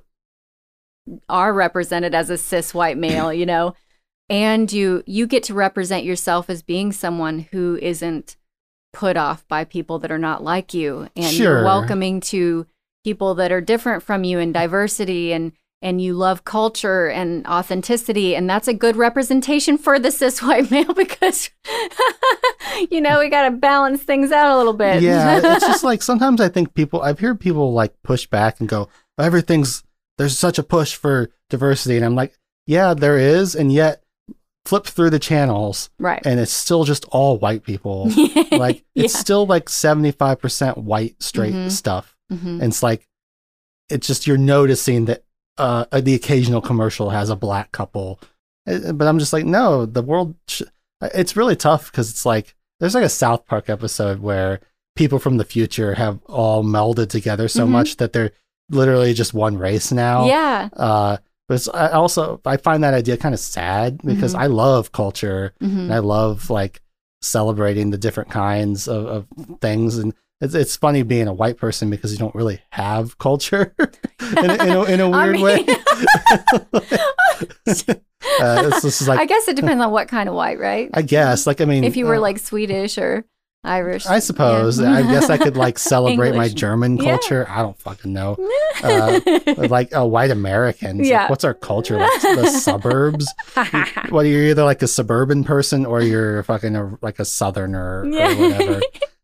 are 1.28 1.52
represented 1.52 2.14
as 2.14 2.30
a 2.30 2.38
cis 2.38 2.74
white 2.74 2.98
male, 2.98 3.32
you 3.32 3.46
know, 3.46 3.74
and 4.28 4.72
you 4.72 5.02
you 5.06 5.26
get 5.26 5.42
to 5.44 5.54
represent 5.54 6.04
yourself 6.04 6.50
as 6.50 6.62
being 6.62 6.92
someone 6.92 7.46
who 7.52 7.78
isn't 7.80 8.36
put 8.92 9.16
off 9.16 9.46
by 9.46 9.62
people 9.64 9.98
that 9.98 10.10
are 10.10 10.18
not 10.18 10.42
like 10.42 10.72
you, 10.74 11.08
and 11.14 11.26
Sure. 11.26 11.56
you're 11.56 11.64
welcoming 11.64 12.20
to 12.20 12.66
people 13.04 13.34
that 13.36 13.52
are 13.52 13.60
different 13.60 14.02
from 14.02 14.24
you 14.24 14.38
and 14.38 14.52
diversity 14.52 15.32
and 15.32 15.52
and 15.82 16.00
you 16.00 16.14
love 16.14 16.44
culture 16.44 17.06
and 17.08 17.46
authenticity 17.46 18.34
and 18.34 18.48
that's 18.48 18.66
a 18.68 18.74
good 18.74 18.96
representation 18.96 19.76
for 19.76 19.98
the 19.98 20.10
cis 20.10 20.42
white 20.42 20.70
male 20.72 20.94
because 20.94 21.50
you 22.90 23.00
know 23.00 23.18
we 23.18 23.28
got 23.28 23.48
to 23.48 23.50
balance 23.56 24.02
things 24.02 24.32
out 24.32 24.54
a 24.54 24.56
little 24.56 24.72
bit 24.72 25.02
yeah, 25.02 25.38
it's 25.56 25.66
just 25.66 25.84
like 25.84 26.02
sometimes 26.02 26.40
I 26.40 26.48
think 26.48 26.74
people 26.74 27.02
I've 27.02 27.20
heard 27.20 27.40
people 27.40 27.72
like 27.72 27.94
push 28.02 28.26
back 28.26 28.60
and 28.60 28.68
go, 28.68 28.88
everything's 29.18 29.82
there's 30.18 30.38
such 30.38 30.58
a 30.58 30.62
push 30.62 30.94
for 30.94 31.28
diversity, 31.50 31.96
and 31.96 32.04
I'm 32.06 32.14
like, 32.14 32.32
yeah, 32.66 32.94
there 32.94 33.18
is, 33.18 33.54
and 33.54 33.70
yet 33.70 34.02
flip 34.64 34.86
through 34.86 35.10
the 35.10 35.18
channels 35.20 35.90
right 36.00 36.20
and 36.26 36.40
it's 36.40 36.50
still 36.52 36.82
just 36.84 37.04
all 37.12 37.38
white 37.38 37.62
people. 37.62 38.10
like 38.50 38.82
it's 38.96 39.14
Yeah. 39.14 39.20
still 39.20 39.46
like 39.46 39.66
75% 39.68 40.78
white 40.78 41.22
straight 41.22 41.54
Mhm. 41.54 41.70
stuff. 41.70 42.16
Mhm. 42.32 42.46
And 42.54 42.62
it's 42.64 42.82
like 42.82 43.06
it's 43.88 44.06
just 44.08 44.26
you're 44.26 44.36
noticing 44.38 45.04
that 45.04 45.22
uh, 45.58 45.84
the 46.00 46.14
occasional 46.14 46.60
commercial 46.60 47.10
has 47.10 47.30
a 47.30 47.36
black 47.36 47.72
couple, 47.72 48.20
Uh, 48.68 48.92
but 48.92 49.06
I'm 49.08 49.18
just 49.18 49.32
like, 49.32 49.44
no, 49.46 49.86
the 49.86 50.02
world. 50.02 50.34
Sh- 50.48 50.62
it's 51.14 51.36
really 51.36 51.56
tough 51.56 51.90
because 51.90 52.10
it's 52.10 52.24
like 52.26 52.54
there's 52.80 52.94
like 52.94 53.04
a 53.04 53.08
South 53.08 53.46
Park 53.46 53.68
episode 53.68 54.18
where 54.20 54.60
people 54.96 55.18
from 55.18 55.36
the 55.36 55.44
future 55.44 55.94
have 55.94 56.18
all 56.26 56.64
melded 56.64 57.08
together 57.10 57.48
so 57.48 57.64
Mhm. 57.66 57.70
much 57.70 57.96
that 57.98 58.12
they're 58.12 58.32
literally 58.70 59.12
just 59.14 59.32
one 59.34 59.56
race 59.58 59.92
now. 59.92 60.26
yeah 60.26 60.68
Uh, 60.72 61.18
but 61.48 61.54
it's, 61.54 61.68
I 61.68 61.90
also 61.92 62.40
I 62.44 62.56
find 62.56 62.82
that 62.82 62.94
idea 62.94 63.16
kind 63.16 63.34
of 63.34 63.40
sad 63.40 64.00
because 64.04 64.34
Mhm. 64.34 64.38
I 64.40 64.46
love 64.46 64.90
culture 64.92 65.52
Mhm. 65.62 65.78
and 65.78 65.94
I 65.94 65.98
love 66.00 66.50
like 66.50 66.80
celebrating 67.22 67.90
the 67.90 67.98
different 67.98 68.30
kinds 68.30 68.88
of, 68.88 69.06
of 69.06 69.26
things. 69.60 69.96
And 69.98 70.12
it's 70.40 70.54
it's 70.54 70.76
funny 70.76 71.02
being 71.02 71.28
a 71.28 71.32
white 71.34 71.56
person 71.58 71.88
because 71.90 72.10
you 72.12 72.18
don't 72.18 72.34
really 72.34 72.60
have 72.70 73.18
culture 73.18 73.74
in, 74.38 74.50
a, 74.50 74.54
in, 74.64 74.70
a, 74.70 74.82
in 74.84 75.00
a 75.00 75.10
I 75.16 75.24
weird 75.30 75.40
way. 75.40 75.56
mean- 75.64 75.76
uh, 78.40 78.70
it's 78.82 79.06
like 79.06 79.20
I 79.20 79.26
guess 79.26 79.48
it 79.48 79.56
depends 79.56 79.82
on 79.82 79.90
what 79.90 80.08
kind 80.08 80.28
of 80.28 80.34
white, 80.34 80.58
right? 80.58 80.90
I 80.94 81.02
guess 81.02 81.46
like 81.46 81.60
I 81.60 81.64
mean 81.64 81.84
if 81.84 81.96
you 81.96 82.06
were 82.06 82.16
uh, 82.16 82.20
like 82.20 82.38
Swedish 82.38 82.98
or 82.98 83.24
Irish. 83.64 84.06
I 84.06 84.20
suppose. 84.20 84.78
Yeah. 84.80 84.92
I 84.92 85.02
guess 85.02 85.28
I 85.28 85.38
could 85.38 85.56
like 85.56 85.76
celebrate 85.78 86.36
my 86.36 86.48
German 86.48 86.98
culture. 86.98 87.46
I 87.48 87.62
don't 87.62 87.76
fucking 87.80 88.12
know. 88.12 88.36
Like 88.38 88.82
my 88.84 88.88
Yeah. 88.88 89.06
I 89.06 89.08
don't 89.08 89.24
fucking 89.24 89.56
know. 89.56 89.64
Uh, 89.64 89.68
like 89.68 89.96
uh, 89.96 90.06
white 90.06 90.30
Americans. 90.30 91.00
Like, 91.00 91.08
Yeah. 91.08 91.28
what's 91.28 91.42
our 91.42 91.54
culture? 91.54 91.96
Like 91.98 92.20
the 92.22 92.46
suburbs. 92.48 93.26
What 93.54 94.10
Well, 94.12 94.24
you're 94.24 94.44
either 94.44 94.62
like 94.62 94.82
a 94.82 94.86
suburban 94.86 95.42
person 95.42 95.84
or 95.84 96.00
you're 96.00 96.44
fucking 96.44 96.76
a, 96.76 96.96
like 97.02 97.18
a 97.18 97.24
southerner 97.24 98.02
or 98.04 98.08
whatever. 98.08 98.80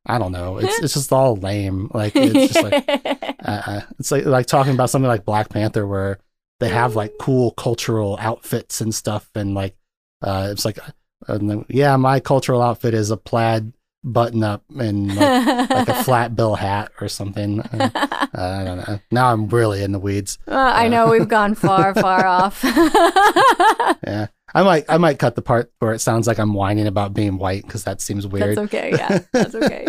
I 0.07 0.19
don't 0.19 0.33
know. 0.33 0.59
It's 0.59 0.79
it's 0.83 0.95
just 0.95 1.13
all 1.13 1.37
lame. 1.37 1.91
Like 1.93 2.15
it's 2.17 2.53
just 2.53 2.65
like 2.65 2.85
uh, 3.45 3.83
it's 3.99 4.11
like 4.11 4.25
like 4.25 4.47
talking 4.47 4.75
about 4.75 4.91
something 4.91 5.09
like 5.09 5.25
Black 5.25 5.49
Panther 5.49 5.87
where 5.87 6.19
they 6.61 6.69
have 6.69 6.95
like 6.95 7.13
cool 7.19 7.51
cultural 7.53 8.17
outfits 8.21 8.81
and 8.81 8.95
stuff 8.95 9.29
and 9.35 9.53
like 9.53 9.77
uh 10.23 10.49
it's 10.53 10.65
like 10.65 10.79
uh, 11.27 11.39
yeah 11.69 11.97
my 11.97 12.21
cultural 12.21 12.63
outfit 12.63 12.95
is 12.95 13.11
a 13.11 13.17
plaid 13.17 13.73
button 14.05 14.43
up 14.43 14.65
and 14.79 15.15
like, 15.15 15.71
like 15.71 15.89
a 15.89 16.03
flat 16.03 16.35
bill 16.37 16.55
hat 16.57 16.91
or 17.01 17.09
something 17.09 17.61
uh, 17.61 17.91
I 18.35 18.65
don't 18.65 18.89
know 18.89 19.01
now 19.11 19.33
I'm 19.33 19.49
really 19.49 19.83
in 19.83 19.93
the 19.93 19.99
weeds 19.99 20.39
Well, 20.47 20.59
I 20.75 20.89
know 20.89 21.09
we've 21.09 21.29
gone 21.29 21.55
far, 21.55 21.95
far 22.01 22.27
off. 22.27 22.61
yeah 22.65 24.27
I 24.55 24.63
might 24.63 24.85
I 24.89 24.99
might 24.99 25.19
cut 25.19 25.37
the 25.37 25.43
part 25.43 25.73
where 25.79 25.93
it 25.93 26.01
sounds 26.01 26.27
like 26.27 26.39
I'm 26.39 26.53
whining 26.53 26.87
about 26.87 27.15
being 27.15 27.39
white 27.39 27.63
because 27.63 27.85
that 27.85 28.01
seems 28.01 28.27
weird 28.27 28.57
That's 28.57 28.75
okay. 28.75 28.91
Yeah, 28.91 29.21
that's 29.33 29.55
okay. 29.55 29.87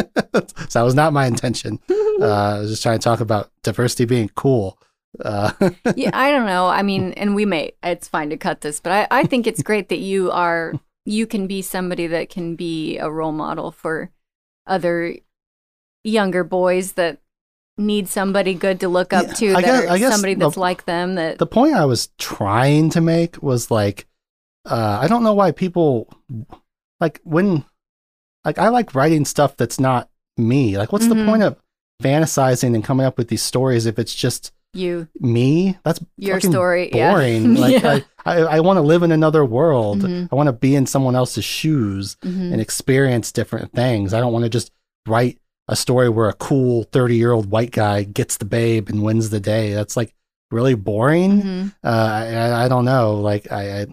so 0.70 0.80
that 0.80 0.84
was 0.84 0.96
not 0.96 1.12
my 1.12 1.26
intention 1.26 1.80
uh, 1.90 2.26
I 2.26 2.60
was 2.60 2.70
just 2.70 2.84
trying 2.84 3.00
to 3.00 3.04
talk 3.04 3.20
about 3.20 3.50
diversity 3.64 4.06
being 4.06 4.30
cool 4.36 4.78
uh, 5.24 5.52
yeah, 5.96 6.10
I 6.12 6.32
don't 6.32 6.48
know. 6.48 6.66
I 6.66 6.82
mean, 6.82 7.14
and 7.14 7.36
we 7.36 7.46
may, 7.46 7.74
it's 7.84 8.08
fine 8.08 8.32
to 8.32 8.38
cut 8.38 8.62
this, 8.62 8.80
but 8.80 8.92
I, 9.12 9.20
I 9.20 9.24
think 9.26 9.46
it's 9.46 9.62
great 9.62 9.90
that 9.90 10.00
you 10.00 10.32
are, 10.32 10.74
you 11.06 11.28
can 11.28 11.48
be 11.48 11.62
somebody 11.62 12.08
that 12.08 12.30
can 12.30 12.56
be 12.56 12.98
a 12.98 13.10
role 13.10 13.32
model 13.32 13.72
for 13.72 14.12
other 14.66 15.16
younger 16.04 16.44
boys 16.44 16.94
that 16.94 17.20
need 17.78 18.08
somebody 18.08 18.54
good 18.54 18.80
to 18.80 18.88
look 18.88 19.12
up 19.14 19.26
Yeah, 19.28 19.34
to, 19.34 19.48
I 19.56 19.62
that 19.62 19.82
guess- 19.82 19.90
I 19.92 19.98
guess 20.00 20.12
somebody 20.14 20.34
the- 20.36 20.46
that's 20.46 20.58
like 20.58 20.86
them. 20.86 21.16
That 21.16 21.38
the 21.40 21.48
point 21.48 21.74
I 21.74 21.86
was 21.86 22.10
trying 22.18 22.90
to 22.92 23.02
make 23.02 23.42
was 23.42 23.72
like, 23.72 24.08
uh, 24.66 25.00
I 25.02 25.08
don't 25.08 25.24
know 25.24 25.34
why 25.34 25.52
people 25.52 26.08
like 27.00 27.20
when, 27.24 27.66
like, 28.46 28.58
I 28.60 28.70
like 28.70 28.96
writing 28.96 29.26
stuff 29.26 29.58
that's 29.58 29.80
not 29.80 30.10
me. 30.38 30.78
Like, 30.78 30.94
what's 30.94 31.08
the 31.08 31.16
Mhm. 31.16 31.26
point 31.26 31.44
of 31.44 31.58
fantasizing 32.02 32.74
and 32.76 32.84
coming 32.84 33.06
up 33.06 33.18
with 33.18 33.28
these 33.28 33.42
stories 33.44 33.86
if 33.86 33.98
it's 34.00 34.14
just 34.16 34.52
you, 34.74 35.08
me? 35.20 35.78
That's 35.84 36.00
your 36.18 36.40
story, 36.40 36.90
boring. 36.92 37.56
yeah, 37.56 37.62
Like, 37.62 37.84
yeah. 37.84 38.00
I, 38.26 38.38
I, 38.40 38.58
I 38.58 38.60
want 38.62 38.78
to 38.78 38.82
live 38.82 39.04
in 39.04 39.12
another 39.12 39.44
world. 39.46 40.02
Mhm. 40.02 40.30
I 40.32 40.36
want 40.36 40.48
to 40.48 40.54
be 40.54 40.76
in 40.76 40.86
someone 40.86 41.16
else's 41.16 41.46
shoes 41.46 42.16
Mhm. 42.24 42.52
and 42.54 42.62
experience 42.62 43.32
different 43.32 43.72
things. 43.74 44.14
I 44.14 44.20
don't 44.20 44.34
want 44.34 44.44
to 44.44 44.50
just 44.50 44.72
write 45.08 45.40
a 45.68 45.76
story 45.76 46.10
where 46.10 46.30
a 46.30 46.34
cool 46.34 46.84
30 46.92 47.16
year 47.16 47.32
old 47.32 47.50
white 47.50 47.72
guy 47.72 48.04
gets 48.04 48.38
the 48.38 48.46
babe 48.46 48.90
and 48.90 49.02
wins 49.04 49.30
the 49.30 49.40
day. 49.40 49.74
That's 49.74 49.96
like 49.96 50.14
really 50.52 50.76
boring. 50.76 51.42
Mhm. 51.42 51.76
Uh, 51.84 51.88
I, 51.88 52.26
I- 52.34 52.66
I 52.66 52.68
don't 52.68 52.86
know. 52.86 53.16
Like, 53.16 53.52
I, 53.52 53.82
I, 53.82 53.86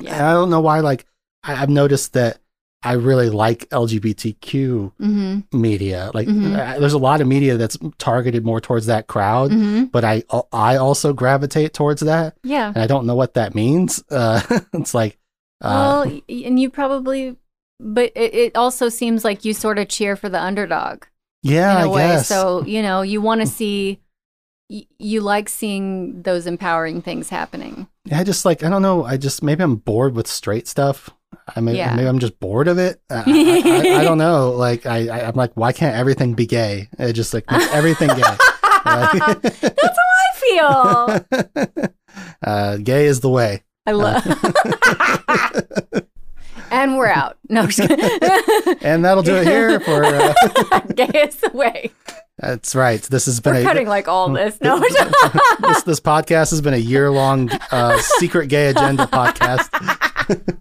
Yeah. 0.00 0.30
I 0.30 0.32
don't 0.34 0.50
know 0.50 0.60
why. 0.60 0.80
Like, 0.80 1.06
I, 1.42 1.62
I've 1.62 1.70
noticed 1.70 2.12
that 2.14 2.38
I 2.82 2.92
really 2.92 3.30
like 3.30 3.68
LGBTQ 3.70 4.92
Mhm. 5.00 5.44
media. 5.52 6.10
Like, 6.14 6.28
Mhm. 6.28 6.56
uh, 6.56 6.78
there's 6.78 6.92
a 6.92 6.98
lot 6.98 7.20
of 7.20 7.26
media 7.26 7.56
that's 7.56 7.76
targeted 7.98 8.44
more 8.44 8.60
towards 8.60 8.86
that 8.86 9.06
crowd, 9.08 9.50
Mhm. 9.50 9.90
but 9.90 10.04
I, 10.04 10.22
I 10.52 10.76
also 10.76 11.12
gravitate 11.12 11.72
towards 11.74 12.02
that, 12.02 12.36
Yeah. 12.44 12.68
and 12.68 12.78
I 12.78 12.86
don't 12.86 13.06
know 13.06 13.16
what 13.16 13.34
that 13.34 13.54
means. 13.54 14.02
Uh, 14.10 14.40
it's 14.72 14.94
like, 14.94 15.18
uh, 15.62 16.06
well, 16.06 16.20
and 16.28 16.60
you 16.60 16.70
probably, 16.70 17.36
but 17.80 18.12
it, 18.14 18.34
it 18.34 18.56
also 18.56 18.88
seems 18.88 19.24
like 19.24 19.44
you 19.44 19.52
sort 19.52 19.78
of 19.78 19.88
cheer 19.88 20.14
for 20.16 20.28
the 20.28 20.40
underdog. 20.40 21.04
yeah, 21.42 21.76
in 21.80 21.86
a 21.86 21.90
I 21.90 21.92
way. 21.94 22.06
guess. 22.08 22.28
So, 22.28 22.64
you 22.66 22.82
know, 22.82 23.02
you 23.02 23.20
want 23.20 23.40
to 23.40 23.46
see, 23.60 24.00
y- 24.70 24.86
you 24.98 25.20
like 25.22 25.48
seeing 25.48 26.22
those 26.22 26.46
empowering 26.46 27.02
things 27.02 27.28
happening. 27.30 27.88
I 28.12 28.22
just 28.24 28.44
like 28.44 28.62
I 28.64 28.68
don't 28.68 28.82
know. 28.82 29.04
I 29.04 29.16
just 29.16 29.42
maybe 29.42 29.62
I'm 29.62 29.76
bored 29.76 30.14
with 30.14 30.26
straight 30.28 30.66
stuff. 30.68 31.10
I 31.54 31.60
mean, 31.60 31.76
Yeah. 31.76 31.94
maybe 31.94 32.08
I'm 32.08 32.18
just 32.18 32.40
bored 32.40 32.66
of 32.68 32.78
it. 32.78 33.00
I, 33.10 33.22
I, 33.26 33.62
I, 33.96 34.00
I 34.00 34.04
don't 34.04 34.18
know. 34.18 34.50
Like 34.52 34.84
I, 34.86 35.08
I, 35.08 35.28
I'm 35.28 35.34
like, 35.34 35.52
why 35.54 35.72
can't 35.72 35.94
everything 35.94 36.34
be 36.34 36.46
gay? 36.46 36.88
It 36.98 37.12
just 37.12 37.32
like 37.34 37.48
make 37.50 37.70
everything 37.72 38.08
gay. 38.08 38.22
Like- 38.86 39.42
That's 39.42 39.98
how 39.98 41.18
I 41.18 41.18
feel. 41.26 41.88
uh, 42.44 42.76
gay 42.78 43.06
is 43.06 43.18
the 43.20 43.28
way. 43.28 43.64
I 43.84 43.92
love. 43.92 44.24
and 46.70 46.96
we're 46.96 47.08
out. 47.08 47.36
No. 47.48 47.62
And 48.82 49.04
that'll 49.04 49.22
do 49.24 49.34
it 49.36 49.46
here 49.46 49.80
for. 49.80 50.04
Uh, 50.04 50.34
Gay 50.94 51.10
is 51.14 51.36
the 51.36 51.50
way. 51.52 51.90
that's 52.38 52.74
right. 52.76 53.02
This 53.02 53.26
has 53.26 53.40
been 53.40 53.54
We're 53.54 53.60
a 53.60 53.64
cutting 53.64 53.88
like 53.88 54.06
all 54.08 54.28
this. 54.30 54.60
No, 54.60 54.78
this 54.78 55.82
this 55.82 56.00
podcast 56.00 56.50
has 56.50 56.60
been 56.60 56.74
a 56.74 56.78
year 56.78 57.10
long 57.10 57.50
uh, 57.72 57.98
secret 57.98 58.46
gay 58.48 58.68
agenda 58.68 59.06
podcast. 59.06 60.58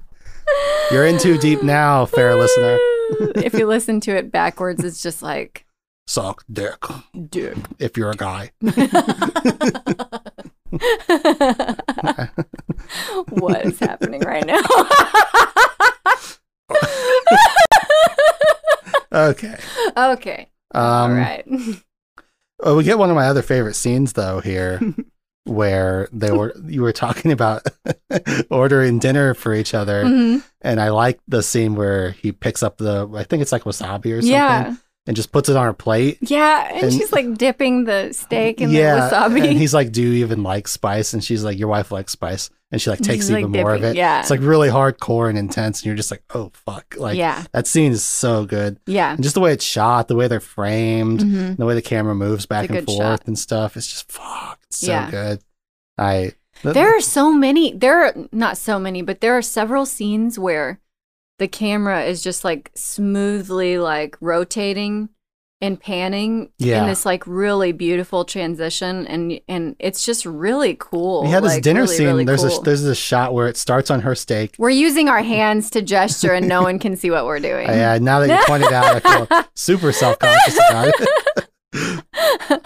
You're 0.91 1.06
in 1.06 1.18
too 1.18 1.38
deep 1.38 1.64
now, 1.64 2.06
fair 2.06 2.36
listener. 2.36 2.78
if 3.36 3.54
you 3.54 3.66
listen 3.68 4.00
to 4.02 4.16
it 4.16 4.32
backwards, 4.32 4.84
it's 4.84 5.02
just 5.02 5.22
like, 5.22 5.66
Suck 6.08 6.43
dick 6.52 6.84
dude. 7.30 7.66
if 7.80 7.98
you're 7.98 8.12
a 8.12 8.16
guy. 8.16 8.52
what 13.30 13.66
is 13.66 13.80
happening 13.80 14.22
right 14.22 14.46
now? 14.46 14.62
Okay. 19.12 19.56
okay. 19.96 20.50
Um, 20.74 20.84
All 20.84 21.10
right. 21.12 21.46
Oh, 22.62 22.76
we 22.76 22.84
get 22.84 22.98
one 22.98 23.10
of 23.10 23.16
my 23.16 23.28
other 23.28 23.41
favorite 23.41 23.76
scenes 23.76 24.12
though 24.12 24.41
here, 24.41 24.82
where 25.46 26.10
they 26.12 26.32
were 26.32 26.54
you 26.68 26.82
were 26.82 26.91
talking 26.91 27.32
about 27.32 27.66
ordering 28.50 29.00
dinner 29.00 29.34
for 29.34 29.54
each 29.54 29.74
other, 29.74 30.04
Mhm. 30.04 30.43
and 30.62 30.80
I 30.82 30.89
like 30.89 31.20
the 31.28 31.41
scene 31.43 31.76
where 31.76 32.12
he 32.12 32.32
picks 32.32 32.64
up 32.64 32.78
the 32.78 33.08
I 33.16 33.24
think 33.24 33.41
it's 33.41 33.52
like 33.52 33.64
wasabi 33.64 34.08
or 34.18 34.22
something, 34.22 34.30
Yeah. 34.32 34.76
and 35.08 35.16
just 35.16 35.32
puts 35.32 35.50
it 35.50 35.56
on 35.56 35.66
her 35.66 35.74
plate. 35.74 36.18
Yeah. 36.22 36.68
And, 36.74 36.84
And- 36.86 36.93
she's 36.93 37.12
like 37.12 37.38
dipping 37.38 37.86
the 37.86 38.12
steak 38.14 38.62
in 38.62 38.70
yeah, 38.72 39.08
the 39.10 39.16
wasabi. 39.16 39.48
and 39.50 39.58
he's 39.58 39.74
like, 39.74 39.91
"Do 39.91 40.02
you 40.02 40.24
even 40.26 40.43
like 40.43 40.68
spice?" 40.68 41.14
And 41.14 41.24
she's 41.24 41.43
like, 41.43 41.58
"Your 41.60 41.68
wife 41.68 41.91
likes 41.91 42.12
spice," 42.14 42.50
and 42.72 42.82
she 42.82 42.89
like 42.89 43.00
takes 43.00 43.30
like, 43.30 43.39
even 43.41 43.52
more 43.52 43.74
of 43.76 43.84
it. 43.84 43.96
yeah. 43.96 44.22
it's 44.22 44.32
like 44.32 44.39
really 44.41 44.70
hardcore 44.70 45.30
and 45.30 45.38
intense, 45.38 45.82
and 45.82 45.86
you're 45.86 45.96
just 45.96 46.10
like, 46.10 46.24
"Oh 46.34 46.52
fuck!" 46.66 46.96
Like 46.98 47.18
yeah. 47.18 47.43
that 47.54 47.68
scene 47.68 47.91
is 47.91 48.04
so 48.04 48.46
good, 48.46 48.80
Yeah. 48.88 49.14
and 49.14 49.22
just 49.22 49.36
the 49.36 49.41
way 49.41 49.52
it's 49.54 49.64
shot, 49.66 50.08
the 50.08 50.16
way 50.16 50.28
they're 50.28 50.39
framed, 50.39 51.20
Mhm. 51.20 51.58
the 51.58 51.66
way 51.66 51.76
the 51.76 51.82
camera 51.84 52.16
moves 52.16 52.48
back 52.48 52.66
It's 52.72 52.78
and 52.80 52.86
forth 52.88 52.98
shot. 52.98 53.22
and 53.28 53.38
stuff. 53.38 53.78
It's 53.78 53.88
just 53.88 54.12
fuck. 54.12 54.60
It's 54.76 54.86
so 54.86 54.92
Yeah. 54.92 55.10
good. 55.12 55.40
I 55.98 56.34
There 56.64 56.96
are 56.98 57.02
so 57.02 57.32
many, 57.32 57.74
there 57.74 58.06
are 58.06 58.14
not 58.32 58.58
so 58.58 58.80
many, 58.80 59.02
but 59.02 59.22
there 59.22 59.38
are 59.38 59.42
several 59.42 59.86
scenes 59.86 60.38
where 60.40 60.80
the 61.40 61.48
camera 61.48 62.04
is 62.04 62.22
just 62.22 62.44
like 62.46 62.72
smoothly 62.76 63.78
like 63.78 64.16
rotating 64.22 65.10
and 65.62 65.80
panning 65.80 66.50
Yeah. 66.58 66.82
in 66.82 66.88
this 66.88 67.06
like 67.06 67.24
really 67.26 67.72
beautiful 67.72 68.26
transition 68.26 69.08
and 69.08 69.39
and 69.47 69.76
it's 69.80 70.06
just 70.06 70.26
really 70.26 70.76
cool. 70.80 71.24
we 71.24 71.30
had 71.30 71.43
this 71.43 71.54
like, 71.54 71.64
dinner 71.64 71.82
really, 71.84 71.96
scene. 71.96 72.08
really 72.08 72.26
there's 72.26 72.43
cool. 72.43 72.60
a 72.60 72.64
there's 72.64 72.84
this 72.84 72.97
shot 72.97 73.34
where 73.34 73.47
it 73.47 73.58
starts 73.58 73.89
on 73.89 74.02
her 74.02 74.16
steak. 74.16 74.56
We're 74.58 74.70
using 74.70 75.08
our 75.10 75.22
hands 75.24 75.70
to 75.72 75.82
gesture 75.82 76.34
and 76.34 76.47
no 76.47 76.62
one 76.62 76.78
can 76.80 76.96
see 76.97 77.10
what 77.10 77.26
we're 77.26 77.39
doing. 77.39 77.68
Yeah, 77.70 77.97
now 78.02 78.20
that 78.20 78.30
you 78.30 78.46
pointed 78.46 78.72
out, 78.74 79.06
I 79.06 79.26
feel 79.26 79.43
super 79.56 79.92
self 79.93 80.20
conscious 80.20 80.58
about 80.70 80.88
it. 80.89 81.46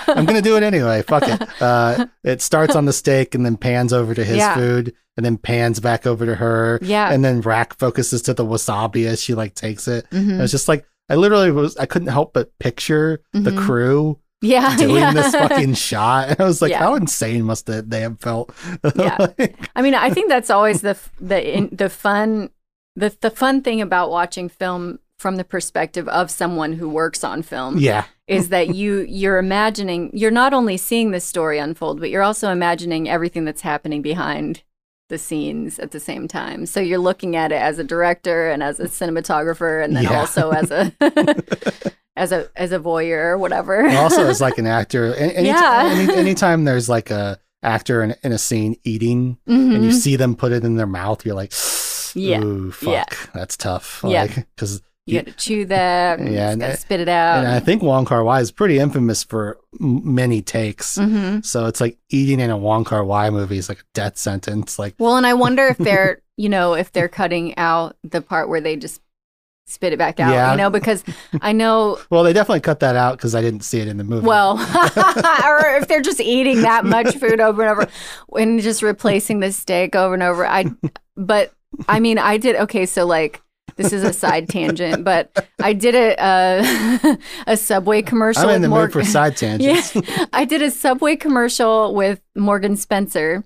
I'm 0.07 0.26
gonna 0.26 0.41
do 0.41 0.56
it 0.57 0.64
anyway. 0.64 1.02
Fuck 1.03 1.23
it. 1.27 1.41
Uh, 1.61 2.07
it 2.23 2.41
starts 2.41 2.76
on 2.76 2.86
the 2.86 2.94
steak 2.94 3.36
and 3.36 3.45
then 3.45 3.57
pans 3.57 3.94
over 3.94 4.14
to 4.14 4.23
his 4.23 4.38
Yeah. 4.38 4.56
food 4.56 4.94
and 5.18 5.26
then 5.26 5.38
pans 5.38 5.80
back 5.80 6.06
over 6.07 6.26
to 6.26 6.36
her. 6.36 6.80
Yeah. 6.81 7.11
And 7.11 7.23
then 7.23 7.41
Rack 7.41 7.77
focuses 7.77 8.22
to 8.23 8.34
the 8.34 8.45
wasabi 8.45 9.06
as 9.06 9.22
she 9.22 9.34
like 9.34 9.56
takes 9.56 9.88
it. 9.88 10.10
Mhm. 10.11 10.40
It's 10.41 10.52
just 10.52 10.68
like 10.68 10.86
I 11.10 11.15
literally 11.15 11.52
was 11.52 11.76
I 11.77 11.86
couldn't 11.86 12.10
help 12.10 12.34
but 12.34 12.57
picture 12.60 13.22
the 13.34 13.52
Mhm. 13.52 13.57
crew 13.65 14.19
Yeah. 14.41 14.76
doing 14.77 14.95
yeah. 14.95 15.14
this 15.14 15.31
fucking 15.36 15.73
shot. 15.73 16.30
And 16.30 16.40
I 16.41 16.45
was 16.45 16.61
like, 16.61 16.72
Yeah. 16.72 16.80
how 16.80 16.95
insane 16.95 17.44
must 17.44 17.65
that 17.65 17.90
they 17.90 18.02
have 18.02 18.19
felt? 18.19 18.53
Yeah. 18.95 19.18
Like, 19.38 19.69
I 19.76 19.81
mean, 19.81 19.95
I 19.95 20.10
think 20.10 20.30
that's 20.30 20.49
always 20.49 20.81
the 20.81 20.98
the 21.19 21.57
in, 21.57 21.69
the 21.72 21.90
fun 21.90 22.49
the 22.95 23.15
the 23.22 23.30
fun 23.31 23.61
thing 23.61 23.81
about 23.81 24.10
watching 24.11 24.49
film 24.49 24.99
from 25.18 25.36
the 25.36 25.44
perspective 25.44 26.07
of 26.07 26.31
someone 26.31 26.72
who 26.73 26.88
works 26.88 27.26
on 27.26 27.41
film 27.41 27.77
yeah. 27.77 28.06
Is 28.30 28.49
that 28.49 28.73
you 28.80 28.99
you're 29.10 29.38
imagining 29.38 30.10
you're 30.14 30.31
not 30.31 30.53
only 30.53 30.77
seeing 30.77 31.11
the 31.11 31.19
story 31.19 31.57
unfold, 31.60 31.99
but 31.99 32.10
you're 32.10 32.23
also 32.23 32.49
imagining 32.51 33.10
everything 33.10 33.43
that's 33.45 33.61
happening 33.61 34.01
behind 34.01 34.64
the 35.10 35.18
scenes 35.18 35.80
at 35.80 35.89
the 35.91 35.99
same 35.99 36.27
time. 36.27 36.65
So 36.68 36.80
you're 36.80 36.99
looking 36.99 37.35
at 37.35 37.51
it 37.51 37.56
as 37.61 37.80
a 37.80 37.84
director 37.84 38.49
and 38.51 38.61
as 38.61 38.80
a 38.80 38.85
cinematographer, 38.85 39.84
and 39.84 39.95
then 39.95 40.03
Yeah. 40.03 40.19
also 40.19 40.51
as 40.51 40.69
a 40.72 40.93
as 42.15 42.31
a 42.31 42.47
as 42.56 42.72
a 42.72 42.80
voyeur 42.80 43.31
or 43.31 43.38
whatever. 43.38 43.80
And 43.85 43.97
also 43.97 44.26
as 44.27 44.39
like 44.39 44.57
an 44.57 44.68
actor. 44.80 45.14
Any, 45.15 45.35
any, 45.35 45.47
Yeah. 45.49 45.89
any, 45.91 46.14
anytime 46.14 46.64
there's 46.65 46.88
like 46.89 47.10
a 47.11 47.39
actor 47.64 48.03
in, 48.03 48.15
in 48.23 48.31
a 48.31 48.38
scene 48.38 48.76
eating 48.84 49.38
and 49.47 49.84
you 49.84 49.89
Mhm. 49.89 49.93
see 49.93 50.15
them 50.15 50.35
put 50.35 50.51
it 50.51 50.64
in 50.64 50.76
their 50.77 50.88
mouth, 50.88 51.26
you're 51.26 51.35
like, 51.35 51.51
Yeah. 52.14 52.41
fuck, 52.72 52.84
Yeah. 52.93 53.06
that's 53.34 53.57
tough. 53.57 54.01
Yeah. 54.07 54.22
Like, 54.23 54.47
because 54.56 54.81
You 55.10 55.22
got 55.22 55.27
to 55.27 55.34
chew 55.34 55.65
that. 55.65 56.19
And 56.19 56.34
Yeah, 56.34 56.52
and 56.52 56.80
spit 56.80 56.99
it 56.99 57.10
out. 57.10 57.40
And 57.40 57.48
I 57.48 57.60
think 57.60 57.81
Wong 57.81 58.06
Kar 58.06 58.23
Wai 58.23 58.40
is 58.41 58.52
pretty 58.52 58.80
infamous 58.80 59.23
for 59.23 59.57
many 59.80 60.41
takes. 60.41 60.98
hmm 60.98 61.40
So 61.41 61.65
it's 61.65 61.81
like 61.81 61.98
eating 62.10 62.40
in 62.40 62.49
a 62.49 62.57
Wong 62.57 62.84
Kar 62.84 63.03
Wai 63.03 63.30
movie 63.30 63.57
is 63.57 63.69
like 63.69 63.80
a 63.80 63.84
death 63.94 64.18
sentence. 64.18 64.77
Like, 64.80 64.95
Well, 64.99 65.18
and 65.18 65.26
I 65.27 65.34
wonder 65.34 65.68
if 65.68 65.77
they're, 65.77 66.22
you 66.38 66.49
know, 66.49 66.73
if 66.73 66.91
they're 66.91 67.07
cutting 67.10 67.57
out 67.57 67.95
the 68.03 68.22
part 68.22 68.49
where 68.49 68.61
they 68.61 68.76
just 68.76 69.02
spit 69.68 69.94
it 69.94 69.99
back 69.99 70.19
out, 70.19 70.34
Yeah. 70.34 70.52
you 70.52 70.57
know, 70.57 70.72
because 70.72 71.03
I 71.41 71.52
know, 71.52 71.99
well, 72.10 72.23
they 72.23 72.34
definitely 72.34 72.61
cut 72.61 72.80
that 72.80 72.95
out 72.95 73.18
because 73.18 73.36
I 73.36 73.41
didn't 73.41 73.61
see 73.61 73.80
it 73.80 73.88
in 73.88 73.98
the 73.98 74.03
movie. 74.03 74.26
well, 74.26 74.53
or 74.57 75.76
if 75.77 75.88
they're 75.88 76.02
just 76.02 76.19
eating 76.19 76.64
that 76.64 76.86
much 76.86 77.15
food 77.18 77.40
over 77.40 77.61
and 77.61 77.72
over 77.72 77.88
and 78.36 78.60
just 78.61 78.81
replacing 78.81 79.41
the 79.41 79.52
steak 79.52 79.95
over 79.95 80.15
and 80.15 80.23
over. 80.23 80.44
I, 80.45 80.65
but 81.15 81.53
I 81.88 81.99
mean, 81.99 82.18
I 82.18 82.38
did, 82.38 82.56
okay, 82.56 82.88
so 82.88 83.06
like, 83.06 83.44
this 83.75 83.93
is 83.93 84.03
a 84.03 84.13
side 84.13 84.49
tangent, 84.49 85.03
but 85.03 85.47
I 85.61 85.73
did 85.73 85.95
a 85.95 86.21
uh, 86.21 87.15
a 87.47 87.57
Subway 87.57 88.01
commercial. 88.01 88.43
I'm 88.43 88.55
in 88.55 88.61
the 88.61 88.69
mood 88.69 88.91
for 88.91 89.03
side 89.03 89.37
tangents. 89.37 89.95
Yeah, 89.95 90.25
I 90.33 90.45
did 90.45 90.61
a 90.61 90.71
Subway 90.71 91.15
commercial 91.15 91.93
with 91.93 92.21
Morgan 92.35 92.75
Spencer. 92.75 93.43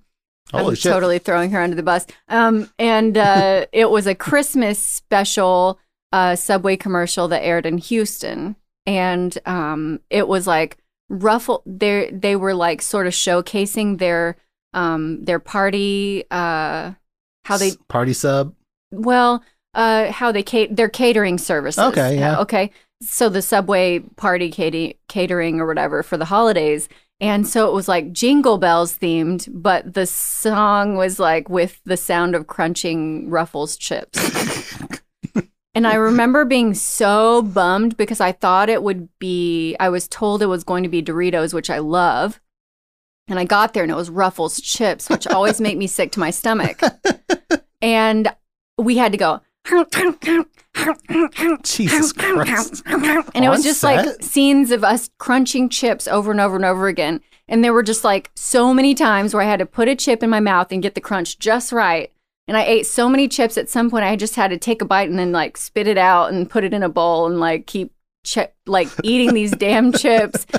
Holy 0.51 0.69
I'm 0.69 0.75
shit. 0.75 0.91
totally 0.91 1.19
throwing 1.19 1.51
her 1.51 1.61
under 1.61 1.75
the 1.75 1.83
bus. 1.83 2.05
Um, 2.27 2.69
and 2.77 3.17
uh, 3.17 3.65
it 3.73 3.89
was 3.89 4.07
a 4.07 4.15
Christmas 4.15 4.79
special 4.79 5.79
uh, 6.11 6.35
Subway 6.35 6.77
commercial 6.77 7.27
that 7.29 7.43
aired 7.43 7.65
in 7.65 7.77
Houston, 7.77 8.55
and 8.85 9.37
um, 9.45 9.99
it 10.09 10.27
was 10.27 10.45
like 10.45 10.77
ruffle. 11.09 11.63
They 11.65 12.09
they 12.11 12.35
were 12.35 12.53
like 12.53 12.81
sort 12.81 13.07
of 13.07 13.13
showcasing 13.13 13.97
their 13.97 14.37
um 14.73 15.23
their 15.23 15.39
party 15.39 16.23
uh 16.31 16.93
how 17.45 17.57
they 17.57 17.71
party 17.89 18.13
sub. 18.13 18.53
well, 18.91 19.43
uh, 19.73 20.11
how 20.11 20.31
they 20.31 20.43
cat- 20.43 20.75
their 20.75 20.89
catering 20.89 21.37
services. 21.37 21.83
Okay, 21.83 22.17
yeah. 22.17 22.37
Uh, 22.37 22.41
okay. 22.41 22.71
So 23.01 23.29
the 23.29 23.41
Subway 23.41 23.99
party 23.99 24.49
cate- 24.49 24.99
catering 25.07 25.59
or 25.59 25.67
whatever 25.67 26.03
for 26.03 26.17
the 26.17 26.25
holidays. 26.25 26.87
And 27.19 27.47
so 27.47 27.67
it 27.67 27.73
was 27.73 27.87
like 27.87 28.11
jingle 28.11 28.57
bells 28.57 28.97
themed, 28.97 29.47
but 29.51 29.93
the 29.93 30.05
song 30.05 30.95
was 30.95 31.19
like 31.19 31.49
with 31.49 31.79
the 31.85 31.97
sound 31.97 32.35
of 32.35 32.47
crunching 32.47 33.29
Ruffles 33.29 33.77
chips. 33.77 34.19
and 35.75 35.87
I 35.87 35.95
remember 35.95 36.43
being 36.43 36.73
so 36.73 37.41
bummed 37.41 37.95
because 37.97 38.19
I 38.19 38.31
thought 38.31 38.69
it 38.69 38.83
would 38.83 39.07
be, 39.19 39.75
I 39.79 39.89
was 39.89 40.07
told 40.07 40.41
it 40.41 40.47
was 40.47 40.63
going 40.63 40.83
to 40.83 40.89
be 40.89 41.01
Doritos, 41.03 41.53
which 41.53 41.69
I 41.69 41.79
love. 41.79 42.41
And 43.29 43.39
I 43.39 43.45
got 43.45 43.73
there 43.73 43.83
and 43.83 43.91
it 43.91 43.95
was 43.95 44.09
Ruffles 44.09 44.59
chips, 44.59 45.09
which 45.09 45.27
always 45.27 45.61
make 45.61 45.77
me 45.77 45.87
sick 45.87 46.11
to 46.13 46.19
my 46.19 46.29
stomach. 46.29 46.81
And 47.83 48.33
we 48.77 48.97
had 48.97 49.11
to 49.11 49.17
go. 49.17 49.41
Jesus 51.63 52.11
Christ. 52.13 52.83
And 52.85 53.45
it 53.45 53.49
was 53.49 53.63
just 53.63 53.81
set? 53.81 54.05
like 54.05 54.23
scenes 54.23 54.71
of 54.71 54.83
us 54.83 55.09
crunching 55.17 55.69
chips 55.69 56.07
over 56.07 56.31
and 56.31 56.39
over 56.39 56.55
and 56.55 56.65
over 56.65 56.87
again. 56.87 57.21
And 57.47 57.63
there 57.63 57.73
were 57.73 57.83
just 57.83 58.03
like 58.03 58.31
so 58.35 58.73
many 58.73 58.95
times 58.95 59.33
where 59.33 59.43
I 59.43 59.49
had 59.49 59.59
to 59.59 59.65
put 59.65 59.87
a 59.87 59.95
chip 59.95 60.23
in 60.23 60.29
my 60.29 60.39
mouth 60.39 60.71
and 60.71 60.81
get 60.81 60.95
the 60.95 61.01
crunch 61.01 61.39
just 61.39 61.71
right. 61.71 62.11
And 62.47 62.57
I 62.57 62.63
ate 62.63 62.85
so 62.85 63.07
many 63.07 63.27
chips 63.27 63.57
at 63.57 63.69
some 63.69 63.89
point 63.89 64.03
I 64.03 64.15
just 64.15 64.35
had 64.35 64.49
to 64.49 64.57
take 64.57 64.81
a 64.81 64.85
bite 64.85 65.09
and 65.09 65.17
then 65.17 65.31
like 65.31 65.55
spit 65.57 65.87
it 65.87 65.97
out 65.97 66.33
and 66.33 66.49
put 66.49 66.63
it 66.63 66.73
in 66.73 66.83
a 66.83 66.89
bowl 66.89 67.25
and 67.25 67.39
like 67.39 67.67
keep 67.67 67.93
chip 68.23 68.55
like 68.65 68.87
eating 69.03 69.33
these 69.33 69.51
damn 69.51 69.91
chips. 69.93 70.45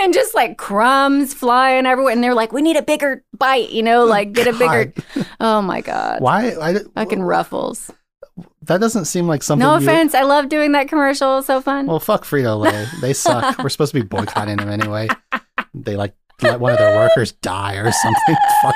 And 0.00 0.12
just 0.14 0.34
like 0.34 0.56
crumbs 0.58 1.34
flying 1.34 1.86
everywhere. 1.86 2.12
And 2.12 2.22
they're 2.22 2.34
like, 2.34 2.52
we 2.52 2.62
need 2.62 2.76
a 2.76 2.82
bigger 2.82 3.24
bite, 3.36 3.70
you 3.70 3.82
know, 3.82 4.04
like 4.04 4.32
get 4.32 4.46
a 4.46 4.52
bigger. 4.58 4.92
God. 5.14 5.26
Oh 5.40 5.62
my 5.62 5.80
God. 5.80 6.20
Why? 6.20 6.54
I, 6.60 6.78
Fucking 6.94 7.22
ruffles. 7.22 7.90
that 8.62 8.80
doesn't 8.80 9.06
seem 9.06 9.26
like 9.26 9.42
something. 9.42 9.66
No 9.66 9.72
you- 9.76 9.82
offense. 9.82 10.14
I 10.14 10.22
love 10.22 10.48
doing 10.48 10.72
that 10.72 10.88
commercial. 10.88 11.38
It's 11.38 11.46
so 11.46 11.60
fun. 11.60 11.86
Well, 11.86 12.00
fuck 12.00 12.24
Frito 12.24 12.58
Lay. 12.58 12.86
They 13.00 13.12
suck. 13.12 13.58
We're 13.58 13.68
supposed 13.68 13.92
to 13.94 14.00
be 14.00 14.06
boycotting 14.06 14.56
them 14.58 14.68
anyway. 14.68 15.08
They 15.74 15.96
like 15.96 16.14
let 16.42 16.60
one 16.60 16.72
of 16.72 16.78
their 16.78 16.96
workers 16.96 17.32
die 17.32 17.74
or 17.76 17.90
something. 17.90 18.36
fuck 18.62 18.74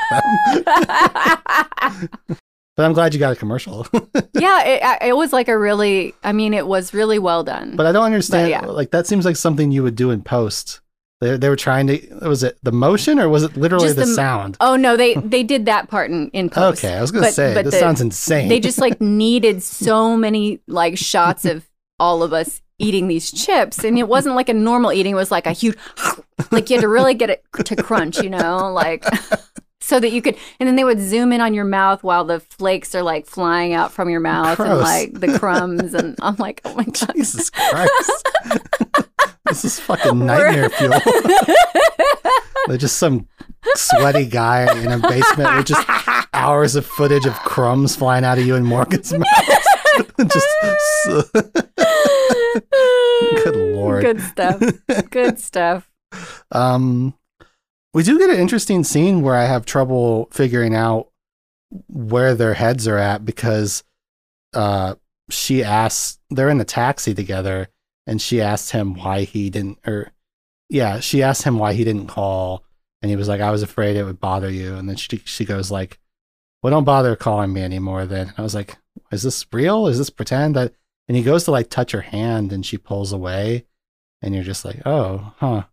them. 1.91 2.39
But 2.79 2.85
I'm 2.87 2.93
glad 2.93 3.13
you 3.13 3.19
got 3.19 3.33
a 3.33 3.37
commercial. 3.37 3.89
yeah, 4.35 4.63
it, 4.65 5.09
it 5.09 5.17
was 5.17 5.33
like 5.33 5.49
a 5.49 5.59
really, 5.59 6.15
I 6.23 6.31
mean, 6.33 6.55
it 6.55 6.65
was 6.65 6.95
really 6.95 7.19
well 7.19 7.43
done. 7.43 7.75
but 7.75 7.87
I 7.87 7.91
don't 7.93 8.05
understand. 8.05 8.51
yeah. 8.51 8.61
Like 8.65 8.93
that 8.93 9.05
seems 9.09 9.25
like 9.25 9.35
something 9.35 9.73
you 9.73 9.83
would 9.83 9.97
do 9.97 10.13
in 10.13 10.23
post. 10.23 10.81
They 11.21 11.37
they 11.37 11.49
were 11.49 11.57
trying 11.57 11.89
to. 11.89 12.19
Was 12.23 12.45
it 12.45 12.57
the 12.63 12.71
motion 12.71 13.19
or 13.19 13.29
was 13.29 13.43
it 13.43 13.57
literally 13.57 13.89
the, 13.89 14.03
the- 14.03 14.07
sound? 14.07 14.57
oh 14.61 14.77
no, 14.77 14.97
they 14.97 15.15
they 15.15 15.43
did 15.43 15.67
that 15.67 15.89
part 15.91 16.13
in, 16.13 16.29
in 16.31 16.49
post. 16.51 16.85
Okay, 16.85 16.95
I 16.95 17.01
was 17.01 17.11
gonna 17.11 17.27
But- 17.27 17.35
say 17.35 17.53
but 17.53 17.65
this 17.65 17.75
the- 17.75 17.81
sounds 17.81 18.01
insane. 18.01 18.49
They 18.49 18.61
just 18.61 18.79
like 18.79 19.01
needed 19.25 19.61
so 19.65 20.17
many 20.17 20.61
like 20.69 20.97
shots 20.97 21.45
of 21.45 21.67
all 21.99 22.23
of 22.23 22.33
us 22.33 22.63
eating 22.79 23.09
these 23.09 23.33
chips, 23.33 23.83
and 23.83 23.99
it 23.99 24.07
wasn't 24.07 24.37
like 24.37 24.49
a 24.49 24.55
normal 24.55 24.93
eating. 24.93 25.11
It 25.15 25.17
was 25.17 25.33
like 25.33 25.47
a 25.49 25.53
huge, 25.53 25.77
like 26.53 26.71
you 26.71 26.77
had 26.77 26.83
to 26.83 26.89
really 26.89 27.15
get 27.15 27.29
it 27.31 27.43
to 27.65 27.75
crunch, 27.75 28.19
you 28.23 28.31
know, 28.31 28.71
like. 28.73 29.05
So 29.81 30.01
that 30.01 30.11
you 30.11 30.21
could, 30.21 30.37
and 30.59 30.67
then 30.67 30.75
they 30.77 30.83
would 30.85 30.99
zoom 31.01 31.33
in 31.33 31.41
on 31.41 31.55
your 31.55 31.65
mouth 31.65 32.03
while 32.03 32.25
the 32.25 32.41
flakes 32.41 32.95
are 32.97 33.03
like 33.03 33.27
flying 33.27 33.73
out 33.75 33.93
from 33.93 34.11
your 34.11 34.21
mouth 34.21 34.59
and 34.59 34.79
like 34.81 35.13
the 35.21 35.39
crumbs. 35.39 35.95
And 35.95 36.17
I'm 36.21 36.35
like, 36.37 36.61
oh 36.65 36.75
my 36.75 36.85
God. 36.85 37.13
Jesus 37.15 37.49
Christ. 37.49 38.29
this 39.47 39.65
is 39.65 39.79
fucking 39.81 40.19
nightmare 40.27 40.69
fuel. 40.71 40.99
They're 42.67 42.77
just 42.77 42.99
some 42.99 43.29
sweaty 43.77 44.27
guy 44.27 44.63
in 44.79 44.91
a 44.91 44.99
basement 44.99 45.57
with 45.57 45.67
just 45.67 45.87
hours 46.35 46.75
of 46.75 46.85
footage 46.85 47.25
of 47.25 47.35
crumbs 47.35 47.95
flying 47.97 48.25
out 48.25 48.39
of 48.39 48.47
you 48.47 48.57
and 48.57 48.67
Morgan's 48.67 49.13
mouth. 49.13 49.25
just 50.31 50.49
so- 51.05 51.23
good 53.45 53.57
lord. 53.57 54.03
Good 54.03 54.21
stuff. 54.21 54.63
Good 55.11 55.39
stuff. 55.39 55.89
Um, 56.53 57.15
we 57.95 58.03
do 58.03 58.19
get 58.19 58.31
an 58.31 58.39
interesting 58.39 58.85
scene 58.85 59.23
where 59.23 59.35
I 59.35 59.45
have 59.45 59.65
trouble 59.65 60.29
figuring 60.33 60.75
out 60.75 61.09
where 61.89 62.35
their 62.35 62.55
heads 62.55 62.87
are 62.87 62.99
at 62.99 63.25
because 63.25 63.83
uh, 64.55 64.95
she 65.31 65.63
asks, 65.63 66.19
they're 66.31 66.49
in 66.49 66.59
the 66.59 66.65
taxi 66.65 67.15
together, 67.15 67.69
and 68.07 68.21
she 68.21 68.41
asked 68.41 68.73
him 68.73 68.95
why 68.95 69.25
he 69.25 69.51
didn't, 69.51 69.79
or 69.87 70.13
yeah, 70.69 71.01
she 71.01 71.23
asked 71.23 71.43
him 71.45 71.59
why 71.59 71.75
he 71.75 71.85
didn't 71.85 72.09
call, 72.09 72.65
and 73.03 73.11
he 73.11 73.17
was 73.17 73.29
like, 73.29 73.41
"I 73.41 73.51
was 73.51 73.63
afraid 73.63 73.97
it 73.97 74.05
would 74.05 74.21
bother 74.21 74.51
you," 74.51 74.75
and 74.77 74.89
then 74.89 74.97
she 74.97 75.19
she 75.25 75.45
goes 75.45 75.71
like, 75.71 75.99
"Well, 76.63 76.71
don't 76.71 76.85
bother 76.85 77.17
calling 77.17 77.53
me 77.53 77.63
anymore." 77.63 78.07
Then 78.07 78.33
I 78.39 78.43
was 78.43 78.55
like, 78.55 78.77
"Is 79.13 79.23
this 79.23 79.47
real? 79.53 79.87
Is 79.87 79.99
this 79.99 80.11
pretend?" 80.11 80.57
That 80.57 80.73
and 81.07 81.17
he 81.17 81.23
goes 81.23 81.45
to 81.45 81.51
like 81.51 81.71
touch 81.71 81.93
her 81.93 82.01
hand, 82.01 82.53
and 82.53 82.65
she 82.65 82.79
pulls 82.79 83.13
away, 83.13 83.67
and 84.23 84.35
you're 84.35 84.45
just 84.45 84.65
like, 84.65 84.81
"Oh, 84.87 85.35
huh." 85.39 85.65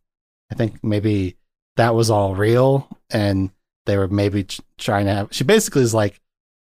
I 0.51 0.55
think 0.55 0.83
maybe 0.83 1.37
that 1.77 1.95
was 1.95 2.10
all 2.10 2.35
real, 2.35 2.88
and 3.10 3.49
they 3.85 3.97
were 3.97 4.07
maybe 4.07 4.43
ch- 4.45 4.61
trying 4.77 5.06
to 5.06 5.14
have. 5.14 5.27
She 5.31 5.43
basically 5.43 5.81
is 5.84 5.93
like, 5.93 6.19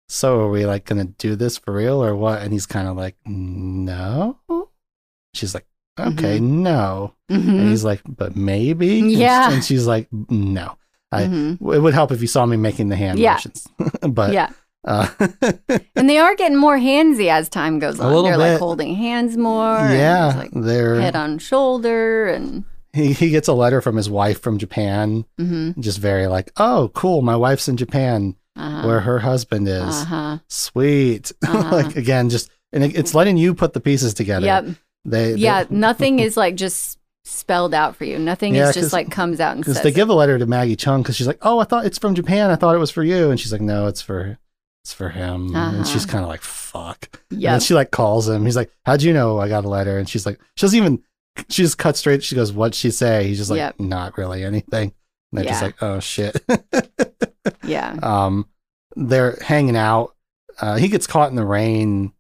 "So 0.09 0.41
are 0.41 0.51
we 0.51 0.67
like 0.67 0.85
gonna 0.85 1.05
do 1.07 1.35
this 1.37 1.59
for 1.59 1.73
real 1.75 2.03
or 2.03 2.15
what?" 2.17 2.43
And 2.43 2.53
he's 2.53 2.67
kind 2.67 2.89
of 2.89 2.97
like, 2.97 3.17
"No." 3.27 4.39
She's 5.35 5.55
like, 5.55 5.67
"Okay, 5.99 6.39
no," 6.41 7.15
and 7.29 7.43
Mhm. 7.45 7.69
he's 7.71 7.85
like, 7.85 8.01
"But 8.07 8.37
maybe." 8.37 9.01
And 9.01 9.11
Yeah. 9.13 9.51
and 9.53 9.65
she's 9.65 9.87
like, 9.87 10.09
"No." 10.31 10.77
I- 11.13 11.25
Mhm. 11.25 11.75
It 11.75 11.81
would 11.81 11.95
help 11.95 12.13
if 12.13 12.21
you 12.21 12.27
saw 12.27 12.45
me 12.47 12.57
making 12.57 12.89
the 12.91 12.97
hand 12.97 13.19
Yeah. 13.19 13.33
motions, 13.35 13.67
but 14.09 14.33
yeah. 14.33 14.51
uh, 14.87 15.09
And 15.97 16.09
they 16.09 16.19
are 16.19 16.35
getting 16.37 16.59
more 16.59 16.77
handsy 16.79 17.29
as 17.31 17.49
time 17.49 17.79
goes 17.79 17.99
A 17.99 18.03
on. 18.03 18.09
little 18.09 18.25
They're 18.25 18.33
bit. 18.39 18.53
like 18.53 18.59
holding 18.59 18.95
hands 18.95 19.37
more. 19.37 19.77
yeah, 19.91 20.35
like 20.37 20.51
they're 20.53 21.01
head 21.01 21.17
on 21.17 21.39
shoulder 21.39 22.27
and 22.29 22.65
he 22.93 23.13
he 23.13 23.31
gets 23.31 23.49
a 23.49 23.53
letter 23.53 23.81
from 23.81 23.97
his 23.97 24.09
wife 24.11 24.41
from 24.41 24.59
Japan, 24.59 25.25
mhm. 25.41 25.79
just 25.79 25.99
very 25.99 26.27
like, 26.27 26.51
"Oh, 26.57 26.91
cool, 26.95 27.23
my 27.23 27.37
wife's 27.37 27.69
in 27.69 27.77
Japan, 27.77 28.35
uh-huh. 28.57 28.87
where 28.87 29.01
her 29.01 29.19
husband 29.19 29.69
is." 29.69 29.83
uh-huh. 29.83 30.39
Sweet. 30.49 31.33
Uh-huh. 31.47 31.77
like 31.77 31.97
again, 31.97 32.29
just 32.31 32.51
and 32.73 32.85
it, 32.85 32.97
it's 32.97 33.15
letting 33.15 33.37
you 33.37 33.55
put 33.55 33.73
the 33.73 33.81
pieces 33.81 34.15
together. 34.15 34.47
Yep. 34.47 34.67
They, 35.05 35.35
Yeah. 35.35 35.65
Nothing 35.71 36.19
is 36.19 36.37
like 36.37 36.55
just 36.57 36.99
spelled 37.25 37.75
out 37.75 37.95
for 37.97 38.05
you. 38.05 38.19
Nothing 38.19 38.55
Yeah, 38.55 38.69
is 38.69 38.75
just 38.75 38.93
like 38.93 39.11
comes 39.11 39.41
out 39.41 39.55
and 39.57 39.65
says. 39.65 39.81
they 39.83 39.93
give 39.93 40.09
a 40.09 40.15
letter 40.15 40.39
to 40.39 40.47
Maggie 40.47 40.77
Cheung 40.77 41.03
because 41.03 41.17
she's 41.17 41.27
like, 41.27 41.39
"Oh, 41.43 41.59
I 41.59 41.65
thought 41.65 41.87
it's 41.87 41.99
from 41.99 42.15
Japan. 42.15 42.51
I 42.51 42.57
thought 42.57 42.75
it 42.75 42.79
was 42.79 42.91
for 42.91 43.03
you," 43.05 43.31
and 43.31 43.39
she's 43.39 43.53
like, 43.53 43.61
"No, 43.61 43.87
it's 43.87 44.01
for 44.03 44.39
it's 44.85 44.93
for 44.93 45.11
him." 45.11 45.55
And 45.55 45.87
she's 45.87 46.05
Uh-huh. 46.05 46.13
kind 46.13 46.25
of 46.25 46.29
like, 46.29 46.41
"Fuck." 46.43 47.21
Yeah. 47.31 47.55
And 47.55 47.63
she 47.63 47.75
like 47.75 47.91
calls 47.91 48.29
him. 48.29 48.45
He's 48.45 48.57
like, 48.57 48.71
"How'd 48.87 49.03
you 49.03 49.13
know 49.13 49.39
I 49.39 49.49
got 49.49 49.65
a 49.65 49.69
letter?" 49.69 49.99
And 49.99 50.09
she's 50.09 50.25
like, 50.27 50.39
she 50.57 50.65
doesn't 50.67 50.79
even. 50.79 51.03
She 51.49 51.63
just 51.63 51.79
cut 51.79 51.97
straight. 51.97 52.23
She 52.23 52.35
goes, 52.35 52.53
"What'd 52.53 52.75
she 52.75 52.91
say?" 52.91 53.27
He's 53.27 53.39
just 53.39 53.51
like, 53.51 53.59
Yep. 53.59 53.81
"Not 53.81 54.19
really 54.19 54.45
anything." 54.45 54.93
And 55.33 55.39
they're 55.39 55.45
just 55.45 55.63
like, 55.63 55.83
"Oh 55.83 56.01
shit." 56.01 56.37
Yeah. 57.65 57.97
um, 58.03 58.47
they're 58.97 59.39
hanging 59.43 59.77
out. 59.77 60.15
Uh, 60.61 60.77
he 60.77 60.89
gets 60.89 61.07
caught 61.07 61.31
in 61.31 61.37
the 61.37 61.45
rain 61.45 62.13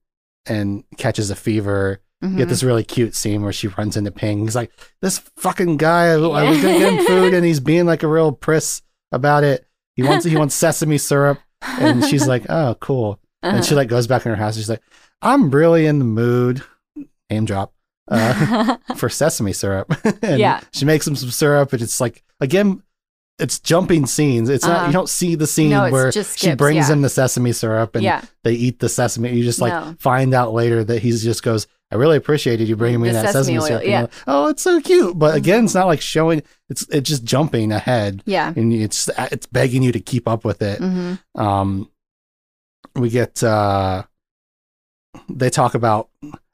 and 0.47 0.85
catches 0.97 1.31
a 1.31 1.37
fever. 1.37 2.01
Mhm. 2.23 2.37
get 2.37 2.49
this 2.49 2.65
really 2.65 2.83
cute 2.83 3.15
scene 3.15 3.43
where 3.45 3.53
she 3.53 3.69
runs 3.69 3.97
into 3.97 4.11
Ping. 4.11 4.41
He's 4.41 4.57
like, 4.57 4.73
"This 5.01 5.19
fucking 5.37 5.77
guy, 5.77 6.07
I 6.09 6.17
was 6.17 6.61
gonna 6.61 6.79
get 6.79 6.93
him 6.93 7.07
food, 7.07 7.33
and 7.33 7.45
he's 7.47 7.61
being 7.61 7.87
like 7.87 8.03
a 8.03 8.09
real 8.09 8.33
priss 8.33 8.83
about 9.13 9.45
it. 9.45 9.67
He 9.95 10.03
wants 10.03 10.25
he 10.25 10.37
wants 10.37 10.55
sesame 10.57 10.99
syrup." 10.99 11.39
And 11.63 12.05
she's 12.11 12.27
like, 12.27 12.45
"Oh, 12.49 12.75
cool." 12.81 13.21
and 13.45 13.65
she 13.65 13.77
like 13.77 13.89
goes 13.89 14.09
back 14.09 14.27
in 14.27 14.31
her 14.31 14.37
house. 14.37 14.57
She's 14.57 14.69
like, 14.69 14.83
I'm 15.23 15.49
really 15.53 15.87
in 15.87 16.01
the 16.01 16.05
mood. 16.05 16.63
Name 17.31 17.45
drop. 17.45 17.73
Uh, 18.11 18.77
for 18.97 19.09
sesame 19.09 19.53
syrup. 19.53 19.93
and 20.23 20.39
Yeah. 20.41 20.61
She 20.73 20.85
makes 20.85 21.05
them 21.05 21.17
some 21.17 21.31
syrup, 21.31 21.73
and 21.73 21.83
it's 21.83 22.01
like 22.01 22.23
again, 22.41 22.83
it's 23.39 23.61
jumping 23.61 24.07
scenes. 24.07 24.49
It's 24.49 24.65
not 24.65 24.77
Uh-huh. 24.77 24.87
you 24.89 24.93
don't 24.93 25.09
see 25.09 25.35
the 25.37 25.47
scene 25.47 25.71
No, 25.71 25.91
where 25.91 26.11
she 26.11 26.55
brings 26.57 26.89
yeah. 26.89 26.93
him 26.95 27.03
the 27.03 27.09
sesame 27.09 27.53
syrup 27.53 27.95
and 27.95 28.03
yeah. 28.03 28.23
they 28.43 28.53
eat 28.55 28.81
the 28.81 28.89
sesame. 28.89 29.31
You 29.33 29.45
just 29.45 29.61
like 29.61 29.73
No. 29.73 29.95
find 30.01 30.35
out 30.35 30.53
later 30.53 30.83
that 30.83 31.03
he's 31.03 31.23
just 31.23 31.43
goes, 31.45 31.69
I 31.93 31.95
really 31.95 32.17
appreciated 32.17 32.67
you 32.69 32.75
bringing 32.75 33.01
me 33.01 33.09
The 33.11 33.15
that 33.23 33.33
sesame 33.33 33.61
sesame, 33.61 33.69
syrup. 33.69 33.85
Yeah. 33.87 34.01
like, 34.03 34.13
oh, 34.27 34.49
it's 34.49 34.63
so 34.63 34.81
cute. 34.81 35.17
But 35.19 35.37
again, 35.37 35.61
Mhm. 35.63 35.65
it's 35.67 35.75
not 35.75 35.87
like 35.87 36.01
showing. 36.01 36.43
It's 36.69 36.85
it's 36.91 37.09
just 37.09 37.23
jumping 37.25 37.71
ahead, 37.71 38.23
Yeah. 38.27 38.53
and 38.57 38.73
it's 38.73 39.09
it's 39.31 39.47
begging 39.47 39.83
you 39.85 39.93
to 39.93 40.01
keep 40.01 40.27
up 40.27 40.45
with 40.45 40.61
it. 40.61 40.81
hmm 40.81 41.15
Um, 41.37 41.89
we 42.97 43.09
get 43.09 43.43
uh, 43.45 44.03
they 45.31 45.49
talk 45.51 45.75
about 45.75 46.09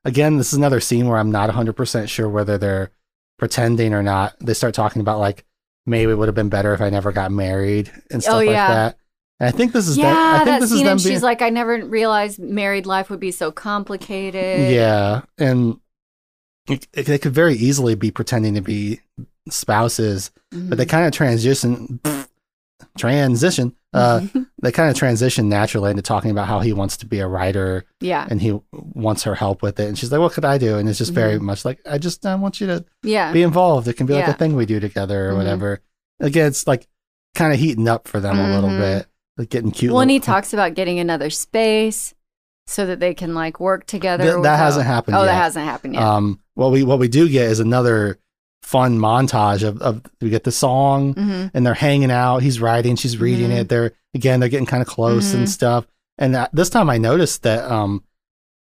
again. 0.04 0.36
This 0.38 0.48
is 0.52 0.58
another 0.58 0.80
scene 0.80 1.08
where 1.08 1.18
I'm 1.18 1.30
not 1.30 1.48
100 1.48 1.74
percent 1.74 2.08
sure 2.10 2.28
whether 2.28 2.58
they're 2.58 2.90
pretending 3.38 3.92
or 3.94 4.02
not. 4.02 4.34
They 4.40 4.54
start 4.54 4.74
talking 4.74 5.00
about 5.00 5.18
like 5.18 5.44
maybe 5.86 6.12
it 6.12 6.14
would 6.16 6.28
have 6.28 6.34
been 6.34 6.48
better 6.48 6.72
if 6.72 6.80
I 6.80 6.90
never 6.90 7.12
got 7.12 7.30
married 7.32 7.92
and 8.10 8.22
stuff 8.22 8.34
Oh, 8.34 8.38
like 8.38 8.48
yeah. 8.50 8.68
that. 8.74 8.98
And 9.40 9.48
I 9.48 9.50
think 9.50 9.72
this 9.72 9.88
is 9.88 9.98
Yeah, 9.98 10.12
them, 10.14 10.16
I 10.16 10.36
think 10.38 10.46
that 10.46 10.60
this 10.60 10.70
is 10.70 10.76
scene, 10.78 10.84
them 10.86 10.92
and 10.96 11.02
being 11.02 11.14
she's 11.14 11.22
like, 11.22 11.42
I 11.42 11.50
never 11.50 11.84
realized 11.84 12.38
married 12.38 12.86
life 12.86 13.10
would 13.10 13.20
be 13.20 13.32
so 13.32 13.50
complicated. 13.52 14.70
yeah, 14.72 15.22
and 15.38 15.80
it, 16.68 16.86
it, 16.94 17.06
they 17.06 17.18
could 17.18 17.32
very 17.34 17.54
easily 17.54 17.94
be 17.96 18.10
pretending 18.10 18.54
to 18.54 18.60
be 18.62 19.00
spouses, 19.50 20.30
but 20.50 20.78
they 20.78 20.86
Mhm. 20.86 20.88
kind 20.88 21.06
of 21.06 21.12
transition 21.12 22.00
transition. 22.98 23.74
Uh, 23.92 24.22
they 24.62 24.72
kind 24.72 24.90
of 24.90 24.96
transition 24.96 25.48
naturally 25.48 25.90
into 25.90 26.02
talking 26.02 26.30
about 26.30 26.48
how 26.48 26.60
he 26.60 26.72
wants 26.72 26.96
to 26.96 27.06
be 27.06 27.20
a 27.20 27.26
writer 27.28 27.84
yeah. 28.00 28.26
and 28.28 28.40
he 28.42 28.58
wants 28.72 29.22
her 29.22 29.34
help 29.36 29.62
with 29.62 29.78
it. 29.78 29.86
And 29.88 29.96
she's 29.96 30.10
like, 30.10 30.20
"What 30.20 30.32
could 30.32 30.44
I 30.44 30.58
do?" 30.58 30.78
And 30.78 30.88
it's 30.88 30.98
just 30.98 31.12
very 31.12 31.38
Mhm. 31.38 31.42
much 31.42 31.64
like, 31.64 31.78
"I 31.88 31.98
just 31.98 32.26
I 32.26 32.34
want 32.34 32.60
you 32.60 32.66
to 32.66 32.84
Yeah. 33.04 33.32
be 33.32 33.42
involved. 33.42 33.86
It 33.86 33.92
can 33.94 34.06
be 34.06 34.14
like 34.14 34.24
Yeah. 34.26 34.30
a 34.32 34.34
thing 34.34 34.56
we 34.56 34.66
do 34.66 34.80
together 34.80 35.28
or 35.28 35.32
Mhm. 35.34 35.36
whatever." 35.36 35.80
Again, 36.20 36.46
it's 36.48 36.66
like 36.66 36.88
kind 37.36 37.52
of 37.52 37.60
heating 37.60 37.88
up 37.88 38.08
for 38.08 38.18
them 38.20 38.38
a 38.38 38.54
little 38.54 38.70
Mhm. 38.70 38.78
bit, 38.78 39.06
like 39.38 39.48
getting 39.50 39.70
cute. 39.70 39.92
Well, 39.92 40.00
and 40.02 40.10
he 40.10 40.18
talks 40.20 40.52
about 40.52 40.74
getting 40.74 40.98
another 40.98 41.30
space 41.30 42.14
so 42.66 42.86
that 42.86 42.98
they 42.98 43.14
can 43.14 43.34
like 43.34 43.60
work 43.60 43.86
together. 43.86 44.24
Th- 44.24 44.32
that 44.34 44.40
without- 44.40 44.58
hasn't 44.58 44.86
happened 44.86 45.16
Oh, 45.16 45.20
yet. 45.20 45.26
that 45.26 45.34
hasn't 45.34 45.64
happened 45.66 45.94
yet. 45.94 46.02
Um, 46.02 46.40
what 46.54 46.72
we 46.72 46.82
what 46.82 46.98
we 46.98 47.06
do 47.08 47.28
get 47.28 47.48
is 47.48 47.60
another 47.60 48.18
fun 48.64 48.98
montage 48.98 49.62
of, 49.62 49.80
of 49.82 50.00
we 50.22 50.30
get 50.30 50.44
the 50.44 50.50
song 50.52 51.12
hmm 51.14 51.46
and 51.54 51.66
they're 51.66 51.74
hanging 51.74 52.10
out. 52.10 52.38
He's 52.42 52.60
writing, 52.60 52.96
she's 52.96 53.18
reading 53.18 53.50
Mhm. 53.50 53.60
it. 53.60 53.68
They're 53.68 53.92
again, 54.14 54.40
they're 54.40 54.48
getting 54.48 54.66
kind 54.66 54.80
of 54.82 54.88
close 54.88 55.34
and 55.34 55.44
Mhm. 55.44 55.48
stuff. 55.48 55.86
And 56.18 56.34
that, 56.34 56.50
this 56.52 56.70
time, 56.70 56.88
I 56.88 56.96
noticed 56.98 57.42
that 57.42 57.70
um, 57.70 58.02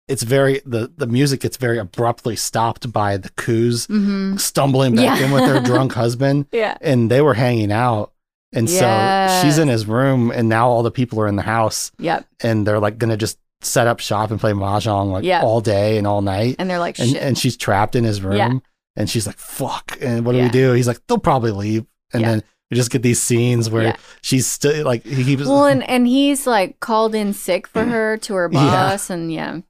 it's 0.09 0.23
very 0.23 0.61
the 0.67 0.91
the 0.97 1.07
music 1.07 1.41
gets 1.41 1.57
very 1.57 1.79
abruptly 1.79 2.37
stopped 2.37 2.93
by 2.93 3.17
the 3.17 3.31
Koos 3.31 3.87
hmm 3.87 4.37
stumbling 4.37 4.97
back 4.97 5.19
Yeah. 5.21 5.27
in 5.27 5.31
with 5.33 5.45
their 5.45 5.61
drunk 5.63 5.93
husband, 6.03 6.47
Yeah. 6.53 6.77
and 6.81 7.11
they 7.11 7.23
were 7.23 7.35
hanging 7.35 7.71
out. 7.73 8.13
And 8.53 8.69
so 8.71 9.41
she's 9.43 9.59
in 9.59 9.69
his 9.69 9.87
room, 9.87 10.31
and 10.31 10.49
now 10.49 10.69
all 10.69 10.83
the 10.83 10.91
people 10.91 11.21
are 11.21 11.27
in 11.29 11.37
the 11.37 11.43
house, 11.43 11.91
Yep. 11.99 12.25
and 12.43 12.67
they're 12.67 12.79
like 12.81 12.99
gonna 12.99 13.17
just 13.17 13.39
set 13.63 13.87
up 13.87 13.99
shop 14.01 14.31
and 14.31 14.39
play 14.41 14.53
mahjong 14.53 15.11
like 15.13 15.25
Yeah. 15.25 15.43
all 15.43 15.61
day 15.61 15.99
and 15.99 16.07
all 16.07 16.21
night 16.23 16.57
And 16.59 16.69
they're 16.69 16.79
like, 16.79 16.99
and, 16.99 17.11
shit. 17.11 17.23
and 17.23 17.39
she's 17.39 17.57
trapped 17.57 17.97
in 17.97 18.05
his 18.05 18.21
room 18.23 18.37
Yeah. 18.37 18.53
And 18.97 19.09
she's 19.11 19.27
like 19.27 19.39
fuck 19.39 19.97
and 20.01 20.25
what 20.25 20.33
do 20.33 20.43
we 20.43 20.49
do 20.49 20.73
he's 20.73 20.87
like 20.89 20.99
they'll 21.07 21.19
probably 21.19 21.51
leave 21.51 21.85
and 22.13 22.23
Yeah. 22.23 22.31
then 22.31 22.43
we 22.71 22.77
just 22.77 22.91
get 22.91 23.03
these 23.03 23.21
scenes 23.21 23.69
where 23.71 23.83
Yeah. 23.85 23.97
she's 24.23 24.47
still 24.47 24.85
like 24.85 25.05
he 25.05 25.23
keeps 25.25 25.45
well, 25.45 25.67
and, 25.67 25.83
and 25.89 26.07
he's 26.07 26.47
like 26.47 26.81
called 26.81 27.15
in 27.15 27.33
sick 27.33 27.67
for 27.67 27.85
her 27.85 28.17
to 28.19 28.35
her 28.35 28.49
Yeah. 28.53 28.61
boss. 28.61 29.11
And 29.11 29.33
yeah. 29.33 29.61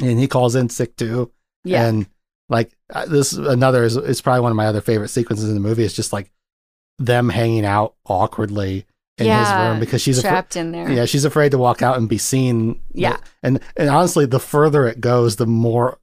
and 0.00 0.18
he 0.20 0.28
calls 0.28 0.54
in 0.54 0.68
sick 0.68 0.96
too 0.96 1.32
Yeah. 1.64 1.86
and 1.86 2.06
like 2.48 2.70
this 3.08 3.32
another 3.32 3.82
is, 3.82 3.96
is 3.96 4.20
probably 4.20 4.40
one 4.42 4.52
of 4.52 4.56
my 4.56 4.66
other 4.66 4.80
favorite 4.80 5.08
sequences 5.08 5.48
in 5.48 5.54
the 5.54 5.60
movie 5.60 5.82
is 5.84 5.92
just 5.94 6.12
like 6.12 6.30
them 6.98 7.28
hanging 7.28 7.64
out 7.64 7.94
awkwardly 8.06 8.86
in 9.18 9.26
his 9.26 9.50
room 9.50 9.80
because 9.80 10.00
she's 10.02 10.20
trapped 10.20 10.56
in 10.56 10.72
there. 10.72 10.90
yeah 10.90 11.04
she's 11.06 11.24
afraid 11.24 11.50
to 11.50 11.58
walk 11.58 11.82
out 11.82 11.96
and 11.96 12.08
be 12.08 12.18
seen 12.18 12.80
Yeah. 12.92 13.16
and 13.42 13.58
and 13.76 13.88
honestly 13.90 14.26
the 14.26 14.38
further 14.38 14.86
it 14.86 15.00
goes 15.00 15.36
the 15.36 15.46
more 15.46 15.98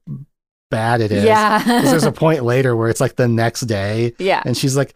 bad 0.74 1.00
it 1.00 1.12
is. 1.12 1.24
Yeah. 1.24 1.62
there's 1.82 2.04
a 2.04 2.12
point 2.12 2.44
later 2.44 2.74
where 2.76 2.88
it's 2.90 3.00
like 3.00 3.16
the 3.16 3.28
next 3.28 3.62
day 3.62 4.12
yeah. 4.18 4.42
and 4.44 4.56
she's 4.56 4.76
like, 4.76 4.94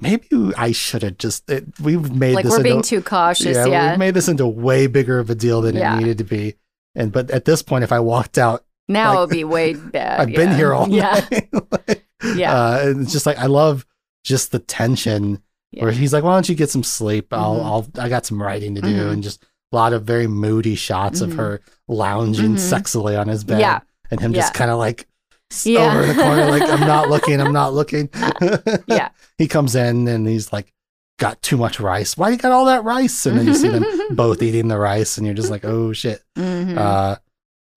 maybe 0.00 0.26
I 0.56 0.72
should 0.72 1.02
have 1.02 1.18
just. 1.18 1.48
It, 1.50 1.64
we've 1.80 2.10
made 2.12 2.34
Like 2.34 2.44
this 2.44 2.52
we're 2.52 2.58
into, 2.58 2.68
being 2.70 2.82
too 2.82 3.02
cautious. 3.02 3.56
yeah, 3.56 3.66
Yeah. 3.66 3.90
we've 3.90 3.98
made 3.98 4.14
this 4.14 4.28
into 4.28 4.46
way 4.46 4.86
bigger 4.86 5.18
of 5.18 5.28
a 5.30 5.34
deal 5.34 5.60
than 5.60 5.74
Yeah. 5.76 5.94
it 5.96 5.98
needed 6.00 6.18
to 6.18 6.24
be. 6.24 6.54
And 6.94 7.12
but 7.12 7.30
at 7.30 7.44
this 7.44 7.62
point, 7.62 7.84
if 7.84 7.92
I 7.92 8.00
walked 8.00 8.38
out, 8.38 8.64
now 8.88 9.08
like- 9.10 9.16
it 9.16 9.20
would 9.20 9.30
be 9.30 9.44
way 9.44 9.74
bad. 9.98 10.20
I've 10.20 10.34
been 10.34 10.54
here 10.54 10.72
all 10.72 10.88
Yeah. 10.88 11.24
night. 11.30 11.48
Like, 11.70 12.04
Yeah. 12.36 12.52
uh, 12.52 12.78
and 12.82 13.02
it's 13.02 13.12
just 13.12 13.26
like 13.26 13.38
I 13.38 13.46
love 13.46 13.86
just 14.24 14.50
the 14.52 14.58
tension 14.58 15.42
where 15.72 15.92
he's 15.92 16.12
like, 16.12 16.24
"Why 16.24 16.34
don't 16.34 16.48
you 16.48 16.54
get 16.54 16.70
some 16.70 16.82
sleep? 16.82 17.32
I'll, 17.32 17.56
Mhm. 17.60 17.64
I'll, 17.64 18.04
I 18.04 18.08
got 18.08 18.24
some 18.26 18.42
writing 18.42 18.74
to 18.76 18.80
do," 18.80 18.88
Mhm. 18.88 19.12
and 19.12 19.22
just 19.22 19.42
a 19.72 19.76
lot 19.76 19.92
of 19.92 20.04
very 20.04 20.26
moody 20.26 20.74
shots 20.74 21.20
of 21.20 21.30
Mhm. 21.30 21.36
her 21.36 21.60
lounging 21.88 22.54
Mhm. 22.54 22.58
sexily 22.72 23.18
on 23.20 23.28
his 23.28 23.44
bed, 23.44 23.60
Yeah. 23.60 23.80
and 24.10 24.18
him 24.20 24.32
just 24.32 24.54
kind 24.54 24.70
of 24.70 24.78
like 24.78 25.06
Yeah. 25.64 25.90
over 25.90 26.02
in 26.02 26.08
the 26.16 26.22
corner, 26.22 26.46
like 26.50 26.62
I'm 26.68 26.80
not 26.86 27.08
looking, 27.10 27.40
I'm 27.40 27.52
not 27.52 27.72
looking. 27.74 28.08
Yeah. 28.86 29.08
he 29.38 29.48
comes 29.48 29.74
in 29.74 30.06
and 30.08 30.26
he's 30.26 30.52
like, 30.52 30.72
got 31.18 31.40
too 31.42 31.56
much 31.56 31.80
rice. 31.80 32.16
Why 32.16 32.28
you 32.30 32.36
got 32.36 32.52
all 32.52 32.66
that 32.66 32.84
rice? 32.84 33.26
And 33.26 33.38
then 33.38 33.46
you 33.46 33.54
see 33.54 33.68
them 33.68 33.84
both 34.10 34.40
eating 34.42 34.68
the 34.68 34.78
rice, 34.78 35.16
and 35.18 35.26
you're 35.26 35.34
just 35.34 35.50
like, 35.50 35.64
oh 35.64 35.92
shit. 35.92 36.22
Mhm. 36.36 36.76
Uh, 36.76 37.16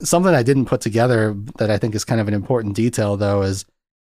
something 0.04 0.34
I 0.34 0.44
didn't 0.44 0.66
put 0.66 0.82
together 0.82 1.36
that 1.58 1.70
I 1.72 1.78
think 1.78 1.96
is 1.96 2.04
kind 2.06 2.20
of 2.22 2.28
an 2.28 2.34
important 2.34 2.76
detail 2.76 3.18
though 3.18 3.42
is 3.44 3.66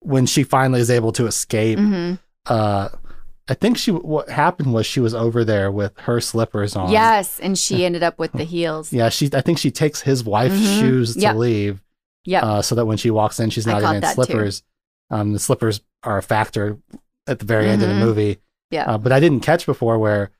when 0.00 0.26
she 0.26 0.42
finally 0.44 0.80
is 0.80 0.90
able 0.90 1.12
to 1.12 1.26
escape. 1.26 1.78
Mhm. 1.78 2.18
Uh, 2.46 2.88
I 3.48 3.54
think 3.54 3.76
she 3.78 3.90
what 3.92 4.28
happened 4.30 4.72
was 4.74 4.86
she 4.86 5.00
was 5.00 5.14
over 5.14 5.44
there 5.44 5.70
with 5.70 5.92
her 6.00 6.20
slippers 6.20 6.74
on. 6.76 6.90
Yes, 6.90 7.38
and 7.40 7.58
she 7.58 7.84
ended 7.84 8.02
up 8.02 8.18
with 8.18 8.32
the 8.32 8.44
heels. 8.44 8.92
Yeah, 8.92 9.10
she. 9.10 9.28
I 9.34 9.42
think 9.42 9.58
she 9.58 9.70
takes 9.70 10.00
his 10.00 10.24
wife's 10.24 10.54
Mhm. 10.54 10.80
shoes 10.80 11.14
to 11.14 11.20
Yep. 11.20 11.36
leave, 11.36 11.82
Yep. 12.26 12.42
uh, 12.42 12.62
so 12.62 12.74
that 12.74 12.86
when 12.86 12.96
she 12.96 13.10
walks 13.10 13.38
in, 13.40 13.50
she's 13.50 13.66
not 13.66 13.82
in 13.94 14.02
slippers. 14.02 14.62
Um, 15.10 15.32
the 15.32 15.38
slippers 15.38 15.80
are 16.02 16.16
a 16.18 16.22
factor 16.22 16.78
at 17.26 17.38
the 17.38 17.44
very 17.44 17.68
end 17.68 17.82
of 17.82 17.88
the 17.88 17.94
Mhm. 17.94 17.98
movie. 18.00 18.38
Yeah. 18.70 18.84
Uh, 18.92 18.98
but 18.98 19.12
I 19.12 19.20
didn't 19.20 19.40
catch 19.40 19.66
before 19.66 19.98
where 19.98 20.30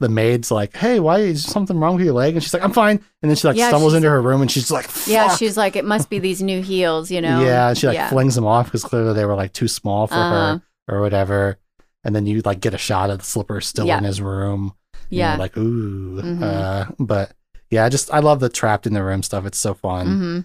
the 0.00 0.08
maid's 0.08 0.50
like, 0.50 0.76
"Hey, 0.76 0.98
why 1.00 1.18
is 1.20 1.44
something 1.44 1.78
wrong 1.78 1.96
with 1.96 2.04
your 2.04 2.14
leg?" 2.14 2.34
And 2.34 2.42
she's 2.42 2.52
like, 2.54 2.62
"I'm 2.64 2.72
fine." 2.72 3.00
And 3.22 3.30
then 3.30 3.36
she 3.36 3.46
like 3.46 3.56
Yeah, 3.56 3.68
stumbles 3.68 3.94
into 3.94 4.08
her 4.10 4.20
room 4.20 4.42
and 4.42 4.50
she's 4.50 4.70
like, 4.70 4.88
yeah, 5.06 5.34
she's 5.36 5.56
like, 5.56 5.76
it 5.76 5.84
must 5.84 6.10
be 6.10 6.18
these 6.18 6.42
new 6.42 6.62
heels, 6.62 7.10
you 7.10 7.20
know? 7.20 7.42
yeah, 7.44 7.68
and 7.68 7.78
she 7.78 7.86
like 7.86 7.94
Yeah. 7.94 8.08
flings 8.10 8.34
them 8.34 8.44
off 8.46 8.66
because 8.66 8.82
clearly 8.84 9.12
they 9.14 9.24
were 9.24 9.34
like 9.36 9.52
too 9.52 9.68
small 9.68 10.06
for 10.06 10.14
Uh-huh. 10.14 10.58
her 10.88 10.96
or 10.96 11.00
whatever. 11.00 11.58
And 12.04 12.14
then 12.14 12.26
you 12.26 12.42
like 12.44 12.60
get 12.60 12.74
a 12.74 12.78
shot 12.78 13.10
of 13.10 13.18
the 13.18 13.24
slippers 13.24 13.66
still 13.66 13.86
Yeah. 13.86 13.98
in 13.98 14.04
his 14.04 14.20
room. 14.20 14.74
Yeah. 15.10 15.36
like 15.36 15.56
ooh. 15.56 16.20
Mhm. 16.22 16.42
Uh, 16.42 16.86
but 16.98 17.32
yeah, 17.70 17.84
I 17.84 17.88
just 17.88 18.12
I 18.12 18.18
love 18.18 18.40
the 18.40 18.48
trapped 18.48 18.86
in 18.86 18.94
the 18.94 19.02
room 19.04 19.22
stuff. 19.22 19.46
It's 19.46 19.58
so 19.58 19.74
fun. 19.74 20.06
hmm 20.06 20.40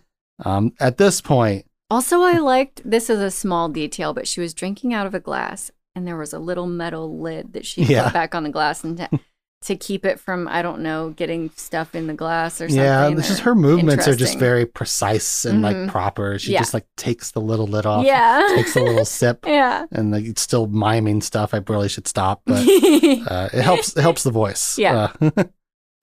Um, 0.45 0.73
at 0.79 0.97
this 0.97 1.21
point, 1.21 1.65
Also, 1.89 2.21
I 2.21 2.37
liked 2.37 2.81
this 2.89 3.09
is 3.09 3.19
a 3.19 3.31
small 3.31 3.67
detail, 3.69 4.13
but 4.13 4.27
she 4.27 4.39
was 4.41 4.53
drinking 4.53 4.93
out 4.93 5.07
of 5.07 5.13
a 5.15 5.19
glass, 5.19 5.71
and 5.95 6.07
there 6.07 6.17
was 6.17 6.33
a 6.33 6.39
little 6.39 6.67
metal 6.67 7.19
lid 7.19 7.53
that 7.53 7.65
she 7.65 7.83
Yeah. 7.83 8.05
put 8.05 8.13
back 8.13 8.35
on 8.35 8.43
the 8.43 8.49
glass 8.49 8.83
and 8.83 8.97
to, 8.97 9.09
to 9.63 9.75
keep 9.75 10.05
it 10.05 10.19
from 10.19 10.47
I 10.47 10.61
don't 10.61 10.81
know 10.81 11.09
getting 11.09 11.49
stuff 11.57 11.93
in 11.95 12.07
the 12.07 12.13
glass 12.13 12.61
or 12.61 12.69
something. 12.69 12.77
yeah, 12.77 13.09
it's 13.09 13.27
just 13.27 13.41
her 13.41 13.55
movements 13.55 14.07
are 14.07 14.15
just 14.15 14.39
very 14.39 14.65
precise 14.65 15.43
and 15.43 15.61
like 15.61 15.75
Mhm. 15.75 15.89
proper. 15.89 16.39
She 16.39 16.53
Yeah. 16.53 16.59
just 16.59 16.73
like 16.73 16.85
takes 16.95 17.31
the 17.31 17.41
little 17.41 17.67
lid 17.67 17.85
off, 17.85 18.05
yeah, 18.05 18.47
takes 18.55 18.75
a 18.77 18.81
little 18.81 19.03
sip, 19.03 19.43
yeah. 19.47 19.85
and 19.91 20.11
like 20.11 20.23
it's 20.25 20.41
still 20.41 20.67
miming 20.67 21.21
stuff. 21.21 21.53
I 21.53 21.61
really 21.67 21.89
should 21.89 22.07
stop, 22.07 22.41
but 22.45 22.59
uh, 22.65 23.49
it 23.51 23.61
helps. 23.61 23.97
It 23.97 24.01
helps 24.01 24.23
the 24.23 24.31
voice. 24.31 24.77
Yeah. 24.77 25.11
Uh, 25.19 25.43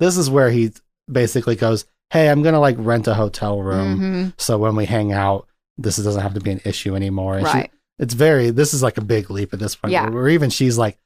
this 0.00 0.18
is 0.18 0.28
where 0.28 0.50
he 0.50 0.72
basically 1.10 1.56
goes, 1.56 1.86
"Hey, 2.10 2.28
I'm 2.28 2.42
gonna 2.42 2.60
like 2.60 2.76
rent 2.78 3.06
a 3.08 3.14
hotel 3.14 3.60
room, 3.62 4.00
Mhm. 4.00 4.32
so 4.40 4.58
when 4.58 4.76
we 4.76 4.84
hang 4.86 5.12
out, 5.12 5.46
this 5.78 5.96
doesn't 5.96 6.22
have 6.22 6.34
to 6.34 6.40
be 6.40 6.50
an 6.52 6.60
issue 6.64 6.94
anymore." 6.94 7.38
And 7.38 7.46
she- 7.46 7.52
Right. 7.54 7.70
it's 7.98 8.14
very. 8.14 8.50
This 8.50 8.72
is 8.74 8.82
like 8.82 8.98
a 8.98 9.02
big 9.04 9.30
leap 9.30 9.52
at 9.52 9.58
this 9.58 9.74
point. 9.76 9.92
Yeah. 9.92 10.08
Where 10.10 10.28
even 10.28 10.50
she's 10.50 10.78
like, 10.78 10.98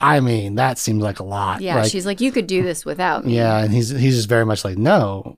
"I 0.00 0.20
mean, 0.20 0.54
that 0.56 0.78
seems 0.78 1.02
like 1.02 1.20
a 1.20 1.24
lot." 1.24 1.60
Yeah, 1.60 1.76
Like, 1.76 1.90
she's 1.90 2.06
like, 2.06 2.20
you 2.20 2.30
could 2.32 2.46
do 2.46 2.62
this 2.62 2.84
without 2.84 3.24
me. 3.26 3.36
yeah, 3.36 3.58
and 3.58 3.72
he's 3.72 3.90
he's 3.90 4.16
just 4.16 4.28
very 4.28 4.44
much 4.46 4.64
like, 4.64 4.78
"No, 4.78 5.36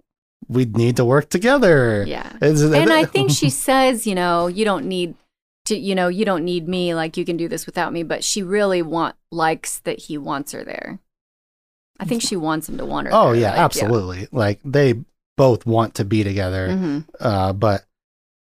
we 0.49 0.65
need 0.65 0.97
to 0.97 1.05
work 1.05 1.29
together." 1.31 2.05
Yeah. 2.07 2.31
It's- 2.37 2.61
And 2.63 2.93
I 2.93 3.05
think 3.15 3.31
she 3.31 3.51
says, 3.51 4.07
you 4.07 4.15
know, 4.15 4.47
you 4.49 4.65
don't 4.65 4.87
need 4.87 5.15
to, 5.67 5.77
you 5.79 5.95
know, 5.95 6.09
you 6.09 6.25
don't 6.25 6.45
need 6.45 6.67
me. 6.69 6.95
Like 6.95 7.17
you 7.19 7.25
can 7.25 7.37
do 7.37 7.47
this 7.49 7.67
without 7.67 7.93
me. 7.93 8.03
But 8.03 8.25
she 8.25 8.43
really 8.43 8.81
want 8.83 9.15
likes 9.31 9.79
that 9.81 9.99
he 10.01 10.17
wants 10.19 10.53
her 10.53 10.65
there. 10.65 10.99
I 12.01 12.07
think 12.07 12.23
she 12.23 12.35
wants 12.35 12.67
him 12.69 12.79
to 12.79 12.87
want 12.87 13.07
her. 13.09 13.13
Oh 13.15 13.33
there, 13.33 13.43
yeah, 13.43 13.51
like, 13.51 13.59
absolutely. 13.59 14.27
Like 14.33 14.59
they 14.65 14.95
both 15.41 15.65
want 15.65 15.95
to 15.95 16.05
be 16.05 16.23
together. 16.23 16.69
Mhm. 16.69 17.05
uh, 17.19 17.53
but 17.55 17.85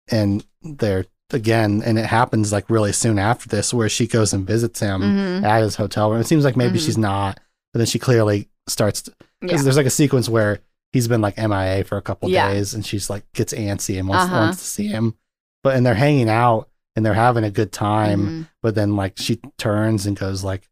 and 0.10 0.46
they're 0.62 1.06
again, 1.34 1.82
and 1.84 1.98
it 2.00 2.06
happens 2.06 2.52
like 2.54 2.70
really 2.70 2.94
soon 2.94 3.18
after 3.20 3.50
this, 3.50 3.74
where 3.74 3.90
she 3.90 4.06
goes 4.08 4.32
and 4.34 4.46
visits 4.48 4.80
him 4.80 5.02
Mhm. 5.02 5.44
at 5.44 5.62
his 5.64 5.76
hotel 5.76 6.10
room. 6.12 6.22
It 6.22 6.28
seems 6.28 6.46
like 6.46 6.56
maybe 6.56 6.78
Mhm. 6.80 6.86
she's 6.86 6.98
not, 6.98 7.40
but 7.74 7.80
then 7.80 7.88
she 7.88 8.00
clearly 8.00 8.48
starts. 8.68 9.02
To, 9.04 9.12
'cause 9.12 9.52
Yeah. 9.52 9.62
There's 9.64 9.76
like 9.78 9.88
a 9.94 10.00
sequence 10.02 10.30
where 10.30 10.60
he's 10.94 11.08
been 11.10 11.22
like 11.22 11.38
MIA 11.38 11.84
for 11.84 11.98
a 11.98 12.02
couple 12.02 12.30
Yeah. 12.30 12.50
days, 12.54 12.74
and 12.74 12.86
she's 12.86 13.10
like 13.10 13.24
gets 13.34 13.54
antsy 13.54 13.98
and 14.00 14.08
wants 14.08 14.26
Uh-huh. 14.26 14.36
wants 14.42 14.60
to 14.60 14.66
see 14.66 14.88
him. 14.88 15.16
But 15.64 15.76
and 15.76 15.86
they're 15.86 15.96
hanging 16.08 16.30
out 16.30 16.70
and 16.96 17.04
they're 17.06 17.14
having 17.28 17.44
a 17.44 17.52
good 17.52 17.72
time. 17.74 18.22
Mhm. 18.22 18.48
But 18.62 18.76
then 18.76 18.96
like 18.96 19.14
she 19.18 19.40
turns 19.58 20.06
and 20.06 20.16
goes 20.18 20.44
like 20.44 20.70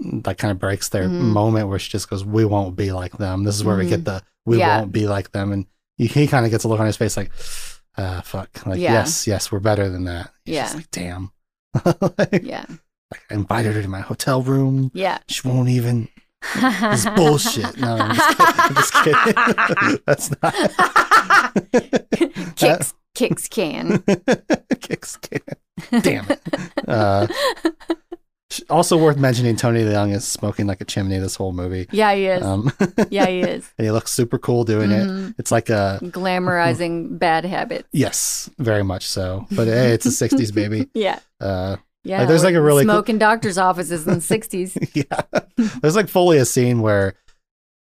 like 0.00 0.38
kind 0.38 0.50
of 0.52 0.58
breaks 0.58 0.88
their 0.88 1.08
Mhm. 1.08 1.32
moment 1.32 1.68
where 1.68 1.78
she 1.78 1.90
just 1.90 2.08
goes, 2.10 2.24
"We 2.24 2.44
won't 2.44 2.76
be 2.76 2.92
like 2.92 3.16
them." 3.18 3.44
This 3.44 3.54
is 3.56 3.64
where 3.64 3.76
we 3.76 3.86
get 3.88 4.04
the 4.04 4.22
"We 4.44 4.58
Yeah. 4.58 4.80
won't 4.80 4.92
be 4.92 5.06
like 5.06 5.32
them," 5.32 5.52
and 5.52 5.66
he, 5.96 6.06
he 6.06 6.26
kind 6.26 6.44
of 6.44 6.50
gets 6.50 6.64
a 6.64 6.68
look 6.68 6.80
on 6.80 6.86
his 6.86 6.96
face 6.96 7.16
like, 7.16 7.30
uh, 7.96 8.20
"Fuck!" 8.22 8.66
Like, 8.66 8.80
Yeah. 8.80 8.92
yes, 8.94 9.26
yes, 9.26 9.52
we're 9.52 9.60
better 9.60 9.88
than 9.88 10.04
that. 10.04 10.30
He's 10.44 10.54
Yeah. 10.56 10.72
like, 10.74 10.90
damn. 10.90 11.30
like, 12.18 12.42
Yeah. 12.42 12.64
I 13.12 13.16
invited 13.34 13.74
her 13.76 13.82
to 13.82 13.88
my 13.88 14.00
hotel 14.00 14.42
room. 14.42 14.90
Yeah. 14.94 15.18
She 15.28 15.46
won't 15.46 15.68
even. 15.68 16.08
This 16.60 17.06
bullshit. 17.16 17.76
No, 17.78 17.96
I'm 17.96 18.14
just 18.14 18.36
kidding. 18.36 18.54
I'm 18.56 18.74
just 18.74 18.92
kidding. 19.04 19.98
That's 20.06 20.30
not. 20.42 20.54
kicks 22.56 22.94
kicks 23.14 23.48
can. 23.48 24.02
Kicks 24.80 25.16
can. 25.16 25.40
Damn 26.02 26.26
it. 26.30 26.40
Uh, 26.88 27.26
also 28.70 28.96
worth 28.96 29.16
mentioning, 29.16 29.56
Tony 29.56 29.82
Leung 29.82 30.12
is 30.14 30.24
smoking 30.26 30.66
like 30.66 30.80
a 30.80 30.84
chimney 30.84 31.18
this 31.18 31.36
whole 31.36 31.52
movie. 31.52 31.86
Yeah, 31.92 32.14
he 32.14 32.26
is. 32.26 32.42
Um, 32.42 32.72
yeah, 33.10 33.26
he 33.26 33.40
is. 33.56 33.70
and 33.78 33.84
he 33.86 33.90
looks 33.90 34.12
super 34.12 34.38
cool 34.38 34.64
doing 34.64 34.90
it. 34.90 35.06
Mhm. 35.06 35.34
It's 35.38 35.50
like 35.52 35.70
a 35.70 35.98
Glamorizing 36.02 37.18
bad 37.18 37.44
habits. 37.44 37.88
yes, 37.92 38.50
very 38.58 38.82
much 38.84 39.06
so. 39.06 39.46
But 39.50 39.66
hey, 39.68 39.92
it's 39.92 40.04
the 40.04 40.10
'60s, 40.28 40.54
baby. 40.54 40.88
Yeah. 40.94 41.18
Uh, 41.40 41.76
Yeah. 42.04 42.24
there's 42.26 42.44
like 42.44 42.54
a 42.54 42.60
really 42.60 42.84
cool- 42.84 42.92
smoking 42.94 43.18
doctor's 43.18 43.58
offices 43.58 44.06
in 44.06 44.14
the 44.14 44.20
60s. 44.20 44.76
yeah, 44.94 45.40
there's 45.80 45.96
like 45.96 46.08
fully 46.08 46.38
a 46.38 46.44
scene 46.44 46.80
where 46.82 47.14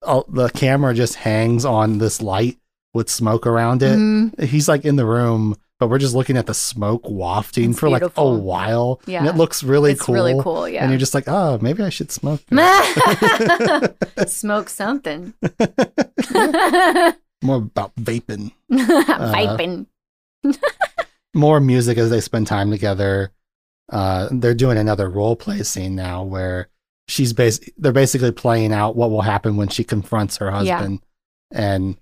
uh, 0.01 0.21
the 0.29 0.49
camera 0.49 0.93
just 0.93 1.15
hangs 1.15 1.65
on 1.65 1.97
this 1.97 2.21
light 2.21 2.57
with 2.93 3.09
smoke 3.09 3.47
around 3.47 3.81
it. 3.83 3.97
Mhm. 3.97 4.43
He's 4.43 4.67
like 4.69 4.85
in 4.85 4.95
the 4.97 5.05
room, 5.05 5.55
but 5.83 5.89
we're 5.89 5.97
just 5.97 6.15
looking 6.15 6.37
at 6.37 6.45
the 6.45 6.53
smoke 6.53 7.01
wafting 7.03 7.71
It's 7.71 7.79
for 7.79 7.89
like 7.89 8.01
a 8.03 8.05
beautiful. 8.05 8.39
while. 8.39 9.01
and 9.05 9.27
it 9.27 9.35
looks 9.35 9.63
really 9.63 9.91
it's 9.91 10.01
cool. 10.01 10.15
really 10.15 10.41
cool. 10.41 10.69
Yeah. 10.69 10.81
And 10.83 10.91
you're 10.91 10.97
just 10.99 11.13
like, 11.13 11.25
oh, 11.27 11.57
maybe 11.61 11.83
I 11.83 11.89
should 11.89 12.09
smoke. 12.09 12.39
Smoke 14.27 14.69
something. 14.69 15.33
More 17.43 17.57
about 17.57 17.93
vaping. 17.95 18.53
Vaping. 18.71 19.87
More 21.33 21.59
music 21.59 21.97
as 21.97 22.09
they 22.09 22.21
spend 22.21 22.47
time 22.47 22.71
together. 22.71 23.33
Uh, 23.91 24.29
they're 24.31 24.53
doing 24.53 24.77
another 24.77 25.09
role 25.09 25.35
play 25.35 25.61
scene 25.63 25.95
now 25.95 26.23
where 26.23 26.69
she's 27.09 27.33
bas- 27.33 27.59
they're 27.77 27.91
basically 27.91 28.31
playing 28.31 28.71
out 28.71 28.95
what 28.95 29.11
will 29.11 29.21
happen 29.23 29.57
when 29.57 29.67
she 29.67 29.83
confronts 29.83 30.37
her 30.37 30.45
Yeah. 30.63 30.77
husband. 30.77 31.01
And 31.51 31.97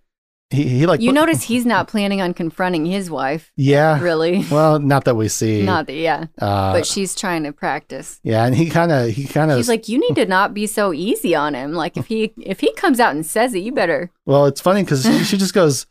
he, 0.51 0.67
he 0.67 0.85
like 0.85 0.99
you 1.01 1.11
notice 1.13 1.41
he's 1.43 1.65
not 1.65 1.87
planning 1.87 2.21
on 2.21 2.33
confronting 2.33 2.85
his 2.85 3.09
wife, 3.09 3.51
yeah. 3.55 3.99
really. 4.01 4.45
Well, 4.51 4.79
not 4.79 5.05
that 5.05 5.15
we 5.15 5.29
see. 5.29 5.61
Not 5.65 5.87
that, 5.87 5.95
yeah. 5.95 6.25
uh, 6.39 6.73
But 6.73 6.85
she's 6.85 7.15
trying 7.15 7.43
to 7.43 7.53
practice. 7.53 8.19
yeah, 8.23 8.45
and 8.45 8.53
he 8.55 8.69
kind 8.69 8.91
of 8.91 9.09
he 9.09 9.25
kind 9.25 9.49
of 9.49 9.57
He's 9.57 9.69
like, 9.69 9.87
you 9.89 9.97
need 9.99 10.15
to 10.15 10.25
not 10.25 10.53
be 10.53 10.67
so 10.67 10.93
easy 10.93 11.33
on 11.33 11.53
him. 11.53 11.73
Like, 11.73 11.95
if 11.97 12.07
he 12.07 12.33
if 12.37 12.59
he 12.59 12.73
comes 12.73 12.99
out 12.99 13.15
and 13.15 13.25
says 13.25 13.53
it, 13.53 13.59
you 13.59 13.71
better. 13.71 14.11
Well, 14.25 14.45
it's 14.45 14.61
funny 14.61 14.83
because 14.83 15.03
she, 15.03 15.23
she 15.23 15.37
just 15.37 15.53
goes, 15.53 15.87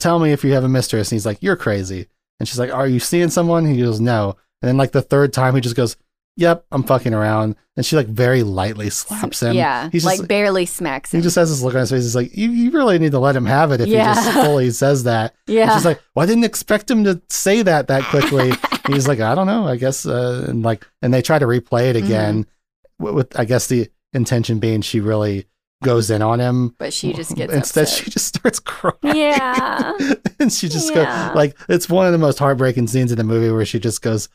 "Tell 0.00 0.18
me 0.18 0.32
if 0.32 0.42
you 0.42 0.52
have 0.54 0.64
a 0.64 0.68
mistress," 0.68 1.10
and 1.12 1.16
he's 1.16 1.26
like, 1.26 1.42
"You're 1.42 1.56
crazy." 1.56 2.08
And 2.40 2.48
she's 2.48 2.58
like, 2.58 2.72
"Are 2.72 2.86
you 2.88 2.98
seeing 2.98 3.28
someone?" 3.30 3.66
He 3.66 3.78
goes, 3.80 4.00
"No." 4.00 4.36
And 4.62 4.68
then 4.68 4.76
like 4.76 4.92
the 4.92 5.02
third 5.02 5.32
time, 5.32 5.54
he 5.54 5.60
just 5.60 5.76
goes, 5.76 5.96
"Yep, 6.36 6.66
I'm 6.72 6.82
fucking 6.82 7.14
around," 7.14 7.56
and 7.76 7.84
she 7.86 7.96
like 7.96 8.06
very 8.08 8.42
lightly 8.42 8.90
slaps 8.90 9.42
him. 9.42 9.54
yeah, 9.54 9.88
he's 9.92 10.04
like 10.04 10.26
barely 10.26 10.66
smacks 10.66 11.12
him. 11.14 11.20
he 11.20 11.22
just 11.22 11.36
has 11.36 11.50
this 11.50 11.62
look 11.62 11.74
on 11.74 11.80
his 11.80 11.90
face. 11.90 12.02
He's 12.02 12.16
like, 12.16 12.36
"You, 12.36 12.50
you 12.50 12.70
really 12.70 12.98
need 12.98 13.12
to 13.12 13.18
let 13.18 13.36
him 13.36 13.46
have 13.46 13.72
it 13.72 13.80
if 13.80 13.88
Yeah. 13.88 14.08
he 14.14 14.14
just 14.14 14.32
fully 14.46 14.70
says 14.70 15.04
that." 15.04 15.34
And 15.46 15.56
yeah, 15.56 15.74
she's 15.74 15.84
like, 15.84 16.00
"Well, 16.14 16.24
I 16.24 16.26
didn't 16.26 16.44
expect 16.44 16.90
him 16.90 17.04
to 17.04 17.20
say 17.28 17.62
that 17.62 17.88
that 17.88 18.02
quickly." 18.04 18.52
he's 18.88 19.06
like, 19.08 19.20
"I 19.20 19.34
don't 19.34 19.46
know. 19.46 19.66
I 19.66 19.76
guess." 19.76 20.06
Uh, 20.06 20.46
and 20.48 20.62
like, 20.62 20.86
and 21.02 21.12
they 21.14 21.22
try 21.22 21.38
to 21.38 21.46
replay 21.46 21.90
it 21.90 21.96
again, 21.96 22.44
Mm-hmm. 22.44 23.04
with, 23.04 23.14
with 23.14 23.38
I 23.38 23.44
guess 23.44 23.66
the 23.68 23.88
intention 24.12 24.58
being 24.58 24.80
she 24.80 25.00
really 25.00 25.46
goes 25.82 26.08
in 26.10 26.22
on 26.22 26.40
him. 26.40 26.74
but 26.78 26.94
she 26.94 27.12
just 27.12 27.34
gets 27.36 27.52
Instead, 27.52 27.82
upset. 27.82 28.04
she 28.04 28.10
just 28.10 28.26
starts 28.28 28.58
crying. 28.58 28.94
Yeah. 29.02 29.92
and 30.40 30.50
she 30.50 30.68
just 30.68 30.94
Yeah. 30.94 31.26
goes 31.28 31.36
like 31.36 31.56
it's 31.68 31.90
one 31.90 32.06
of 32.06 32.12
the 32.12 32.18
most 32.18 32.38
heartbreaking 32.38 32.86
scenes 32.86 33.12
in 33.12 33.18
the 33.18 33.24
movie 33.24 33.50
where 33.52 33.66
she 33.66 33.78
just 33.78 34.00
goes, 34.00 34.30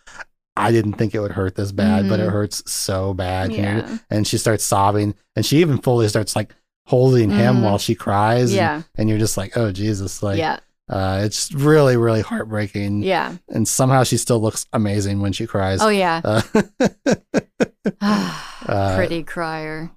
"I 0.59 0.71
didn't 0.71 0.93
think 0.93 1.15
it 1.15 1.19
would 1.19 1.31
hurt 1.31 1.55
this 1.55 1.71
bad, 1.71 2.07
but 2.09 2.19
it 2.19 2.27
Mhm. 2.27 2.31
hurts 2.31 2.63
so 2.71 3.13
bad." 3.13 3.51
here." 3.51 3.85
yeah, 3.87 3.97
And 4.09 4.27
she 4.27 4.37
starts 4.37 4.63
sobbing, 4.65 5.15
and 5.35 5.45
she 5.45 5.57
even 5.61 5.77
fully 5.79 6.07
starts 6.07 6.35
like 6.35 6.53
holding 6.85 7.29
him 7.29 7.57
Mhm. 7.57 7.61
while 7.63 7.77
she 7.77 7.95
cries. 7.95 8.49
and- 8.51 8.57
yeah, 8.57 8.81
And, 8.97 9.09
you're 9.09 9.19
just 9.19 9.37
like, 9.37 9.55
"Oh 9.57 9.71
Jesus!" 9.71 10.23
Like, 10.23 10.39
yeah, 10.39 10.57
uh, 10.89 11.21
it's 11.23 11.51
really, 11.53 11.97
really 11.97 12.21
heartbreaking. 12.21 13.03
yeah. 13.03 13.33
And 13.49 13.67
somehow 13.67 14.03
she 14.03 14.17
still 14.17 14.41
looks 14.41 14.65
amazing 14.73 15.21
when 15.21 15.31
she 15.33 15.45
cries. 15.45 15.81
Oh 15.81 15.89
yeah, 15.89 16.21
Uh, 16.23 16.41
uh, 18.01 18.95
pretty 18.95 19.23
crier. 19.23 19.91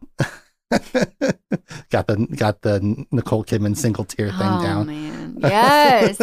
got 1.90 2.06
the 2.06 2.26
got 2.36 2.62
the 2.62 3.06
Nicole 3.10 3.44
Kidman 3.44 3.76
single 3.76 4.04
tear 4.04 4.28
thing 4.28 4.38
oh 4.40 4.62
down. 4.62 4.86
man, 4.86 5.36
yes. 5.40 6.20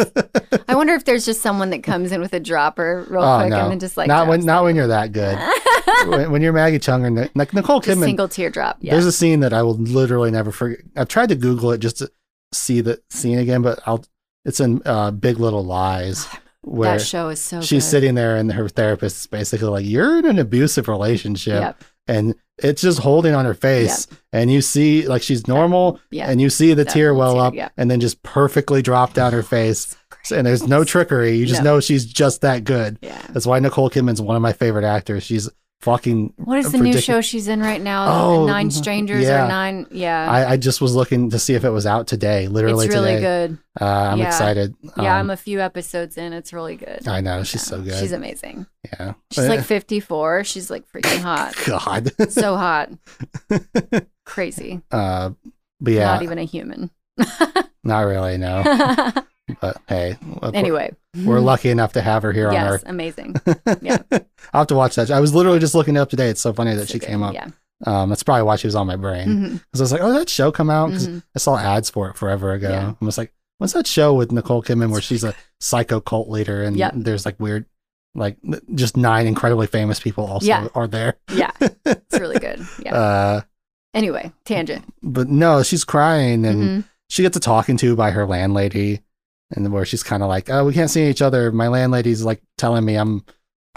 I 0.68 0.74
wonder 0.74 0.94
if 0.94 1.04
there's 1.04 1.24
just 1.24 1.40
someone 1.40 1.70
that 1.70 1.82
comes 1.82 2.12
in 2.12 2.20
with 2.20 2.32
a 2.32 2.40
dropper 2.40 3.06
real 3.08 3.22
Oh, 3.22 3.38
quick 3.38 3.50
no. 3.50 3.60
and 3.62 3.70
then 3.72 3.78
just 3.78 3.96
like 3.96 4.08
not 4.08 4.26
when 4.28 4.44
not 4.44 4.62
it. 4.62 4.64
when 4.64 4.76
you're 4.76 4.86
that 4.88 5.12
good. 5.12 5.38
when, 6.08 6.30
when 6.32 6.42
you're 6.42 6.52
Maggie 6.52 6.78
Cheung 6.78 7.02
or 7.04 7.10
Ni- 7.10 7.30
like 7.34 7.52
Nicole 7.54 7.80
Just 7.80 7.98
Kidman, 7.98 8.04
single 8.04 8.28
teardrop. 8.28 8.78
Yeah, 8.80 8.92
there's 8.92 9.06
a 9.06 9.12
scene 9.12 9.40
that 9.40 9.52
I 9.52 9.62
will 9.62 9.76
literally 9.76 10.30
never 10.30 10.50
forget. 10.52 10.80
I've 10.96 11.08
tried 11.08 11.28
to 11.30 11.34
Google 11.36 11.72
it 11.72 11.78
just 11.78 11.98
to 11.98 12.10
see 12.52 12.80
the 12.80 13.00
scene 13.10 13.38
again, 13.38 13.62
but 13.62 13.80
I'll. 13.86 14.04
It's 14.46 14.58
in 14.58 14.80
uh, 14.86 15.10
Big 15.10 15.38
Little 15.38 15.64
Lies 15.64 16.26
where 16.62 16.92
that 16.96 17.02
show 17.04 17.28
is 17.28 17.40
so. 17.42 17.60
she's 17.60 17.84
good. 17.84 17.90
sitting 17.90 18.14
there 18.14 18.36
and 18.36 18.50
her 18.52 18.68
therapist 18.70 19.18
is 19.20 19.26
basically 19.26 19.68
like, 19.68 19.84
"You're 19.84 20.18
in 20.18 20.24
an 20.24 20.38
abusive 20.38 20.88
relationship," 20.88 21.60
Yep. 21.60 21.84
and 22.08 22.34
it's 22.62 22.82
just 22.82 22.98
holding 23.00 23.34
on 23.34 23.44
her 23.44 23.54
face, 23.54 24.06
and 24.32 24.50
you 24.50 24.60
see 24.60 25.06
like 25.06 25.22
she's 25.22 25.46
normal, 25.46 25.98
Yeah. 26.10 26.30
and 26.30 26.40
you 26.40 26.50
see 26.50 26.74
the 26.74 26.84
tear 26.84 27.14
well 27.14 27.34
tear, 27.34 27.42
up, 27.42 27.54
yeah. 27.54 27.68
and 27.76 27.90
then 27.90 28.00
just 28.00 28.22
perfectly 28.22 28.82
drop 28.82 29.14
down 29.14 29.32
her 29.32 29.42
face, 29.42 29.96
and 30.32 30.46
there's 30.46 30.66
no 30.66 30.84
trickery. 30.84 31.36
You 31.36 31.46
just 31.46 31.62
No. 31.62 31.74
know 31.74 31.80
she's 31.80 32.04
just 32.04 32.40
that 32.42 32.64
good. 32.64 32.98
Yeah. 33.02 33.20
That's 33.30 33.46
why 33.46 33.58
Nicole 33.58 33.90
Kidman's 33.90 34.20
one 34.22 34.36
of 34.36 34.42
my 34.42 34.52
favorite 34.52 34.84
actors. 34.84 35.22
She's 35.22 35.48
fucking. 35.80 36.34
What 36.36 36.58
is 36.58 36.72
the 36.72 36.78
new 36.78 36.98
show 37.00 37.20
she's 37.20 37.48
in 37.48 37.60
right 37.60 37.80
now? 37.80 38.06
Oh, 38.24 38.46
Nine 38.46 38.70
Strangers 38.70 39.24
yeah. 39.24 39.44
or 39.44 39.48
Nine? 39.48 39.86
Yeah. 39.90 40.30
I, 40.30 40.52
I 40.52 40.56
just 40.56 40.80
was 40.80 40.94
looking 40.94 41.30
to 41.30 41.38
see 41.38 41.54
if 41.54 41.64
it 41.64 41.70
was 41.70 41.86
out 41.86 42.06
today. 42.06 42.48
Literally 42.48 42.86
it's 42.86 42.94
really 42.94 43.14
today. 43.14 43.48
good. 43.48 43.58
Uh, 43.80 43.84
I'm 44.12 44.18
Yeah. 44.18 44.26
excited. 44.28 44.74
Yeah, 44.96 45.14
Um, 45.14 45.20
I'm 45.20 45.30
a 45.30 45.36
few 45.36 45.60
episodes 45.60 46.16
in. 46.18 46.32
It's 46.32 46.52
really 46.52 46.76
good. 46.76 47.06
I 47.08 47.20
know 47.20 47.42
she's 47.42 47.62
Yeah. 47.70 47.76
so 47.76 47.82
good. 47.82 47.98
She's 47.98 48.12
amazing. 48.12 48.66
yeah. 48.84 49.14
She's 49.30 49.48
like 49.48 49.64
54. 49.64 50.44
She's 50.44 50.70
like 50.70 50.84
freaking 50.92 51.20
hot. 51.20 51.54
God. 51.66 52.10
so 52.30 52.56
hot. 52.56 52.90
Crazy. 54.26 54.80
uh, 54.90 55.30
but 55.80 55.92
yeah, 55.92 56.04
Not 56.06 56.22
even 56.22 56.38
a 56.38 56.44
human. 56.44 56.90
not 57.84 58.00
really. 58.02 58.36
No. 58.38 58.62
But 59.60 59.78
hey, 59.88 60.16
anyway. 60.54 60.94
We're, 61.16 61.26
we're 61.34 61.40
lucky 61.40 61.70
enough 61.70 61.92
to 61.94 62.00
have 62.02 62.22
her 62.22 62.32
here 62.32 62.48
on 62.48 62.54
Yes, 62.54 62.72
Earth. 62.72 62.82
amazing. 62.86 63.36
yeah. 63.80 63.98
I'll 64.52 64.60
have 64.62 64.66
to 64.68 64.74
watch 64.74 64.94
that. 64.96 65.10
I 65.10 65.20
was 65.20 65.34
literally 65.34 65.58
just 65.58 65.74
looking 65.74 65.96
it 65.96 65.98
up 66.00 66.10
today. 66.10 66.28
It's 66.28 66.40
so 66.40 66.52
funny 66.52 66.74
that 66.74 66.88
So 66.88 66.92
she 66.94 66.98
good. 66.98 67.08
came 67.08 67.22
up. 67.22 67.34
Yeah. 67.34 67.48
Um, 67.86 68.10
that's 68.10 68.22
probably 68.22 68.42
why 68.42 68.56
she 68.56 68.66
was 68.66 68.74
on 68.74 68.86
my 68.86 68.96
brain 68.96 69.54
because 69.70 69.80
I 69.80 69.84
was 69.84 69.92
like, 69.92 70.02
oh, 70.02 70.12
that 70.12 70.28
show 70.28 70.52
come 70.52 70.68
out 70.68 70.88
because 70.88 71.08
Mhm. 71.08 71.22
I 71.34 71.38
saw 71.38 71.56
ads 71.56 71.88
for 71.88 72.10
it 72.10 72.16
forever 72.16 72.52
ago. 72.52 72.68
Yeah. 72.70 72.92
I 73.00 73.04
was 73.04 73.16
like, 73.16 73.32
what's 73.58 73.72
that 73.72 73.86
show 73.86 74.12
with 74.14 74.32
Nicole 74.32 74.62
Kidman 74.62 74.90
where 74.92 75.00
she's 75.00 75.24
a 75.24 75.34
psycho 75.60 76.00
cult 76.00 76.28
leader 76.28 76.62
and 76.62 76.76
Yep. 76.76 76.92
there's 76.96 77.24
like 77.24 77.40
weird, 77.40 77.64
like 78.14 78.36
just 78.74 78.96
nine 78.98 79.26
incredibly 79.26 79.66
famous 79.66 79.98
people 79.98 80.26
also 80.26 80.46
Yeah. 80.46 80.68
are 80.74 80.86
there. 80.86 81.16
Yeah. 81.32 81.52
It's 81.60 82.20
really 82.20 82.38
good. 82.38 82.60
Yeah. 82.84 82.94
Uh, 82.94 83.40
anyway, 83.94 84.30
tangent. 84.44 84.84
but 85.02 85.28
no, 85.28 85.62
she's 85.62 85.84
crying 85.84 86.44
and 86.44 86.62
Mhm. 86.62 86.84
she 87.08 87.22
gets 87.22 87.36
a 87.36 87.40
talking 87.40 87.76
to 87.78 87.96
by 87.96 88.10
her 88.10 88.26
landlady, 88.26 89.00
and 89.50 89.72
where 89.72 89.84
she's 89.84 90.02
kind 90.02 90.22
of 90.22 90.28
like, 90.28 90.50
"Oh, 90.50 90.64
we 90.64 90.72
can't 90.72 90.90
see 90.90 91.08
each 91.08 91.22
other." 91.22 91.50
My 91.52 91.68
landlady's 91.68 92.22
like 92.22 92.42
telling 92.58 92.84
me 92.84 92.96
I'm 92.96 93.24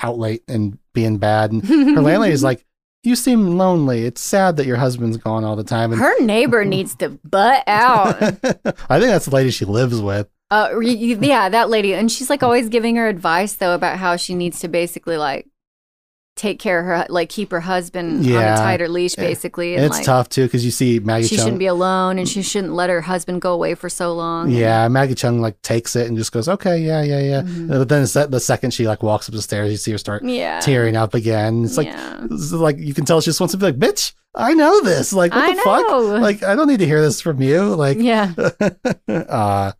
out 0.01 0.17
late 0.17 0.43
and 0.47 0.77
being 0.93 1.17
bad, 1.17 1.51
and 1.51 1.63
her 1.65 2.01
landlady's 2.01 2.43
like, 2.49 2.65
"You 3.03 3.15
seem 3.15 3.57
lonely. 3.57 4.05
It's 4.05 4.21
sad 4.21 4.57
that 4.57 4.65
your 4.65 4.77
husband's 4.77 5.17
gone 5.17 5.43
all 5.43 5.55
the 5.55 5.63
time." 5.63 5.91
And 5.91 6.01
Her 6.01 6.19
neighbor 6.21 6.65
needs 6.75 6.95
to 6.95 7.09
butt 7.09 7.63
out. 7.67 8.21
I 8.23 8.99
think 8.99 9.11
that's 9.11 9.25
the 9.25 9.35
lady 9.35 9.51
she 9.51 9.65
lives 9.65 10.01
with. 10.01 10.29
Uh, 10.51 10.79
yeah, 10.79 11.49
that 11.49 11.69
lady, 11.69 11.95
and 11.95 12.11
she's 12.11 12.29
like 12.29 12.43
always 12.43 12.69
giving 12.69 12.95
her 12.97 13.07
advice 13.07 13.53
though 13.55 13.73
about 13.73 13.97
how 13.97 14.15
she 14.15 14.35
needs 14.35 14.59
to 14.59 14.67
basically 14.67 15.17
like 15.17 15.47
take 16.35 16.59
care 16.59 16.79
of 16.79 16.85
her, 16.85 17.05
like 17.09 17.29
keep 17.29 17.51
her 17.51 17.59
husband 17.59 18.25
on 18.25 18.31
a 18.41 18.55
tighter 18.55 18.87
leash, 18.89 19.15
basically, 19.15 19.75
and 19.75 19.85
it's 19.85 19.97
like 19.97 20.05
tough 20.05 20.29
too 20.29 20.43
because 20.45 20.65
you 20.65 20.71
see 20.71 20.99
Maggie 20.99 21.27
she 21.27 21.35
Cheung. 21.35 21.39
shouldn't 21.39 21.59
be 21.59 21.67
alone, 21.67 22.17
and 22.17 22.27
she 22.27 22.41
shouldn't 22.41 22.73
let 22.73 22.89
her 22.89 23.01
husband 23.01 23.41
go 23.41 23.53
away 23.53 23.75
for 23.75 23.89
so 23.89 24.13
long. 24.13 24.47
and- 24.47 24.55
yeah, 24.55 24.87
Maggie 24.87 25.15
Cheung 25.15 25.39
like 25.41 25.61
takes 25.61 25.95
it 25.95 26.07
and 26.07 26.17
just 26.17 26.31
goes, 26.31 26.47
"Okay, 26.49 26.79
yeah, 26.79 27.01
yeah, 27.03 27.19
yeah." 27.19 27.41
Mhm. 27.43 27.67
But 27.69 27.89
then 27.89 28.03
it's 28.03 28.13
that- 28.13 28.31
the 28.31 28.39
second 28.39 28.71
she 28.71 28.87
like 28.87 29.03
walks 29.03 29.29
up 29.29 29.35
the 29.35 29.41
stairs, 29.41 29.71
you 29.71 29.77
see 29.77 29.91
her 29.91 29.97
start 29.97 30.23
yeah, 30.23 30.59
tearing 30.59 30.95
up 30.95 31.13
again. 31.13 31.63
It's 31.65 31.77
like 31.77 31.87
yeah. 31.87 32.25
it's 32.29 32.51
like 32.51 32.77
you 32.79 32.93
can 32.93 33.05
tell 33.05 33.21
she 33.21 33.25
just 33.25 33.39
wants 33.39 33.51
to 33.51 33.57
be 33.57 33.65
like, 33.67 33.77
"Bitch, 33.77 34.13
I 34.35 34.53
know 34.53 34.81
this. 34.81 35.13
Like, 35.13 35.33
what 35.33 35.43
I 35.43 35.55
the 35.55 35.61
fuck? 35.61 36.21
Like, 36.21 36.43
I 36.43 36.55
don't 36.55 36.67
need 36.67 36.79
to 36.79 36.87
hear 36.87 37.01
this 37.01 37.21
from 37.21 37.41
you. 37.41 37.75
Like, 37.75 37.97
yeah. 37.99 38.33
uh, 39.07 39.71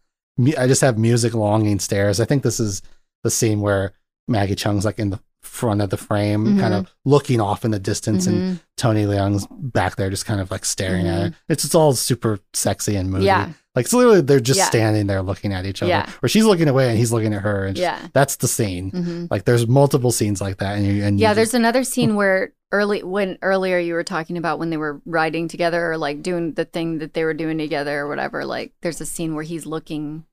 I 0.58 0.68
just 0.68 0.82
have 0.82 0.98
music 0.98 1.34
longing 1.34 1.80
stares. 1.80 2.20
I 2.20 2.26
think 2.26 2.44
this 2.44 2.60
is 2.60 2.82
the 3.24 3.32
scene 3.32 3.62
where 3.62 3.94
Maggie 4.28 4.56
Cheung's 4.56 4.86
like 4.86 5.00
in 5.00 5.10
the 5.12 5.20
front 5.44 5.82
of 5.82 5.90
the 5.90 5.98
frame, 5.98 6.57
kind 6.60 6.74
of 6.74 6.91
looking 7.06 7.40
off 7.41 7.64
in 7.65 7.72
the 7.72 7.80
distance, 7.80 8.26
and 8.28 8.38
Mhm. 8.56 8.60
Tony 8.78 9.06
Leung's 9.06 9.45
back 9.52 9.95
there, 9.98 10.10
just 10.10 10.26
kind 10.26 10.40
of 10.41 10.49
like 10.52 10.65
staring 10.65 11.07
at 11.07 11.22
her. 11.22 11.36
It's 11.49 11.64
just 11.64 11.76
all 11.76 11.94
super 11.94 12.40
sexy 12.53 12.95
and 12.95 13.10
moody. 13.11 13.26
Mm-hmm. 13.26 13.49
Yeah. 13.49 13.53
Like, 13.76 13.88
so 13.88 13.98
literally, 13.98 14.22
they're 14.22 14.40
just 14.40 14.60
Yeah. 14.60 14.65
standing 14.65 15.07
there 15.07 15.22
looking 15.22 15.52
at 15.52 15.65
each 15.65 15.82
other, 15.82 15.90
Yeah. 15.90 16.10
or 16.22 16.30
she's 16.30 16.45
looking 16.45 16.68
away 16.68 16.90
and 16.90 16.98
he's 16.98 17.11
looking 17.11 17.34
at 17.34 17.41
her, 17.41 17.65
and 17.65 17.76
just- 17.76 17.82
Yeah. 17.84 18.07
that's 18.14 18.38
the 18.38 18.48
scene. 18.48 18.91
hmm 18.91 19.26
Like, 19.32 19.45
there's 19.45 19.68
multiple 19.68 20.11
scenes 20.11 20.40
like 20.41 20.57
that, 20.57 20.78
and 20.78 20.86
you, 20.88 21.03
and 21.03 21.20
Yeah, 21.20 21.30
just- 21.30 21.36
there's 21.36 21.53
another 21.53 21.84
scene 21.84 22.15
where 22.15 22.53
early 22.72 23.03
when 23.03 23.38
earlier 23.44 23.78
you 23.80 23.94
were 23.94 24.03
talking 24.03 24.38
about 24.38 24.57
when 24.60 24.70
they 24.72 24.78
were 24.78 25.02
riding 25.06 25.48
together 25.48 25.91
or 25.91 25.98
like 25.98 26.24
doing 26.24 26.53
the 26.53 26.65
thing 26.65 26.98
that 26.99 27.14
they 27.14 27.24
were 27.24 27.34
doing 27.34 27.57
together 27.60 27.99
or 27.99 28.07
whatever. 28.07 28.45
Like 28.45 28.74
there's 28.82 28.99
a 29.02 29.06
scene 29.06 29.36
where 29.36 29.44
he's 29.44 29.65
looking 29.68 30.24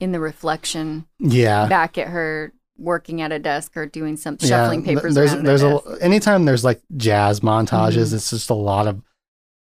in 0.00 0.12
the 0.12 0.18
reflection 0.20 1.04
yeah. 1.18 1.66
back 1.66 1.98
at 1.98 2.08
her 2.08 2.52
working 2.82 3.20
at 3.22 3.32
a 3.32 3.38
desk 3.38 3.76
or 3.76 3.86
doing 3.86 4.16
some 4.16 4.38
shuffling 4.38 4.82
th- 4.84 4.96
papers 4.96 5.14
There's 5.14 5.34
there's 5.42 5.62
a 5.62 5.76
a 5.76 5.98
anytime 6.00 6.44
there's 6.44 6.64
like 6.64 6.82
jazz 6.96 7.40
montages, 7.40 8.08
Mhm. 8.10 8.14
it's 8.14 8.30
just 8.30 8.50
a 8.50 8.54
lot 8.54 8.86
of 8.88 9.00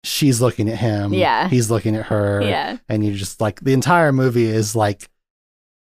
she's 0.02 0.40
looking 0.40 0.68
at 0.68 0.78
him, 0.78 1.12
Yeah. 1.12 1.48
he's 1.48 1.70
looking 1.70 1.94
at 1.96 2.06
her, 2.06 2.40
yeah. 2.42 2.78
and 2.88 3.04
you 3.04 3.14
just 3.14 3.40
like 3.40 3.60
the 3.60 3.72
entire 3.74 4.12
movie 4.12 4.46
is 4.46 4.74
like 4.74 5.08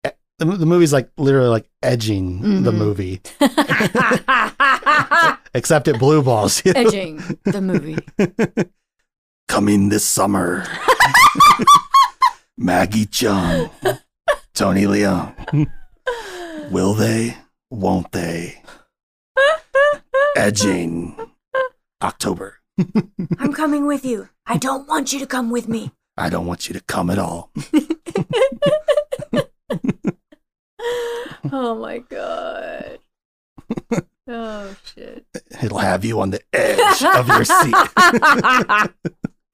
the, 0.03 0.45
the 0.45 0.65
movie's 0.67 0.93
like 0.93 1.09
literally 1.17 1.49
like 1.49 1.67
edging 1.81 2.61
the 2.63 2.71
Mhm. 2.71 2.77
movie, 2.77 3.21
except 5.53 5.87
it 5.87 5.99
blue 5.99 6.21
balls 6.21 6.63
you. 6.65 6.73
Edging 6.75 7.17
the 7.43 7.61
movie. 7.61 7.97
Coming 9.47 9.89
this 9.89 10.05
summer. 10.05 10.65
Maggie 12.57 13.05
Cheung. 13.05 13.69
Tony 14.53 14.83
Leung. 14.85 15.33
Will 16.69 16.93
they? 16.93 17.37
Won't 17.69 18.11
they? 18.11 18.61
Edging. 20.35 21.15
October. 22.01 22.59
I'm 23.39 23.53
coming 23.53 23.87
with 23.87 24.05
you. 24.05 24.29
I 24.45 24.57
don't 24.57 24.87
want 24.87 25.13
you 25.13 25.19
to 25.19 25.27
come 25.27 25.49
with 25.49 25.67
me. 25.67 25.91
I 26.17 26.29
don't 26.29 26.45
want 26.45 26.67
you 26.67 26.73
to 26.73 26.81
come 26.81 27.09
at 27.09 27.19
all. 27.19 27.51
oh 31.51 31.75
my 31.75 31.99
god. 31.99 32.99
Oh 34.29 34.75
shit. 34.83 35.25
It'll 35.63 35.77
have 35.77 36.03
you 36.03 36.19
on 36.19 36.31
the 36.31 36.41
edge 36.51 37.01
of 37.01 37.29
your 37.29 37.45
seat. 37.45 37.73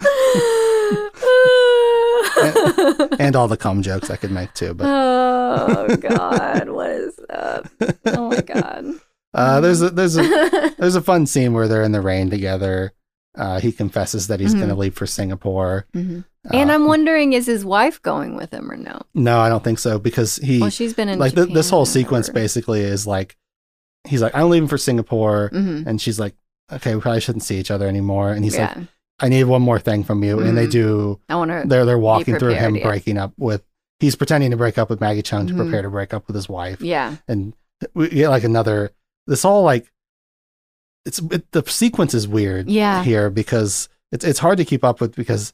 and 3.19 3.35
all 3.35 3.47
the 3.47 3.57
cum 3.57 3.81
jokes 3.81 4.09
I 4.09 4.15
could 4.15 4.31
make 4.31 4.53
too. 4.53 4.73
But 4.73 4.85
oh 4.87 5.95
god, 5.97 6.69
what 6.69 6.91
is 6.91 7.19
up? 7.29 7.67
Oh 8.05 8.29
my 8.29 8.41
god. 8.41 8.85
uh, 9.33 9.61
there's 9.61 9.81
a 9.81 9.89
there's 9.89 10.17
a 10.17 10.73
there's 10.77 10.95
a 10.95 11.01
fun 11.01 11.25
scene 11.25 11.53
where 11.53 11.67
they're 11.67 11.83
in 11.83 11.91
the 11.91 12.01
rain 12.01 12.29
together. 12.29 12.93
Uh, 13.35 13.59
he 13.59 13.71
confesses 13.71 14.27
that 14.27 14.39
he's 14.39 14.53
Mhm. 14.53 14.57
going 14.59 14.69
to 14.69 14.75
leave 14.75 14.93
for 14.93 15.07
Singapore. 15.07 15.87
Mhm. 15.95 16.23
And 16.51 16.69
Uh, 16.69 16.73
I'm 16.73 16.85
wondering, 16.85 17.33
is 17.33 17.47
his 17.47 17.65
wife 17.65 17.99
going 18.01 18.35
with 18.35 18.53
him 18.53 18.69
or 18.71 18.77
no? 18.77 19.01
no, 19.15 19.39
I 19.39 19.49
don't 19.49 19.63
think 19.63 19.79
so 19.79 19.97
because 19.97 20.35
he 20.35 20.59
Well, 20.61 20.69
she's 20.69 20.93
been 20.93 21.09
in 21.09 21.17
like 21.17 21.33
th- 21.33 21.51
this 21.51 21.69
whole 21.71 21.85
sequence 21.85 22.27
whatever. 22.27 22.43
basically 22.43 22.81
is 22.81 23.07
like 23.07 23.35
he's 24.07 24.21
like 24.21 24.35
I'm 24.35 24.49
leaving 24.49 24.67
for 24.67 24.77
Singapore, 24.77 25.49
Mhm. 25.53 25.87
and 25.87 25.99
she's 26.01 26.19
like, 26.19 26.35
okay, 26.71 26.93
we 26.93 27.01
probably 27.01 27.21
shouldn't 27.21 27.43
see 27.43 27.57
each 27.57 27.71
other 27.71 27.87
anymore. 27.87 28.31
And 28.33 28.43
he's 28.43 28.55
yeah, 28.55 28.73
like, 28.77 28.87
I 29.23 29.29
need 29.29 29.45
one 29.45 29.61
more 29.61 29.79
thing 29.79 30.03
from 30.03 30.23
you, 30.23 30.39
and 30.39 30.57
they 30.57 30.67
Mhm. 30.67 30.71
do. 30.71 31.19
I 31.29 31.35
want 31.35 31.49
to. 31.51 31.63
They're 31.65 31.85
they're 31.85 31.97
walking 31.97 32.37
through 32.37 32.53
him 32.55 32.75
yeah. 32.75 32.83
breaking 32.83 33.17
up 33.17 33.33
with. 33.37 33.63
He's 33.99 34.15
pretending 34.15 34.51
to 34.51 34.57
break 34.57 34.77
up 34.77 34.89
with 34.89 34.99
Maggie 35.01 35.23
Cheung 35.23 35.47
to 35.47 35.53
Mhm. 35.53 35.57
prepare 35.57 35.81
to 35.81 35.89
break 35.89 36.13
up 36.13 36.27
with 36.27 36.35
his 36.35 36.49
wife, 36.49 36.81
Yeah, 36.81 37.15
and 37.27 37.53
we 37.93 38.09
get 38.09 38.29
like 38.29 38.43
another. 38.43 38.91
This 39.27 39.45
all 39.45 39.63
like, 39.63 39.89
it's 41.05 41.19
it, 41.19 41.49
the 41.51 41.63
sequence 41.67 42.13
is 42.13 42.27
weird. 42.27 42.69
Yeah. 42.69 43.03
here 43.03 43.29
because 43.29 43.89
it's 44.11 44.25
it's 44.25 44.39
hard 44.39 44.57
to 44.57 44.65
keep 44.65 44.83
up 44.83 45.01
with 45.01 45.15
because 45.15 45.53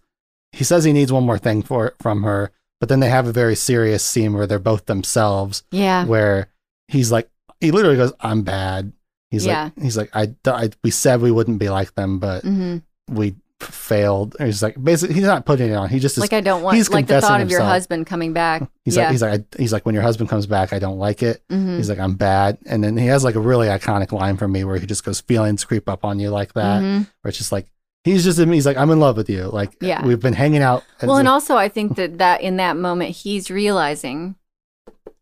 he 0.52 0.64
says 0.64 0.84
he 0.84 0.94
needs 0.94 1.12
one 1.12 1.24
more 1.26 1.38
thing 1.38 1.62
for 1.62 1.94
from 2.02 2.24
her, 2.24 2.52
but 2.80 2.90
then 2.90 3.00
they 3.00 3.10
have 3.10 3.28
a 3.28 3.32
very 3.32 3.56
serious 3.56 4.04
scene 4.04 4.34
where 4.34 4.48
they're 4.48 4.60
both 4.60 4.86
themselves, 4.86 5.64
yeah, 5.72 6.06
where 6.06 6.48
he's 6.88 7.12
like, 7.12 7.30
he 7.60 7.72
literally 7.72 7.98
goes, 7.98 8.14
"I'm 8.20 8.41
bad." 8.41 8.94
He's 9.32 9.46
Yeah. 9.46 9.66
like, 9.66 9.80
he's 9.84 9.96
like, 9.96 10.10
I, 10.16 10.34
I, 10.48 10.72
we 10.84 10.90
said 10.90 11.22
we 11.22 11.30
wouldn't 11.30 11.60
be 11.60 11.70
like 11.70 11.94
them, 11.94 12.18
but 12.18 12.41
hmm 12.44 12.78
we 13.12 13.36
failed. 13.61 14.36
And 14.40 14.48
he's 14.48 14.64
like, 14.64 14.81
basically, 14.81 15.15
he's 15.15 15.23
not 15.26 15.45
putting 15.45 15.69
it 15.72 15.76
on. 15.76 15.90
He 15.90 15.99
just 15.99 16.18
is 16.18 16.22
like 16.22 16.34
I 16.34 16.41
don't 16.41 16.61
want 16.61 16.77
he's 16.77 16.90
like 16.90 17.07
the 17.07 17.22
thought 17.22 17.41
of 17.41 17.49
your 17.49 17.61
husband 17.61 18.07
coming 18.07 18.34
back. 18.34 18.64
He's 18.86 18.95
yeah, 18.95 19.03
like, 19.03 19.11
he's 19.11 19.22
like, 19.22 19.40
I, 19.41 19.45
he's 19.61 19.72
like, 19.73 19.86
when 19.86 19.94
your 19.94 20.02
husband 20.02 20.30
comes 20.30 20.48
back, 20.48 20.73
I 20.73 20.80
don't 20.80 20.98
like 20.98 21.22
it. 21.22 21.44
Mhm. 21.52 21.77
He's 21.77 21.90
like, 21.90 21.99
I'm 21.99 22.15
bad. 22.15 22.57
And 22.65 22.84
then 22.84 22.98
he 22.98 23.06
has 23.07 23.23
like 23.23 23.36
a 23.36 23.40
really 23.40 23.68
iconic 23.68 24.11
line 24.11 24.36
for 24.38 24.48
me 24.48 24.64
where 24.64 24.77
he 24.80 24.88
just 24.88 25.03
goes, 25.03 25.22
feelings 25.22 25.64
creep 25.64 25.88
up 25.88 26.03
on 26.03 26.19
you 26.19 26.31
like 26.31 26.53
that. 26.53 26.81
Mhm. 26.81 27.07
Where 27.22 27.30
it's 27.30 27.38
just 27.38 27.52
like, 27.52 27.68
he's 28.03 28.23
just, 28.23 28.40
he's 28.40 28.65
like, 28.65 28.77
I'm 28.77 28.90
in 28.90 28.99
love 28.99 29.15
with 29.18 29.30
you. 29.30 29.44
Like, 29.44 29.76
Yeah. 29.81 30.03
we've 30.06 30.19
been 30.19 30.34
hanging 30.34 30.64
out. 30.64 30.84
Well, 31.03 31.18
and 31.18 31.27
also 31.27 31.56
I 31.56 31.69
think 31.69 31.98
that 31.98 32.18
that 32.18 32.41
in 32.41 32.57
that 32.57 32.77
moment 32.77 33.11
he's 33.11 33.52
realizing, 33.52 34.36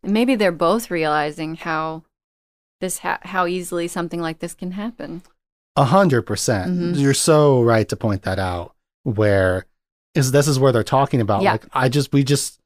maybe 0.02 0.34
they're 0.34 0.52
both 0.52 0.90
realizing 0.90 1.56
how 1.56 2.04
this 2.80 2.98
ha- 3.00 3.18
how 3.22 3.46
easily 3.46 3.88
something 3.88 4.20
like 4.20 4.38
this 4.38 4.54
can 4.54 4.70
happen. 4.72 5.22
A 5.78 5.84
hundred 5.84 6.22
percent. 6.22 6.66
Mhm. 6.96 7.00
You're 7.00 7.14
so 7.14 7.62
right 7.62 7.88
to 7.88 7.96
point 7.96 8.22
that 8.22 8.38
out. 8.38 8.74
Where 9.04 9.66
is 10.14 10.32
this 10.32 10.48
is 10.48 10.58
where 10.58 10.72
they're 10.72 10.82
talking 10.82 11.20
about 11.20 11.42
Yeah. 11.42 11.52
like 11.52 11.66
I 11.72 11.88
just 11.88 12.12
we 12.12 12.24
just 12.24 12.58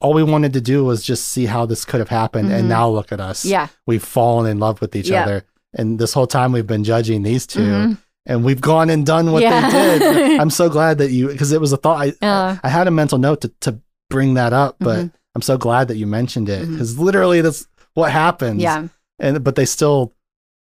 all 0.00 0.12
we 0.14 0.22
wanted 0.22 0.52
to 0.54 0.60
do 0.60 0.84
was 0.84 1.02
just 1.02 1.28
see 1.28 1.46
how 1.46 1.64
this 1.66 1.84
could 1.84 2.00
have 2.00 2.08
happened, 2.10 2.48
Mhm. 2.50 2.58
and 2.58 2.68
now 2.68 2.88
look 2.88 3.12
at 3.12 3.20
us. 3.20 3.44
Yeah, 3.44 3.68
we've 3.86 4.04
fallen 4.04 4.50
in 4.50 4.58
love 4.58 4.80
with 4.80 4.94
each 4.96 5.08
Yeah. 5.08 5.22
other, 5.22 5.44
and 5.74 5.98
this 5.98 6.12
whole 6.12 6.26
time 6.26 6.52
we've 6.52 6.66
been 6.66 6.84
judging 6.84 7.22
these 7.22 7.46
2 7.46 7.60
Mhm. 7.60 7.98
and 8.26 8.44
we've 8.44 8.60
gone 8.60 8.90
and 8.90 9.04
done 9.06 9.32
what 9.32 9.42
Yeah. 9.42 9.70
they 9.70 9.98
did. 9.98 10.40
I'm 10.40 10.50
so 10.50 10.68
glad 10.68 10.98
that 10.98 11.10
you 11.12 11.28
because 11.28 11.52
it 11.52 11.60
was 11.60 11.72
a 11.72 11.76
thought. 11.78 12.00
I, 12.22 12.26
Uh. 12.26 12.56
I 12.62 12.68
had 12.68 12.88
a 12.88 12.90
mental 12.90 13.18
note 13.18 13.40
to 13.42 13.48
to 13.60 13.78
bring 14.10 14.34
that 14.34 14.52
up, 14.52 14.76
but 14.80 14.98
Mhm. 14.98 15.12
I'm 15.34 15.42
so 15.42 15.56
glad 15.58 15.88
that 15.88 15.96
you 15.96 16.06
mentioned 16.06 16.48
it 16.48 16.68
because 16.70 16.98
literally 16.98 17.40
that's 17.42 17.66
what 17.94 18.10
happens 18.12 18.60
yeah, 18.62 18.84
and 19.18 19.42
but 19.44 19.54
they 19.56 19.64
still 19.66 20.12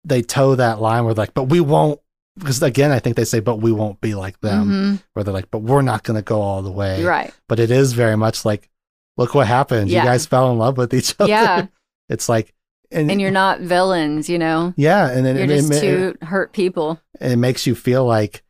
they 0.06 0.22
toe 0.22 0.54
that 0.54 0.80
line 0.80 1.04
where 1.04 1.14
like 1.14 1.34
but 1.34 1.44
we 1.44 1.60
won't 1.60 2.00
because 2.38 2.62
again 2.62 2.90
i 2.92 2.98
think 2.98 3.16
they 3.16 3.24
say 3.24 3.40
but 3.40 3.56
we 3.56 3.72
won't 3.72 4.00
be 4.00 4.14
like 4.14 4.38
them 4.40 4.68
Mhm. 4.68 5.02
where 5.12 5.24
they're 5.24 5.34
like 5.34 5.50
but 5.50 5.62
we're 5.62 5.82
not 5.82 6.02
going 6.04 6.14
to 6.16 6.22
go 6.22 6.40
all 6.40 6.62
the 6.62 6.70
way 6.70 7.02
right. 7.04 7.34
but 7.48 7.58
it 7.58 7.70
is 7.70 7.92
very 7.92 8.16
much 8.16 8.44
like 8.44 8.68
look 9.16 9.34
what 9.34 9.46
happened 9.46 9.90
Yeah. 9.90 10.02
you 10.02 10.08
guys 10.08 10.24
fell 10.26 10.50
in 10.52 10.58
love 10.58 10.76
with 10.78 10.94
each 10.94 11.14
other 11.18 11.28
Yeah, 11.30 11.66
it's 12.08 12.28
like 12.28 12.52
and, 12.92 13.10
and 13.10 13.20
you're 13.20 13.32
not 13.32 13.60
villains, 13.60 14.28
you 14.28 14.38
know. 14.38 14.72
yeah 14.76 15.10
and 15.10 15.26
then 15.26 15.34
You're 15.36 15.44
it, 15.46 15.48
just 15.48 15.72
it, 15.72 15.80
two 15.80 16.24
hurt 16.24 16.52
people. 16.52 17.00
it, 17.20 17.32
it 17.32 17.36
makes 17.36 17.66
you 17.66 17.74
feel 17.74 18.04
like 18.06 18.44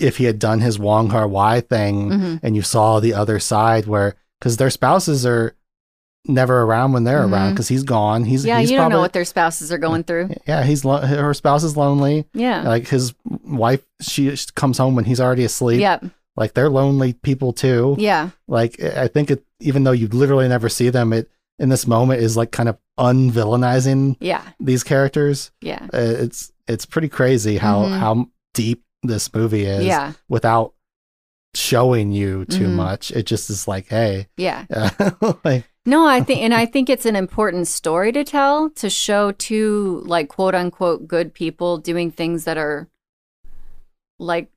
if 0.00 0.16
he 0.18 0.24
had 0.24 0.38
done 0.38 0.60
his 0.60 0.78
wong 0.78 1.10
kar 1.10 1.26
wai 1.28 1.60
thing 1.60 2.10
Mhm. 2.10 2.40
and 2.42 2.54
you 2.56 2.62
saw 2.62 3.00
the 3.00 3.12
other 3.12 3.38
side 3.40 3.86
where 3.86 4.14
because 4.40 4.56
their 4.56 4.70
spouses 4.70 5.26
are 5.26 5.54
never 6.26 6.62
around 6.62 6.92
when 6.92 7.04
they're 7.04 7.22
around 7.26 7.50
Mhm. 7.50 7.54
because 7.54 7.68
he's 7.68 7.82
gone 7.82 8.24
he's 8.24 8.44
Yeah, 8.46 8.60
he's 8.60 8.70
you 8.70 8.76
don't 8.76 8.84
probably, 8.84 8.96
know 8.96 9.00
what 9.02 9.12
their 9.12 9.24
spouses 9.24 9.70
are 9.72 9.78
going 9.78 10.04
through. 10.04 10.30
yeah 10.46 10.62
he's 10.62 10.84
lo- 10.84 11.00
her 11.00 11.34
spouse 11.34 11.62
is 11.64 11.76
lonely 11.76 12.26
Yeah. 12.32 12.62
like 12.62 12.88
his 12.88 13.12
wife 13.44 13.84
she 14.00 14.34
she 14.36 14.46
comes 14.54 14.78
home 14.78 14.94
when 14.94 15.04
he's 15.04 15.20
already 15.20 15.44
asleep 15.44 15.80
Yep. 15.80 16.04
like 16.36 16.54
they're 16.54 16.70
lonely 16.70 17.12
people 17.12 17.52
too 17.52 17.96
Yeah. 17.98 18.30
like 18.48 18.82
i 18.82 19.06
think 19.08 19.30
it 19.30 19.44
even 19.60 19.84
though 19.84 19.92
you 19.92 20.08
literally 20.08 20.48
never 20.48 20.68
see 20.70 20.88
them 20.88 21.12
it 21.12 21.28
in 21.58 21.68
this 21.68 21.86
moment 21.86 22.20
is 22.22 22.36
like 22.36 22.50
kind 22.50 22.68
of 22.68 22.78
unvillainizing 22.98 24.16
Yeah. 24.20 24.42
these 24.60 24.82
characters 24.82 25.50
Yeah. 25.60 25.82
Uh, 25.92 25.98
it's 26.24 26.52
it's 26.66 26.86
pretty 26.86 27.08
crazy 27.08 27.58
how 27.58 27.84
Mhm. 27.84 27.98
how 27.98 28.26
deep 28.54 28.82
this 29.02 29.32
movie 29.34 29.64
is 29.66 29.84
Yeah. 29.84 30.12
without 30.28 30.72
showing 31.54 32.10
you 32.12 32.44
too 32.46 32.66
Mhm. 32.66 32.72
much 32.74 33.10
it 33.10 33.26
just 33.26 33.50
is 33.50 33.68
like 33.68 33.88
hey 33.88 34.28
Yeah. 34.36 34.64
like 35.44 35.64
No, 35.86 36.06
I 36.06 36.20
think, 36.22 36.40
and 36.40 36.54
I 36.54 36.64
think 36.64 36.88
it's 36.88 37.04
an 37.04 37.16
important 37.16 37.68
story 37.68 38.10
to 38.12 38.24
tell 38.24 38.70
to 38.70 38.88
show 38.88 39.32
two, 39.32 40.02
like, 40.06 40.28
quote 40.28 40.54
unquote, 40.54 41.06
good 41.06 41.34
people 41.34 41.76
doing 41.78 42.10
things 42.10 42.44
that 42.44 42.56
are 42.56 42.88
like 44.18 44.48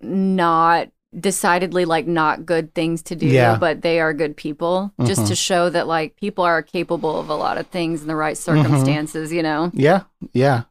not 0.00 0.88
decidedly 1.18 1.84
like 1.86 2.06
not 2.06 2.44
good 2.46 2.74
things 2.74 3.02
to 3.02 3.16
do, 3.16 3.26
Yeah. 3.26 3.56
but 3.58 3.80
they 3.82 3.98
are 3.98 4.12
good 4.12 4.36
people. 4.36 4.92
Just 5.04 5.22
Mhm. 5.22 5.28
to 5.28 5.34
show 5.34 5.70
that 5.70 5.86
like 5.88 6.14
people 6.16 6.44
are 6.44 6.62
capable 6.62 7.18
of 7.18 7.28
a 7.30 7.34
lot 7.34 7.56
of 7.58 7.66
things 7.68 8.02
in 8.02 8.08
the 8.08 8.14
right 8.14 8.36
Mm-hmm. 8.36 8.62
circumstances, 8.62 9.32
you 9.32 9.42
know? 9.42 9.70
yeah 9.74 10.02
yeah 10.32 10.64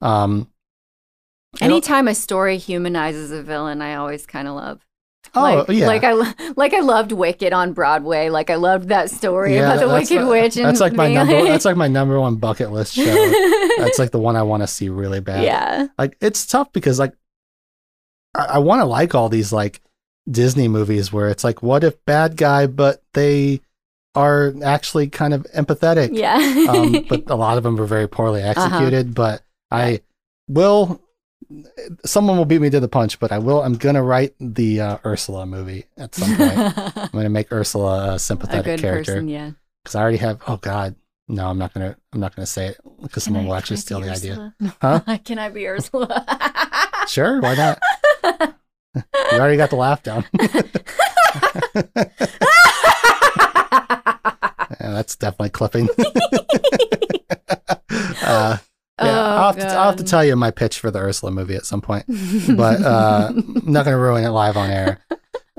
um 0.00 0.48
Anytime 1.60 2.08
a 2.08 2.14
story 2.16 2.56
humanizes 2.58 3.30
a 3.30 3.40
villain, 3.42 3.80
I 3.80 3.94
always 3.94 4.26
kind 4.26 4.48
of 4.48 4.54
love. 4.56 4.80
Oh 5.36 5.40
like, 5.42 5.68
yeah 5.68 5.86
like 5.86 6.04
I 6.04 6.12
like 6.56 6.74
I 6.74 6.80
loved 6.80 7.12
Wicked 7.12 7.52
on 7.52 7.72
Broadway. 7.72 8.28
Like 8.28 8.50
I 8.50 8.54
loved 8.56 8.88
that 8.88 9.10
story 9.10 9.54
Yeah, 9.54 9.72
about 9.74 9.80
the 9.86 9.92
Wicked 9.92 10.26
Witch. 10.28 10.56
And 10.56 10.66
that's 10.66 10.80
like 10.80 10.92
my 10.94 11.12
number 11.12 11.34
like- 11.40 11.48
that's 11.48 11.64
like 11.64 11.76
my 11.76 11.88
number 11.88 12.18
one 12.20 12.36
bucket 12.36 12.70
list 12.72 12.94
show 12.94 13.04
that's 13.78 13.98
like 13.98 14.10
the 14.12 14.18
one 14.18 14.36
i 14.36 14.42
want 14.42 14.62
to 14.62 14.66
see 14.66 14.88
really 14.88 15.20
bad 15.20 15.42
yeah, 15.44 15.86
like 15.98 16.16
it's 16.20 16.46
tough 16.46 16.72
because 16.72 16.98
like 16.98 17.14
I, 18.34 18.44
I 18.44 18.58
want 18.58 18.80
to 18.80 18.84
like 18.84 19.14
all 19.14 19.28
these 19.28 19.52
like 19.52 19.80
Disney 20.30 20.68
movies 20.68 21.12
where 21.12 21.28
it's 21.28 21.44
like, 21.44 21.62
what 21.62 21.84
if 21.84 22.02
bad 22.06 22.36
guy, 22.38 22.66
but 22.66 23.02
they 23.12 23.60
are 24.14 24.54
actually 24.64 25.08
kind 25.08 25.34
of 25.34 25.42
empathetic. 25.54 26.10
Yeah. 26.12 26.36
um, 26.70 27.04
but 27.08 27.28
a 27.30 27.34
lot 27.34 27.58
of 27.58 27.62
them 27.62 27.76
were 27.76 27.84
very 27.84 28.08
poorly 28.08 28.42
Uh-huh. 28.42 28.50
executed. 28.64 29.14
But 29.14 29.42
I 29.70 30.00
will. 30.48 31.00
Someone 32.04 32.36
will 32.36 32.44
beat 32.44 32.60
me 32.60 32.70
to 32.70 32.80
the 32.80 32.88
punch, 32.88 33.18
but 33.18 33.32
I 33.32 33.38
will. 33.38 33.62
I'm 33.62 33.74
gonna 33.74 34.02
write 34.02 34.34
the 34.40 34.80
uh, 34.80 34.98
Ursula 35.04 35.46
movie 35.46 35.84
at 35.96 36.14
some 36.14 36.36
point. 36.36 36.52
I'm 36.96 37.10
gonna 37.12 37.28
make 37.28 37.52
Ursula 37.52 38.12
a 38.12 38.14
a 38.14 38.18
sympathetic 38.18 38.64
good 38.64 38.80
character 38.80 39.12
person, 39.14 39.28
yeah. 39.28 39.50
because 39.82 39.94
I 39.94 40.02
already 40.02 40.18
have. 40.18 40.40
Oh 40.46 40.56
God, 40.56 40.94
no, 41.28 41.48
I'm 41.48 41.58
not 41.58 41.72
gonna. 41.74 41.96
I'm 42.12 42.20
not 42.20 42.34
gonna 42.36 42.46
say 42.46 42.68
it 42.68 42.80
because 43.02 43.24
someone 43.24 43.44
I- 43.44 43.46
will 43.48 43.54
actually 43.54 43.78
steal 43.78 44.00
the 44.00 44.10
idea. 44.10 44.54
Huh? 44.80 45.00
Can 45.24 45.38
I 45.38 45.48
be 45.50 45.66
Ursula? 45.66 46.26
Sure, 47.06 47.38
why 47.42 47.54
not? 47.54 47.78
you 49.04 49.38
already 49.38 49.58
got 49.58 49.68
the 49.68 49.76
laugh 49.76 50.02
down. 50.02 50.24
Yeah, 54.80 54.90
that's 54.92 55.16
definitely 55.16 55.50
clipping. 55.50 55.88
uh, 58.22 58.56
yeah, 59.00 59.06
I'll, 59.08 59.52
have 59.52 59.56
to, 59.58 59.66
I'll 59.66 59.84
have 59.90 59.96
to 59.96 60.02
Oh, 60.02 60.06
tell 60.06 60.24
you 60.24 60.36
my 60.36 60.50
pitch 60.50 60.78
for 60.78 60.90
the 60.90 60.98
Ursula 61.00 61.32
movie 61.32 61.56
at 61.56 61.66
some 61.66 61.80
point, 61.80 62.04
but 62.56 62.80
uh, 62.82 63.28
I'm 63.30 63.54
not 63.72 63.84
going 63.84 63.94
to 63.94 63.98
ruin 63.98 64.24
it 64.24 64.28
live 64.30 64.56
on 64.56 64.70
air. 64.70 65.00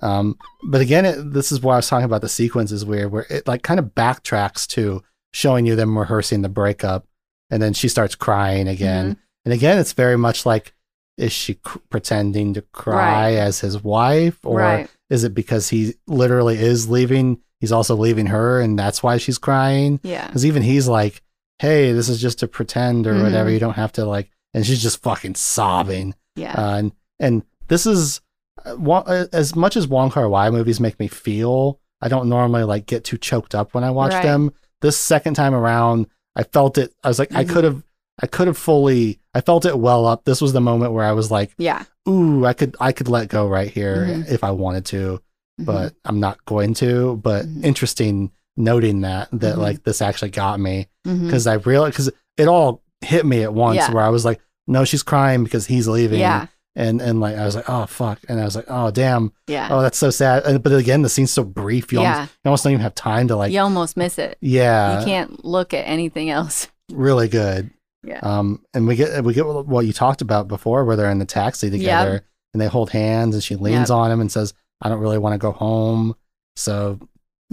Um, 0.02 0.38
but 0.68 0.82
again, 0.82 1.06
it, 1.06 1.34
this 1.34 1.52
is 1.52 1.62
why 1.62 1.74
I 1.74 1.78
was 1.78 1.88
talking 1.88 2.06
about 2.06 2.22
the 2.22 2.30
sequence 2.30 2.72
is 2.72 2.86
weird, 2.86 3.12
where 3.12 3.26
it 3.30 3.48
like 3.48 3.64
kind 3.64 3.80
of 3.80 3.88
backtracks 3.96 4.68
to 4.70 5.04
showing 5.34 5.66
you 5.66 5.76
them 5.76 5.98
rehearsing 5.98 6.42
the 6.42 6.50
breakup, 6.50 7.08
and 7.50 7.62
then 7.62 7.74
she 7.74 7.88
starts 7.88 8.16
crying 8.16 8.68
again, 8.68 9.12
Mm-hmm. 9.12 9.20
and 9.46 9.54
again, 9.54 9.78
it's 9.80 9.94
very 9.94 10.18
much 10.18 10.46
like, 10.46 10.74
is 11.18 11.32
she 11.32 11.56
cr- 11.56 11.80
pretending 11.90 12.54
to 12.54 12.62
cry 12.62 13.24
Right. 13.32 13.38
as 13.38 13.60
his 13.62 13.82
wife, 13.84 14.38
or 14.46 14.60
right. 14.60 14.90
is 15.10 15.24
it 15.24 15.34
because 15.34 15.70
he 15.70 15.96
literally 16.08 16.58
is 16.58 16.90
leaving? 16.90 17.40
He's 17.62 17.72
also 17.72 17.96
leaving 17.96 18.28
her, 18.28 18.60
and 18.62 18.78
that's 18.78 19.02
why 19.02 19.18
she's 19.18 19.38
crying. 19.38 20.00
Yeah. 20.04 20.28
Because 20.28 20.46
even 20.46 20.62
he's 20.62 20.88
like, 20.90 21.22
"Hey, 21.60 21.92
this 21.92 22.10
is 22.10 22.22
just 22.22 22.40
to 22.40 22.48
pretend 22.48 23.08
or 23.08 23.22
whatever. 23.24 23.50
Mhm. 23.50 23.54
You 23.54 23.60
don't 23.60 23.74
have 23.76 23.92
to 23.94 24.06
like." 24.06 24.30
And 24.54 24.66
she's 24.66 24.82
just 24.82 25.02
fucking 25.04 25.36
sobbing. 25.36 26.14
Yeah. 26.36 26.54
Uh, 26.54 26.76
and 26.78 26.92
and 27.20 27.44
this 27.68 27.86
is 27.86 28.22
uh, 28.66 28.76
uh, 28.92 29.26
as 29.34 29.56
much 29.56 29.76
as 29.78 29.88
Wong 29.88 30.10
Kar 30.10 30.28
Wai 30.30 30.50
movies 30.50 30.80
make 30.80 31.00
me 31.00 31.08
feel. 31.08 31.80
I 32.02 32.08
don't 32.08 32.30
normally 32.30 32.64
like 32.64 32.86
get 32.86 33.04
too 33.04 33.18
choked 33.18 33.56
up 33.56 33.74
when 33.74 33.84
I 33.84 33.92
watch 33.92 34.14
Right. 34.14 34.24
them. 34.24 34.52
This 34.82 34.98
second 34.98 35.34
time 35.36 35.54
around, 35.54 36.08
I 36.36 36.44
felt 36.44 36.78
it. 36.78 36.94
I 37.04 37.08
was 37.08 37.20
like, 37.20 37.34
I 37.34 37.44
Mhm. 37.46 37.50
could 37.50 37.64
have, 37.64 37.84
I 38.22 38.28
could 38.28 38.48
have 38.48 38.58
fully. 38.58 39.20
I 39.34 39.42
felt 39.42 39.66
it 39.66 39.78
well 39.80 40.06
up. 40.06 40.24
This 40.26 40.42
was 40.42 40.54
the 40.54 40.62
moment 40.62 40.94
where 40.94 41.06
I 41.06 41.12
was 41.14 41.32
like, 41.32 41.54
yeah. 41.58 41.84
"Ooh, 42.08 42.46
I 42.46 42.54
could, 42.54 42.76
I 42.80 42.92
could 42.92 43.08
let 43.08 43.28
go 43.30 43.48
right 43.48 43.70
here 43.70 44.06
Mhm. 44.08 44.30
if 44.30 44.44
I 44.44 44.52
wanted 44.52 44.86
to." 44.88 45.22
Mhm. 45.60 45.66
but 45.66 45.94
I'm 46.04 46.20
not 46.20 46.44
going 46.46 46.74
to. 46.76 47.16
But 47.24 47.46
Mhm. 47.46 47.64
interesting 47.64 48.32
noting 48.58 49.02
that 49.02 49.28
that 49.32 49.56
Mhm. 49.56 49.60
like 49.60 49.84
this 49.84 50.02
actually 50.02 50.32
got 50.32 50.60
me 50.60 50.88
because 51.04 51.46
I 51.48 51.56
realized 51.56 51.94
because 51.94 52.12
it 52.38 52.48
all 52.48 52.82
hit 53.02 53.26
me 53.26 53.44
at 53.44 53.54
once 53.54 53.78
Yeah. 53.78 53.92
where 53.92 54.04
I 54.04 54.10
was 54.10 54.26
like, 54.26 54.40
no, 54.68 54.84
she's 54.86 55.04
crying 55.04 55.44
because 55.44 55.66
he's 55.68 55.88
leaving. 55.88 56.20
yeah. 56.20 56.48
And 56.78 57.02
and 57.02 57.20
like 57.22 57.38
I 57.38 57.46
was 57.46 57.56
like, 57.56 57.70
oh 57.70 57.86
fuck, 57.86 58.20
and 58.28 58.40
I 58.40 58.44
was 58.46 58.56
like, 58.56 58.66
oh 58.68 58.92
damn, 58.92 59.32
Yeah. 59.48 59.70
oh 59.72 59.82
that's 59.82 59.98
so 59.98 60.10
sad. 60.10 60.44
And, 60.46 60.62
but 60.62 60.74
again, 60.74 61.04
the 61.04 61.10
scene's 61.10 61.32
so 61.32 61.44
brief, 61.44 61.94
you, 61.94 62.00
almost, 62.00 62.18
yeah. 62.18 62.24
you 62.24 62.50
almost 62.50 62.64
don't 62.66 62.74
even 62.74 62.82
have 62.84 62.96
time 62.96 63.28
to 63.30 63.36
like, 63.38 63.54
you 63.54 63.60
almost 63.62 63.96
miss 63.96 64.18
it. 64.18 64.38
yeah, 64.42 65.00
you 65.00 65.06
can't 65.06 65.46
look 65.46 65.74
at 65.74 65.84
anything 65.88 66.30
else. 66.30 66.68
really 66.92 67.28
good. 67.30 67.70
Yeah. 68.04 68.20
Um, 68.22 68.64
and 68.74 68.88
we 68.88 68.96
get 68.96 69.24
we 69.24 69.34
get 69.34 69.46
what 69.46 69.86
you 69.86 69.94
talked 69.94 70.22
about 70.22 70.48
before, 70.48 70.84
where 70.86 70.96
they're 70.96 71.10
in 71.10 71.20
the 71.20 71.26
taxi 71.26 71.70
together 71.72 72.24
and 72.54 72.62
they 72.62 72.68
hold 72.68 72.90
hands, 72.92 73.36
and 73.36 73.44
she 73.44 73.56
leans 73.56 73.90
Yep. 73.90 73.98
on 73.98 74.12
him 74.12 74.20
and 74.22 74.32
says, 74.32 74.54
"I 74.82 74.90
don't 74.90 75.00
really 75.00 75.18
want 75.18 75.34
to 75.34 75.38
go 75.40 75.52
home." 75.54 76.16
So, 76.58 77.00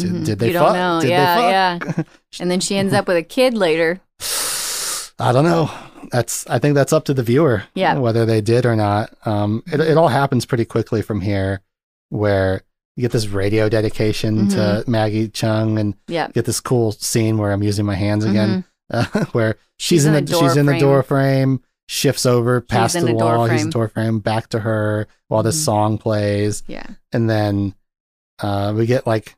did, 0.02 0.10
Mhm. 0.12 0.24
did 0.24 0.38
they 0.38 0.48
you 0.48 0.58
fuck? 0.58 0.66
don't 0.68 0.74
know. 0.76 1.00
Did 1.00 1.10
yeah. 1.10 1.34
they 1.78 1.82
fuck? 1.86 1.96
Yeah. 1.98 2.02
And 2.40 2.50
then 2.50 2.60
she 2.60 2.76
ends 2.76 2.94
up 2.94 3.06
with 3.08 3.16
a 3.16 3.22
kid 3.22 3.54
later. 3.54 4.00
I 5.18 5.32
don't 5.32 5.44
know. 5.44 5.70
That's 6.10 6.46
I 6.48 6.58
think 6.58 6.74
that's 6.74 6.92
up 6.92 7.04
to 7.06 7.14
the 7.14 7.22
viewer. 7.22 7.64
Yeah. 7.74 7.98
Whether 7.98 8.26
they 8.26 8.40
did 8.40 8.66
or 8.66 8.74
not. 8.76 9.12
Um, 9.24 9.62
it 9.72 9.80
it 9.80 9.96
all 9.96 10.08
happens 10.08 10.44
pretty 10.46 10.64
quickly 10.64 11.02
from 11.02 11.20
here, 11.20 11.60
where 12.08 12.62
you 12.96 13.02
get 13.02 13.12
this 13.12 13.28
radio 13.28 13.68
dedication 13.68 14.48
to 14.48 14.56
Mm-hmm. 14.56 14.90
Maggie 14.90 15.28
Cheung, 15.28 15.78
and 15.80 15.94
Yeah. 16.08 16.28
get 16.28 16.44
this 16.44 16.60
cool 16.60 16.92
scene 16.92 17.38
where 17.38 17.52
I'm 17.52 17.62
using 17.62 17.86
my 17.86 17.94
hands 17.94 18.24
again, 18.24 18.64
uh, 18.90 19.04
where 19.32 19.56
she's, 19.78 20.00
She's 20.00 20.04
in, 20.06 20.12
the 20.12 20.22
a 20.36 20.38
she's 20.40 20.56
in 20.56 20.66
the 20.66 20.78
door 20.78 21.02
frame, 21.02 21.60
shifts 21.88 22.26
over 22.26 22.60
past 22.60 22.94
the 23.00 23.06
door 23.12 23.38
wall, 23.38 23.46
he's 23.46 23.62
in 23.62 23.68
the 23.68 23.72
door 23.72 23.88
frame, 23.88 24.18
back 24.18 24.48
to 24.50 24.60
her 24.60 25.06
while 25.28 25.42
this 25.42 25.58
Mhm. 25.60 25.64
song 25.64 25.98
plays, 25.98 26.62
Yeah. 26.66 26.86
and 27.12 27.30
then 27.30 27.74
uh, 28.42 28.74
we 28.76 28.86
get 28.86 29.06
like, 29.06 29.36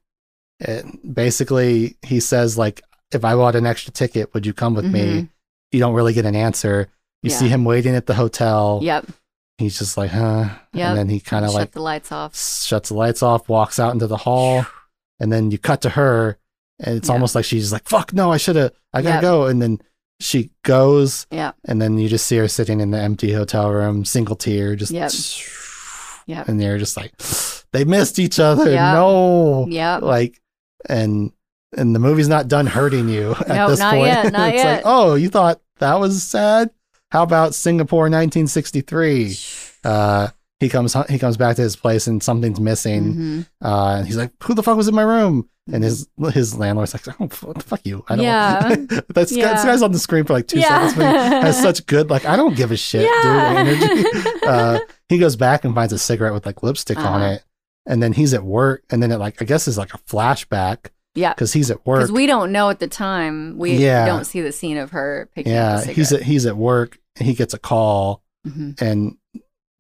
it, 0.61 1.15
basically 1.15 1.97
he 2.03 2.21
says 2.21 2.57
like, 2.59 2.83
if 3.13 3.25
I 3.25 3.35
bought 3.35 3.55
an 3.57 3.67
extra 3.67 3.93
ticket, 3.93 4.33
would 4.35 4.45
you 4.47 4.53
come 4.53 4.75
with 4.75 4.87
me? 4.87 5.01
Mhm. 5.23 5.29
You 5.73 5.81
don't 5.81 5.95
really 5.95 6.13
get 6.13 6.27
an 6.27 6.35
answer. 6.37 6.89
You 7.23 7.31
Yeah. 7.31 7.37
see 7.37 7.49
him 7.49 7.65
waiting 7.65 7.95
at 7.95 8.07
the 8.07 8.15
hotel. 8.15 8.81
Yep. 8.83 9.07
He's 9.59 9.79
just 9.79 9.97
like, 9.97 10.11
huh? 10.11 10.49
Yep. 10.73 10.89
And 10.89 10.99
then 10.99 11.09
he 11.09 11.21
kind 11.21 11.45
of 11.45 11.53
like 11.55 11.73
the 11.73 11.81
lights 11.83 12.11
off. 12.11 12.37
shuts 12.37 12.89
the 12.89 12.95
lights 12.97 13.23
off, 13.23 13.49
walks 13.49 13.79
out 13.79 13.93
into 13.93 14.07
the 14.07 14.17
hall, 14.17 14.67
and 15.21 15.33
then 15.33 15.51
you 15.51 15.59
cut 15.59 15.81
to 15.83 15.91
her, 15.91 16.39
and 16.81 16.97
it's 16.97 17.09
Yeah. 17.09 17.15
almost 17.15 17.35
like 17.37 17.45
she's 17.45 17.73
like, 17.73 17.89
"Fuck 17.89 18.13
no, 18.13 18.33
I 18.33 18.37
should 18.37 18.57
have, 18.57 18.73
I 18.93 19.01
gotta 19.03 19.15
Yep. 19.17 19.23
go." 19.23 19.47
And 19.47 19.63
then 19.63 19.79
she 20.21 20.51
goes, 20.65 21.27
Yeah. 21.31 21.53
and 21.65 21.81
then 21.81 21.99
you 21.99 22.09
just 22.09 22.27
see 22.27 22.37
her 22.39 22.49
sitting 22.49 22.81
in 22.81 22.91
the 22.91 22.99
empty 23.01 23.33
hotel 23.33 23.71
room, 23.71 24.05
single 24.05 24.37
tear, 24.37 24.75
just, 24.75 24.91
Yep. 24.93 25.13
Yep. 26.27 26.49
and 26.49 26.61
they're 26.61 26.79
just 26.79 26.97
like, 26.97 27.13
they 27.73 27.85
missed 27.85 28.19
each 28.19 28.39
other. 28.41 28.71
Yep. 28.71 28.95
No, 28.95 29.67
Yeah. 29.69 29.97
like, 29.99 30.41
and 30.89 31.33
and 31.77 31.95
the 31.95 31.99
movie's 31.99 32.29
not 32.29 32.47
done 32.49 32.67
hurting 32.67 33.09
you 33.09 33.33
at 33.41 33.49
Nope, 33.49 33.71
this 33.71 33.79
not 33.81 33.95
point. 33.95 34.07
yet, 34.07 34.33
not 34.33 34.49
it's 34.55 34.65
like, 34.65 34.77
yet. 34.77 34.83
oh, 34.85 35.15
you 35.15 35.29
thought 35.29 35.61
that 35.79 35.99
was 35.99 36.23
sad? 36.23 36.71
How 37.11 37.23
about 37.23 37.55
Singapore 37.55 38.09
1963? 38.11 39.37
uh, 39.85 40.29
he 40.61 40.69
comes 40.69 40.97
he 41.09 41.19
comes 41.19 41.37
back 41.37 41.57
to 41.57 41.63
his 41.63 41.77
place 41.77 42.07
and 42.07 42.23
something's 42.23 42.61
missing. 42.61 43.15
Mhm. 43.15 43.47
Uh, 43.63 43.97
and 43.99 44.07
he's 44.07 44.17
like, 44.17 44.31
"Who 44.45 44.55
the 44.55 44.63
fuck 44.63 44.77
was 44.77 44.89
in 44.89 44.95
my 44.95 45.03
room?" 45.03 45.49
And 45.71 45.83
his 45.83 46.07
his 46.33 46.57
landlord's 46.57 46.95
like, 46.95 47.07
"Oh, 47.21 47.29
fuck 47.29 47.81
you! 47.85 48.05
I 48.09 48.17
don't." 48.17 48.25
Yeah. 48.25 48.69
That's 49.09 49.31
this 49.31 49.33
Yeah. 49.33 49.63
guy's 49.65 49.83
on 49.83 49.93
the 49.93 49.99
screen 49.99 50.25
for 50.25 50.33
like 50.33 50.47
two 50.47 50.61
Yeah. 50.61 50.89
seconds. 50.89 50.97
But 50.97 51.13
he 51.41 51.47
has 51.47 51.61
such 51.61 51.85
good 51.87 52.09
like 52.09 52.25
I 52.25 52.37
don't 52.37 52.57
give 52.57 52.71
a 52.71 52.77
shit, 52.77 53.03
Yeah. 53.03 53.65
dude. 53.65 53.83
Energy. 53.83 54.31
Uh, 54.47 54.79
he 55.09 55.19
goes 55.19 55.37
back 55.37 55.65
and 55.65 55.75
finds 55.75 55.93
a 55.93 55.99
cigarette 55.99 56.33
with 56.33 56.47
like 56.47 56.63
lipstick 56.63 56.99
on 56.99 57.21
Uh-huh. 57.23 57.33
it, 57.35 57.45
and 57.87 58.03
then 58.03 58.13
he's 58.13 58.35
at 58.35 58.45
work, 58.45 58.83
and 58.91 59.03
then 59.03 59.11
it 59.13 59.19
like 59.19 59.41
I 59.41 59.45
guess 59.45 59.67
is 59.69 59.79
like 59.79 59.95
a 59.95 59.99
flashback 59.99 60.87
Yeah. 61.15 61.35
because 61.35 61.53
he's 61.53 61.71
at 61.71 61.87
work. 61.87 62.01
Because 62.01 62.13
we 62.13 62.27
don't 62.27 62.53
know 62.53 62.71
at 62.71 62.79
the 62.81 62.89
time. 62.89 63.59
We 63.59 63.73
Yeah. 63.77 64.07
don't 64.07 64.25
see 64.25 64.41
the 64.41 64.53
scene 64.53 64.77
of 64.79 64.91
her 64.91 65.29
picking 65.35 65.53
yeah, 65.53 65.77
up 65.77 65.85
the 65.85 65.93
he's 65.93 66.13
at 66.13 66.23
he's 66.23 66.47
at 66.47 66.57
work. 66.57 66.99
And 67.17 67.29
he 67.29 67.35
gets 67.35 67.55
a 67.55 67.59
call, 67.59 68.23
Mhm. 68.47 68.81
and 68.83 69.17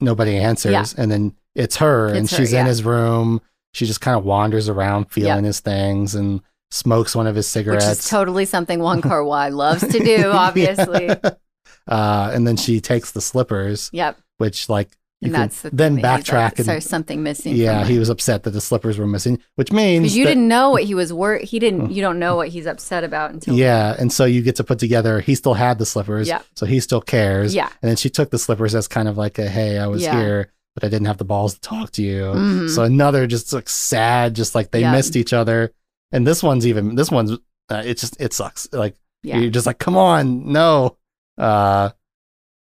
nobody 0.01 0.37
answers 0.37 0.73
Yeah. 0.73 0.85
and 0.97 1.11
then 1.11 1.35
it's 1.55 1.77
her 1.77 2.09
and 2.09 2.29
her, 2.31 2.37
she's 2.37 2.53
in 2.53 2.67
his 2.67 2.83
room 2.85 3.41
she 3.73 3.87
just 3.87 4.01
kind 4.01 4.17
of 4.17 4.25
wanders 4.25 4.69
around 4.69 5.07
feeling 5.11 5.43
his 5.45 5.59
things 5.59 6.15
and 6.15 6.41
smokes 6.71 7.17
one 7.17 7.27
of 7.27 7.35
his 7.35 7.49
cigarettes. 7.49 7.87
Which 7.89 7.99
is 7.99 8.09
totally 8.09 8.45
something 8.45 8.79
Wong 8.79 9.03
Kar 9.09 9.25
Wai 9.25 9.49
loves 9.49 9.81
to 9.87 9.99
do, 9.99 10.27
obviously. 10.33 11.07
Yeah. 11.07 11.31
uh, 11.89 12.31
and 12.33 12.47
then 12.47 12.57
she 12.57 12.81
takes 12.81 13.11
the 13.11 13.21
slippers 13.21 13.91
Yep. 13.93 14.17
which 14.39 14.69
like 14.69 14.97
you 15.21 15.27
And 15.27 15.35
that's 15.35 15.63
the 15.63 15.71
then 15.71 15.97
backtrack 15.99 16.59
and 16.59 16.67
There's 16.67 16.85
something 16.89 17.23
missing. 17.23 17.55
yeah 17.57 17.85
he 17.85 17.99
was 17.99 18.09
upset 18.11 18.43
that 18.43 18.51
the 18.51 18.61
slippers 18.61 18.99
were 18.99 19.07
missing 19.07 19.39
which 19.55 19.73
means 19.73 20.03
because 20.03 20.17
you 20.17 20.25
that- 20.25 20.31
didn't 20.33 20.49
know 20.49 20.71
what 20.71 20.83
he 20.85 20.95
was 20.95 21.13
wor 21.13 21.37
He 21.39 21.59
didn't. 21.59 21.93
You 21.93 22.03
don't 22.03 22.19
know 22.19 22.37
what 22.37 22.49
he's 22.49 22.67
upset 22.67 23.05
about 23.05 23.31
until. 23.33 23.55
yeah 23.55 23.95
and 23.99 24.13
so 24.13 24.25
you 24.25 24.43
get 24.43 24.57
to 24.57 24.65
put 24.65 24.79
together 24.79 25.21
he 25.21 25.35
still 25.35 25.55
had 25.55 25.79
the 25.79 25.87
slippers 25.87 26.29
Yeah. 26.29 26.43
so 26.57 26.67
he 26.67 26.81
still 26.81 27.01
cares 27.01 27.55
Yeah. 27.55 27.71
and 27.81 27.89
then 27.89 27.97
she 27.97 28.11
took 28.11 28.31
the 28.31 28.39
slippers 28.39 28.75
as 28.75 28.87
kind 28.89 29.09
of 29.09 29.17
like 29.17 29.39
a 29.39 29.49
hey 29.49 29.79
i 29.79 29.87
was 29.87 30.03
Yeah. 30.03 30.19
here 30.21 30.53
but 30.75 30.85
i 30.85 30.89
didn't 30.89 31.07
have 31.07 31.19
the 31.19 31.25
balls 31.25 31.55
to 31.55 31.61
talk 31.61 31.91
to 31.93 32.03
you 32.03 32.23
Mhm. 32.25 32.69
So 32.75 32.83
another 32.83 33.27
just 33.27 33.53
like 33.53 33.69
sad, 33.69 34.35
just 34.35 34.55
like 34.55 34.73
they 34.73 34.81
Yeah. 34.81 34.93
missed 34.93 35.15
each 35.17 35.33
other. 35.33 35.73
And 36.13 36.27
this 36.27 36.43
one's 36.43 36.67
even 36.67 36.97
this 36.97 37.11
one's 37.11 37.33
uh, 37.71 37.83
it 37.87 37.99
just 37.99 38.21
it 38.21 38.33
sucks. 38.33 38.69
Like 38.73 38.95
Yeah. 39.23 39.39
you're 39.39 39.51
just 39.51 39.67
like, 39.67 39.79
come 39.79 39.97
on, 39.97 40.53
no. 40.53 40.97
Uh, 41.39 41.91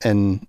and 0.05 0.47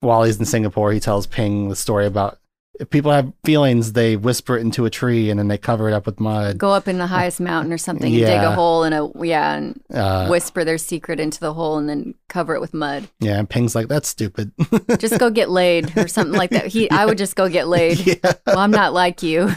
while 0.00 0.22
he's 0.24 0.38
in 0.38 0.44
Singapore, 0.44 0.92
he 0.92 1.00
tells 1.00 1.26
Ping 1.26 1.68
the 1.68 1.76
story 1.76 2.06
about 2.06 2.38
if 2.80 2.88
people 2.90 3.10
have 3.10 3.32
feelings, 3.44 3.94
they 3.94 4.14
whisper 4.16 4.56
it 4.56 4.60
into 4.60 4.84
a 4.84 4.90
tree 4.90 5.30
and 5.30 5.40
then 5.40 5.48
they 5.48 5.58
cover 5.58 5.88
it 5.88 5.92
up 5.92 6.06
with 6.06 6.20
mud. 6.20 6.58
Go 6.58 6.70
up 6.70 6.86
in 6.86 6.98
the 6.98 7.08
highest 7.08 7.40
mountain 7.40 7.72
or 7.72 7.78
something 7.78 8.06
and 8.14 8.24
dig 8.24 8.40
a 8.40 8.54
hole 8.54 8.84
in 8.84 8.92
a 8.92 9.10
yeah 9.26 9.54
and 9.54 9.80
Uh, 9.92 10.28
whisper 10.28 10.62
their 10.64 10.78
secret 10.78 11.18
into 11.18 11.40
the 11.40 11.52
hole 11.52 11.76
and 11.78 11.88
then 11.88 12.14
cover 12.28 12.54
it 12.54 12.60
with 12.60 12.72
mud. 12.72 13.08
yeah, 13.18 13.36
and 13.36 13.50
Ping's 13.50 13.74
like, 13.74 13.88
that's 13.88 14.08
stupid. 14.08 14.52
Just 14.98 15.18
go 15.18 15.28
get 15.28 15.50
laid 15.50 15.98
or 15.98 16.06
something 16.06 16.38
like 16.38 16.50
that. 16.50 16.66
He, 16.68 16.88
I 16.88 17.04
would 17.04 17.18
just 17.18 17.34
go 17.34 17.48
get 17.48 17.66
laid. 17.66 17.98
yeah. 18.06 18.32
Well, 18.46 18.58
I'm 18.58 18.70
not 18.70 18.92
like 18.92 19.24
you. 19.24 19.50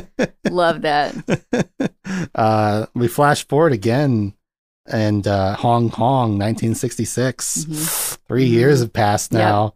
Love 0.48 0.82
that. 0.82 1.16
uh, 2.36 2.86
we 2.94 3.08
flash 3.08 3.44
forward 3.48 3.72
again, 3.72 4.34
and 4.86 5.26
uh, 5.26 5.54
Hong 5.56 5.90
Kong, 5.90 6.38
1966. 6.38 7.64
Mhm. 7.64 8.18
Three 8.28 8.44
years 8.46 8.80
have 8.80 8.92
passed 8.92 9.32
now. 9.32 9.74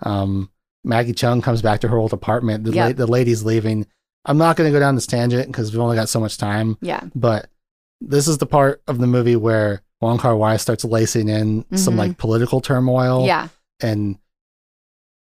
Um, 0.00 0.50
Maggie 0.84 1.12
Cheung 1.12 1.42
comes 1.42 1.60
back 1.62 1.80
to 1.80 1.88
her 1.88 1.98
old 1.98 2.12
apartment. 2.12 2.64
The, 2.64 2.72
la- 2.72 2.92
the 2.92 3.06
lady's 3.06 3.44
leaving. 3.44 3.86
I'm 4.24 4.38
not 4.38 4.56
going 4.56 4.68
to 4.68 4.72
go 4.76 4.80
down 4.80 4.94
this 4.94 5.06
tangent 5.06 5.46
because 5.48 5.70
we've 5.72 5.80
only 5.80 5.96
got 5.96 6.08
so 6.08 6.20
much 6.20 6.38
time, 6.38 6.78
Yeah. 6.80 7.00
but 7.14 7.48
this 8.00 8.26
is 8.28 8.38
the 8.38 8.46
part 8.46 8.82
of 8.88 8.98
the 8.98 9.06
movie 9.06 9.36
where 9.36 9.82
Wong 10.00 10.18
Kar 10.18 10.36
Wai 10.36 10.56
starts 10.56 10.84
lacing 10.84 11.28
in 11.28 11.64
some 11.76 11.94
Mhm. 11.94 11.98
like 11.98 12.18
political 12.18 12.60
turmoil. 12.60 13.26
Yeah. 13.26 13.48
And 13.80 14.18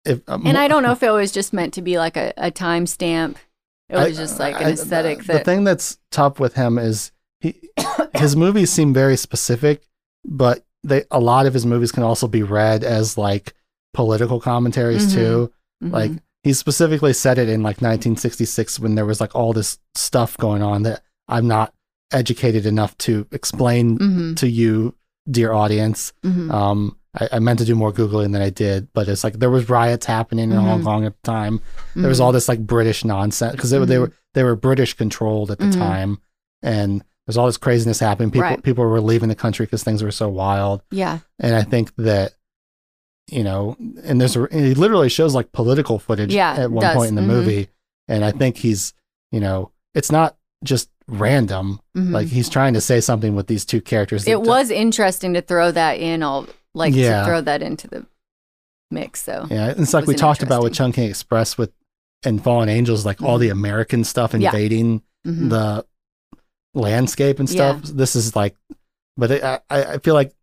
if 0.06 0.22
um, 0.30 0.46
And 0.46 0.58
I 0.58 0.68
don't 0.68 0.84
know 0.84 0.92
if 0.94 1.04
it 1.04 1.12
was 1.12 1.32
just 1.32 1.52
meant 1.54 1.74
to 1.74 1.82
be 1.82 1.98
like 1.98 2.16
a, 2.16 2.34
a 2.38 2.52
timestamp. 2.52 3.36
It 3.90 3.98
I- 3.98 4.08
was 4.08 4.18
just 4.18 4.40
like 4.40 4.56
an 4.62 4.68
I- 4.68 4.72
aesthetic 4.72 5.20
the 5.26 5.34
that. 5.34 5.46
thing 5.46 5.64
that's 5.66 5.98
tough 6.12 6.40
with 6.40 6.54
him 6.56 6.78
is 6.78 7.12
he 7.42 7.56
his 8.16 8.36
movies 8.36 8.70
seem 8.72 8.94
very 8.94 9.18
specific, 9.18 9.84
but 10.26 10.66
they 10.84 11.04
a 11.12 11.20
lot 11.20 11.46
of 11.46 11.54
his 11.54 11.66
movies 11.66 11.92
can 11.92 12.04
also 12.04 12.28
be 12.28 12.44
read 12.44 12.84
as 12.84 13.18
like 13.18 13.54
political 13.94 14.40
commentaries 14.40 15.08
Mhm. 15.08 15.14
too. 15.14 15.52
Mhm. 15.84 15.92
Like 15.92 16.12
he 16.44 16.54
specifically 16.54 17.14
said 17.14 17.38
it 17.38 17.50
in 17.50 17.64
like 17.64 17.82
1966 17.82 18.80
when 18.80 18.96
there 18.96 19.06
was 19.06 19.20
like 19.22 19.36
all 19.36 19.54
this 19.54 19.78
stuff 19.96 20.38
going 20.38 20.62
on 20.64 20.84
that 20.84 21.02
I'm 21.28 21.48
not 21.48 21.74
educated 22.12 22.66
enough 22.66 22.98
to 23.00 23.28
explain 23.32 23.98
Mhm. 24.00 24.36
to 24.38 24.50
you, 24.50 24.96
dear 25.30 25.52
audience. 25.54 26.12
Mhm. 26.26 26.52
Um, 26.52 26.96
I, 27.20 27.28
I 27.34 27.40
meant 27.40 27.60
to 27.60 27.66
do 27.66 27.76
more 27.76 27.92
googling 27.92 28.34
than 28.34 28.42
I 28.42 28.50
did, 28.52 28.88
but 28.94 29.08
it's 29.08 29.24
like 29.24 29.40
there 29.40 29.50
was 29.50 29.70
riots 29.70 30.06
happening 30.06 30.52
in 30.52 30.58
Hong 30.58 30.82
Mhm. 30.82 30.86
Kong 30.86 31.06
at 31.06 31.14
the 31.22 31.32
time. 31.32 31.60
There 31.96 32.08
was 32.10 32.20
Mhm. 32.20 32.24
all 32.24 32.32
this 32.32 32.48
like 32.48 32.66
British 32.66 33.04
nonsense 33.04 33.52
because 33.54 33.70
they, 33.72 33.80
were 33.80 33.86
they 33.86 33.98
were 34.00 34.12
they 34.36 34.44
were 34.44 34.56
British 34.56 34.94
controlled 34.94 35.50
at 35.50 35.58
the 35.60 35.72
time, 35.72 36.20
and 36.62 37.04
there's 37.26 37.36
all 37.38 37.48
this 37.48 37.58
craziness 37.58 38.00
happening. 38.00 38.30
People 38.30 38.44
Right. 38.50 38.64
people 38.64 38.86
were 38.86 39.02
leaving 39.02 39.30
the 39.30 39.36
country 39.36 39.66
because 39.66 39.84
things 39.84 40.04
were 40.04 40.12
so 40.12 40.30
wild. 40.30 40.82
Yeah. 40.92 41.20
And 41.40 41.56
I 41.56 41.64
think 41.64 41.92
that, 41.98 42.34
you 43.32 43.44
know, 43.44 43.76
and 44.04 44.20
there's 44.20 44.36
a, 44.36 44.48
he 44.52 44.74
literally 44.74 45.10
shows 45.10 45.34
like 45.36 45.52
political 45.52 46.00
footage 46.00 46.34
Yeah, 46.34 46.54
at 46.56 46.72
one 46.72 46.82
does. 46.82 46.96
point 46.96 47.10
in 47.10 47.16
the 47.16 47.22
Mhm. 47.22 47.28
movie. 47.28 47.68
And 48.08 48.26
I 48.26 48.32
think 48.32 48.58
he's, 48.58 48.94
you 49.32 49.40
know, 49.40 49.72
it's 49.94 50.12
not 50.12 50.36
just 50.64 50.90
random. 51.08 51.80
Mhm. 51.96 52.12
Like 52.12 52.28
he's 52.28 52.50
trying 52.50 52.74
to 52.74 52.82
say 52.82 53.00
something 53.02 53.36
with 53.36 53.48
these 53.48 53.66
two 53.66 53.82
characters. 53.82 54.28
it 54.28 54.42
was 54.42 54.70
interesting 54.72 55.34
to 55.36 55.42
throw 55.42 55.72
that 55.72 56.00
in 56.00 56.22
all 56.24 56.48
like 56.74 56.94
Yeah. 56.94 57.20
to 57.22 57.26
throw 57.26 57.42
that 57.42 57.62
into 57.62 57.88
the 57.88 58.06
mix 58.92 59.24
so 59.24 59.46
Yeah. 59.50 59.74
It's 59.78 59.94
like 59.94 60.04
was 60.06 60.08
we 60.08 60.16
talked 60.16 60.42
about 60.44 60.64
with. 60.64 60.74
Chungking 60.74 61.04
Express 61.06 61.58
with 61.58 61.72
and 62.24 62.44
Fallen 62.44 62.68
Angels, 62.70 63.06
like 63.06 63.22
all 63.22 63.38
the 63.38 63.50
American 63.50 64.04
stuff 64.04 64.34
Yeah. 64.34 64.50
invading 64.50 65.02
Mhm. 65.26 65.50
the 65.50 65.86
landscape 66.74 67.40
and 67.40 67.50
stuff. 67.50 67.82
This 67.84 68.16
is 68.16 68.36
like, 68.36 68.56
but 69.18 69.32
it, 69.32 69.44
I, 69.44 69.60
I 69.70 69.98
feel 70.00 70.14
like 70.14 70.34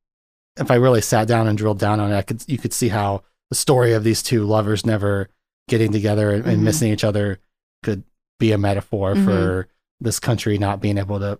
if 0.58 0.70
I 0.70 0.74
really 0.76 1.00
sat 1.00 1.28
down 1.28 1.46
and 1.48 1.56
drilled 1.58 1.78
down 1.78 2.00
on 2.00 2.12
it, 2.12 2.16
I 2.16 2.22
could 2.22 2.42
you 2.46 2.58
could 2.58 2.72
see 2.72 2.88
how 2.88 3.22
the 3.50 3.54
story 3.56 3.92
of 3.92 4.04
these 4.04 4.22
two 4.22 4.44
lovers 4.44 4.84
never 4.86 5.28
getting 5.68 5.92
together 5.92 6.30
and, 6.30 6.44
and 6.46 6.60
Mhm. 6.60 6.64
missing 6.64 6.92
each 6.92 7.04
other 7.04 7.38
could 7.82 8.02
be 8.38 8.52
a 8.52 8.58
metaphor 8.58 9.14
Mhm. 9.14 9.24
for 9.24 9.68
this 10.00 10.18
country 10.20 10.58
not 10.58 10.80
being 10.80 10.98
able 10.98 11.18
to, 11.20 11.38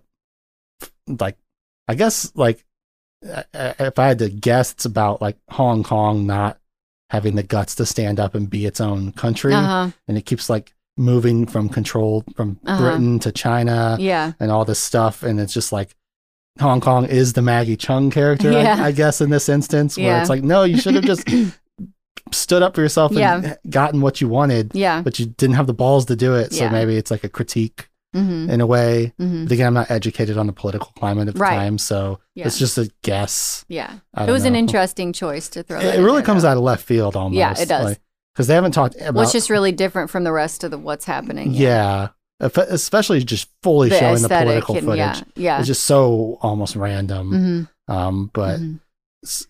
like, 1.07 1.37
I 1.87 1.95
guess 1.95 2.31
like 2.35 2.63
if 3.53 3.97
I 3.99 4.07
had 4.07 4.19
to 4.19 4.29
guess, 4.29 4.71
it's 4.73 4.85
about 4.85 5.21
like 5.21 5.37
Hong 5.49 5.83
Kong 5.83 6.25
not 6.27 6.59
having 7.09 7.35
the 7.35 7.43
guts 7.43 7.73
to 7.75 7.85
stand 7.85 8.19
up 8.19 8.35
and 8.35 8.49
be 8.49 8.65
its 8.65 8.79
own 8.81 9.11
country, 9.13 9.53
uh-huh 9.53 9.91
and 10.07 10.17
it 10.17 10.25
keeps 10.25 10.49
like 10.49 10.73
moving 10.97 11.45
from 11.45 11.69
control 11.69 12.23
from 12.35 12.59
Uh-huh. 12.65 12.81
Britain 12.81 13.19
to 13.19 13.31
China 13.31 13.97
yeah 13.99 14.33
and 14.39 14.51
all 14.51 14.65
this 14.65 14.79
stuff. 14.79 15.23
And 15.23 15.39
it's 15.39 15.53
just 15.53 15.71
like 15.71 15.95
Hong 16.59 16.81
Kong 16.81 17.05
is 17.05 17.33
the 17.33 17.41
Maggie 17.41 17.77
Cheung 17.77 18.11
character, 18.11 18.51
Yeah. 18.51 18.77
I, 18.79 18.87
I 18.87 18.91
guess, 18.91 19.21
in 19.21 19.29
this 19.29 19.49
instance, 19.49 19.97
where 19.97 20.07
Yeah. 20.07 20.19
it's 20.21 20.29
like, 20.29 20.43
no, 20.43 20.63
you 20.63 20.77
should 20.77 20.95
have 20.95 21.05
just 21.05 21.27
stood 22.31 22.61
up 22.61 22.75
for 22.75 22.81
yourself 22.81 23.11
and 23.11 23.19
Yeah. 23.19 23.55
gotten 23.69 24.01
what 24.01 24.19
you 24.19 24.27
wanted, 24.27 24.71
yeah 24.73 25.01
but 25.01 25.17
you 25.19 25.25
didn't 25.27 25.55
have 25.55 25.67
the 25.67 25.73
balls 25.73 26.05
to 26.05 26.15
do 26.15 26.35
it. 26.35 26.53
So 26.53 26.69
maybe 26.69 26.97
it's 26.97 27.11
like 27.11 27.23
a 27.23 27.29
critique 27.29 27.89
hmm 28.13 28.49
in 28.49 28.61
a 28.61 28.65
way. 28.65 29.13
hmm 29.17 29.43
But 29.43 29.51
again, 29.53 29.67
I'm 29.67 29.73
not 29.73 29.91
educated 29.91 30.37
on 30.37 30.47
the 30.47 30.53
political 30.53 30.91
climate 30.97 31.27
at 31.27 31.35
the 31.35 31.39
Right. 31.39 31.55
time, 31.55 31.77
so 31.77 32.19
it's 32.35 32.57
just 32.59 32.77
a 32.77 32.89
guess. 33.01 33.65
yeah 33.69 33.99
it 34.17 34.31
was 34.31 34.45
an 34.45 34.55
interesting 34.55 35.13
choice 35.13 35.47
to 35.49 35.63
throw 35.63 35.79
It, 35.79 35.95
it 35.99 36.01
really 36.01 36.21
comes 36.23 36.43
though. 36.43 36.49
out 36.49 36.57
of 36.57 36.63
left 36.63 36.83
field 36.85 37.15
almost. 37.15 37.37
Yeah, 37.37 37.53
it 37.59 37.67
does. 37.69 37.97
Because 38.33 38.47
they 38.47 38.53
haven't 38.55 38.73
talked 38.73 38.95
about. 39.01 39.23
it's 39.23 39.31
just 39.31 39.49
really 39.49 39.71
different 39.71 40.09
from 40.09 40.23
the 40.23 40.31
rest 40.31 40.63
of 40.63 40.71
the 40.71 40.77
what's 40.77 41.05
happening 41.05 41.53
yeah. 41.53 42.09
Especially 42.39 43.23
just 43.23 43.49
fully 43.63 43.89
the 43.89 43.97
showing 43.97 44.21
the 44.21 44.29
political 44.29 44.75
and 44.75 44.85
footage. 44.85 44.97
yeah 44.99 45.21
yeah 45.35 45.57
It's 45.59 45.67
just 45.67 45.83
so 45.83 46.37
almost 46.41 46.75
random. 46.75 47.67
hmm 47.87 47.91
Um, 47.93 48.29
but 48.33 48.59
Mhm. 48.59 48.79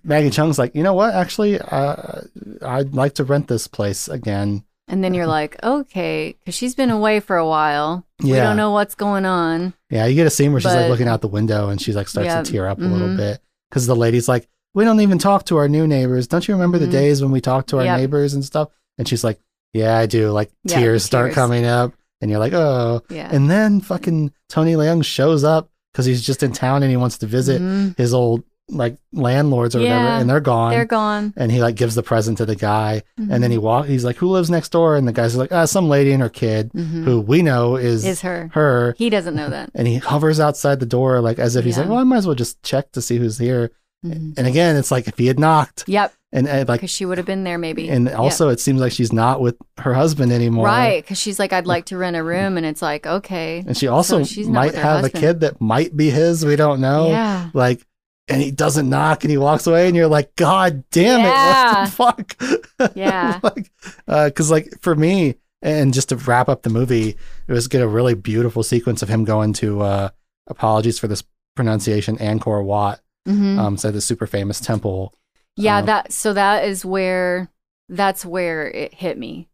Maggie 0.04 0.30
Cheung's 0.30 0.58
like, 0.58 0.74
you 0.76 0.82
know 0.84 0.94
what? 0.94 1.14
Actually, 1.14 1.60
uh, 1.60 2.22
I'd 2.66 2.94
like 2.94 3.16
to 3.16 3.24
rent 3.24 3.48
this 3.48 3.68
place 3.68 4.08
again. 4.08 4.64
and 4.90 5.04
then 5.04 5.14
you're 5.14 5.28
like 5.28 5.58
okay 5.64 6.34
because 6.40 6.56
she's 6.56 6.74
been 6.74 6.90
away 6.90 7.20
for 7.20 7.36
a 7.36 7.46
while 7.46 8.06
Yeah. 8.24 8.36
we 8.36 8.40
don't 8.40 8.56
know 8.56 8.72
what's 8.72 8.96
going 8.96 9.26
on 9.26 9.74
Yeah, 9.90 10.06
you 10.06 10.16
get 10.16 10.28
a 10.28 10.30
scene 10.30 10.54
where 10.54 10.62
she's 10.62 10.74
like 10.74 10.88
looking 10.90 11.10
out 11.10 11.20
the 11.20 11.28
window 11.28 11.68
and 11.68 11.82
she's 11.82 11.94
like 11.98 12.08
starts 12.08 12.28
Yeah, 12.28 12.42
to 12.42 12.50
tear 12.50 12.68
up 12.70 12.80
a 12.80 12.84
little 12.84 13.10
bit 13.18 13.42
because 13.70 13.86
the 13.86 13.98
lady's 13.98 14.30
like, 14.30 14.48
we 14.74 14.86
don't 14.86 15.02
even 15.02 15.18
talk 15.20 15.44
to 15.48 15.58
our 15.58 15.68
new 15.68 15.88
neighbors. 15.88 16.26
Don't 16.28 16.48
you 16.48 16.54
remember 16.54 16.78
the 16.80 16.88
Mhm. 16.88 16.92
days 16.92 17.22
when 17.22 17.32
we 17.32 17.42
talked 17.42 17.68
to 17.72 17.80
our 17.80 17.84
Yep. 17.86 17.98
neighbors 18.00 18.34
and 18.34 18.46
stuff? 18.46 18.70
And 18.98 19.06
she's 19.10 19.26
like, 19.26 19.40
yeah, 19.74 19.98
I 19.98 20.06
do. 20.06 20.32
Like 20.32 20.52
Yeah, 20.64 20.80
tears 20.80 21.04
start 21.04 21.34
coming 21.34 21.66
up, 21.66 21.92
and 22.22 22.30
you're 22.32 22.40
like, 22.40 22.54
oh. 22.54 23.02
yeah 23.10 23.30
And 23.32 23.50
then 23.50 23.82
fucking 23.82 24.32
Tony 24.50 24.74
Leung 24.74 25.04
shows 25.04 25.44
up 25.44 25.70
because 25.92 26.06
he's 26.06 26.22
just 26.26 26.44
in 26.44 26.52
town 26.52 26.84
and 26.84 26.90
he 26.92 26.98
wants 26.98 27.18
to 27.20 27.26
visit 27.26 27.62
Mhm. 27.62 27.98
his 27.98 28.14
old 28.14 28.44
like 28.70 28.98
landlords 29.14 29.78
or 29.78 29.80
whatever, 29.80 30.08
and 30.10 30.30
they're 30.30 30.42
gone. 30.42 30.72
they're 30.72 30.84
gone 30.84 31.34
and 31.38 31.54
he 31.54 31.62
like 31.62 31.76
gives 31.76 31.96
the 31.96 32.04
present 32.04 32.38
to 32.40 32.46
the 32.46 32.56
guy, 32.56 33.02
and 33.18 33.42
then 33.42 33.50
he 33.50 33.56
Mhm. 33.58 33.62
walk. 33.62 33.86
He's 33.86 34.04
like, 34.04 34.18
"Who 34.18 34.28
lives 34.28 34.50
next 34.50 34.74
door?" 34.74 34.98
And 34.98 35.08
the 35.08 35.14
guy's 35.14 35.38
like, 35.38 35.54
"Ah, 35.54 35.64
some 35.64 35.88
lady 35.88 36.12
and 36.12 36.22
her 36.22 36.28
kid, 36.28 36.72
Mhm. 36.74 37.06
who 37.06 37.22
we 37.22 37.42
know 37.42 37.78
is, 37.78 38.06
is 38.06 38.22
her 38.24 38.50
her." 38.54 38.94
he 38.98 39.10
doesn't 39.10 39.36
know 39.36 39.50
that 39.50 39.70
And 39.76 39.88
he 39.88 39.98
hovers 40.00 40.42
outside 40.42 40.82
the 40.82 40.86
door, 40.86 41.22
like 41.22 41.40
as 41.40 41.56
if 41.56 41.64
he's 41.64 41.78
like, 41.78 41.88
"Well, 41.88 41.98
I 42.00 42.04
might 42.04 42.18
as 42.18 42.26
well 42.28 42.36
just 42.36 42.62
check 42.62 42.92
to 42.92 43.02
see 43.02 43.16
who's 43.18 43.38
here." 43.38 43.72
Mhm. 44.12 44.38
And 44.38 44.48
again, 44.48 44.76
it's 44.76 44.92
like 44.92 45.08
if 45.08 45.18
he 45.18 45.28
had 45.28 45.40
knocked, 45.40 45.84
yep 45.88 46.14
and, 46.34 46.48
and 46.48 46.68
like, 46.68 46.82
because 46.82 46.92
she 46.92 47.06
would 47.06 47.18
have 47.18 47.26
been 47.28 47.44
there 47.46 47.58
maybe 47.58 47.88
and 47.90 48.06
Yep. 48.08 48.20
also 48.20 48.50
it 48.50 48.60
seems 48.60 48.82
like 48.82 48.92
she's 48.92 49.14
not 49.14 49.40
with 49.42 49.56
her 49.80 49.94
husband 49.94 50.32
anymore, 50.34 50.66
right 50.66 51.02
because 51.02 51.18
she's 51.18 51.40
like 51.40 51.54
i'd 51.54 51.66
like 51.66 51.86
to 51.86 51.98
rent 51.98 52.18
a 52.18 52.24
room 52.24 52.58
and 52.58 52.66
it's 52.66 52.82
like 52.82 53.06
okay 53.08 53.64
And 53.66 53.78
she 53.78 53.88
also 53.88 54.20
So 54.20 54.26
she's 54.26 54.48
might 54.50 54.76
have 54.76 55.02
husband. 55.02 55.16
a 55.16 55.20
kid 55.20 55.40
that 55.40 55.62
might 55.62 55.96
be 55.96 56.10
his. 56.10 56.46
We 56.46 56.56
don't 56.58 56.82
know. 56.82 57.08
yeah 57.10 57.50
Like, 57.54 57.86
and 58.30 58.42
he 58.42 58.52
doesn't 58.52 58.90
knock, 58.90 59.24
and 59.24 59.32
he 59.32 59.38
walks 59.38 59.68
away, 59.68 59.88
and 59.88 59.96
you're 59.96 60.10
like, 60.10 60.36
"God 60.36 60.84
damn 60.92 61.22
it! 61.22 61.24
Yeah. 61.24 61.90
What 61.96 62.18
the 62.28 62.36
fuck?" 62.36 62.92
Yeah. 62.96 63.40
like, 63.42 63.72
because 64.06 64.52
like 64.52 64.68
for 64.82 64.96
me, 64.96 65.36
and 65.62 65.94
just 65.94 66.10
to 66.10 66.18
wrap 66.18 66.50
up 66.50 66.64
the 66.64 66.70
movie, 66.70 67.16
it 67.48 67.52
was 67.54 67.70
get 67.70 67.82
a 67.82 67.88
really 67.88 68.16
beautiful 68.16 68.64
sequence 68.64 69.02
of 69.02 69.08
him 69.08 69.24
going 69.24 69.54
to 69.54 69.80
uh, 69.82 70.10
apologies 70.48 71.00
for 71.00 71.08
this 71.08 71.24
pronunciation, 71.56 72.18
Angkor 72.18 72.64
Wat, 72.66 73.00
Mhm. 73.28 73.58
um, 73.60 73.78
so 73.78 73.92
the 73.92 74.02
super 74.02 74.26
famous 74.28 74.60
temple. 74.60 75.14
yeah 75.56 75.80
um, 75.80 75.86
that 75.88 76.12
so 76.14 76.34
that 76.34 76.64
is 76.66 76.86
where 76.86 77.50
that's 77.90 78.26
where 78.26 78.68
it 78.70 78.94
hit 78.96 79.18
me 79.18 79.48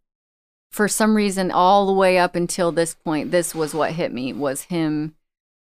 for 0.71 0.87
some 0.87 1.15
reason 1.15 1.51
all 1.51 1.85
the 1.85 1.93
way 1.93 2.17
up 2.17 2.35
until 2.35 2.71
this 2.71 2.93
point 2.95 3.31
this 3.31 3.53
was 3.55 3.73
what 3.73 3.91
hit 3.93 4.11
me 4.13 4.33
was 4.33 4.63
him 4.63 5.15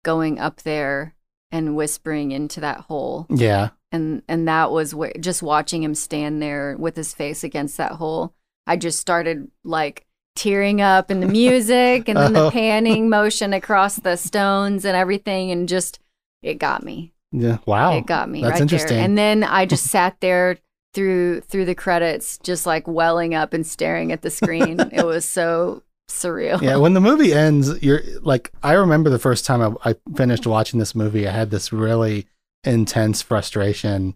going 0.03 0.39
up 0.39 0.61
there 0.63 1.13
and 1.51 1.75
whispering 1.75 2.31
into 2.31 2.59
that 2.59 2.80
hole 2.81 3.25
Yeah, 3.30 3.69
and 3.91 4.23
and 4.27 4.47
that 4.47 4.71
was 4.71 4.95
where 4.95 5.13
just 5.19 5.43
watching 5.43 5.84
him 5.84 5.93
stand 5.95 6.41
there 6.41 6.75
with 6.77 6.95
his 6.95 7.13
face 7.13 7.43
against 7.43 7.77
that 7.77 7.93
hole 7.93 8.34
i 8.65 8.75
just 8.75 8.99
started 8.99 9.51
like 9.63 10.05
tearing 10.35 10.81
up 10.81 11.11
in 11.11 11.19
the 11.19 11.27
music 11.41 12.07
and 12.09 12.17
then 12.17 12.35
Oh. 12.35 12.45
the 12.45 12.51
panning 12.51 13.07
motion 13.07 13.53
across 13.53 13.97
the 13.97 14.15
stones 14.15 14.84
and 14.84 14.97
everything 14.97 15.51
and 15.51 15.69
just 15.69 15.99
it 16.41 16.55
got 16.55 16.81
me 16.84 17.13
yeah. 17.34 17.57
Wow, 17.65 17.97
it 17.97 18.05
got 18.05 18.30
me 18.30 18.41
that's 18.41 18.51
right 18.53 18.61
interesting. 18.61 18.95
there 18.97 19.03
and 19.05 19.18
then 19.18 19.43
i 19.43 19.65
just 19.73 19.88
sat 19.88 20.15
there 20.22 20.57
through 20.93 21.41
through 21.41 21.65
the 21.65 21.76
credits 21.76 22.38
just 22.39 22.65
like 22.65 22.88
welling 22.88 23.34
up 23.35 23.53
and 23.53 23.65
staring 23.68 24.11
at 24.11 24.22
the 24.22 24.30
screen 24.30 24.80
it 24.93 25.03
was 25.03 25.26
so 25.26 25.81
surreal 26.10 26.61
yeah, 26.61 26.76
when 26.77 26.93
the 26.93 27.01
movie 27.01 27.34
ends, 27.34 27.81
you're 27.81 28.01
like, 28.22 28.51
I 28.61 28.73
remember 28.73 29.10
the 29.10 29.18
first 29.18 29.45
time 29.45 29.77
I, 29.84 29.91
I 29.91 29.95
finished 30.15 30.45
watching 30.45 30.77
this 30.80 30.93
movie, 30.93 31.27
I 31.27 31.31
had 31.31 31.49
this 31.49 31.73
really 31.73 32.27
intense 32.64 33.22
frustration, 33.23 34.15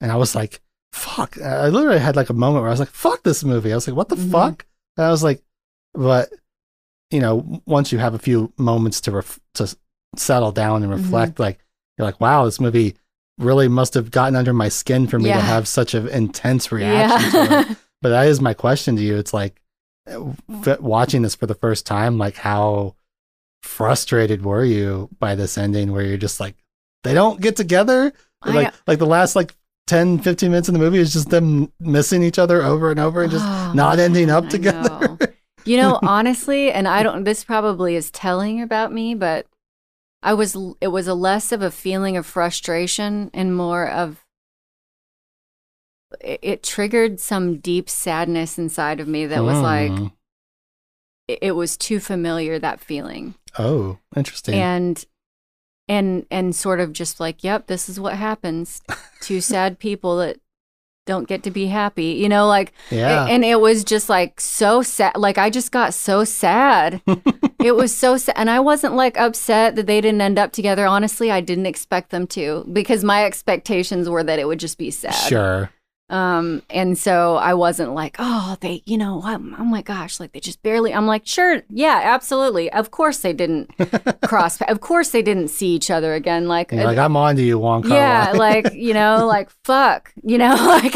and 0.00 0.12
I 0.12 0.16
was 0.16 0.34
like, 0.34 0.60
"Fuck!" 0.92 1.40
I 1.40 1.68
literally 1.68 2.00
had 2.00 2.16
like 2.16 2.28
a 2.28 2.34
moment 2.34 2.62
where 2.62 2.68
I 2.68 2.72
was 2.72 2.80
like, 2.80 2.90
"Fuck 2.90 3.22
this 3.22 3.42
movie!" 3.44 3.72
I 3.72 3.76
was 3.76 3.86
like, 3.88 3.96
"What 3.96 4.08
the 4.10 4.16
Mhm. 4.16 4.30
fuck?" 4.30 4.66
And 4.98 5.06
I 5.06 5.10
was 5.10 5.22
like, 5.22 5.42
but 5.94 6.28
you 7.10 7.20
know, 7.20 7.62
once 7.66 7.92
you 7.92 7.98
have 7.98 8.14
a 8.14 8.18
few 8.18 8.52
moments 8.58 9.00
to 9.02 9.12
ref- 9.12 9.40
to 9.54 9.74
settle 10.16 10.52
down 10.52 10.82
and 10.82 10.92
Mm-hmm. 10.92 11.02
reflect, 11.04 11.38
like 11.40 11.60
you're 11.98 12.06
like, 12.06 12.20
"Wow, 12.20 12.44
this 12.44 12.60
movie." 12.60 12.94
Really 13.40 13.68
must 13.68 13.94
have 13.94 14.10
gotten 14.10 14.34
under 14.34 14.52
my 14.52 14.68
skin 14.68 15.06
for 15.06 15.16
me 15.16 15.28
Yeah. 15.28 15.36
to 15.36 15.42
have 15.42 15.68
such 15.68 15.94
an 15.94 16.08
intense 16.08 16.72
reaction 16.72 17.30
to 17.30 17.60
it 17.60 17.76
but 18.02 18.08
that 18.08 18.26
is 18.26 18.40
my 18.40 18.52
question 18.52 18.96
to 18.96 19.02
you 19.02 19.16
it's 19.16 19.32
like 19.32 19.60
mm. 20.08 20.34
f- 20.66 20.80
watching 20.80 21.22
this 21.22 21.36
for 21.36 21.46
the 21.46 21.54
first 21.54 21.86
time 21.86 22.18
like 22.18 22.34
how 22.34 22.96
frustrated 23.62 24.44
were 24.44 24.64
you 24.64 25.08
by 25.20 25.36
this 25.36 25.56
ending 25.56 25.92
where 25.92 26.02
you're 26.02 26.16
just 26.16 26.40
like 26.40 26.56
they 27.04 27.14
don't 27.14 27.40
get 27.40 27.54
together 27.54 28.12
like 28.44 28.74
like 28.88 28.98
the 28.98 29.06
last 29.06 29.36
like 29.36 29.54
10, 29.86 30.18
15 30.18 30.50
minutes 30.50 30.68
in 30.68 30.74
the 30.74 30.80
movie 30.80 30.98
is 30.98 31.12
just 31.12 31.30
them 31.30 31.72
missing 31.80 32.22
each 32.22 32.38
other 32.40 32.62
over 32.62 32.90
and 32.90 33.00
over 33.00 33.22
and 33.22 33.30
just 33.30 33.44
Oh, 33.46 33.72
not 33.72 33.98
ending 33.98 34.30
up 34.30 34.48
together. 34.48 34.88
know. 34.88 35.18
You 35.64 35.76
know, 35.78 35.98
honestly, 36.02 36.70
and 36.70 36.86
I 36.86 37.02
don't. 37.02 37.24
This 37.24 37.42
probably 37.44 37.96
is 37.96 38.10
telling 38.10 38.60
about 38.60 38.92
me, 38.92 39.14
but 39.14 39.46
I 40.22 40.34
was. 40.34 40.56
It 40.80 40.88
was 40.88 41.06
a 41.06 41.14
less 41.14 41.52
of 41.52 41.62
a 41.62 41.70
feeling 41.70 42.16
of 42.16 42.26
frustration 42.26 43.30
and 43.32 43.56
more 43.56 43.88
of. 43.88 44.24
It, 46.20 46.40
it 46.42 46.62
triggered 46.62 47.20
some 47.20 47.58
deep 47.58 47.88
sadness 47.90 48.58
inside 48.58 48.98
of 49.00 49.08
me 49.08 49.26
that 49.26 49.44
was 49.44 49.58
like 49.58 49.90
Mm. 49.92 50.12
it, 51.28 51.38
it 51.42 51.52
was 51.52 51.76
too 51.76 52.00
familiar 52.00 52.58
that 52.58 52.80
feeling 52.80 53.34
oh, 53.58 53.98
interesting. 54.16 54.54
and 54.54 55.04
and 55.86 56.24
and 56.30 56.56
sort 56.56 56.80
of 56.80 56.94
just 56.94 57.20
like 57.20 57.44
yep 57.44 57.66
this 57.66 57.90
is 57.90 58.00
what 58.00 58.14
happens 58.14 58.80
two 59.20 59.40
sad 59.52 59.78
people 59.78 60.16
that 60.16 60.38
don't 61.08 61.26
get 61.26 61.42
to 61.42 61.50
be 61.50 61.66
happy 61.66 62.10
you 62.12 62.28
know 62.28 62.46
like 62.46 62.70
yeah. 62.90 63.24
and 63.24 63.42
it 63.42 63.58
was 63.58 63.82
just 63.82 64.10
like 64.10 64.38
so 64.38 64.82
sad 64.82 65.16
like 65.16 65.38
i 65.38 65.48
just 65.48 65.72
got 65.72 65.94
so 65.94 66.22
sad 66.22 67.00
it 67.64 67.74
was 67.74 67.96
so 67.96 68.18
sad 68.18 68.34
and 68.36 68.50
i 68.50 68.60
wasn't 68.60 68.94
like 68.94 69.18
upset 69.18 69.74
that 69.74 69.86
they 69.86 70.02
didn't 70.02 70.20
end 70.20 70.38
up 70.38 70.52
together 70.52 70.86
honestly 70.86 71.30
i 71.30 71.40
didn't 71.40 71.64
expect 71.64 72.10
them 72.10 72.26
to 72.26 72.62
because 72.74 73.02
my 73.02 73.24
expectations 73.24 74.06
were 74.06 74.22
that 74.22 74.38
it 74.38 74.46
would 74.46 74.60
just 74.60 74.76
be 74.76 74.90
sad 74.90 75.14
sure. 75.14 75.70
Um, 76.10 76.62
and 76.70 76.96
so 76.96 77.36
I 77.36 77.52
wasn't 77.54 77.92
like, 77.94 78.16
oh, 78.18 78.56
they, 78.60 78.82
you 78.86 78.96
know, 78.96 79.20
oh, 79.22 79.34
oh 79.58 79.64
my 79.64 79.82
gosh, 79.82 80.18
like 80.18 80.32
they 80.32 80.40
just 80.40 80.62
barely. 80.62 80.94
I'm 80.94 81.06
like, 81.06 81.26
sure, 81.26 81.62
yeah, 81.68 82.00
absolutely. 82.04 82.72
Of 82.72 82.90
course 82.90 83.18
they 83.18 83.32
didn't 83.34 83.70
cross. 84.22 84.60
Of 84.62 84.80
course 84.80 85.10
they 85.10 85.20
didn't 85.22 85.48
see 85.48 85.68
each 85.74 85.90
other 85.90 86.14
again. 86.14 86.48
Like, 86.48 86.72
You're 86.72 86.84
like, 86.84 86.96
I'm 86.98 87.16
on 87.16 87.36
to 87.36 87.42
you, 87.42 87.58
Wong 87.58 87.86
yeah, 87.86 88.32
like 88.34 88.72
you 88.72 88.94
know, 88.94 89.26
like 89.34 89.50
fuck, 89.64 90.12
you 90.22 90.38
know, 90.38 90.54
like 90.54 90.94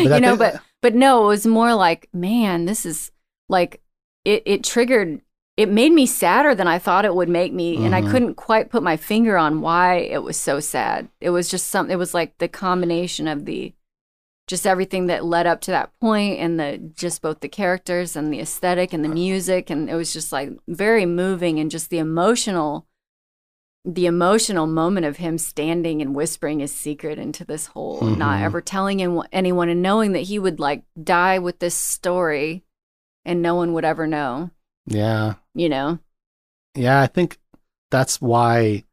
you 0.00 0.20
know, 0.20 0.36
but 0.36 0.60
but 0.82 0.94
no, 0.94 1.24
it 1.24 1.28
was 1.28 1.46
more 1.46 1.74
like, 1.74 2.08
man, 2.12 2.66
this 2.66 2.84
is 2.84 3.10
like 3.48 3.80
it. 4.24 4.42
It 4.44 4.64
triggered. 4.64 5.22
It 5.58 5.68
made 5.68 5.92
me 5.92 6.06
sadder 6.06 6.54
than 6.54 6.66
I 6.66 6.78
thought 6.78 7.04
it 7.04 7.14
would 7.14 7.28
make 7.28 7.52
me, 7.52 7.84
and 7.84 7.94
I 7.94 8.00
Mhm. 8.00 8.10
couldn't 8.10 8.34
quite 8.36 8.70
put 8.70 8.82
my 8.82 8.96
finger 8.96 9.36
on 9.36 9.60
why 9.60 9.96
it 9.96 10.22
was 10.22 10.36
so 10.38 10.60
sad. 10.60 11.08
It 11.20 11.28
was 11.30 11.50
just 11.50 11.68
something. 11.68 11.92
It 11.92 11.98
was 11.98 12.14
like 12.14 12.38
the 12.38 12.48
combination 12.48 13.28
of 13.28 13.44
the 13.44 13.74
just 14.48 14.66
everything 14.66 15.06
that 15.06 15.24
led 15.24 15.46
up 15.46 15.60
to 15.62 15.70
that 15.70 15.90
point 16.00 16.38
and 16.38 16.58
the 16.58 16.92
just 16.94 17.22
both 17.22 17.40
the 17.40 17.48
characters 17.48 18.16
and 18.16 18.32
the 18.32 18.40
aesthetic 18.40 18.92
and 18.92 19.04
the 19.04 19.08
uh-huh. 19.08 19.14
music. 19.14 19.70
And 19.70 19.88
it 19.88 19.94
was 19.94 20.12
just 20.12 20.32
like 20.32 20.50
very 20.68 21.06
moving 21.06 21.58
and 21.58 21.70
just 21.70 21.90
the 21.90 21.98
emotional 21.98 22.86
the 23.84 24.06
emotional 24.06 24.66
moment 24.68 25.06
of 25.06 25.16
him 25.16 25.38
standing 25.38 26.00
and 26.00 26.14
whispering 26.14 26.60
his 26.60 26.72
secret 26.72 27.18
into 27.18 27.44
this 27.44 27.66
hole 27.66 28.06
and 28.06 28.16
not 28.16 28.36
mm-hmm. 28.36 28.44
ever 28.44 28.60
telling 28.60 29.00
him, 29.00 29.20
anyone 29.32 29.68
and 29.68 29.82
knowing 29.82 30.12
that 30.12 30.20
he 30.20 30.38
would 30.38 30.60
like 30.60 30.84
die 31.02 31.40
with 31.40 31.58
this 31.58 31.74
story 31.74 32.62
and 33.24 33.42
no 33.42 33.56
one 33.56 33.72
would 33.72 33.84
ever 33.84 34.06
know. 34.06 34.50
Yeah. 34.86 35.34
you 35.54 35.68
know? 35.68 35.98
Yeah, 36.76 37.00
I 37.00 37.06
think 37.06 37.38
that's 37.90 38.20
why 38.20 38.84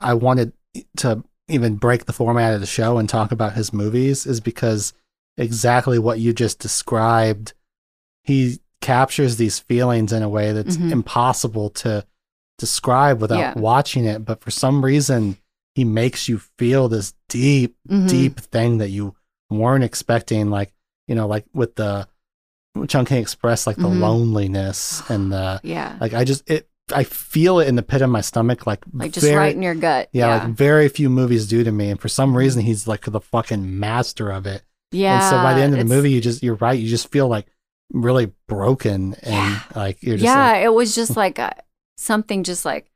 I 0.00 0.14
wanted 0.14 0.52
to 0.98 1.24
even 1.48 1.76
break 1.76 2.04
the 2.06 2.12
format 2.12 2.54
of 2.54 2.60
the 2.60 2.66
show 2.66 2.98
and 2.98 3.08
talk 3.08 3.32
about 3.32 3.52
his 3.54 3.72
movies 3.72 4.26
is 4.26 4.40
because 4.40 4.92
exactly 5.36 5.98
what 5.98 6.18
you 6.18 6.32
just 6.32 6.58
described. 6.58 7.52
He 8.24 8.60
captures 8.80 9.36
these 9.36 9.58
feelings 9.58 10.12
in 10.12 10.22
a 10.22 10.28
way 10.28 10.52
that's 10.52 10.76
Mhm. 10.76 10.90
impossible 10.90 11.70
to 11.70 12.04
describe 12.58 13.20
without 13.20 13.38
Yeah. 13.38 13.58
watching 13.58 14.04
it, 14.04 14.24
but 14.24 14.40
for 14.40 14.50
some 14.50 14.84
reason 14.84 15.36
he 15.74 15.84
makes 15.84 16.26
you 16.28 16.40
feel 16.58 16.88
this 16.88 17.12
deep 17.28 17.76
Mhm. 17.88 18.08
deep 18.08 18.40
thing 18.40 18.78
that 18.78 18.88
you 18.88 19.14
weren't 19.50 19.84
expecting 19.84 20.48
like, 20.50 20.72
you 21.06 21.14
know, 21.14 21.26
like 21.26 21.44
with 21.52 21.76
the 21.76 22.08
Chungking 22.88 23.18
Express 23.18 23.66
like 23.66 23.76
the 23.76 23.82
Mhm. 23.88 24.00
loneliness 24.00 25.02
and 25.08 25.32
the 25.32 25.60
yeah 25.64 25.96
like 26.00 26.12
I 26.12 26.24
just 26.24 26.48
it 26.50 26.68
I 26.92 27.02
feel 27.04 27.58
it 27.58 27.66
in 27.68 27.74
the 27.76 27.82
pit 27.82 28.00
of 28.02 28.10
my 28.10 28.20
stomach 28.20 28.66
like 28.66 28.84
like 28.92 29.12
just 29.12 29.26
very, 29.26 29.36
right 29.36 29.54
in 29.54 29.62
your 29.62 29.74
gut 29.74 30.08
yeah, 30.12 30.26
yeah 30.38 30.44
like 30.44 30.54
very 30.54 30.88
few 30.88 31.10
movies 31.10 31.46
do 31.48 31.64
to 31.64 31.72
me 31.72 31.90
and 31.90 32.00
for 32.00 32.08
some 32.08 32.36
reason 32.36 32.62
he's 32.62 32.86
like 32.86 33.04
the 33.04 33.20
fucking 33.20 33.78
master 33.80 34.30
of 34.30 34.46
it. 34.46 34.62
yeah 34.92 35.14
and 35.20 35.24
so 35.30 35.36
by 35.42 35.54
the 35.54 35.62
end 35.62 35.72
of 35.74 35.80
the 35.80 35.84
movie 35.84 36.12
you 36.12 36.20
just 36.20 36.42
you're 36.42 36.54
right, 36.56 36.78
you 36.78 36.88
just 36.88 37.10
feel 37.10 37.26
like 37.28 37.46
really 37.92 38.32
broken 38.48 39.14
and 39.22 39.32
Yeah. 39.32 39.60
like 39.74 40.02
you're 40.02 40.16
just 40.16 40.24
yeah 40.24 40.52
like, 40.52 40.64
it 40.64 40.72
was 40.72 40.94
just 40.94 41.16
like 41.22 41.38
a, 41.40 41.54
something 41.96 42.44
just 42.44 42.64
like 42.64 42.90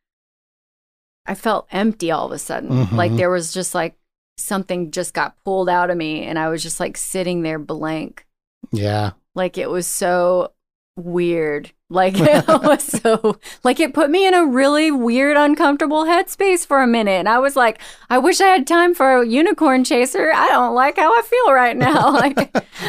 i 1.27 1.35
felt 1.35 1.67
empty 1.73 2.11
all 2.11 2.27
of 2.27 2.33
a 2.33 2.39
sudden 2.39 2.89
like 2.97 3.13
Mhm. 3.13 3.17
there 3.17 3.31
was 3.31 3.53
just 3.53 3.75
like 3.75 3.97
something 4.39 4.91
just 4.91 5.15
got 5.15 5.37
pulled 5.45 5.69
out 5.69 5.91
of 5.91 5.97
me 5.97 6.23
and 6.25 6.39
i 6.39 6.49
was 6.49 6.63
just 6.63 6.81
like 6.81 6.97
sitting 6.97 7.43
there 7.43 7.59
blank 7.59 8.27
yeah. 8.73 9.13
like 9.35 9.59
it 9.59 9.69
was 9.71 9.87
so 9.87 10.53
weird 10.97 11.73
like 11.89 12.15
it 12.19 12.47
was 12.47 12.83
so 13.03 13.39
like 13.65 13.81
it 13.81 13.95
put 13.95 14.11
me 14.11 14.27
in 14.27 14.35
a 14.35 14.45
really 14.45 14.91
weird 14.91 15.37
uncomfortable 15.37 16.05
headspace 16.05 16.67
for 16.67 16.83
a 16.83 16.87
minute 16.87 17.13
and 17.13 17.29
i 17.29 17.39
was 17.39 17.57
like 17.57 17.81
i 18.11 18.19
wish 18.19 18.41
i 18.41 18.47
had 18.47 18.67
time 18.67 18.95
for 18.95 19.23
a 19.23 19.27
unicorn 19.27 19.83
chaser 19.83 20.31
i 20.33 20.49
don't 20.49 20.75
like 20.75 20.97
how 20.97 21.11
i 21.17 21.23
feel 21.23 21.53
right 21.55 21.77
now 21.77 22.11
like 22.13 22.37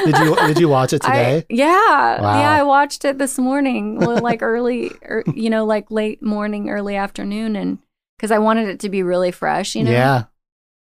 Did 0.06 0.18
you 0.18 0.36
did 0.48 0.60
you 0.60 0.68
watch 0.70 0.94
it 0.94 1.02
today? 1.02 1.38
I, 1.38 1.46
yeah, 1.50 2.22
Wow. 2.22 2.40
yeah. 2.40 2.50
I 2.52 2.64
watched 2.64 3.06
it 3.06 3.18
this 3.18 3.38
morning, 3.38 4.00
like 4.00 4.42
early, 4.42 4.92
or, 5.04 5.24
you 5.36 5.50
know, 5.50 5.66
like 5.66 5.92
late 5.92 6.22
morning, 6.24 6.70
early 6.70 6.96
afternoon, 6.96 7.56
and 7.56 7.78
because 8.18 8.32
I 8.32 8.40
wanted 8.40 8.70
it 8.70 8.80
to 8.82 8.90
be 8.90 9.04
really 9.04 9.32
fresh, 9.32 9.76
you 9.76 9.84
know. 9.84 9.92
Yeah, 9.92 10.24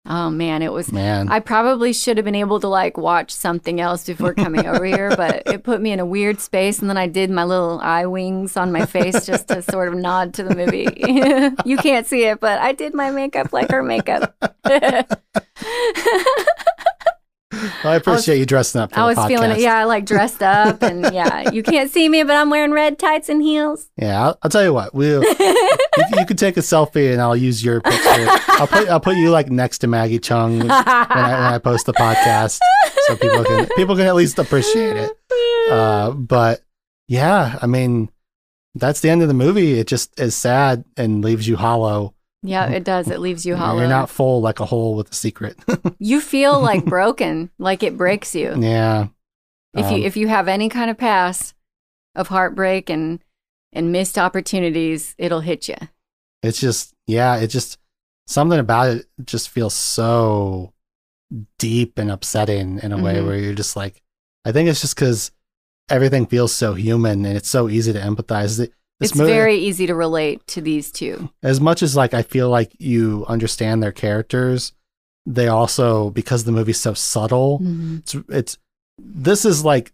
Oh 0.06 0.28
man, 0.28 0.60
it 0.60 0.70
was. 0.70 0.92
man. 0.92 1.30
I 1.30 1.40
probably 1.40 1.94
should 1.94 2.18
have 2.18 2.24
been 2.24 2.34
able 2.34 2.60
to 2.60 2.68
like 2.68 2.98
watch 2.98 3.30
something 3.30 3.80
else 3.80 4.04
before 4.04 4.34
coming 4.34 4.66
over 4.66 4.84
here, 4.84 5.08
but 5.16 5.44
it 5.46 5.64
put 5.64 5.80
me 5.80 5.92
in 5.92 6.00
a 6.00 6.04
weird 6.04 6.40
space, 6.40 6.78
and 6.80 6.90
then 6.90 6.98
I 6.98 7.06
did 7.06 7.30
my 7.30 7.44
little 7.44 7.80
eye 7.80 8.04
wings 8.04 8.56
on 8.58 8.70
my 8.70 8.84
face 8.84 9.24
just 9.24 9.48
to 9.48 9.62
sort 9.62 9.88
of 9.88 9.94
nod 9.94 10.34
to 10.34 10.42
the 10.42 10.54
movie. 10.54 10.88
you 11.68 11.78
can't 11.78 12.06
see 12.06 12.24
it, 12.26 12.38
but 12.38 12.60
I 12.60 12.72
did 12.72 12.92
my 12.92 13.10
makeup 13.10 13.54
like 13.54 13.70
her 13.70 13.82
makeup. 13.82 14.36
Well, 17.82 17.92
I 17.92 17.96
appreciate 17.96 18.38
you 18.38 18.46
dressing 18.46 18.80
up 18.80 18.92
for 18.92 19.00
I 19.00 19.06
was 19.06 19.18
feeling 19.26 19.50
it. 19.50 19.60
Yeah, 19.60 19.76
I 19.76 19.84
like 19.84 20.06
dressed 20.06 20.42
up, 20.42 20.82
and 20.82 21.02
yeah, 21.14 21.50
you 21.50 21.62
can't 21.62 21.90
see 21.90 22.08
me, 22.08 22.22
but 22.22 22.36
I'm 22.36 22.50
wearing 22.50 22.72
red 22.72 22.98
tights 22.98 23.28
and 23.28 23.42
heels. 23.42 23.88
Yeah, 23.96 24.22
I'll, 24.26 24.38
I'll 24.42 24.50
tell 24.50 24.64
you 24.64 24.72
what. 24.72 24.94
We'll 24.94 25.22
you, 25.40 25.56
you 26.18 26.26
can 26.26 26.36
take 26.36 26.56
a 26.56 26.60
selfie 26.60 27.12
and 27.12 27.20
I'll 27.20 27.36
use 27.36 27.64
your 27.64 27.80
picture. 27.80 28.26
I'll 28.48 28.66
put 28.66 28.88
I'll 28.88 29.00
put 29.00 29.16
you 29.16 29.30
like 29.30 29.50
next 29.50 29.78
to 29.78 29.86
Maggie 29.86 30.18
Cheung 30.18 30.58
when 30.58 30.70
I, 30.70 31.06
when 31.10 31.54
I 31.54 31.58
post 31.58 31.86
the 31.86 31.92
podcast, 31.92 32.58
so 33.06 33.16
people 33.16 33.44
can 33.44 33.66
people 33.76 33.96
can 33.96 34.06
at 34.06 34.14
least 34.14 34.38
appreciate 34.38 34.96
it. 34.96 35.12
Uh, 35.70 36.10
but 36.10 36.62
yeah, 37.08 37.58
I 37.60 37.66
mean, 37.66 38.10
that's 38.74 39.00
the 39.00 39.10
end 39.10 39.22
of 39.22 39.28
the 39.28 39.34
movie. 39.34 39.78
It 39.78 39.86
just 39.86 40.18
is 40.18 40.34
sad 40.34 40.84
and 40.96 41.22
leaves 41.24 41.46
you 41.46 41.56
hollow. 41.56 42.14
Yeah, 42.44 42.66
it 42.68 42.84
does. 42.84 43.08
It 43.10 43.18
leaves 43.20 43.44
you 43.46 43.56
hollow. 43.56 43.80
You're 43.80 43.88
not 43.88 44.10
full 44.10 44.40
like 44.40 44.60
a 44.60 44.66
hole 44.66 44.94
with 44.94 45.10
a 45.10 45.14
secret. 45.14 45.56
you 45.98 46.20
feel 46.20 46.60
like 46.60 46.84
broken, 46.96 47.50
like 47.58 47.82
it 47.82 47.96
breaks 47.96 48.34
you. 48.34 48.54
yeah. 48.60 49.08
If 49.72 49.90
you 49.90 49.96
Um, 49.96 50.02
if 50.04 50.16
you 50.16 50.28
have 50.28 50.46
any 50.46 50.68
kind 50.68 50.90
of 50.90 50.96
past 50.98 51.54
of 52.14 52.28
heartbreak 52.28 52.88
and 52.90 53.18
and 53.72 53.90
missed 53.90 54.16
opportunities, 54.18 55.16
it'll 55.18 55.40
hit 55.40 55.66
you. 55.66 55.74
it's 56.44 56.60
just 56.60 56.94
yeah, 57.08 57.36
it 57.38 57.48
just 57.48 57.78
something 58.28 58.58
about 58.60 58.88
it 58.96 59.06
just 59.24 59.48
feels 59.48 59.74
so 59.74 60.72
deep 61.58 61.98
and 61.98 62.10
upsetting 62.10 62.78
in 62.82 62.92
a 62.92 63.02
way 63.02 63.16
Mhm. 63.16 63.26
where 63.26 63.36
you're 63.38 63.54
just 63.54 63.74
like 63.76 64.02
I 64.44 64.52
think 64.52 64.68
it's 64.68 64.80
just 64.82 64.94
because 64.94 65.32
everything 65.88 66.26
feels 66.26 66.54
so 66.54 66.74
human 66.74 67.24
and 67.24 67.36
it's 67.36 67.48
so 67.48 67.68
easy 67.68 67.92
to 67.94 67.98
empathize. 67.98 68.68
Th- 69.04 69.10
This 69.10 69.10
it's 69.12 69.18
movie, 69.18 69.32
very 69.32 69.56
easy 69.56 69.86
to 69.86 69.94
relate 69.94 70.46
to 70.48 70.60
these 70.60 70.90
two. 70.90 71.30
as 71.42 71.60
much 71.60 71.82
as 71.82 71.94
like 71.96 72.14
I 72.14 72.22
feel 72.22 72.48
like 72.48 72.72
you 72.78 73.24
understand 73.28 73.82
their 73.82 73.92
characters, 73.92 74.72
they 75.26 75.48
also 75.48 76.10
because 76.10 76.44
the 76.44 76.52
movie's 76.52 76.80
so 76.80 76.94
subtle, 76.94 77.60
it's 77.98 78.14
it's 78.28 78.58
this 78.98 79.44
is 79.44 79.64
like 79.64 79.92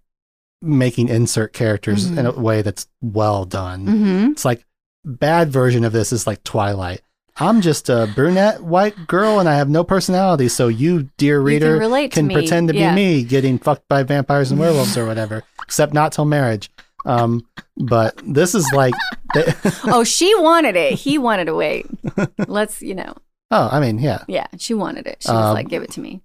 making 0.62 1.08
insert 1.08 1.52
characters 1.52 2.04
in 2.06 2.26
a 2.26 2.32
way 2.32 2.62
that's 2.62 2.86
well 3.00 3.44
done. 3.44 3.86
Mm-hmm. 3.86 4.32
It's 4.32 4.44
like 4.44 4.64
bad 5.04 5.50
version 5.50 5.84
of 5.84 5.92
this 5.92 6.12
is 6.12 6.26
like 6.26 6.42
Twilight. 6.44 7.00
I'm 7.36 7.62
just 7.62 7.88
a 7.88 8.10
brunette 8.14 8.62
white 8.62 9.06
girl 9.06 9.38
and 9.40 9.48
I 9.48 9.54
have 9.54 9.70
no 9.70 9.82
personality. 9.84 10.48
So 10.48 10.68
you, 10.68 11.08
dear 11.16 11.38
You 11.38 11.44
reader, 11.46 11.78
can 11.80 11.90
to 11.90 12.08
can 12.10 12.28
pretend 12.28 12.68
to 12.68 12.74
Yeah. 12.76 12.90
be 12.94 12.96
me 12.96 13.22
getting 13.22 13.58
fucked 13.58 13.88
by 13.88 14.02
vampires 14.02 14.50
and 14.50 14.60
werewolves 14.60 14.98
or 14.98 15.06
whatever, 15.06 15.44
except 15.62 15.94
not 15.94 16.12
till 16.12 16.26
marriage. 16.26 16.70
Um, 17.06 17.46
but 17.76 18.20
this 18.26 18.54
is 18.54 18.70
like, 18.74 18.94
oh, 19.84 20.04
she 20.04 20.34
wanted 20.40 20.76
it. 20.76 20.92
He 20.94 21.18
wanted 21.18 21.46
to 21.46 21.54
wait. 21.54 21.86
Let's, 22.48 22.82
you 22.82 22.94
know, 22.94 23.14
oh, 23.50 23.68
I 23.72 23.80
mean, 23.80 23.98
yeah, 23.98 24.24
yeah, 24.28 24.46
she 24.58 24.74
wanted 24.74 25.06
it. 25.06 25.18
She 25.22 25.30
was 25.30 25.36
Um, 25.48 25.54
like, 25.54 25.68
give 25.68 25.82
it 25.82 25.90
to 25.92 26.00
me. 26.00 26.20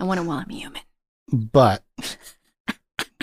I 0.00 0.04
want 0.04 0.20
it 0.20 0.24
while 0.24 0.38
I'm 0.38 0.48
human. 0.50 0.82
but 1.32 1.82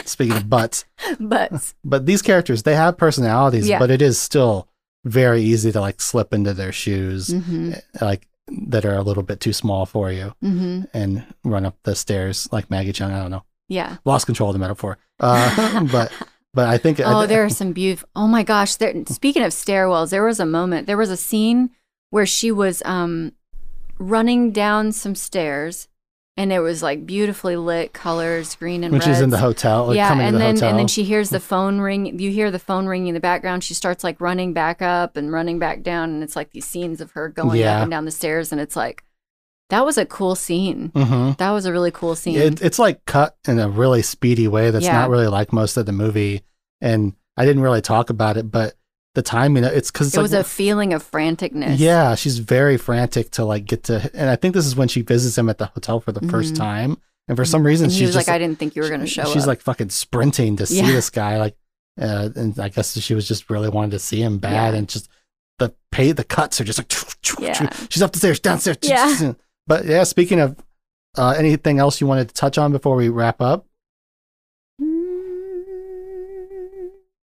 speaking 0.05 0.35
of 0.37 0.49
butts, 0.49 0.85
But 1.19 1.73
but 1.83 2.05
these 2.05 2.21
characters, 2.21 2.63
they 2.63 2.75
have 2.75 2.97
personalities, 2.97 3.67
Yeah. 3.67 3.79
but 3.79 3.91
it 3.91 4.01
is 4.01 4.19
still 4.19 4.67
very 5.05 5.41
easy 5.41 5.71
to 5.71 5.81
like 5.81 6.01
slip 6.01 6.33
into 6.33 6.53
their 6.53 6.71
shoes. 6.71 7.27
Mhm. 7.29 7.81
Like 8.01 8.27
that 8.67 8.85
are 8.85 8.95
a 8.95 9.01
little 9.01 9.23
bit 9.23 9.39
too 9.39 9.53
small 9.53 9.85
for 9.85 10.11
you 10.11 10.33
hmm 10.41 10.81
and 10.93 11.23
run 11.45 11.65
up 11.65 11.77
the 11.83 11.95
stairs 11.95 12.47
like 12.51 12.69
Maggie 12.69 12.91
Cheung. 12.93 13.13
I 13.13 13.19
don't 13.21 13.31
know. 13.31 13.43
Yeah. 13.69 13.97
Lost 14.05 14.25
control 14.25 14.49
of 14.49 14.53
the 14.53 14.59
metaphor. 14.59 14.97
Uh, 15.19 15.83
but 15.91 16.11
but 16.53 16.67
I 16.67 16.77
think 16.77 16.99
Oh, 17.03 17.25
there 17.25 17.43
are 17.43 17.49
some 17.49 17.73
beautiful. 17.73 18.07
Oh 18.15 18.27
my 18.27 18.43
gosh! 18.43 18.75
There, 18.75 18.93
speaking 19.07 19.43
of 19.43 19.51
stairwells, 19.51 20.09
there 20.11 20.23
was 20.25 20.39
a 20.39 20.45
moment. 20.45 20.87
There 20.87 20.97
was 20.97 21.09
a 21.09 21.17
scene 21.17 21.71
where 22.09 22.25
she 22.25 22.51
was 22.51 22.81
um 22.85 23.33
running 23.99 24.51
down 24.51 24.91
some 24.91 25.15
stairs, 25.15 25.87
and 26.37 26.51
it 26.51 26.59
was 26.59 26.81
like 26.83 27.05
beautifully 27.05 27.55
lit 27.55 27.93
colors, 27.93 28.55
green 28.55 28.83
and 28.83 28.91
when 28.91 29.01
she's 29.01 29.21
in 29.21 29.29
the 29.29 29.37
hotel, 29.37 29.87
like 29.87 29.95
yeah, 29.97 30.09
coming 30.09 30.25
and 30.27 30.33
to 30.33 30.37
the 30.37 30.43
then 30.43 30.55
hotel. 30.55 30.69
and 30.69 30.79
then 30.79 30.87
she 30.87 31.03
hears 31.03 31.29
the 31.29 31.39
phone 31.51 31.79
ring. 31.79 32.19
You 32.19 32.31
hear 32.31 32.51
the 32.51 32.59
phone 32.59 32.85
ringing 32.87 33.09
in 33.09 33.13
the 33.13 33.19
background. 33.19 33.63
She 33.63 33.73
starts 33.73 34.03
like 34.03 34.19
running 34.21 34.53
back 34.53 34.81
up 34.81 35.15
and 35.17 35.31
running 35.31 35.59
back 35.59 35.83
down, 35.83 36.09
and 36.11 36.23
it's 36.23 36.35
like 36.35 36.51
these 36.51 36.65
scenes 36.65 37.01
of 37.01 37.11
her 37.11 37.29
going 37.29 37.59
Yeah. 37.59 37.77
up 37.77 37.81
and 37.83 37.91
down 37.91 38.05
the 38.05 38.11
stairs, 38.11 38.51
and 38.51 38.59
it's 38.59 38.75
like 38.75 39.03
that 39.69 39.85
was 39.85 39.97
a 39.97 40.05
cool 40.05 40.35
scene. 40.35 40.89
hmm 40.95 41.31
That 41.37 41.51
was 41.51 41.65
a 41.65 41.71
really 41.71 41.91
cool 41.91 42.15
scene. 42.15 42.37
It, 42.37 42.61
it's 42.61 42.79
like 42.79 43.05
cut 43.05 43.37
in 43.47 43.59
a 43.59 43.67
really 43.69 44.01
speedy 44.01 44.47
way 44.47 44.69
that's 44.71 44.85
Yeah. 44.85 44.93
not 44.93 45.09
really 45.09 45.27
like 45.27 45.51
most 45.53 45.77
of 45.77 45.85
the 45.85 45.91
movie. 45.91 46.41
And 46.81 47.13
I 47.37 47.45
didn't 47.45 47.63
really 47.63 47.81
talk 47.81 48.09
about 48.09 48.37
it, 48.37 48.51
but 48.51 48.75
the 49.15 49.21
timing, 49.21 49.63
it's 49.63 49.89
because 49.91 50.13
it 50.13 50.17
like, 50.17 50.23
was 50.23 50.33
a 50.33 50.43
feeling 50.43 50.93
of 50.93 51.09
franticness. 51.09 51.75
yeah, 51.79 52.15
she's 52.15 52.39
very 52.39 52.77
frantic 52.77 53.31
to 53.31 53.45
like 53.45 53.65
get 53.65 53.83
to, 53.83 54.09
and 54.13 54.29
I 54.29 54.35
think 54.35 54.53
this 54.55 54.65
is 54.65 54.75
when 54.75 54.87
she 54.87 55.01
visits 55.01 55.37
him 55.37 55.49
at 55.49 55.59
the 55.59 55.67
hotel 55.67 55.99
for 55.99 56.11
the 56.11 56.27
first 56.29 56.53
Mhm. 56.53 56.57
time. 56.57 56.97
And 57.27 57.37
for 57.37 57.45
some 57.45 57.63
reason, 57.65 57.85
And 57.85 57.93
she's 57.93 58.07
was 58.07 58.15
just 58.15 58.27
like, 58.27 58.35
"I 58.35 58.37
didn't 58.37 58.59
think 58.59 58.75
you 58.75 58.81
were 58.81 58.89
going 58.89 58.99
to 59.01 59.07
show 59.07 59.21
it. 59.21 59.27
She's 59.29 59.43
up." 59.43 59.47
like 59.47 59.61
fucking 59.61 59.89
sprinting 59.91 60.57
to 60.57 60.65
see 60.65 60.77
Yeah. 60.79 60.91
this 60.91 61.09
guy, 61.09 61.37
like, 61.37 61.55
uh, 62.01 62.29
and 62.35 62.59
I 62.59 62.67
guess 62.69 62.99
she 62.99 63.13
was 63.13 63.27
just 63.27 63.49
really 63.49 63.69
wanted 63.69 63.91
to 63.91 63.99
see 63.99 64.21
him 64.21 64.39
bad, 64.39 64.73
Yeah. 64.73 64.79
and 64.79 64.89
just 64.89 65.07
the 65.59 65.73
pay 65.91 66.11
the 66.11 66.23
cuts 66.25 66.59
are 66.59 66.63
just 66.65 66.79
like, 66.79 66.91
Yeah. 67.39 67.69
she's 67.89 68.01
up 68.01 68.11
the 68.11 68.19
stairs, 68.19 68.39
downstairs, 68.39 68.77
Yeah. 68.83 69.33
But 69.67 69.85
yeah, 69.85 70.03
speaking 70.03 70.39
of 70.39 70.57
uh, 71.17 71.35
anything 71.37 71.79
else 71.79 72.01
you 72.01 72.07
wanted 72.07 72.27
to 72.29 72.33
touch 72.33 72.57
on 72.57 72.71
before 72.71 72.95
we 72.95 73.09
wrap 73.09 73.41
up? 73.41 73.65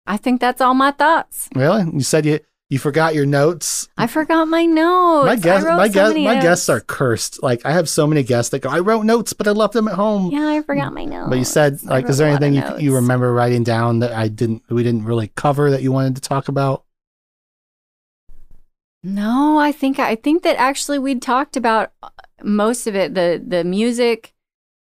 I 0.08 0.16
think 0.16 0.40
that's 0.40 0.60
all 0.60 0.74
my 0.74 0.92
thoughts. 0.92 1.48
Really? 1.54 1.84
You 1.92 2.00
said 2.00 2.24
you 2.26 2.40
you 2.68 2.80
forgot 2.80 3.14
your 3.14 3.26
notes. 3.26 3.88
I 3.96 4.08
forgot 4.08 4.48
my 4.48 4.64
notes. 4.64 5.26
my 5.26 5.36
guests, 5.36 5.64
my 5.64 5.86
so 5.86 5.92
guests, 5.92 6.14
my 6.16 6.34
notes. 6.34 6.42
guests 6.42 6.68
are 6.68 6.80
cursed. 6.80 7.40
Like 7.42 7.64
I 7.64 7.72
have 7.72 7.88
so 7.88 8.08
many 8.08 8.24
guests 8.24 8.50
that 8.50 8.60
go, 8.60 8.70
I 8.70 8.80
wrote 8.80 9.04
notes, 9.04 9.32
but 9.32 9.46
I 9.46 9.52
left 9.52 9.72
them 9.72 9.86
at 9.86 9.94
home. 9.94 10.32
Yeah, 10.32 10.48
I 10.48 10.62
forgot 10.62 10.92
my 10.92 11.04
notes. 11.04 11.28
But 11.28 11.38
you 11.38 11.44
said, 11.44 11.82
like, 11.84 12.08
is 12.08 12.18
there 12.18 12.26
a 12.26 12.32
lot 12.32 12.42
of 12.42 12.42
anything 12.42 12.80
you, 12.80 12.90
you 12.90 12.94
remember 12.96 13.32
writing 13.32 13.62
down 13.62 14.00
that 14.00 14.12
I 14.12 14.26
didn't, 14.26 14.64
we 14.68 14.82
didn't 14.82 15.04
really 15.04 15.28
cover 15.28 15.70
that 15.70 15.82
you 15.82 15.92
wanted 15.92 16.16
to 16.16 16.22
talk 16.22 16.48
about? 16.48 16.85
No, 19.02 19.58
I 19.58 19.72
think 19.72 19.98
I 19.98 20.14
think 20.16 20.42
that 20.42 20.56
actually 20.56 20.98
we 20.98 21.14
talked 21.18 21.56
about 21.56 21.92
uh, 22.02 22.08
most 22.42 22.86
of 22.86 22.94
it. 22.96 23.14
The 23.14 23.42
the 23.46 23.62
music 23.64 24.32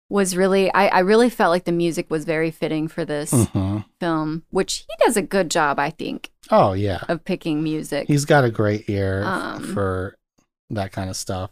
was 0.09 0.35
really 0.35 0.73
I, 0.73 0.87
I 0.87 0.99
really 0.99 1.29
felt 1.29 1.51
like 1.51 1.65
the 1.65 1.71
music 1.71 2.09
was 2.09 2.25
very 2.25 2.49
fitting 2.49 2.87
for 2.87 3.05
this 3.05 3.31
hmm 3.53 3.79
film, 3.99 4.43
which 4.49 4.85
he 4.87 5.05
does 5.05 5.17
a 5.17 5.21
good 5.21 5.51
job, 5.51 5.79
I 5.79 5.89
think, 5.91 6.31
Oh 6.49 6.73
yeah, 6.73 7.01
of 7.09 7.25
picking 7.25 7.61
music. 7.63 8.07
he's 8.07 8.25
got 8.25 8.43
a 8.45 8.51
great 8.51 8.89
ear 8.89 9.23
Um, 9.25 9.73
for 9.73 10.17
that 10.69 10.91
kind 10.91 11.09
of 11.09 11.15
stuff. 11.15 11.51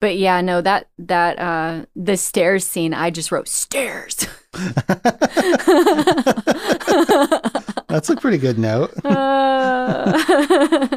but 0.00 0.16
yeah, 0.18 0.40
no, 0.40 0.60
that 0.62 0.88
that 0.98 1.38
uh 1.38 1.84
the 1.94 2.16
stairs 2.16 2.66
scene, 2.66 2.94
I 2.94 3.10
just 3.10 3.30
wrote 3.30 3.48
stairs. 3.48 4.26
That's 7.88 8.08
a 8.10 8.16
pretty 8.16 8.38
good 8.38 8.58
note. 8.58 8.92
Uh, 9.04 10.18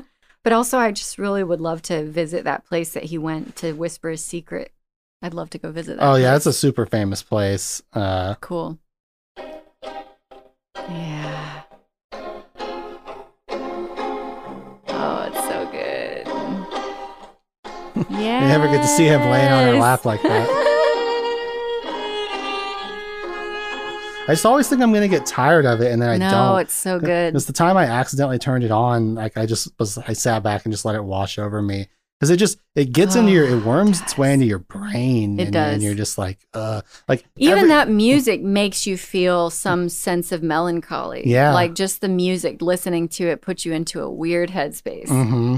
but 0.43 0.53
also, 0.53 0.77
I 0.77 0.91
just 0.91 1.17
really 1.17 1.43
would 1.43 1.61
love 1.61 1.81
to 1.83 2.03
visit 2.03 2.43
that 2.43 2.65
place 2.65 2.93
that 2.93 3.05
he 3.05 3.17
went 3.17 3.55
to 3.57 3.73
whisper 3.73 4.09
his 4.09 4.23
secret. 4.23 4.71
I'd 5.21 5.33
love 5.33 5.49
to 5.51 5.57
go 5.57 5.71
visit 5.71 5.97
that. 5.97 6.05
Oh 6.05 6.15
yeah, 6.15 6.31
place. 6.31 6.37
it's 6.37 6.45
a 6.47 6.53
super 6.53 6.85
famous 6.85 7.23
place. 7.23 7.81
Uh, 7.93 8.35
cool. 8.41 8.77
Yeah. 10.89 11.61
Oh, 14.89 15.31
it's 15.31 15.47
so 15.47 15.69
good. 15.71 16.27
Yeah. 18.09 18.41
you 18.41 18.47
never 18.47 18.67
get 18.67 18.81
to 18.81 18.87
see 18.87 19.05
him 19.05 19.21
laying 19.21 19.51
on 19.51 19.65
her 19.67 19.79
lap 19.79 20.03
like 20.03 20.21
that. 20.23 20.69
I 24.25 24.27
just 24.33 24.45
always 24.45 24.69
think 24.69 24.81
I'm 24.81 24.93
gonna 24.93 25.07
get 25.09 25.25
tired 25.25 25.65
of 25.65 25.81
it, 25.81 25.91
and 25.91 26.01
then 26.01 26.09
I 26.09 26.17
no, 26.17 26.29
don't. 26.29 26.45
No, 26.53 26.55
it's 26.57 26.73
so 26.73 26.99
good. 26.99 27.35
It's 27.35 27.45
the 27.45 27.53
time 27.53 27.75
I 27.75 27.85
accidentally 27.85 28.39
turned 28.39 28.63
it 28.63 28.71
on. 28.71 29.15
Like 29.15 29.37
I 29.37 29.45
just 29.45 29.67
was, 29.77 29.97
I 29.97 30.13
sat 30.13 30.43
back 30.43 30.65
and 30.65 30.73
just 30.73 30.85
let 30.85 30.95
it 30.95 31.03
wash 31.03 31.37
over 31.37 31.61
me 31.61 31.87
because 32.19 32.29
it 32.29 32.37
just 32.37 32.57
it 32.73 32.93
gets 32.93 33.15
into 33.17 33.31
your, 33.33 33.45
Oh, 33.47 33.57
it 33.57 33.65
worms 33.65 33.99
it 33.99 34.03
its 34.03 34.17
way 34.17 34.33
into 34.33 34.45
your 34.45 34.59
brain. 34.59 35.37
It 35.39 35.43
and, 35.45 35.53
does. 35.53 35.73
and 35.73 35.83
you're 35.83 35.93
just 35.93 36.17
like, 36.17 36.39
uh, 36.53 36.81
like 37.09 37.25
Even 37.35 37.57
every- 37.57 37.69
that 37.69 37.89
music 37.89 38.41
makes 38.41 38.87
you 38.87 38.95
feel 38.97 39.49
some 39.49 39.89
sense 39.89 40.31
of 40.31 40.41
melancholy. 40.41 41.23
Yeah. 41.25 41.53
Like 41.53 41.73
just 41.75 41.99
the 41.99 42.07
music, 42.07 42.61
listening 42.61 43.09
to 43.09 43.27
it 43.27 43.41
puts 43.41 43.65
you 43.65 43.73
into 43.73 44.01
a 44.01 44.09
weird 44.09 44.51
headspace. 44.51 45.09
hmm 45.09 45.57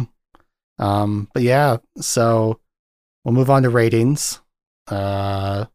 Um, 0.80 1.30
but 1.36 1.44
yeah, 1.44 1.78
so 2.00 2.60
we'll 3.24 3.36
move 3.36 3.52
on 3.52 3.62
to 3.62 3.70
ratings. 3.70 4.42
Uh, 4.88 5.66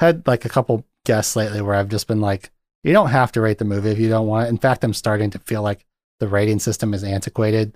had 0.00 0.26
like 0.26 0.44
a 0.44 0.48
couple 0.48 0.84
guests 1.06 1.34
lately 1.36 1.62
where 1.62 1.74
I've 1.74 1.88
just 1.88 2.06
been 2.06 2.20
like, 2.20 2.50
you 2.84 2.92
don't 2.92 3.08
have 3.08 3.32
to 3.32 3.40
rate 3.40 3.58
the 3.58 3.64
movie 3.64 3.90
if 3.90 3.98
you 3.98 4.08
don't 4.10 4.26
want. 4.26 4.48
In 4.50 4.58
fact, 4.58 4.84
I'm 4.84 4.92
starting 4.92 5.30
to 5.30 5.38
feel 5.38 5.62
like 5.62 5.84
the 6.20 6.28
rating 6.28 6.58
system 6.58 6.92
is 6.94 7.02
antiquated. 7.02 7.74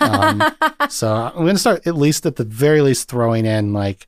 Um, 0.00 0.42
so 0.88 1.12
I'm 1.14 1.32
going 1.42 1.54
to 1.54 1.58
start 1.58 1.86
at 1.86 1.96
least 1.96 2.26
at 2.26 2.36
the 2.36 2.44
very 2.44 2.80
least 2.82 3.08
throwing 3.08 3.44
in 3.46 3.72
like, 3.72 4.06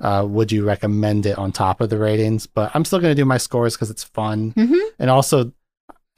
uh, 0.00 0.24
would 0.28 0.52
you 0.52 0.64
recommend 0.64 1.24
it 1.26 1.38
on 1.38 1.52
top 1.52 1.80
of 1.80 1.88
the 1.90 1.98
ratings? 1.98 2.46
But 2.46 2.70
I'm 2.74 2.84
still 2.84 2.98
going 3.00 3.10
to 3.16 3.20
do 3.20 3.24
my 3.24 3.38
scores 3.38 3.74
because 3.74 3.90
it's 3.90 4.04
fun. 4.04 4.52
Mhm. 4.52 4.78
And 4.98 5.10
also, 5.10 5.52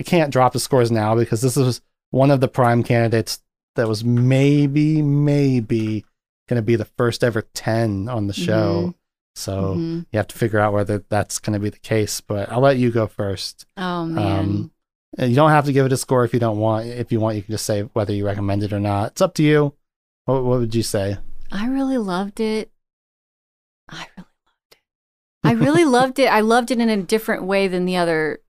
I 0.01 0.03
can't 0.05 0.33
drop 0.33 0.53
the 0.53 0.61
scores 0.61 0.91
now 0.91 1.15
because 1.15 1.41
this 1.41 1.57
is 1.57 1.81
one 2.11 2.31
of 2.31 2.41
the 2.41 2.49
prime 2.49 2.83
candidates 2.83 3.41
that 3.77 3.89
was 3.89 4.05
maybe, 4.05 5.01
maybe 5.03 6.05
going 6.49 6.57
to 6.59 6.63
be 6.63 6.77
the 6.77 6.85
first 6.85 7.23
ever 7.23 7.43
10 7.55 8.09
on 8.09 8.27
the 8.27 8.33
show. 8.33 8.95
So 9.39 9.77
Mhm. 9.77 10.07
you 10.13 10.17
have 10.17 10.27
to 10.29 10.37
figure 10.39 10.59
out 10.59 10.73
whether 10.73 10.99
that's 11.09 11.39
going 11.39 11.55
to 11.55 11.61
be 11.61 11.71
the 11.71 11.79
case. 11.79 12.21
But 12.21 12.51
I'll 12.51 12.61
let 12.61 12.77
you 12.79 12.91
go 12.91 13.07
first. 13.07 13.67
Oh 13.77 14.05
man. 14.07 14.39
Um, 14.41 14.71
you 15.29 15.35
don't 15.35 15.51
have 15.51 15.65
to 15.65 15.73
give 15.73 15.87
it 15.87 15.93
a 15.93 15.97
score 15.97 16.25
if 16.25 16.35
you 16.35 16.41
don't 16.41 16.59
want. 16.59 16.87
If 16.87 17.11
you 17.13 17.21
want, 17.21 17.37
you 17.37 17.43
can 17.43 17.53
just 17.53 17.65
say 17.65 17.83
whether 17.83 18.13
you 18.13 18.27
recommend 18.27 18.63
it 18.63 18.73
or 18.73 18.81
not. 18.81 19.13
It's 19.13 19.21
up 19.23 19.35
to 19.35 19.43
you. 19.43 19.75
What, 20.27 20.45
what 20.45 20.59
would 20.59 20.75
you 20.75 20.83
say? 20.83 21.17
I 21.51 21.67
really 21.69 21.97
loved 21.99 22.41
it. 22.41 22.71
I 23.89 24.07
really 24.17 24.29
loved 24.45 24.73
it. 24.73 24.79
I 25.45 25.53
really 25.53 25.85
loved 25.99 26.19
it. 26.19 26.27
I 26.27 26.41
loved 26.41 26.71
it 26.71 26.79
in 26.81 26.89
a 26.91 27.03
different 27.03 27.45
way 27.45 27.69
than 27.69 27.85
the 27.87 27.97
other 27.97 28.43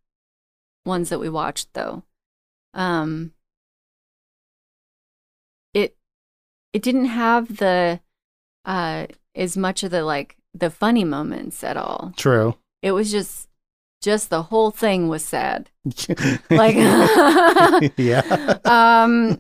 ones 0.85 1.09
that 1.09 1.19
we 1.19 1.29
watched 1.29 1.73
though. 1.73 2.03
Um 2.73 3.33
it 5.73 5.95
it 6.73 6.81
didn't 6.81 7.05
have 7.05 7.57
the 7.57 7.99
uh 8.65 9.07
as 9.35 9.55
much 9.55 9.83
of 9.83 9.91
the 9.91 10.03
like 10.03 10.35
the 10.53 10.69
funny 10.69 11.03
moments 11.03 11.63
at 11.63 11.77
all. 11.77 12.13
True. 12.17 12.55
It 12.81 12.91
was 12.91 13.11
just 13.11 13.47
just 14.01 14.29
the 14.29 14.43
whole 14.43 14.71
thing 14.71 15.07
was 15.07 15.23
sad. 15.23 15.69
Like 16.49 16.75
yeah. 17.97 18.57
um 18.65 19.37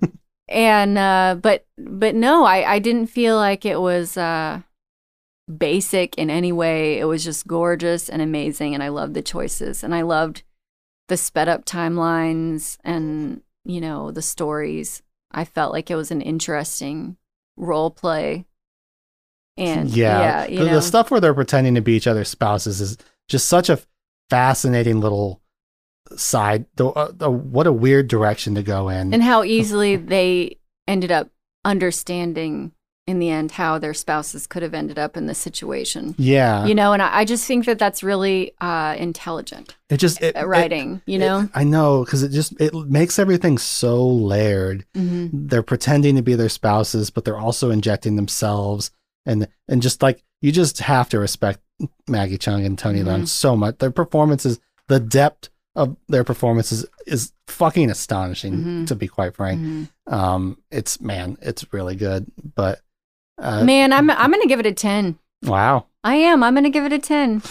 and 0.49 0.97
uh 0.97 1.37
but 1.41 1.65
but 1.77 2.15
no 2.15 2.43
i 2.43 2.73
i 2.73 2.79
didn't 2.79 3.07
feel 3.07 3.35
like 3.35 3.65
it 3.65 3.79
was 3.79 4.17
uh 4.17 4.61
basic 5.57 6.17
in 6.17 6.29
any 6.29 6.51
way 6.51 6.99
it 6.99 7.05
was 7.05 7.23
just 7.23 7.47
gorgeous 7.47 8.09
and 8.09 8.21
amazing 8.21 8.73
and 8.73 8.83
i 8.83 8.87
loved 8.89 9.13
the 9.13 9.21
choices 9.21 9.83
and 9.83 9.93
i 9.95 10.01
loved 10.01 10.43
the 11.07 11.17
sped 11.17 11.47
up 11.47 11.65
timelines 11.65 12.77
and 12.83 13.41
you 13.65 13.81
know 13.81 14.11
the 14.11 14.21
stories 14.21 15.01
i 15.31 15.43
felt 15.45 15.71
like 15.71 15.89
it 15.89 15.95
was 15.95 16.11
an 16.11 16.21
interesting 16.21 17.17
role 17.57 17.91
play 17.91 18.45
and 19.59 19.89
yeah. 19.89 20.19
yeah, 20.19 20.47
you 20.47 20.59
the, 20.59 20.65
know 20.65 20.75
the 20.75 20.81
stuff 20.81 21.11
where 21.11 21.19
they're 21.19 21.33
pretending 21.33 21.75
to 21.75 21.81
be 21.81 21.93
each 21.93 22.07
other's 22.07 22.29
spouses 22.29 22.81
is 22.81 22.97
just 23.27 23.47
such 23.47 23.69
a 23.69 23.79
fascinating 24.29 24.99
little 25.01 25.41
side. 26.15 26.65
The, 26.75 26.87
uh, 26.87 27.11
the, 27.13 27.29
what 27.29 27.67
a 27.67 27.71
weird 27.71 28.07
direction 28.07 28.55
to 28.55 28.63
go 28.63 28.89
in. 28.89 29.13
and 29.13 29.21
how 29.23 29.43
easily 29.43 29.95
they 29.95 30.57
ended 30.87 31.11
up 31.11 31.29
understanding 31.65 32.71
in 33.05 33.17
the 33.17 33.31
end 33.31 33.49
how 33.51 33.79
their 33.79 33.93
spouses 33.93 34.45
could 34.45 34.61
have 34.61 34.75
ended 34.75 34.99
up 34.99 35.17
in 35.17 35.25
this 35.25 35.39
situation 35.39 36.13
yeah. 36.19 36.63
you 36.65 36.75
know 36.75 36.93
and 36.93 37.01
I, 37.01 37.19
I 37.19 37.25
just 37.25 37.43
think 37.47 37.65
that 37.65 37.79
that's 37.79 38.03
really 38.03 38.53
uh 38.61 38.95
intelligent 38.99 39.75
it 39.89 39.97
just 39.97 40.21
it, 40.21 40.37
uh, 40.37 40.45
writing 40.45 41.01
you 41.07 41.17
know 41.17 41.41
it- 41.41 41.49
I 41.55 41.63
know 41.63 42.05
because 42.05 42.21
it 42.21 42.29
just 42.29 42.53
it 42.61 42.71
makes 42.73 43.17
everything 43.17 43.57
so 43.57 44.07
layered. 44.07 44.85
Mhm. 44.95 45.49
they're 45.49 45.63
pretending 45.63 46.17
to 46.17 46.21
be 46.21 46.35
their 46.35 46.49
spouses, 46.49 47.09
but 47.09 47.25
they're 47.25 47.37
also 47.37 47.71
injecting 47.71 48.15
themselves 48.15 48.91
and 49.25 49.47
and 49.67 49.81
just 49.81 50.01
like 50.01 50.23
you 50.41 50.51
just 50.51 50.79
have 50.79 51.09
to 51.09 51.19
respect 51.19 51.59
Maggie 52.07 52.37
Cheung 52.37 52.65
and 52.65 52.77
Tony 52.77 52.99
Leung 53.01 53.21
Mhm. 53.23 53.27
so 53.27 53.55
much. 53.55 53.77
Their 53.79 53.91
performances, 53.91 54.59
the 54.87 54.99
depth 54.99 55.49
of 55.75 55.95
their 56.07 56.23
performances 56.23 56.85
is 57.05 57.31
fucking 57.47 57.89
astonishing, 57.89 58.53
Mhm. 58.57 58.87
to 58.87 58.95
be 58.95 59.07
quite 59.07 59.35
frank. 59.35 59.59
Mhm. 59.61 59.89
Um, 60.13 60.57
it's 60.71 60.99
man, 61.01 61.37
it's 61.41 61.65
really 61.73 61.95
good. 61.95 62.25
But 62.55 62.79
Uh, 63.41 63.63
Man, 63.63 63.93
I'm 63.93 64.09
I'm 64.09 64.31
gonna 64.31 64.47
give 64.47 64.59
it 64.59 64.65
a 64.65 64.73
ten. 64.73 65.17
wow. 65.45 65.85
I 66.03 66.15
am. 66.15 66.43
I'm 66.43 66.53
gonna 66.55 66.69
give 66.69 66.83
it 66.85 66.91
a 66.91 66.99
ten. 66.99 67.41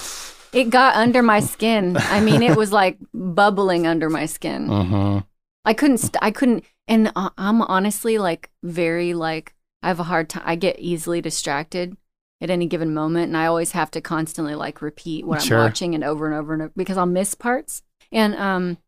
It 0.53 0.69
got 0.70 0.97
under 0.97 1.23
my 1.23 1.40
skin. 1.40 1.97
I 1.99 2.20
mean, 2.20 2.43
it 2.43 2.57
was 2.57 2.73
like 2.73 2.99
bubbling 3.15 3.86
under 3.86 4.11
my 4.11 4.27
skin. 4.27 4.66
hmm 4.69 5.19
I 5.65 5.73
couldn't. 5.74 5.99
St- 5.99 6.16
I 6.23 6.31
couldn't. 6.31 6.65
And 6.89 7.11
uh, 7.16 7.31
I'm 7.39 7.61
honestly 7.62 8.19
like 8.19 8.51
very 8.62 9.12
like 9.15 9.55
I 9.83 9.89
have 9.89 10.01
a 10.01 10.05
hard 10.05 10.29
time. 10.29 10.43
I 10.45 10.57
get 10.57 10.79
easily 10.79 11.21
distracted 11.21 11.97
at 12.41 12.51
any 12.51 12.67
given 12.67 12.95
moment, 12.95 13.29
and 13.29 13.37
I 13.37 13.47
always 13.47 13.73
have 13.73 13.91
to 13.93 14.01
constantly 14.01 14.55
like 14.55 14.83
repeat 14.83 15.27
what 15.27 15.43
Sure. 15.43 15.59
I'm 15.59 15.65
watching 15.65 15.95
and 15.95 16.05
over 16.05 16.27
and 16.27 16.35
over 16.35 16.53
and 16.53 16.63
over 16.63 16.73
because 16.77 16.97
I'll 16.97 17.07
miss 17.07 17.35
parts. 17.35 17.83
And 18.13 18.35
um, 18.37 18.79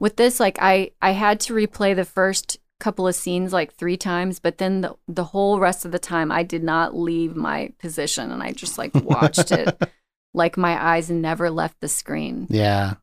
with 0.00 0.16
this, 0.16 0.40
like 0.40 0.58
I 0.60 0.90
I 1.00 1.12
had 1.12 1.40
to 1.40 1.54
replay 1.54 1.94
the 1.94 2.04
first 2.04 2.58
couple 2.80 3.06
of 3.06 3.14
scenes 3.14 3.52
like 3.52 3.72
three 3.74 3.96
times, 3.96 4.38
but 4.40 4.58
then 4.58 4.80
the 4.80 4.94
the 5.08 5.24
whole 5.24 5.58
rest 5.60 5.84
of 5.84 5.92
the 5.92 5.98
time 5.98 6.30
I 6.32 6.42
did 6.42 6.62
not 6.62 6.96
leave 6.96 7.36
my 7.36 7.72
position, 7.78 8.30
and 8.30 8.42
I 8.42 8.52
just 8.52 8.78
like 8.78 8.94
watched 8.94 9.52
it 9.52 9.76
like 10.34 10.56
my 10.56 10.82
eyes 10.82 11.10
never 11.10 11.50
left 11.50 11.80
the 11.80 11.88
screen. 11.88 12.46
Yeah. 12.50 12.94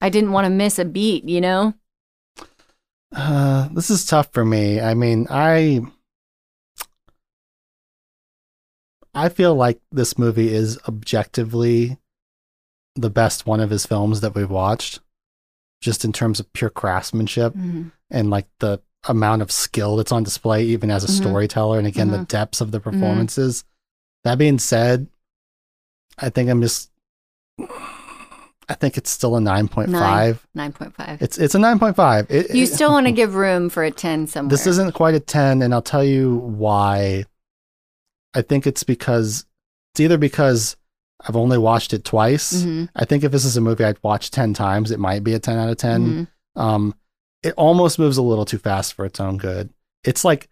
I 0.00 0.10
didn't 0.10 0.32
want 0.32 0.44
to 0.44 0.50
miss 0.50 0.78
a 0.78 0.84
beat, 0.84 1.28
you 1.28 1.40
know. 1.40 1.74
Uh, 3.14 3.68
this 3.72 3.90
is 3.90 4.04
tough 4.04 4.32
for 4.32 4.44
me. 4.44 4.80
I 4.80 4.94
mean, 4.94 5.26
I 5.30 5.80
I 9.16 9.28
feel 9.30 9.54
like 9.54 9.80
this 9.90 10.18
movie 10.18 10.52
is 10.54 10.78
objectively 10.86 11.96
the 12.94 13.10
best 13.10 13.46
one 13.46 13.60
of 13.60 13.70
his 13.70 13.86
films 13.86 14.20
that 14.20 14.34
we've 14.34 14.50
watched, 14.50 15.00
just 15.80 16.04
in 16.04 16.12
terms 16.12 16.38
of 16.40 16.52
pure 16.52 16.70
craftsmanship 16.70 17.54
Mhm. 17.54 17.92
and 18.10 18.30
like 18.30 18.46
the 18.60 18.80
amount 19.08 19.42
of 19.42 19.50
skill 19.50 19.96
that's 19.96 20.12
on 20.12 20.22
display, 20.22 20.64
even 20.64 20.90
as 20.90 21.04
a 21.04 21.06
Mhm. 21.08 21.16
storyteller, 21.16 21.78
and 21.78 21.86
again 21.86 22.10
the 22.10 22.18
Mhm. 22.18 22.28
depths 22.28 22.60
of 22.60 22.70
the 22.72 22.80
performances. 22.80 23.64
That 24.24 24.36
being 24.38 24.58
said, 24.58 25.06
I 26.18 26.28
think 26.30 26.50
I'm 26.50 26.60
just. 26.62 26.90
I 28.68 28.74
think 28.74 28.96
it's 28.98 29.10
still 29.10 29.36
a 29.36 29.40
nine 29.40 29.68
point 29.68 29.92
five. 29.92 30.44
Nine 30.54 30.72
point 30.72 30.92
five. 30.94 31.22
It's 31.22 31.38
it's 31.38 31.54
a 31.54 31.58
nine 31.58 31.78
point 31.78 31.94
five. 31.94 32.26
You 32.52 32.66
still 32.66 32.90
want 32.90 33.06
to 33.06 33.12
give 33.20 33.34
room 33.36 33.68
for 33.70 33.84
a 33.84 33.90
10 33.92 34.26
somewhere. 34.26 34.50
This 34.50 34.66
isn't 34.66 34.92
quite 34.92 35.14
a 35.14 35.20
10, 35.20 35.62
and 35.62 35.72
I'll 35.72 35.82
tell 35.82 36.02
you 36.04 36.38
why. 36.38 37.24
I 38.36 38.42
think 38.42 38.66
it's 38.66 38.82
because 38.84 39.46
it's 39.92 40.00
either 40.00 40.18
because 40.18 40.76
I've 41.26 41.36
only 41.36 41.58
watched 41.58 41.94
it 41.94 42.04
twice. 42.04 42.62
Mhm, 42.62 42.88
I 42.94 43.04
think 43.06 43.24
if 43.24 43.32
this 43.32 43.44
is 43.44 43.56
a 43.56 43.60
movie 43.60 43.84
I'd 43.84 44.02
watch 44.02 44.30
10 44.30 44.52
times, 44.54 44.90
it 44.90 45.00
might 45.00 45.24
be 45.24 45.32
a 45.34 45.38
10 45.38 45.58
out 45.58 45.70
of 45.70 45.76
10. 45.78 46.28
mhm. 46.56 46.60
Um, 46.62 46.94
it 47.42 47.54
almost 47.56 47.98
moves 47.98 48.16
a 48.18 48.22
little 48.22 48.44
too 48.44 48.58
fast 48.58 48.92
for 48.94 49.04
its 49.06 49.18
own 49.20 49.38
good. 49.38 49.70
It's 50.04 50.24
like 50.24 50.48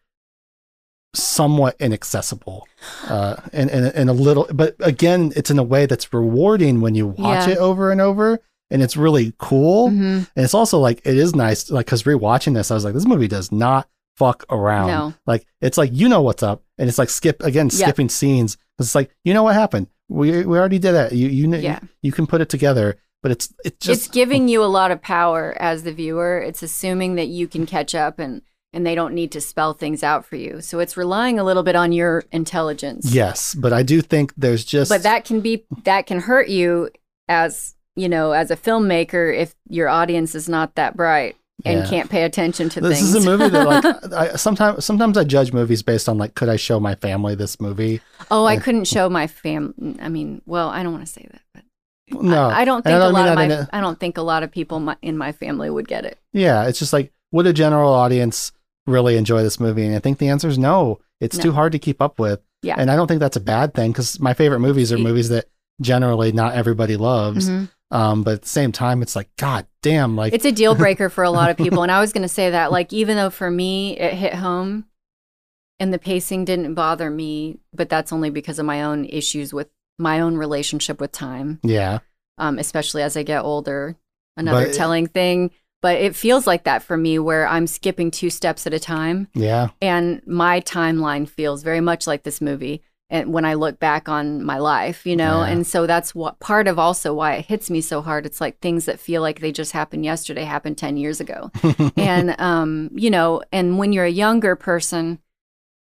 somewhat 1.15 1.77
inaccessible 1.79 2.67
uh, 3.07 3.37
and, 3.53 3.71
and, 3.71 3.87
and 3.87 4.11
a 4.11 4.13
little, 4.13 4.49
but 4.53 4.75
again, 4.81 5.33
it's 5.37 5.51
in 5.51 5.59
a 5.59 5.63
way 5.63 5.87
that's 5.87 6.13
rewarding 6.13 6.81
when 6.81 6.95
you 6.95 7.07
watch 7.07 7.47
Yeah. 7.47 7.55
it 7.55 7.59
over 7.59 7.93
and 7.93 8.01
over. 8.01 8.41
And 8.71 8.83
it's 8.83 8.97
really 8.97 9.33
cool. 9.39 9.91
Mhm. 9.91 10.27
And 10.35 10.45
it's 10.45 10.55
also 10.55 10.79
like 10.81 11.01
it 11.05 11.17
is 11.17 11.35
nice, 11.37 11.71
like 11.71 11.87
because 11.87 12.03
rewatching 12.05 12.55
this, 12.55 12.71
I 12.71 12.75
was 12.75 12.85
like, 12.85 12.95
this 12.95 13.07
movie 13.07 13.29
does 13.29 13.53
not 13.53 13.87
fuck 14.17 14.45
around. 14.51 14.89
No. 14.89 15.15
Like 15.27 15.47
it's 15.61 15.79
like 15.79 15.91
you 15.93 16.09
know 16.09 16.23
what's 16.23 16.43
up, 16.43 16.63
and 16.79 16.89
it's 16.89 16.99
like 16.99 17.11
skip 17.11 17.43
again, 17.43 17.69
Yeah. 17.73 17.87
skipping 17.87 18.09
scenes. 18.09 18.57
It's 18.79 18.95
like 18.95 19.11
you 19.25 19.35
know 19.35 19.43
what 19.43 19.55
happened. 19.55 19.89
We 20.09 20.45
we 20.45 20.59
already 20.59 20.79
did 20.79 20.93
that. 20.93 21.13
You 21.13 21.29
you 21.29 21.47
know 21.47 21.59
Yeah. 21.59 21.81
you, 22.03 22.13
can 22.13 22.27
put 22.27 22.41
it 22.41 22.49
together, 22.49 22.97
but 23.23 23.33
it's 23.33 23.53
it's 23.65 23.79
just 23.87 24.07
it's 24.07 24.15
giving 24.15 24.49
you 24.49 24.63
a 24.63 24.67
lot 24.67 24.91
of 24.91 25.01
power 25.01 25.57
as 25.59 25.83
the 25.83 25.93
viewer. 25.93 26.39
It's 26.39 26.63
assuming 26.63 27.15
that 27.17 27.29
you 27.29 27.49
can 27.49 27.65
catch 27.67 27.95
up 27.95 28.19
and 28.19 28.43
and 28.73 28.85
they 28.85 28.95
don't 28.97 29.15
need 29.15 29.31
to 29.33 29.41
spell 29.41 29.73
things 29.73 30.03
out 30.03 30.25
for 30.25 30.35
you. 30.37 30.61
So 30.61 30.81
it's 30.81 30.97
relying 30.97 31.39
a 31.39 31.45
little 31.45 31.63
bit 31.63 31.77
on 31.77 31.93
your 31.93 32.25
intelligence. 32.33 33.13
yes. 33.15 33.55
But 33.55 33.73
I 33.73 33.83
do 33.85 34.01
think 34.03 34.35
there's 34.37 34.65
just 34.65 34.89
But 34.91 35.05
that 35.05 35.25
can 35.25 35.41
be 35.41 35.65
that 35.85 36.07
can 36.07 36.21
hurt 36.21 36.49
you 36.49 36.91
as, 37.29 37.77
you 37.97 38.09
know, 38.09 38.33
as 38.33 38.51
a 38.51 38.57
filmmaker 38.57 39.35
if 39.35 39.55
your 39.69 39.89
audience 39.89 40.35
is 40.35 40.49
not 40.49 40.75
that 40.75 40.97
bright 40.97 41.37
and 41.65 41.81
Yeah. 41.81 41.87
can't 41.89 42.11
pay 42.11 42.25
attention 42.25 42.69
to 42.71 42.81
this 42.81 42.99
things. 42.99 43.15
is 43.15 43.25
a 43.27 43.31
movie 43.31 43.49
that 43.49 43.67
like 43.67 44.13
I, 44.13 44.37
sometimes 44.37 44.85
sometimes 44.85 45.17
I 45.17 45.25
judge 45.25 45.53
movies 45.53 45.83
based 45.83 46.09
on 46.09 46.19
like 46.19 46.35
could 46.35 46.49
I 46.49 46.57
show 46.57 46.81
my 46.81 46.95
family 46.95 47.35
this 47.35 47.61
movie? 47.61 48.01
oh, 48.31 48.45
I 48.45 48.55
Yeah. 48.55 48.61
couldn't 48.61 48.85
show 48.87 49.09
my 49.09 49.27
fam 49.27 49.97
I 50.01 50.09
mean, 50.09 50.43
well, 50.47 50.69
I 50.69 50.83
don't 50.83 50.93
want 50.93 51.07
to 51.07 51.13
say 51.13 51.27
that, 51.31 51.43
but 51.55 52.23
No, 52.23 52.49
I, 52.49 52.61
I 52.61 52.65
don't 52.65 52.83
think 52.83 52.95
I 52.95 52.97
a 52.97 53.01
don't 53.01 53.13
lot 53.15 53.29
of 53.29 53.35
my 53.37 53.45
in 53.45 53.51
a- 53.53 53.69
I 53.73 53.81
don't 53.81 53.99
think 54.01 54.19
a 54.19 54.23
lot 54.23 54.43
of 54.43 54.51
people 54.51 54.81
my, 54.81 54.97
in 55.03 55.17
my 55.17 55.33
family 55.33 55.71
would 55.71 55.89
get 55.89 56.05
it. 56.05 56.19
Yeah, 56.33 56.65
it's 56.67 56.79
just 56.79 56.93
like, 56.93 57.13
would 57.33 57.47
a 57.47 57.53
general 57.53 57.93
audience 57.93 58.53
really 58.87 59.17
enjoy 59.17 59.43
this 59.43 59.59
movie? 59.61 59.87
And 59.87 59.95
I 59.95 59.99
think 60.01 60.19
the 60.19 60.29
answer 60.29 60.49
is 60.49 60.59
no. 60.59 60.99
It's 61.21 61.37
No. 61.39 61.43
too 61.45 61.53
hard 61.53 61.73
to 61.73 61.79
keep 61.79 62.03
up 62.03 62.19
with. 62.19 62.41
Yeah. 62.63 62.75
And 62.79 62.91
I 62.91 62.97
don't 62.97 63.07
think 63.07 63.21
that's 63.21 63.37
a 63.37 63.41
bad 63.41 63.73
thing 63.75 63.93
because 63.93 64.19
my 64.21 64.35
favorite 64.35 64.61
movies 64.61 64.93
are 64.93 64.99
movies 64.99 65.29
that 65.31 65.47
generally 65.81 66.33
not 66.33 66.55
everybody 66.55 66.97
loves. 66.97 67.49
Mhm. 67.49 67.69
Um, 67.91 68.23
but 68.25 68.35
at 68.35 68.43
the 68.43 68.49
same 68.49 68.73
time, 68.73 69.03
it's 69.03 69.15
like, 69.15 69.29
God 69.37 69.67
damn, 69.83 70.17
like, 70.17 70.33
It's 70.33 70.45
a 70.45 70.53
deal 70.53 70.75
breaker 70.85 71.09
for 71.09 71.23
a 71.23 71.31
lot 71.31 71.51
of 71.51 71.57
people. 71.57 71.83
And 71.83 71.93
I 71.93 72.01
was 72.01 72.13
going 72.13 72.23
to 72.23 72.29
say 72.29 72.51
that, 72.51 72.73
like, 72.73 72.93
even 72.93 73.17
though 73.17 73.31
for 73.31 73.51
me 73.51 73.97
it 73.99 74.15
hit 74.15 74.35
home 74.35 74.87
and 75.79 75.93
the 75.93 75.99
pacing 75.99 76.45
didn't 76.45 76.75
bother 76.75 77.11
me, 77.11 77.59
but 77.73 77.89
that's 77.89 78.13
only 78.13 78.31
because 78.31 78.59
of 78.59 78.67
my 78.67 78.83
own 78.83 79.05
issues 79.05 79.53
with 79.53 79.69
my 79.99 80.21
own 80.21 80.37
relationship 80.37 81.01
with 81.01 81.13
time, 81.13 81.61
yeah, 81.63 82.01
um, 82.39 82.59
especially 82.59 83.03
as 83.03 83.17
I 83.17 83.23
get 83.23 83.43
older. 83.45 83.97
Another 84.37 84.67
But- 84.67 84.75
telling 84.75 85.07
thing. 85.07 85.51
But 85.81 86.01
it 86.01 86.17
feels 86.17 86.47
like 86.47 86.65
that 86.65 86.83
for 86.83 86.97
me 86.97 87.19
where 87.19 87.47
I'm 87.47 87.67
skipping 87.67 88.11
two 88.11 88.31
steps 88.31 88.67
at 88.67 88.73
a 88.73 88.81
time. 88.81 89.29
yeah, 89.35 89.69
And 89.83 90.23
my 90.27 90.63
timeline 90.63 91.29
feels 91.29 91.63
very 91.63 91.83
much 91.83 92.07
like 92.07 92.23
this 92.23 92.41
movie. 92.41 92.83
And 93.15 93.33
when 93.33 93.45
I 93.45 93.55
look 93.55 93.79
back 93.79 94.09
on 94.09 94.43
my 94.43 94.59
life, 94.59 95.07
you 95.07 95.15
know, 95.15 95.43
Yeah. 95.43 95.47
and 95.53 95.65
so 95.67 95.87
that's 95.87 96.17
what 96.17 96.41
part 96.41 96.67
of 96.67 96.81
also 96.81 97.15
why 97.15 97.35
it 97.35 97.47
hits 97.47 97.71
me 97.71 97.81
so 97.81 98.03
hard. 98.03 98.27
It's 98.27 98.41
like 98.41 98.59
things 98.59 98.87
that 98.87 98.99
feel 98.99 99.23
like 99.23 99.39
they 99.39 99.53
just 99.53 99.71
happened 99.71 100.05
yesterday 100.05 100.43
happened 100.43 100.77
10 100.79 100.97
years 100.97 101.21
ago. 101.21 101.53
and, 101.97 102.35
um, 102.41 102.91
you 102.93 103.11
know, 103.11 103.41
and 103.53 103.79
when 103.79 103.93
you're 103.93 104.05
a 104.05 104.11
younger 104.11 104.57
person, 104.57 105.21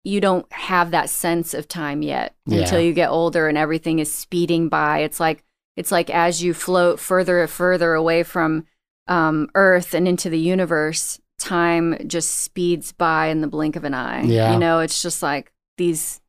you 0.03 0.19
don't 0.19 0.51
have 0.51 0.93
that 0.93 1.11
sense 1.11 1.53
of 1.53 1.69
time 1.69 2.01
yet 2.01 2.35
Yeah. 2.47 2.61
until 2.61 2.81
you 2.81 2.95
get 2.95 3.11
older 3.11 3.49
and 3.49 3.59
everything 3.59 3.99
is 3.99 4.11
speeding 4.11 4.71
by. 4.71 5.01
It's 5.01 5.21
like, 5.21 5.45
it's 5.77 5.93
like 5.93 6.09
as 6.09 6.43
you 6.43 6.55
float 6.55 6.99
further 6.99 7.43
and 7.43 7.51
further 7.51 7.93
away 7.93 8.23
from 8.23 8.65
um, 9.09 9.51
Earth 9.55 9.93
and 9.93 10.09
into 10.09 10.31
the 10.31 10.39
universe, 10.39 11.21
time 11.39 11.99
just 12.07 12.31
speeds 12.31 12.93
by 12.93 13.27
in 13.27 13.43
the 13.43 13.47
blink 13.47 13.77
of 13.77 13.85
an 13.85 13.93
eye. 13.93 14.23
Yeah. 14.23 14.53
You 14.55 14.59
know, 14.59 14.81
it's 14.81 15.03
just 15.03 15.23
like 15.23 15.53
these, 15.77 16.20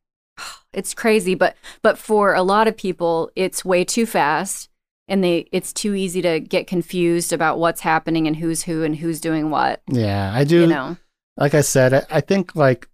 it's 0.72 0.94
crazy. 0.94 1.34
But, 1.34 1.56
but 1.82 1.98
for 1.98 2.34
a 2.34 2.42
lot 2.42 2.68
of 2.68 2.76
people, 2.76 3.30
it's 3.36 3.64
way 3.64 3.84
too 3.84 4.06
fast 4.06 4.68
and 5.08 5.22
they, 5.22 5.48
it's 5.52 5.72
too 5.72 5.94
easy 5.94 6.22
to 6.22 6.40
get 6.40 6.66
confused 6.66 7.32
about 7.32 7.58
what's 7.58 7.80
happening 7.80 8.26
and 8.26 8.36
who's 8.36 8.62
who 8.62 8.82
and 8.84 8.96
who's 8.96 9.20
doing 9.20 9.50
what, 9.50 9.82
yeah. 9.88 10.32
I 10.34 10.44
do. 10.44 10.60
you 10.62 10.66
know? 10.68 10.96
Like 11.36 11.54
I 11.54 11.60
said, 11.62 11.92
I, 11.94 12.02
I 12.10 12.20
think 12.20 12.54
like, 12.56 12.88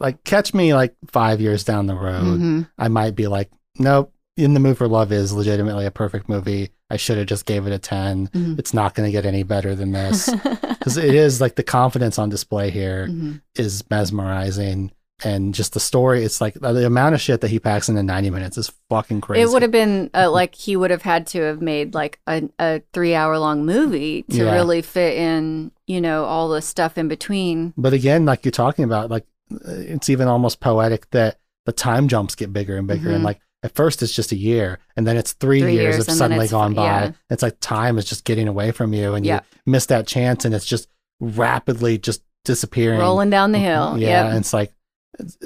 like 0.00 0.22
catch 0.24 0.54
me 0.54 0.74
like 0.74 0.94
five 1.10 1.40
years 1.40 1.64
down 1.64 1.86
the 1.86 1.94
road. 1.94 2.40
Mhm. 2.40 2.70
I 2.78 2.88
might 2.88 3.14
be 3.14 3.26
like, 3.28 3.50
nope. 3.78 4.12
In 4.36 4.54
the 4.54 4.60
Mood 4.60 4.78
for 4.78 4.86
Love 4.88 5.10
is 5.12 5.32
legitimately 5.32 5.84
a 5.86 5.90
perfect 5.90 6.28
movie. 6.28 6.70
I 6.90 6.96
should 6.96 7.18
have 7.18 7.26
just 7.26 7.44
gave 7.44 7.66
it 7.66 7.72
a 7.72 7.78
10. 7.78 8.28
Mhm. 8.28 8.58
It's 8.58 8.72
not 8.72 8.94
going 8.94 9.06
to 9.06 9.12
get 9.12 9.26
any 9.26 9.42
better 9.42 9.74
than 9.74 9.92
this. 9.92 10.30
because 10.78 10.96
it 10.96 11.14
is 11.14 11.40
like 11.40 11.56
the 11.56 11.62
confidence 11.64 12.18
on 12.18 12.28
display 12.28 12.70
here 12.70 13.08
Mhm. 13.08 13.40
is 13.56 13.82
mesmerizing 13.90 14.92
and 15.24 15.54
just 15.54 15.72
the 15.72 15.80
story 15.80 16.22
it's 16.24 16.40
like 16.40 16.54
the 16.54 16.86
amount 16.86 17.14
of 17.14 17.20
shit 17.20 17.40
that 17.40 17.50
he 17.50 17.58
packs 17.58 17.88
into 17.88 18.02
90 18.02 18.30
minutes 18.30 18.56
is 18.56 18.70
fucking 18.88 19.20
crazy 19.20 19.42
It 19.42 19.48
would 19.48 19.62
have 19.62 19.70
been 19.72 20.10
uh, 20.14 20.30
like 20.30 20.54
he 20.54 20.76
would 20.76 20.90
have 20.90 21.02
had 21.02 21.26
to 21.28 21.40
have 21.42 21.60
made 21.60 21.94
like 21.94 22.20
a, 22.26 22.48
a 22.58 22.82
three 22.92 23.14
hour 23.14 23.38
long 23.38 23.66
movie 23.66 24.22
to 24.24 24.36
Yeah. 24.36 24.52
really 24.54 24.80
fit 24.82 25.16
in, 25.18 25.72
you 25.86 26.00
know, 26.00 26.24
all 26.24 26.48
the 26.48 26.62
stuff 26.62 26.96
in 26.96 27.08
between. 27.08 27.74
but 27.76 27.92
again 27.92 28.24
like 28.24 28.44
you're 28.44 28.52
talking 28.52 28.84
about 28.84 29.10
like 29.10 29.26
uh, 29.52 29.58
it's 29.72 30.08
even 30.08 30.28
almost 30.28 30.60
poetic 30.60 31.10
that 31.10 31.38
the 31.66 31.72
time 31.72 32.06
jumps 32.08 32.34
get 32.34 32.52
bigger 32.52 32.76
and 32.76 32.86
bigger 32.86 33.10
and 33.10 33.22
Mhm. 33.22 33.24
like 33.26 33.40
at 33.64 33.74
first 33.74 34.02
it's 34.02 34.14
just 34.14 34.30
a 34.30 34.36
year 34.36 34.78
and 34.96 35.04
then 35.04 35.16
it's 35.16 35.32
three, 35.32 35.60
Three 35.60 35.72
years, 35.74 35.96
years, 35.96 36.06
have 36.06 36.16
suddenly 36.16 36.46
gone 36.46 36.74
by 36.74 36.84
yeah. 36.84 37.10
it's 37.28 37.42
like 37.42 37.56
time 37.60 37.98
is 37.98 38.04
just 38.04 38.24
getting 38.24 38.46
away 38.46 38.70
from 38.70 38.92
you 38.94 39.14
and 39.14 39.26
Yeah. 39.26 39.40
you 39.66 39.72
miss 39.72 39.86
that 39.86 40.06
chance 40.06 40.44
and 40.44 40.54
it's 40.54 40.64
just 40.64 40.88
rapidly 41.20 41.98
just 41.98 42.22
disappearing 42.44 42.98
Rolling 43.00 43.30
down 43.30 43.52
the 43.52 43.58
hill. 43.58 43.96
yeah 43.98 44.08
Yep. 44.24 44.26
and 44.28 44.38
it's 44.38 44.52
like 44.52 44.72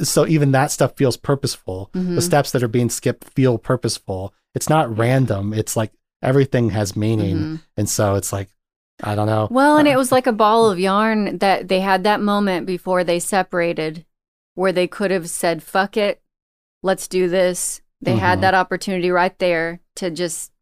so 0.02 0.26
even 0.26 0.52
that 0.52 0.70
stuff 0.70 0.97
feels 0.97 1.16
purposeful 1.16 1.90
Mhm. 1.94 2.14
the 2.16 2.22
steps 2.22 2.51
that 2.52 2.62
are 2.62 2.68
being 2.68 2.90
skipped 2.90 3.24
feel 3.24 3.59
purposeful 3.59 4.34
it's 4.55 4.68
not 4.68 4.97
random 4.98 5.52
it's 5.55 5.76
like 5.76 5.93
everything 6.22 6.70
has 6.70 6.97
meaning 6.97 7.36
Mhm. 7.36 7.62
and 7.76 7.89
so 7.89 8.14
it's 8.16 8.32
like 8.32 8.48
i 9.02 9.14
don't 9.14 9.26
know 9.26 9.48
Well, 9.51 9.76
and 9.78 9.89
Uh, 9.89 9.93
it 9.93 9.97
was 9.97 10.12
like 10.12 10.26
a 10.26 10.32
ball 10.32 10.70
of 10.70 10.78
yarn 10.78 11.39
that 11.39 11.68
they 11.68 11.80
had 11.80 12.05
that 12.05 12.20
moment 12.20 12.66
before 12.66 13.02
they 13.05 13.18
separated 13.18 14.05
where 14.55 14.72
they 14.72 14.86
could 14.86 15.10
have 15.10 15.30
said, 15.30 15.62
fuck 15.62 15.97
it, 15.97 16.20
let's 16.82 17.09
do 17.09 17.26
this. 17.26 17.80
They 18.02 18.14
Mhm. 18.16 18.18
had 18.18 18.40
that 18.43 18.52
opportunity 18.55 19.10
right 19.10 19.36
there 19.39 19.80
to 19.97 20.10
just 20.10 20.52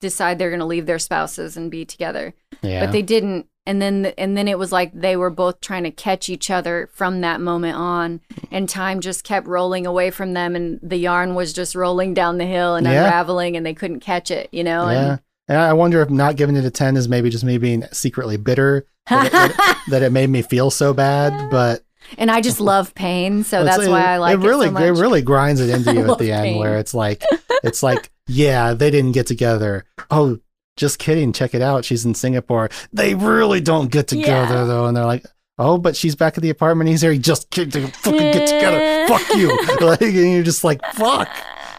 decide 0.00 0.38
they're 0.38 0.50
going 0.50 0.60
to 0.60 0.64
leave 0.66 0.86
their 0.86 1.00
spouses 1.00 1.56
and 1.56 1.68
be 1.70 1.84
together. 1.84 2.34
yeah 2.62 2.84
but 2.84 2.92
they 2.92 3.02
didn't 3.02 3.46
and 3.68 3.80
then 3.80 4.06
and 4.18 4.36
then 4.36 4.48
it 4.48 4.58
was 4.58 4.72
like 4.72 4.90
they 4.92 5.16
were 5.16 5.30
both 5.30 5.60
trying 5.60 5.84
to 5.84 5.90
catch 5.92 6.28
each 6.28 6.50
other 6.50 6.88
from 6.92 7.20
that 7.20 7.40
moment 7.40 7.76
on 7.76 8.20
and 8.50 8.68
time 8.68 9.00
just 9.00 9.22
kept 9.22 9.46
rolling 9.46 9.86
away 9.86 10.10
from 10.10 10.32
them 10.32 10.56
and 10.56 10.80
the 10.82 10.96
yarn 10.96 11.34
was 11.36 11.52
just 11.52 11.74
rolling 11.76 12.14
down 12.14 12.38
the 12.38 12.46
hill 12.46 12.74
and 12.74 12.86
Yeah. 12.86 13.04
unraveling 13.04 13.56
and 13.56 13.64
they 13.64 13.74
couldn't 13.74 14.00
catch 14.00 14.30
it 14.32 14.48
you 14.52 14.64
know 14.64 14.90
yeah. 14.90 15.16
And 15.50 15.56
I 15.58 15.72
wonder 15.72 16.02
if 16.02 16.10
not 16.10 16.36
giving 16.36 16.56
it 16.56 16.64
a 16.66 16.70
10 16.70 16.96
is 16.96 17.08
maybe 17.08 17.30
just 17.30 17.42
me 17.44 17.56
being 17.56 17.84
secretly 17.92 18.36
bitter 18.36 18.86
that 19.08 19.26
it, 19.26 19.32
that 19.32 19.50
it- 19.50 19.90
that 19.90 20.02
it 20.02 20.12
made 20.12 20.28
me 20.30 20.42
feel 20.42 20.70
so 20.70 20.92
bad. 20.92 21.50
But 21.50 21.82
and, 22.12 22.20
and 22.20 22.30
i 22.30 22.40
just 22.40 22.60
love 22.60 22.94
pain 22.94 23.44
so 23.44 23.64
that's 23.64 23.86
why 23.86 24.02
i 24.14 24.16
like 24.18 24.34
it, 24.34 24.46
really, 24.46 24.66
so 24.68 24.72
much. 24.72 24.82
it 24.82 24.92
really 24.92 25.20
grinds 25.22 25.60
it 25.60 25.68
into 25.70 25.92
you 25.98 26.10
at 26.10 26.18
the 26.18 26.32
end 26.32 26.44
pain. 26.44 26.58
where 26.58 26.78
it's 26.78 26.94
like, 26.94 27.22
it's 27.62 27.82
like, 27.82 28.10
yeah, 28.26 28.72
they 28.74 28.90
didn't 28.90 29.12
get 29.12 29.26
together. 29.26 29.84
Oh, 30.10 30.38
just 30.78 30.98
kidding. 30.98 31.32
Check 31.34 31.54
it 31.54 31.60
out. 31.62 31.84
She's 31.84 32.04
in 32.06 32.14
Singapore. 32.14 32.70
They 32.92 33.14
really 33.14 33.60
don't 33.60 33.90
get 33.90 34.08
together 34.08 34.54
Yeah. 34.54 34.64
though. 34.64 34.86
And 34.86 34.96
they're 34.96 35.04
like, 35.04 35.26
oh, 35.58 35.76
but 35.76 35.94
she's 35.96 36.14
back 36.16 36.38
at 36.38 36.42
the 36.42 36.50
apartment. 36.50 36.88
He's 36.88 37.00
there. 37.02 37.12
He 37.12 37.18
just 37.18 37.50
can't 37.50 37.72
fucking 37.72 38.18
get 38.32 38.46
together. 38.48 39.06
Fuck 39.08 39.36
you. 39.36 39.48
Like, 39.86 40.00
and 40.02 40.32
you're 40.32 40.42
just 40.42 40.64
like, 40.64 40.80
fuck. 40.94 41.28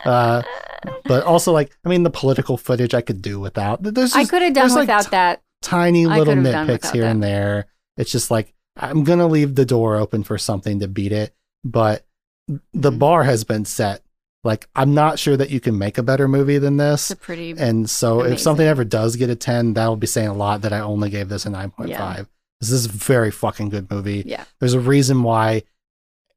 Uh, 0.06 0.42
but 1.06 1.24
also 1.24 1.52
like, 1.52 1.76
I 1.86 1.90
mean, 1.90 2.04
the 2.04 2.10
political 2.10 2.58
footage 2.58 2.94
I 2.94 3.02
could 3.02 3.22
do 3.22 3.40
without. 3.40 3.82
There's 3.84 4.16
i 4.16 4.24
could 4.26 4.42
have 4.42 4.54
done 4.54 4.64
there's, 4.64 4.74
like, 4.76 4.84
without 4.84 5.04
t- 5.06 5.10
that 5.12 5.42
tiny 5.62 6.06
little 6.06 6.26
could 6.26 6.38
have 6.38 6.46
done 6.54 6.68
nitpicks 6.68 6.92
here 6.92 7.04
that. 7.04 7.12
and 7.12 7.24
there. 7.24 7.68
It's 7.98 8.12
just 8.12 8.32
like 8.32 8.54
I'm 8.78 9.04
gonna 9.04 9.28
leave 9.28 9.56
the 9.56 9.66
door 9.66 9.98
open 9.98 10.24
for 10.24 10.38
something 10.38 10.80
to 10.80 10.88
beat 10.88 11.12
it, 11.12 11.34
but 11.66 12.06
the 12.74 12.92
Mhm. 12.92 13.00
bar 13.00 13.24
has 13.24 13.44
been 13.44 13.66
set. 13.66 14.02
Like 14.44 14.68
I'm 14.76 14.94
not 14.94 15.20
sure 15.20 15.36
that 15.36 15.50
you 15.50 15.60
can 15.60 15.78
make 15.78 15.98
a 15.98 16.04
better 16.04 16.28
movie 16.28 16.58
than 16.60 16.78
this. 16.78 17.12
it's 17.12 17.20
a 17.20 17.24
pretty 17.24 17.52
And 17.58 17.90
so 17.90 18.22
if 18.24 18.40
something 18.40 18.66
ever 18.66 18.84
does 18.86 19.16
get 19.18 19.30
a 19.30 19.36
10, 19.36 19.74
that'll 19.74 19.96
be 19.98 20.08
saying 20.08 20.30
a 20.30 20.34
lot 20.34 20.62
that 20.62 20.72
I 20.74 20.80
only 20.80 21.10
gave 21.10 21.28
this 21.30 21.46
a 21.46 21.50
9.5. 21.50 21.88
Yeah. 21.88 22.24
This 22.62 22.72
is 22.72 22.86
a 22.86 22.90
very 22.90 23.32
fucking 23.32 23.70
good 23.70 23.90
movie. 23.92 24.24
yeah 24.26 24.46
There's 24.60 24.74
a 24.74 24.80
reason 24.80 25.24
why 25.24 25.64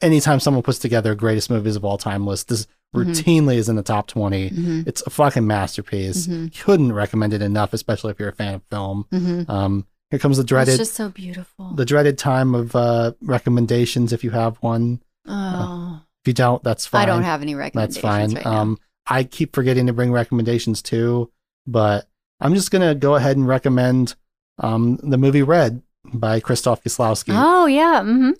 anytime 0.00 0.40
someone 0.40 0.62
puts 0.62 0.78
together 0.80 1.14
greatest 1.14 1.48
movies 1.50 1.76
of 1.76 1.84
all 1.84 1.98
time 1.98 2.26
list, 2.26 2.48
this 2.48 2.66
Mhm. 2.94 3.04
routinely 3.06 3.54
is 3.56 3.68
in 3.68 3.76
the 3.76 3.82
top 3.82 4.06
20. 4.08 4.48
hmm 4.48 4.82
It's 4.86 5.02
a 5.06 5.10
fucking 5.10 5.46
masterpiece. 5.46 6.26
hmm 6.26 6.48
Couldn't 6.60 6.92
recommend 6.92 7.32
it 7.32 7.40
enough, 7.42 7.72
especially 7.72 8.10
if 8.10 8.18
you're 8.20 8.28
a 8.28 8.34
fan 8.34 8.54
of 8.54 8.62
film. 8.70 9.06
hmm 9.10 9.42
Um, 9.48 9.86
here 10.10 10.18
comes 10.18 10.36
the 10.36 10.42
it's 10.42 10.48
dreaded 10.48 10.76
just 10.76 10.94
so 10.94 11.08
beautiful 11.08 11.72
the 11.74 11.84
dreaded 11.86 12.18
time 12.18 12.54
of 12.54 12.76
uh, 12.76 13.12
recommendations. 13.22 14.12
If 14.12 14.22
you 14.24 14.30
have 14.30 14.56
one, 14.58 15.00
oh 15.26 16.00
if 16.22 16.28
you 16.28 16.32
don't, 16.34 16.62
that's 16.62 16.86
fine. 16.86 17.02
i 17.02 17.06
don't 17.06 17.22
have 17.24 17.42
any 17.42 17.54
recommendations. 17.54 17.96
That's 17.96 18.02
fine. 18.02 18.34
right 18.34 18.46
um, 18.46 18.78
I 19.06 19.24
keep 19.24 19.54
forgetting 19.54 19.88
to 19.88 19.92
bring 19.92 20.12
recommendations 20.12 20.80
too, 20.82 21.30
but 21.66 22.06
I'm 22.40 22.54
just 22.54 22.70
gonna 22.70 22.94
go 22.94 23.16
ahead 23.16 23.36
and 23.36 23.46
recommend 23.48 24.14
um, 24.58 24.96
the 25.02 25.18
movie 25.18 25.42
Red 25.42 25.82
by 26.14 26.40
Krzysztof 26.40 26.82
Kieslowski. 26.82 27.32
oh 27.36 27.66
yeah 27.66 28.02
hmm 28.02 28.30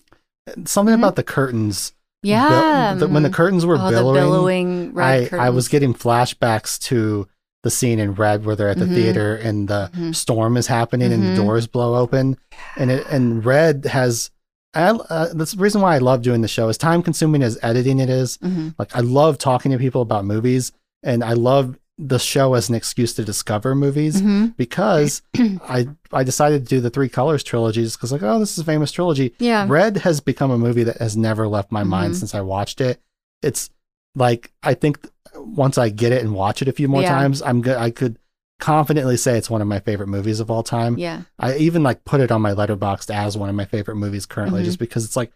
Something 0.65 0.95
mhm. 0.95 0.99
about 0.99 1.17
the 1.17 1.23
curtains. 1.23 1.93
yeah 2.23 2.95
the- 2.95 3.09
when 3.09 3.23
the 3.25 3.29
mhm. 3.29 3.35
curtains 3.35 3.65
were 3.67 3.77
oh, 3.79 3.91
billowing, 3.91 4.15
the 4.15 4.21
billowing 4.21 4.95
red 4.95 5.33
I, 5.35 5.47
I 5.47 5.51
was 5.51 5.69
getting 5.69 5.95
flashbacks 5.95 6.79
to 6.85 7.27
the 7.65 7.71
scene 7.71 8.01
in 8.01 8.15
Red 8.15 8.45
where 8.45 8.57
they're 8.57 8.69
at 8.69 8.79
the 8.79 8.87
Mhm. 8.87 8.95
theater 8.95 9.37
and 9.37 9.69
the 9.69 9.89
Mhm. 9.97 10.15
storm 10.17 10.57
is 10.57 10.67
happening 10.67 11.13
and 11.13 11.23
the 11.23 11.37
doors 11.37 11.69
blow 11.69 11.95
open, 11.95 12.37
and 12.77 12.91
it 12.91 13.07
and 13.09 13.45
Red 13.45 13.85
has. 13.87 14.31
I, 14.75 14.91
uh, 14.91 15.33
that's 15.35 15.53
the 15.53 15.63
reason 15.63 15.81
why 15.83 15.95
I 15.95 15.99
love 15.99 16.23
doing 16.23 16.41
the 16.41 16.49
show. 16.49 16.69
As 16.69 16.79
time 16.79 17.03
consuming 17.03 17.43
as 17.43 17.59
editing 17.63 17.99
it 17.99 18.09
is, 18.09 18.39
Mhm. 18.39 18.75
like 18.79 18.95
I 18.97 19.01
love 19.01 19.39
talking 19.39 19.71
to 19.73 19.79
people 19.79 20.01
about 20.03 20.25
movies, 20.25 20.73
and 21.03 21.23
I 21.23 21.35
love 21.35 21.77
the 21.99 22.19
show 22.19 22.55
as 22.55 22.69
an 22.71 22.75
excuse 22.75 23.13
to 23.15 23.25
discover 23.25 23.75
movies 23.75 24.23
Mhm. 24.23 24.55
because 24.57 25.21
I 25.69 25.89
I 26.13 26.25
decided 26.25 26.63
to 26.67 26.69
do 26.77 26.81
the 26.81 26.89
Three 26.91 27.09
Colors 27.11 27.43
trilogy 27.45 27.83
just 27.85 27.99
because 27.99 28.13
like 28.13 28.23
oh 28.23 28.39
this 28.39 28.53
is 28.53 28.59
a 28.59 28.65
famous 28.65 28.91
trilogy. 28.91 29.35
yeah 29.39 29.67
Red 29.69 29.99
has 29.99 30.21
become 30.21 30.51
a 30.51 30.59
movie 30.59 30.85
that 30.85 30.97
has 30.99 31.17
never 31.19 31.47
left 31.47 31.71
my 31.71 31.85
mind 31.85 32.15
Mhm. 32.15 32.17
since 32.17 32.35
I 32.35 32.41
watched 32.41 32.81
it. 32.81 32.99
It's 33.43 33.69
like 34.17 34.53
I 34.63 34.73
think 34.75 35.07
once 35.37 35.77
I 35.79 35.91
get 35.91 36.13
it 36.13 36.23
and 36.23 36.35
watch 36.35 36.63
it 36.63 36.69
a 36.69 36.73
few 36.73 36.89
more 36.89 37.03
Yeah. 37.03 37.11
times, 37.11 37.43
I'm 37.43 37.61
good. 37.61 37.77
I 37.77 37.91
could 37.91 38.17
confidently 38.63 39.17
say 39.17 39.37
it's 39.37 39.51
one 39.51 39.61
of 39.61 39.67
my 39.69 39.81
favorite 39.81 40.07
movies 40.09 40.39
of 40.41 40.51
all 40.51 40.63
time. 40.63 40.97
yeah 40.97 41.23
I 41.39 41.57
even 41.57 41.83
like 41.83 42.05
put 42.05 42.21
it 42.21 42.31
on 42.31 42.41
my 42.41 42.53
letterboxd 42.53 43.11
as 43.13 43.37
one 43.37 43.49
of 43.49 43.55
my 43.57 43.65
favorite 43.65 43.97
movies 43.97 44.25
currently, 44.25 44.63
Mhm. 44.63 44.67
just 44.67 44.79
because 44.79 45.05
it's 45.05 45.17
like 45.17 45.33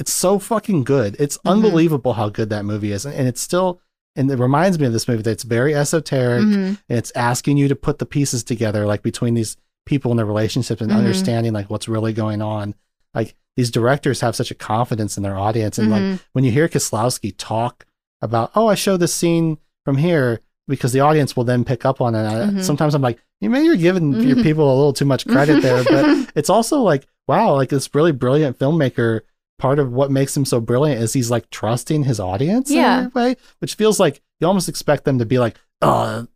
it's 0.00 0.12
so 0.12 0.38
fucking 0.38 0.84
good. 0.84 1.16
It's 1.18 1.38
Mhm. 1.38 1.50
unbelievable 1.52 2.12
how 2.14 2.28
good 2.28 2.50
that 2.50 2.64
movie 2.64 2.92
is, 2.92 3.04
and, 3.06 3.26
it's 3.28 3.40
still. 3.40 3.80
And 4.16 4.30
it 4.30 4.38
reminds 4.38 4.78
me 4.78 4.86
of 4.86 4.92
this 4.92 5.06
movie 5.08 5.22
that 5.22 5.30
it's 5.30 5.44
very 5.44 5.74
esoteric 5.74 6.42
Mhm. 6.44 6.78
and 6.88 6.98
it's 6.98 7.12
asking 7.14 7.56
you 7.58 7.68
to 7.68 7.76
put 7.76 7.98
the 8.00 8.06
pieces 8.06 8.42
together, 8.44 8.86
like 8.86 9.02
between 9.02 9.34
these 9.34 9.56
people 9.86 10.10
and 10.10 10.18
their 10.18 10.26
relationships 10.26 10.80
and 10.82 10.90
Mhm. 10.90 10.96
understanding 10.96 11.52
like 11.52 11.70
what's 11.70 11.88
really 11.88 12.12
going 12.12 12.42
on. 12.42 12.74
Like 13.14 13.34
these 13.56 13.70
directors 13.70 14.20
have 14.20 14.34
such 14.36 14.50
a 14.50 14.54
confidence 14.56 15.16
in 15.16 15.22
their 15.22 15.36
audience, 15.38 15.78
and 15.78 15.90
like 15.90 16.02
Mhm. 16.02 16.20
when 16.32 16.44
you 16.44 16.50
hear 16.52 16.68
Kieslowski 16.68 17.34
talk 17.38 17.86
about, 18.20 18.50
oh, 18.56 18.66
I 18.66 18.74
show 18.74 18.96
this 18.96 19.14
scene 19.14 19.58
from 19.84 19.96
here 19.98 20.40
because 20.68 20.92
the 20.92 21.00
audience 21.00 21.36
will 21.36 21.44
then 21.44 21.64
pick 21.64 21.84
up 21.84 22.00
on 22.00 22.14
it. 22.14 22.18
Mhm. 22.28 22.62
Sometimes 22.62 22.94
I'm 22.94 23.02
like, 23.02 23.18
you 23.40 23.50
maybe 23.50 23.64
you're 23.66 23.76
giving 23.76 24.12
your 24.12 24.36
Mhm. 24.36 24.42
people 24.42 24.72
a 24.72 24.76
little 24.76 24.92
too 24.92 25.04
much 25.04 25.26
credit 25.26 25.62
there, 25.62 25.82
but 25.84 26.30
it's 26.34 26.50
also 26.50 26.80
like, 26.82 27.06
wow, 27.26 27.54
like 27.54 27.68
this 27.70 27.94
really 27.94 28.12
brilliant 28.12 28.58
filmmaker. 28.58 29.20
Part 29.58 29.78
of 29.80 29.92
what 29.92 30.10
makes 30.12 30.36
him 30.36 30.44
so 30.44 30.60
brilliant 30.60 31.00
is 31.02 31.12
he's 31.14 31.30
like 31.30 31.50
trusting 31.50 32.04
his 32.04 32.20
audience 32.20 32.70
Yeah. 32.70 33.00
in 33.00 33.06
a 33.06 33.10
way, 33.14 33.36
which 33.60 33.74
feels 33.74 33.98
like 33.98 34.20
you 34.40 34.46
almost 34.46 34.68
expect 34.68 35.04
them 35.04 35.18
to 35.18 35.24
be 35.26 35.38
like, 35.38 35.56
oh, 35.82 36.26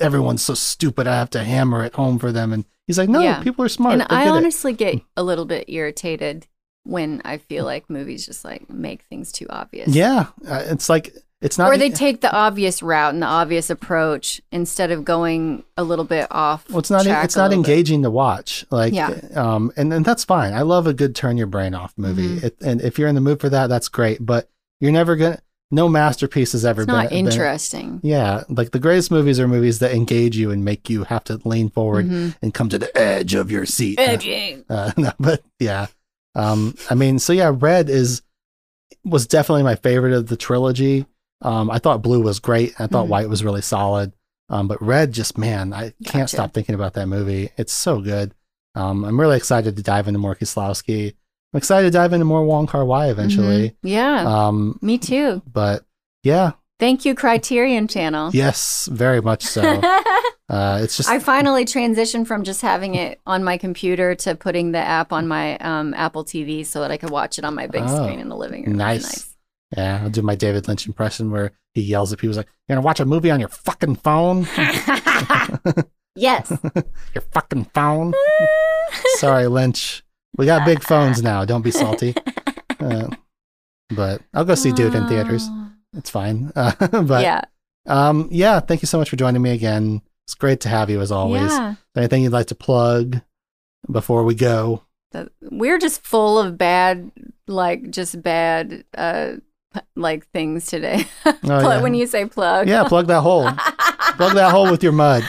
everyone's 0.00 0.42
so 0.42 0.54
stupid. 0.54 1.06
I 1.06 1.14
have 1.16 1.30
to 1.30 1.44
hammer 1.44 1.84
it 1.84 1.94
home 1.94 2.18
for 2.18 2.32
them. 2.32 2.52
And 2.52 2.64
he's 2.86 2.98
like, 2.98 3.08
no, 3.08 3.20
Yeah. 3.20 3.42
people 3.42 3.64
are 3.64 3.68
smart. 3.68 3.94
and 3.94 4.02
They 4.02 4.06
I 4.16 4.24
get 4.24 4.28
it." 4.28 4.36
honestly 4.36 4.72
get 4.72 5.00
a 5.16 5.22
little 5.22 5.44
bit 5.46 5.68
irritated 5.68 6.46
when 6.84 7.20
I 7.24 7.38
feel 7.38 7.64
like 7.64 7.90
movies 7.90 8.24
just 8.26 8.44
like 8.44 8.68
make 8.70 9.02
things 9.10 9.32
too 9.32 9.46
obvious. 9.50 9.88
yeah, 9.88 10.26
uh, 10.48 10.62
it's 10.66 10.88
like 10.88 11.14
it's 11.46 11.56
not. 11.58 11.72
or 11.72 11.78
they 11.78 11.88
take 11.90 12.20
the 12.20 12.30
obvious 12.32 12.82
route 12.82 13.14
and 13.14 13.22
the 13.22 13.26
obvious 13.26 13.70
approach 13.70 14.40
instead 14.52 14.90
of 14.90 15.04
going 15.04 15.64
a 15.76 15.84
little 15.84 16.04
bit 16.04 16.26
off. 16.30 16.68
Well, 16.68 16.80
it's 16.80 16.90
not. 16.90 17.06
It's 17.06 17.36
not 17.36 17.48
little 17.50 17.62
bit. 17.62 17.70
engaging 17.70 18.02
to 18.02 18.10
watch. 18.10 18.66
Like, 18.70 18.92
Yeah. 18.92 19.18
um, 19.34 19.72
and 19.76 19.92
and 19.92 20.04
that's 20.04 20.24
fine. 20.24 20.52
I 20.52 20.62
love 20.62 20.86
a 20.86 20.92
good 20.92 21.14
turn 21.16 21.36
your 21.38 21.46
brain 21.46 21.74
off 21.74 21.94
movie. 21.96 22.36
Mhm. 22.40 22.44
It, 22.44 22.56
and 22.60 22.80
if 22.82 22.98
you're 22.98 23.08
in 23.08 23.14
the 23.14 23.20
mood 23.20 23.40
for 23.40 23.48
that, 23.48 23.68
that's 23.68 23.88
great. 23.88 24.18
But 24.24 24.50
you're 24.80 24.92
never 24.92 25.16
gonna. 25.16 25.38
No 25.70 25.88
masterpiece 25.88 26.52
has 26.52 26.64
ever 26.64 26.82
It's 26.82 26.86
been. 26.86 26.94
not 26.94 27.08
been- 27.10 27.26
interesting. 27.26 27.98
yeah, 28.04 28.44
like 28.48 28.70
the 28.70 28.78
greatest 28.78 29.10
movies 29.10 29.40
are 29.40 29.48
movies 29.48 29.80
that 29.80 29.92
engage 29.94 30.36
you 30.36 30.52
and 30.52 30.64
make 30.64 30.88
you 30.88 31.02
have 31.04 31.24
to 31.24 31.40
lean 31.44 31.70
forward 31.70 32.08
Mhm. 32.08 32.36
and 32.40 32.54
come 32.54 32.68
to 32.68 32.78
the 32.78 32.96
edge 32.96 33.34
of 33.34 33.50
your 33.50 33.66
seat. 33.66 33.98
Edging. 33.98 34.64
Uh, 34.70 34.92
no, 34.96 35.10
but 35.18 35.42
yeah, 35.58 35.86
um, 36.36 36.74
I 36.88 36.94
mean, 36.94 37.18
so 37.18 37.32
yeah, 37.32 37.50
Red 37.52 37.88
is 37.90 38.22
was 39.04 39.26
definitely 39.26 39.64
my 39.64 39.74
favorite 39.74 40.12
of 40.12 40.28
the 40.28 40.36
trilogy. 40.36 41.04
Um, 41.42 41.70
I 41.70 41.78
thought 41.78 42.02
Blue 42.02 42.20
was 42.22 42.38
great. 42.40 42.74
I 42.78 42.86
thought 42.86 43.06
Mhm. 43.06 43.10
White 43.10 43.28
was 43.28 43.44
really 43.44 43.62
solid. 43.62 44.12
Um, 44.48 44.68
but 44.68 44.80
Red, 44.80 45.12
just 45.12 45.36
man, 45.36 45.72
I 45.72 45.92
can't 46.04 46.22
Gotcha. 46.22 46.28
stop 46.36 46.54
thinking 46.54 46.74
about 46.74 46.94
that 46.94 47.06
movie. 47.08 47.50
It's 47.56 47.72
so 47.72 48.00
good. 48.00 48.32
Um, 48.74 49.04
I'm 49.04 49.18
really 49.20 49.36
excited 49.36 49.76
to 49.76 49.82
dive 49.82 50.06
into 50.08 50.18
more 50.20 50.34
Kieslowski. 50.36 51.14
I'm 51.52 51.58
excited 51.58 51.86
to 51.88 51.90
dive 51.98 52.12
into 52.12 52.24
more 52.26 52.44
Wong 52.44 52.66
Kar 52.66 52.84
Wai 52.84 53.08
eventually. 53.08 53.70
Mhm. 53.70 53.74
Yeah, 53.82 54.46
Um, 54.46 54.78
me 54.82 54.98
too. 54.98 55.42
but 55.52 55.84
yeah, 56.22 56.52
Thank 56.78 57.04
you, 57.06 57.14
Criterion 57.14 57.88
Channel. 57.88 58.30
yes, 58.34 58.88
very 58.92 59.20
much 59.22 59.42
so. 59.44 59.62
uh, 60.50 60.78
it's 60.82 60.96
just 60.98 61.08
I 61.08 61.18
finally 61.18 61.64
transitioned 61.64 62.26
from 62.26 62.44
just 62.44 62.60
having 62.60 62.94
it 62.94 63.18
on 63.26 63.42
my 63.42 63.56
computer 63.56 64.14
to 64.16 64.34
putting 64.34 64.72
the 64.72 64.78
app 64.78 65.12
on 65.12 65.26
my 65.26 65.56
um, 65.58 65.94
Apple 65.94 66.24
TV 66.24 66.64
so 66.66 66.80
that 66.80 66.90
I 66.90 66.98
could 66.98 67.10
watch 67.10 67.38
it 67.38 67.44
on 67.44 67.54
my 67.54 67.66
big 67.66 67.82
Oh, 67.86 68.04
screen 68.04 68.20
in 68.20 68.28
the 68.28 68.36
living 68.36 68.64
room. 68.64 68.74
Was 68.74 68.78
nice. 68.78 69.34
Yeah, 69.76 70.00
I'll 70.02 70.10
do 70.10 70.22
my 70.22 70.34
David 70.34 70.68
Lynch 70.68 70.86
impression 70.86 71.30
where 71.30 71.52
he 71.74 71.82
yells 71.82 72.12
at 72.12 72.18
people 72.18 72.36
like, 72.36 72.48
"You're 72.68 72.76
gonna 72.76 72.84
watch 72.84 73.00
a 73.00 73.04
movie 73.04 73.30
on 73.30 73.40
your 73.40 73.48
fucking 73.48 73.96
phone, 73.96 74.46
yes. 76.14 76.52
your 77.14 77.22
fucking 77.32 77.64
phone." 77.74 78.12
Sorry, 79.16 79.46
Lynch. 79.46 80.04
We 80.36 80.46
got 80.46 80.66
big 80.66 80.82
phones 80.82 81.22
now. 81.22 81.44
Don't 81.44 81.62
be 81.62 81.70
salty. 81.70 82.14
Uh, 82.78 83.08
but 83.94 84.20
I'll 84.34 84.44
go 84.44 84.54
see 84.54 84.72
Dune 84.72 84.94
in 84.94 85.08
theaters. 85.08 85.46
Oh. 85.50 85.70
It's 85.96 86.10
fine. 86.10 86.52
Uh, 86.56 86.72
but 87.02 87.22
yeah. 87.22 87.42
um, 87.86 88.28
yeah. 88.30 88.60
Thank 88.60 88.82
you 88.82 88.86
so 88.86 88.98
much 88.98 89.08
for 89.10 89.16
joining 89.16 89.42
me 89.42 89.50
again. 89.52 90.02
It's 90.26 90.34
great 90.34 90.60
to 90.60 90.68
have 90.68 90.90
you 90.90 91.00
as 91.00 91.10
always. 91.10 91.50
Yeah. 91.50 91.74
Anything 91.96 92.22
you'd 92.22 92.32
like 92.32 92.48
to 92.48 92.54
plug 92.54 93.20
before 93.90 94.24
we 94.24 94.34
go? 94.34 94.82
We're 95.40 95.78
just 95.78 96.02
full 96.04 96.38
of 96.38 96.58
bad, 96.58 97.10
like 97.46 97.90
just 97.90 98.22
bad, 98.22 98.84
uh, 98.96 99.34
like 99.94 100.26
things 100.30 100.66
today. 100.66 101.06
Plug- 101.22 101.36
Oh, 101.44 101.70
yeah. 101.70 101.80
When 101.82 101.94
you 101.94 102.06
say 102.06 102.24
plug. 102.26 102.68
Yeah, 102.68 102.84
plug 102.84 103.06
that 103.08 103.20
hole. 103.22 103.50
plug 104.16 104.34
that 104.34 104.50
hole 104.50 104.70
with 104.70 104.82
your 104.82 104.92
mud. 104.92 105.22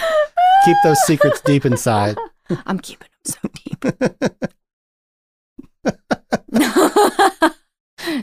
Keep 0.65 0.77
those 0.83 0.99
secrets 1.05 1.39
deep 1.41 1.65
inside. 1.65 2.17
I'm 2.65 2.79
keeping 2.79 3.07
them 3.23 3.35
so 3.35 3.39
deep. 3.53 3.85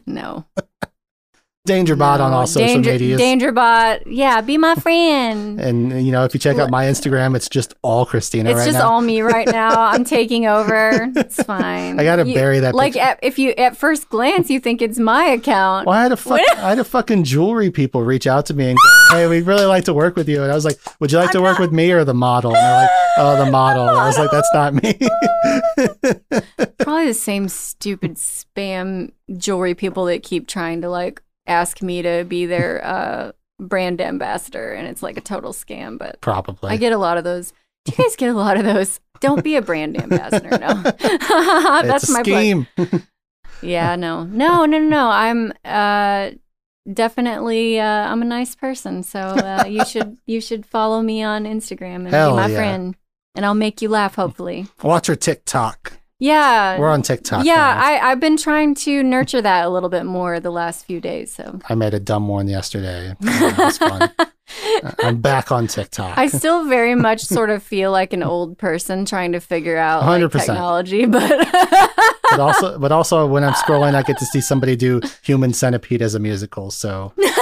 no. 0.06 0.46
DangerBot 1.74 2.20
on 2.20 2.31
No, 2.32 2.36
all 2.41 2.47
social 2.47 2.66
Danger, 2.82 2.91
medias. 2.93 3.19
DangerBot, 3.19 4.03
yeah, 4.05 4.43
be 4.43 4.59
my 4.59 4.74
friend. 4.74 5.59
and 5.59 6.05
you 6.05 6.12
know, 6.12 6.24
if 6.24 6.35
you 6.35 6.41
check 6.41 6.59
out 6.59 6.69
my 6.69 6.85
Instagram, 6.85 7.35
it's 7.35 7.49
just 7.49 7.73
all 7.81 8.05
Christina 8.05 8.51
it's 8.51 8.59
right 8.59 8.65
just 8.66 8.78
now. 8.78 8.91
all 8.91 9.01
me 9.01 9.23
right 9.23 9.47
now. 9.51 9.81
I'm 9.81 10.05
taking 10.05 10.45
over. 10.47 11.11
It's 11.16 11.43
fine. 11.43 11.99
I 11.99 12.05
gotta 12.05 12.27
You- 12.28 12.35
bury 12.35 12.61
that. 12.61 12.74
Like 12.74 12.97
at, 12.99 13.19
if 13.23 13.39
you 13.39 13.53
at 13.53 13.78
first 13.78 14.11
glance 14.11 14.51
you 14.51 14.61
think 14.61 14.82
it's 14.82 14.99
my 14.99 15.24
account. 15.24 15.86
Well, 15.86 15.97
I 15.97 16.03
had 16.03 16.12
a 16.12 16.19
fuck, 16.19 16.39
I 16.59 16.69
had 16.69 16.78
a 16.78 16.85
fucking 16.85 17.24
jewelry 17.24 17.70
people 17.70 18.03
reach 18.03 18.27
out 18.27 18.45
to 18.47 18.55
me 18.55 18.69
and 18.69 18.77
go, 19.11 19.16
"Hey, 19.16 19.27
we'd 19.27 19.47
really 19.47 19.65
like 19.65 19.85
to 19.86 19.95
work 19.95 20.16
with 20.16 20.28
you." 20.28 20.43
And 20.43 20.53
I 20.53 20.55
was 20.55 20.66
like, 20.66 20.78
"Would 21.01 21.12
you 21.12 21.19
like 21.19 21.31
to 21.31 21.41
work 21.41 21.59
with 21.59 21.73
me 21.73 21.91
or 21.93 22.05
the 22.05 22.12
model?" 22.12 22.55
And 22.55 22.62
they're 22.62 22.77
like, 22.82 22.91
"Oh, 23.16 23.43
the 23.43 23.51
model." 23.51 23.89
And 23.89 23.97
I 23.97 24.07
was 24.07 24.19
like, 24.19 24.31
"That's 24.31 24.51
not 24.53 24.74
me." 24.74 24.99
Probably 26.78 27.07
the 27.07 27.15
same 27.15 27.49
stupid 27.49 28.16
spam 28.16 29.12
jewelry 29.39 29.74
people 29.74 30.05
that 30.05 30.23
keep 30.23 30.47
trying 30.47 30.82
to 30.82 30.91
like 30.91 31.23
ask 31.47 31.83
me 31.83 32.03
to 32.03 32.25
be 32.27 32.47
their 32.47 32.85
uh, 32.85 33.33
brand 33.61 34.01
ambassador, 34.01 34.73
and 34.73 34.87
it's 34.87 35.03
like 35.03 35.16
a 35.16 35.21
total 35.21 35.53
scam. 35.53 35.99
But 35.99 36.21
Probably. 36.21 36.71
I 36.71 36.77
get 36.77 36.93
a 36.93 36.99
lot 36.99 37.19
of 37.19 37.25
those. 37.25 37.53
Do 37.85 37.93
you 37.97 38.05
guys 38.05 38.16
get 38.16 38.31
a 38.31 38.35
lot 38.35 38.57
of 38.57 38.65
those? 38.65 39.01
Don't 39.21 39.45
be 39.45 39.57
a 39.57 39.62
brand 39.62 40.01
ambassador. 40.01 40.51
No, 40.51 40.75
that's 40.83 42.05
it's 42.05 42.09
a 42.09 42.12
my 42.12 42.23
scheme. 42.23 42.66
Yeah, 43.62 43.97
no, 43.97 44.25
no, 44.25 44.66
no, 44.66 44.79
no, 44.79 44.89
no. 44.89 45.09
I'm 45.09 45.53
uh, 45.65 46.33
definitely 46.93 47.81
uh, 47.81 47.85
I'm 47.85 48.21
a 48.21 48.27
nice 48.27 48.55
person, 48.55 49.03
so 49.03 49.21
uh, 49.21 49.65
you 49.66 49.85
should 49.87 50.19
you 50.27 50.41
should 50.41 50.66
follow 50.66 51.01
me 51.01 51.23
on 51.23 51.45
Instagram 51.45 51.97
and 51.97 52.11
Hell 52.11 52.33
be 52.33 52.37
my 52.37 52.49
yeah. 52.49 52.57
friend, 52.57 52.97
and 53.35 53.47
I'll 53.47 53.55
make 53.55 53.81
you 53.81 53.89
laugh. 53.89 54.16
Hopefully, 54.16 54.66
Watch 54.83 55.07
her 55.07 55.16
TikTok. 55.16 55.95
Yeah. 56.24 56.78
We're 56.78 56.88
on 56.88 57.02
TikTok. 57.02 57.44
yeah. 57.44 57.80
I, 57.82 58.10
I've 58.10 58.20
been 58.20 58.36
trying 58.36 58.74
to 58.86 59.02
nurture 59.02 59.42
that 59.42 59.64
a 59.66 59.68
little 59.68 59.88
bit 59.90 60.05
more 60.06 60.40
the 60.40 60.51
last 60.51 60.86
few 60.86 61.01
days. 61.01 61.32
So 61.34 61.59
I 61.68 61.74
made 61.74 61.92
a 61.94 62.01
dumb 62.01 62.28
one 62.28 62.48
yesterday. 62.48 63.14
It 63.22 63.59
was 63.59 63.78
fun. 63.78 64.10
I'm 65.02 65.20
back 65.20 65.51
on 65.52 65.66
TikTok. 65.66 66.16
I 66.18 66.26
still 66.28 66.64
very 66.68 66.94
much 66.94 67.20
sort 67.22 67.51
of 67.51 67.62
feel 67.62 67.90
like 67.92 68.12
an 68.12 68.22
old 68.22 68.59
person 68.59 69.05
trying 69.05 69.32
to 69.32 69.40
figure 69.40 69.76
out 69.78 70.05
like, 70.06 70.20
100%. 70.22 70.30
technology, 70.32 71.06
but 71.06 71.28
but 72.30 72.40
also, 72.40 72.78
but 72.78 72.92
also, 72.92 73.26
when 73.26 73.42
I'm 73.42 73.55
scrolling, 73.55 73.94
I 73.94 74.02
get 74.02 74.18
to 74.18 74.26
see 74.26 74.40
somebody 74.40 74.76
do 74.76 75.01
Human 75.22 75.52
Centipede 75.55 76.02
as 76.02 76.14
a 76.14 76.18
musical. 76.18 76.70
So, 76.70 77.12
it- 77.16 77.32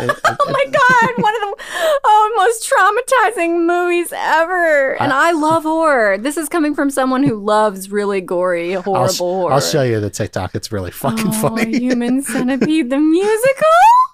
it- 0.00 0.20
oh 0.24 0.50
my 0.50 0.64
god, 0.72 1.22
one 1.22 1.34
oh, 2.04 2.32
most 2.36 2.70
traumatizing 2.70 3.66
movies 3.66 4.12
ever. 4.14 5.00
And 5.00 5.12
I 5.12 5.32
love 5.32 5.62
horror. 5.64 6.18
This 6.18 6.36
is 6.36 6.48
coming 6.48 6.74
from 6.74 6.90
someone 6.90 7.22
who 7.22 7.36
loves 7.36 7.90
really 7.90 8.20
gory, 8.20 8.72
horrible 8.72 8.96
I'll, 8.96 9.08
sh- 9.08 9.18
horror. 9.18 9.52
I'll 9.52 9.60
show 9.60 9.82
you 9.82 10.00
the 10.00 10.10
TikTok. 10.10 10.54
It's 10.54 10.72
really 10.72 10.90
fucking 10.90 11.28
oh, 11.28 11.32
funny. 11.32 11.78
Human 11.78 12.22
Centipede 12.22 12.90
the 12.90 12.98
musical. 12.98 14.07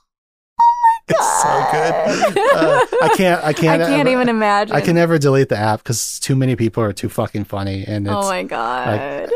it's 1.09 1.43
so 1.43 1.67
good. 1.71 2.39
Uh, 2.57 2.81
I 3.03 3.11
can't. 3.17 3.45
I 3.45 3.53
can't. 3.53 3.83
I 3.83 3.87
can't 3.87 4.01
ever- 4.01 4.11
even 4.11 4.29
imagine. 4.29 4.75
I 4.75 4.81
can 4.81 4.95
never 4.95 5.19
delete 5.19 5.51
the 5.51 5.57
app 5.59 5.81
because 5.81 6.19
too 6.21 6.35
many 6.35 6.57
people 6.57 6.83
are 6.83 6.93
too 6.95 7.09
fucking 7.11 7.45
funny, 7.45 7.85
and 7.87 8.07
it's 8.07 8.15
Oh 8.15 8.23
my 8.31 8.43
god. 8.43 9.29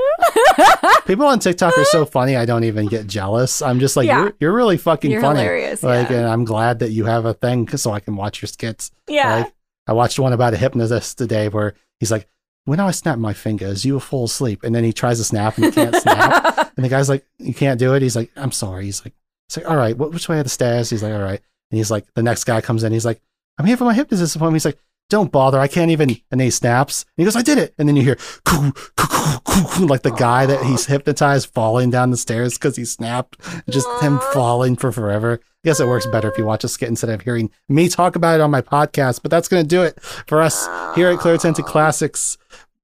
people 1.07 1.27
on 1.27 1.39
TikTok 1.39 1.77
are 1.77 1.85
so 1.85 2.05
funny. 2.05 2.37
I 2.37 2.45
don't 2.47 2.65
even 2.65 2.87
get 2.87 3.07
jealous. 3.07 3.61
I'm 3.63 3.81
just 3.81 3.97
like 3.97 4.07
Yeah. 4.07 4.21
you're 4.23 4.33
you're 4.41 4.53
really 4.55 4.77
fucking 4.79 5.11
You're 5.11 5.21
funny. 5.21 5.41
hilarious. 5.41 5.83
Like, 5.83 6.11
yeah. 6.11 6.19
and 6.21 6.27
I'm 6.29 6.45
glad 6.45 6.79
that 6.81 6.91
you 6.91 7.05
have 7.05 7.25
a 7.27 7.35
thing 7.35 7.69
so 7.77 7.93
I 7.93 8.01
can 8.01 8.17
watch 8.17 8.41
your 8.43 8.47
skits. 8.49 8.91
yeah. 9.07 9.37
Like, 9.41 9.53
I 9.87 9.93
watched 9.93 10.19
one 10.19 10.33
about 10.33 10.55
a 10.55 10.57
hypnotist 10.57 11.17
today 11.19 11.49
where 11.49 11.75
he's 11.99 12.11
like, 12.11 12.29
"When 12.67 12.79
I 12.81 12.91
snap 12.91 13.19
my 13.19 13.33
fingers, 13.33 13.85
you 13.85 13.95
will 13.95 14.01
fall 14.01 14.25
asleep," 14.25 14.63
and 14.63 14.75
then 14.75 14.85
he 14.85 14.93
tries 14.93 15.19
to 15.19 15.25
snap 15.25 15.57
and 15.57 15.67
he 15.67 15.71
can't 15.73 15.97
snap, 16.03 16.73
and 16.77 16.85
the 16.85 16.89
guy's 16.91 17.09
like, 17.09 17.25
"You 17.39 17.55
can't 17.55 17.79
do 17.79 17.95
it." 17.95 18.03
He's 18.03 18.17
like, 18.17 18.31
"I'm 18.37 18.53
sorry." 18.53 18.85
He's 18.87 19.03
like, 19.05 19.15
"It's 19.49 19.57
like, 19.57 19.69
all 19.71 19.77
right, 19.77 19.97
what, 19.97 20.13
which 20.13 20.29
way 20.29 20.39
are 20.39 20.43
the 20.43 20.49
stairs?" 20.51 20.91
He's 20.91 21.03
like, 21.03 21.13
"All 21.15 21.23
right," 21.23 21.41
and 21.71 21.79
he's 21.79 21.91
like, 21.91 22.07
the 22.15 22.23
next 22.23 22.45
guy 22.45 22.61
comes 22.61 22.85
in, 22.85 22.93
he's 22.93 23.05
like, 23.07 23.21
"I'm 23.59 23.67
here 23.67 23.77
for 23.77 23.85
my 23.85 23.95
hypnotist 23.95 24.37
appointment." 24.37 24.57
He's 24.57 24.67
like. 24.67 24.79
Don't 25.11 25.33
bother. 25.33 25.59
I 25.59 25.69
can't 25.69 25.91
even. 25.91 26.15
And 26.31 26.39
he 26.39 26.51
snaps. 26.51 27.05
And 27.05 27.23
he 27.23 27.25
goes, 27.25 27.35
I 27.35 27.41
did 27.41 27.57
it. 27.57 27.73
And 27.79 27.89
then 27.89 27.97
you 27.97 28.03
hear 28.03 28.17
"Coo, 28.45 28.73
coo, 28.73 28.91
coo, 28.95 29.39
coo, 29.43 29.65
coo," 29.65 29.87
like 29.87 30.03
the 30.03 30.11
guy 30.11 30.45
that 30.45 30.63
he's 30.65 30.85
hypnotized 30.85 31.49
falling 31.55 31.89
down 31.89 32.11
the 32.11 32.19
stairs 32.19 32.59
because 32.59 32.77
he 32.77 32.85
snapped. 32.85 33.41
Just 33.71 33.89
him 34.03 34.19
falling 34.35 34.77
for 34.77 34.93
forever. 34.93 35.41
I 35.43 35.65
guess 35.65 35.81
it 35.81 35.87
works 35.87 36.07
better 36.07 36.31
if 36.31 36.37
you 36.37 36.45
watch 36.45 36.63
a 36.63 36.69
skit 36.69 36.91
instead 36.91 37.09
of 37.09 37.23
hearing 37.23 37.51
me 37.71 37.89
talk 37.89 38.17
about 38.17 38.35
it 38.35 38.43
on 38.43 38.51
my 38.51 38.61
podcast. 38.61 39.23
But 39.23 39.31
that's 39.31 39.49
going 39.49 39.63
to 39.63 39.67
do 39.67 39.83
it 39.83 39.99
for 40.03 40.43
us 40.43 40.69
here 40.95 41.09
at 41.09 41.21
Clear 41.21 41.39
Tinted 41.39 41.65
Classics. 41.65 42.37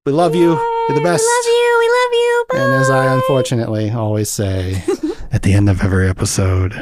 We 0.07 0.13
love 0.13 0.35
you. 0.35 0.53
You're 0.89 0.97
the 0.97 1.05
best. 1.05 1.23
We 1.23 1.29
love 1.29 1.47
you. 1.47 1.77
We 1.79 1.89
love 1.89 2.13
you. 2.13 2.45
Bye. 2.49 2.59
And 2.59 2.73
as 2.73 2.89
I 2.89 3.15
unfortunately 3.15 3.91
always 3.91 4.31
say 4.31 4.83
at 5.31 5.43
the 5.43 5.53
end 5.53 5.69
of 5.69 5.83
every 5.83 6.09
episode, 6.09 6.75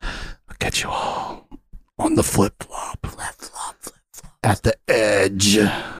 I'll 0.00 0.56
catch 0.58 0.82
you 0.82 0.88
all 0.88 1.29
on 2.00 2.14
the 2.14 2.22
flip 2.22 2.62
flop. 2.62 3.06
Flip 3.06 3.34
flop, 3.38 3.76
flip 3.80 3.94
flop. 4.12 4.32
At 4.42 4.62
the 4.62 4.74
edge. 4.88 5.58